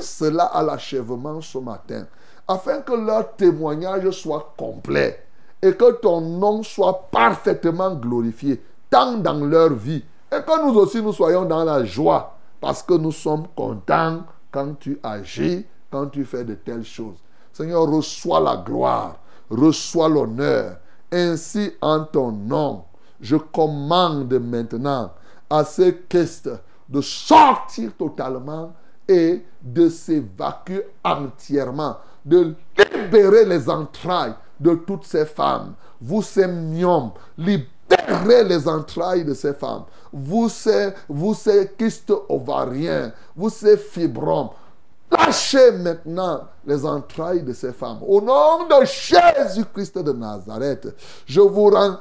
cela 0.00 0.44
à 0.44 0.62
l'achèvement 0.62 1.40
ce 1.40 1.58
matin, 1.58 2.06
afin 2.46 2.80
que 2.82 2.92
leur 2.92 3.34
témoignage 3.34 4.08
soit 4.12 4.54
complet 4.56 5.20
et 5.60 5.74
que 5.74 5.94
ton 5.94 6.20
nom 6.20 6.62
soit 6.62 7.08
parfaitement 7.10 7.92
glorifié, 7.96 8.62
tant 8.88 9.14
dans 9.14 9.44
leur 9.44 9.72
vie, 9.72 10.04
et 10.30 10.42
que 10.42 10.64
nous 10.64 10.78
aussi 10.78 11.02
nous 11.02 11.12
soyons 11.12 11.44
dans 11.44 11.64
la 11.64 11.84
joie, 11.84 12.37
parce 12.60 12.82
que 12.82 12.94
nous 12.94 13.12
sommes 13.12 13.46
contents 13.54 14.22
quand 14.50 14.78
tu 14.78 14.98
agis, 15.02 15.66
quand 15.90 16.06
tu 16.06 16.24
fais 16.24 16.44
de 16.44 16.54
telles 16.54 16.84
choses. 16.84 17.16
Seigneur, 17.52 17.88
reçois 17.88 18.40
la 18.40 18.56
gloire, 18.56 19.16
reçois 19.50 20.08
l'honneur. 20.08 20.78
Ainsi, 21.10 21.72
en 21.80 22.04
ton 22.04 22.32
nom, 22.32 22.84
je 23.20 23.36
commande 23.36 24.32
maintenant 24.34 25.12
à 25.50 25.64
ces 25.64 25.96
questes 26.08 26.50
de 26.88 27.00
sortir 27.00 27.92
totalement 27.96 28.72
et 29.06 29.44
de 29.62 29.88
s'évacuer 29.88 30.86
entièrement, 31.02 31.96
de 32.24 32.54
libérer 32.94 33.44
les 33.44 33.68
entrailles 33.68 34.34
de 34.60 34.74
toutes 34.74 35.04
ces 35.04 35.24
femmes. 35.24 35.74
Vous, 36.00 36.22
ces 36.22 36.46
libérez 37.38 38.44
les 38.44 38.68
entrailles 38.68 39.24
de 39.24 39.34
ces 39.34 39.54
femmes. 39.54 39.84
Vous, 40.12 40.48
ces, 40.48 40.92
vous, 41.08 41.34
ces 41.34 41.70
ovariens, 42.28 43.12
vous, 43.36 43.50
ces 43.50 43.76
fibromes, 43.76 44.50
Lâchez 45.10 45.72
maintenant 45.72 46.42
les 46.66 46.84
entrailles 46.84 47.42
de 47.42 47.52
ces 47.52 47.72
femmes. 47.72 48.00
Au 48.06 48.20
nom 48.20 48.66
de 48.68 48.84
Jésus-Christ 48.84 49.98
de 49.98 50.12
Nazareth, 50.12 50.94
je 51.26 51.40
vous 51.40 51.70
rends 51.70 51.96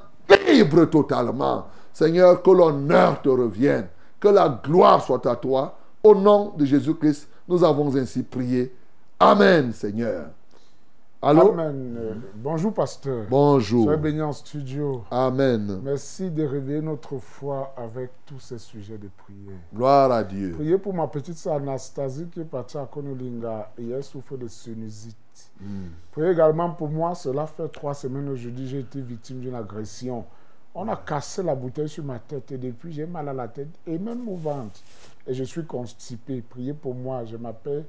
libre 0.48 0.86
totalement. 0.86 1.68
Seigneur, 1.94 2.42
que 2.42 2.52
l'honneur 2.52 3.22
te 3.22 3.30
revienne, 3.30 3.88
que 4.20 4.28
la 4.28 4.60
gloire 4.64 5.02
soit 5.04 5.26
à 5.26 5.36
toi. 5.36 5.78
Au 6.04 6.14
nom 6.14 6.54
de 6.58 6.66
Jésus-Christ, 6.66 7.28
nous 7.48 7.64
avons 7.64 7.96
ainsi 7.96 8.24
prié. 8.24 8.76
Amen, 9.20 9.72
Seigneur. 9.74 10.26
Allô? 11.20 11.52
Amen. 11.52 12.22
Bonjour, 12.36 12.72
pasteur. 12.72 13.26
Bonjour. 13.28 13.86
Soyez 13.86 13.98
béni 14.00 14.22
en 14.22 14.32
studio. 14.32 15.04
Amen. 15.10 15.82
Merci 15.84 16.30
de 16.30 16.44
réveiller 16.44 16.82
notre 16.82 17.18
foi 17.18 17.74
avec 17.76 18.12
tous 18.28 18.40
ces 18.40 18.60
sujets 18.60 19.00
de 19.00 19.10
prière. 19.18 19.58
Gloire 19.74 20.12
à 20.12 20.24
Dieu. 20.24 20.52
Priez 20.52 20.78
pour 20.78 20.94
ma 20.94 21.08
petite 21.08 21.36
sœur 21.36 21.56
Anastasie 21.56 22.28
qui 22.32 22.42
est 22.42 22.46
partie 22.46 22.78
à 22.78 22.86
Konolinga 22.86 23.72
et 23.80 23.90
elle 23.90 24.04
souffre 24.04 24.38
de 24.38 24.48
sinusite. 24.48 25.16
Hmm. 25.60 25.88
Priez 26.12 26.30
également 26.30 26.70
pour 26.70 26.90
moi. 26.90 27.16
Cela 27.16 27.48
fait 27.48 27.68
trois 27.70 27.96
semaines 27.96 28.30
aujourd'hui, 28.30 28.68
j'ai 28.68 28.80
été 28.82 29.02
victime 29.02 29.40
d'une 29.40 29.56
agression. 29.56 30.24
On 30.76 30.88
a 30.88 30.96
cassé 30.96 31.42
la 31.42 31.56
bouteille 31.56 31.90
sur 31.90 32.04
ma 32.04 32.20
tête 32.20 32.52
et 32.52 32.60
depuis 32.60 32.94
j'ai 32.94 33.08
mal 33.08 33.28
à 33.28 33.34
la 33.34 33.48
tête 33.48 33.70
et 33.88 33.98
même 33.98 34.30
au 34.30 34.36
ventre. 34.36 34.80
Et 35.26 35.34
je 35.34 35.44
suis 35.44 35.66
constipé. 35.66 36.44
Priez 36.48 36.76
pour 36.76 36.94
moi. 36.94 37.26
Je 37.26 37.38
m'appelle 37.38 37.86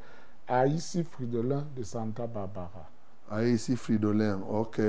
Aïssi 0.46 1.05
Fridelin 1.05 1.66
de 1.76 1.82
Santa 1.82 2.26
Barbara. 2.26 2.88
Aïssi 3.30 3.76
Fridolin, 3.76 4.40
ok. 4.48 4.80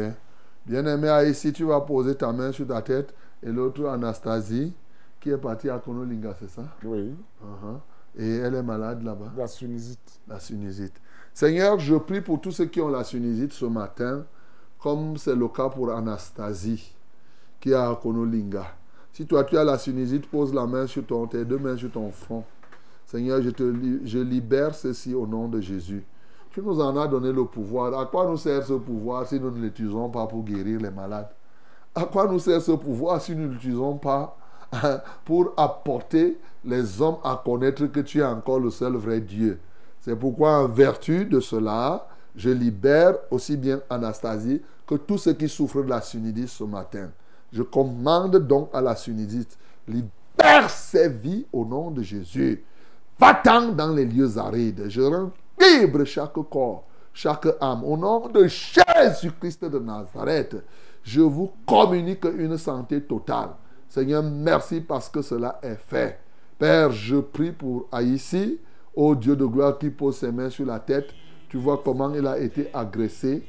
Bien-aimé 0.65 1.09
Aïssi, 1.09 1.51
tu 1.51 1.63
vas 1.63 1.81
poser 1.81 2.15
ta 2.15 2.31
main 2.31 2.51
sur 2.51 2.67
ta 2.67 2.81
tête 2.81 3.13
et 3.43 3.51
l'autre 3.51 3.85
Anastasie, 3.87 4.73
qui 5.19 5.29
est 5.29 5.37
partie 5.37 5.69
à 5.69 5.79
Konolinga, 5.79 6.35
c'est 6.39 6.49
ça? 6.49 6.63
Oui. 6.83 7.13
Uh-huh. 7.43 7.79
Et 8.17 8.37
elle 8.37 8.55
est 8.55 8.63
malade 8.63 9.03
là-bas? 9.03 9.33
La 9.37 9.47
sinusite. 9.47 10.21
La 10.27 10.39
sinusite. 10.39 10.95
Seigneur, 11.33 11.79
je 11.79 11.95
prie 11.95 12.21
pour 12.21 12.39
tous 12.41 12.51
ceux 12.51 12.65
qui 12.65 12.81
ont 12.81 12.89
la 12.89 13.03
sinusite 13.03 13.53
ce 13.53 13.65
matin, 13.65 14.25
comme 14.79 15.17
c'est 15.17 15.35
le 15.35 15.47
cas 15.47 15.69
pour 15.69 15.91
Anastasie, 15.91 16.95
qui 17.59 17.71
est 17.71 17.75
à 17.75 17.97
Konolinga. 18.01 18.65
Si 19.11 19.25
toi 19.25 19.43
tu 19.43 19.57
as 19.57 19.63
la 19.63 19.77
sinusite, 19.77 20.29
pose 20.29 20.53
la 20.53 20.65
main 20.65 20.87
sur 20.87 21.05
ton, 21.05 21.27
tes 21.27 21.43
deux 21.43 21.57
mains 21.57 21.75
sur 21.75 21.91
ton 21.91 22.11
front. 22.11 22.45
Seigneur, 23.05 23.41
je, 23.41 23.49
te, 23.49 23.73
je 24.05 24.19
libère 24.19 24.75
ceci 24.75 25.13
au 25.13 25.25
nom 25.25 25.47
de 25.47 25.59
Jésus. 25.59 26.03
Tu 26.51 26.61
nous 26.61 26.79
en 26.81 26.97
as 26.97 27.07
donné 27.07 27.31
le 27.31 27.45
pouvoir? 27.45 27.97
À 27.99 28.05
quoi 28.05 28.25
nous 28.25 28.37
sert 28.37 28.65
ce 28.65 28.73
pouvoir 28.73 29.27
si 29.27 29.39
nous 29.39 29.51
ne 29.51 29.61
l'utilisons 29.61 30.09
pas 30.09 30.25
pour 30.25 30.43
guérir 30.43 30.79
les 30.79 30.89
malades? 30.89 31.29
À 31.93 32.05
quoi 32.05 32.27
nous 32.27 32.39
sert 32.39 32.61
ce 32.61 32.71
pouvoir 32.71 33.21
si 33.21 33.35
nous 33.35 33.47
ne 33.47 33.53
l'utilisons 33.53 33.97
pas 33.97 34.35
pour 35.25 35.53
apporter 35.57 36.37
les 36.65 37.01
hommes 37.01 37.17
à 37.23 37.41
connaître 37.43 37.85
que 37.87 37.99
tu 37.99 38.19
es 38.19 38.23
encore 38.23 38.59
le 38.59 38.71
seul 38.71 38.93
vrai 38.93 39.19
Dieu? 39.21 39.59
C'est 39.99 40.15
pourquoi, 40.15 40.63
en 40.63 40.67
vertu 40.67 41.25
de 41.25 41.39
cela, 41.39 42.07
je 42.35 42.49
libère 42.49 43.15
aussi 43.29 43.57
bien 43.57 43.81
Anastasie 43.89 44.61
que 44.87 44.95
tous 44.95 45.17
ceux 45.19 45.33
qui 45.33 45.49
souffrent 45.49 45.83
de 45.83 45.89
la 45.89 46.01
sunidite 46.01 46.47
ce 46.49 46.63
matin. 46.63 47.09
Je 47.51 47.61
commande 47.61 48.37
donc 48.37 48.69
à 48.73 48.81
la 48.81 48.95
sunidite, 48.95 49.57
libère 49.87 50.69
ses 50.69 51.09
vies 51.09 51.45
au 51.53 51.65
nom 51.65 51.91
de 51.91 52.01
Jésus. 52.01 52.63
Va-t'en 53.19 53.73
dans 53.73 53.93
les 53.93 54.05
lieux 54.05 54.37
arides. 54.37 54.89
Libre 55.59 56.03
chaque 56.05 56.33
corps, 56.49 56.85
chaque 57.13 57.47
âme. 57.59 57.83
Au 57.83 57.97
nom 57.97 58.27
de 58.27 58.47
Jésus-Christ 58.47 59.65
de 59.65 59.79
Nazareth, 59.79 60.57
je 61.03 61.21
vous 61.21 61.51
communique 61.65 62.25
une 62.25 62.57
santé 62.57 63.01
totale. 63.01 63.49
Seigneur, 63.87 64.21
merci 64.23 64.81
parce 64.81 65.09
que 65.09 65.21
cela 65.21 65.59
est 65.63 65.79
fait. 65.87 66.19
Père, 66.57 66.91
je 66.91 67.17
prie 67.17 67.51
pour 67.51 67.87
Haïti, 67.91 68.59
ô 68.95 69.15
Dieu 69.15 69.35
de 69.35 69.45
gloire 69.45 69.77
qui 69.77 69.89
pose 69.89 70.17
ses 70.17 70.31
mains 70.31 70.49
sur 70.49 70.65
la 70.65 70.79
tête. 70.79 71.09
Tu 71.47 71.57
vois 71.57 71.81
comment 71.83 72.13
il 72.13 72.27
a 72.27 72.37
été 72.37 72.69
agressé. 72.73 73.43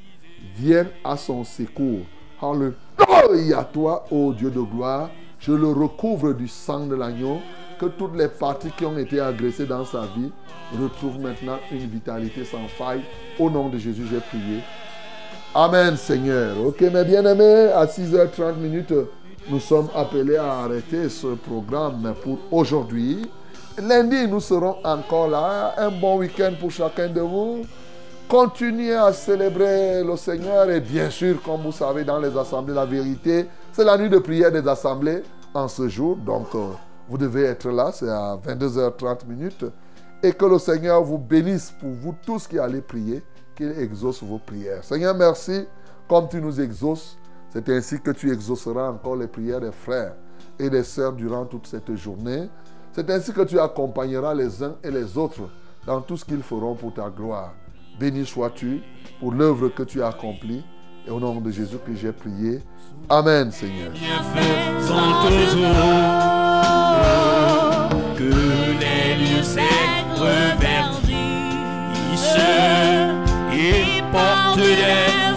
Viens 0.57 0.87
à 1.05 1.17
son 1.17 1.45
secours. 1.45 2.07
Alléluia, 2.41 3.65
toi, 3.65 4.05
ô 4.11 4.33
Dieu 4.33 4.51
de 4.51 4.61
gloire. 4.61 5.11
Je 5.39 5.53
le 5.53 5.69
recouvre 5.69 6.33
du 6.33 6.49
sang 6.49 6.87
de 6.87 6.95
l'agneau. 6.95 7.39
Que 7.81 7.87
toutes 7.87 8.15
les 8.15 8.29
parties 8.29 8.71
qui 8.77 8.85
ont 8.85 8.99
été 8.99 9.21
agressées 9.21 9.65
dans 9.65 9.87
sa 9.87 10.03
vie 10.15 10.31
retrouvent 10.79 11.19
maintenant 11.19 11.57
une 11.73 11.87
vitalité 11.87 12.45
sans 12.45 12.69
faille. 12.69 13.01
Au 13.39 13.49
nom 13.49 13.71
de 13.71 13.79
Jésus, 13.79 14.03
j'ai 14.11 14.21
prié. 14.21 14.61
Amen, 15.55 15.97
Seigneur. 15.97 16.61
Ok, 16.63 16.83
mes 16.83 17.05
bien-aimés, 17.05 17.73
à 17.75 17.87
6h30 17.87 18.57
minutes, 18.57 18.93
nous 19.49 19.61
sommes 19.61 19.89
appelés 19.97 20.37
à 20.37 20.59
arrêter 20.65 21.09
ce 21.09 21.29
programme 21.29 22.13
pour 22.23 22.39
aujourd'hui. 22.51 23.27
Lundi, 23.79 24.29
nous 24.29 24.41
serons 24.41 24.77
encore 24.85 25.29
là. 25.29 25.75
Un 25.79 25.91
bon 25.91 26.19
week-end 26.19 26.53
pour 26.61 26.71
chacun 26.71 27.09
de 27.09 27.23
vous. 27.23 27.63
Continuez 28.29 28.95
à 28.95 29.11
célébrer 29.15 30.05
le 30.05 30.19
Seigneur 30.19 30.69
et 30.69 30.81
bien 30.81 31.09
sûr, 31.09 31.41
comme 31.43 31.63
vous 31.63 31.73
savez, 31.73 32.05
dans 32.05 32.19
les 32.19 32.37
assemblées, 32.37 32.75
la 32.75 32.85
vérité, 32.85 33.47
c'est 33.73 33.85
la 33.85 33.97
nuit 33.97 34.11
de 34.11 34.19
prière 34.19 34.53
des 34.53 34.69
assemblées 34.69 35.23
en 35.55 35.67
ce 35.67 35.89
jour. 35.89 36.17
Donc, 36.17 36.55
euh, 36.55 36.69
vous 37.11 37.19
devez 37.19 37.43
être 37.43 37.69
là, 37.69 37.91
c'est 37.93 38.09
à 38.09 38.39
22h30 38.47 39.27
minutes. 39.27 39.67
Et 40.23 40.33
que 40.33 40.45
le 40.45 40.59
Seigneur 40.59 41.03
vous 41.03 41.19
bénisse 41.19 41.73
pour 41.81 41.91
vous 41.91 42.15
tous 42.25 42.47
qui 42.47 42.59
allez 42.59 42.81
prier, 42.81 43.23
qu'il 43.57 43.71
exauce 43.79 44.23
vos 44.23 44.39
prières. 44.39 44.85
Seigneur, 44.85 45.15
merci, 45.15 45.67
comme 46.09 46.29
tu 46.29 46.41
nous 46.41 46.61
exauces, 46.61 47.19
c'est 47.53 47.69
ainsi 47.69 48.01
que 48.01 48.13
tu 48.13 48.33
exauceras 48.33 48.91
encore 48.91 49.17
les 49.17 49.27
prières 49.27 49.61
des 49.61 49.73
frères. 49.73 50.15
et 50.59 50.71
des 50.71 50.85
sœurs 50.85 51.15
durant 51.15 51.47
toute 51.47 51.67
cette 51.67 51.95
journée. 51.97 52.49
C'est 52.93 53.09
ainsi 53.11 53.33
que 53.33 53.43
tu 53.43 53.59
accompagneras 53.59 54.35
les 54.35 54.63
uns 54.63 54.77
et 54.85 54.91
les 54.91 55.17
autres 55.17 55.49
dans 55.87 56.01
tout 56.03 56.17
ce 56.17 56.25
qu'ils 56.25 56.43
feront 56.43 56.75
pour 56.75 56.93
ta 56.93 57.09
gloire. 57.09 57.55
Béni 57.99 58.27
sois-tu 58.27 58.83
pour 59.19 59.33
l'œuvre 59.33 59.69
que 59.69 59.83
tu 59.83 60.03
as 60.03 60.09
accomplie. 60.09 60.65
Et 61.07 61.11
au 61.11 61.19
nom 61.19 61.41
de 61.41 61.51
Jésus 61.51 61.79
que 61.85 61.95
j'ai 61.95 62.13
prié. 62.13 62.61
Amen, 63.09 63.51
Seigneur. 63.51 63.91
Bienfaisant 74.61 75.30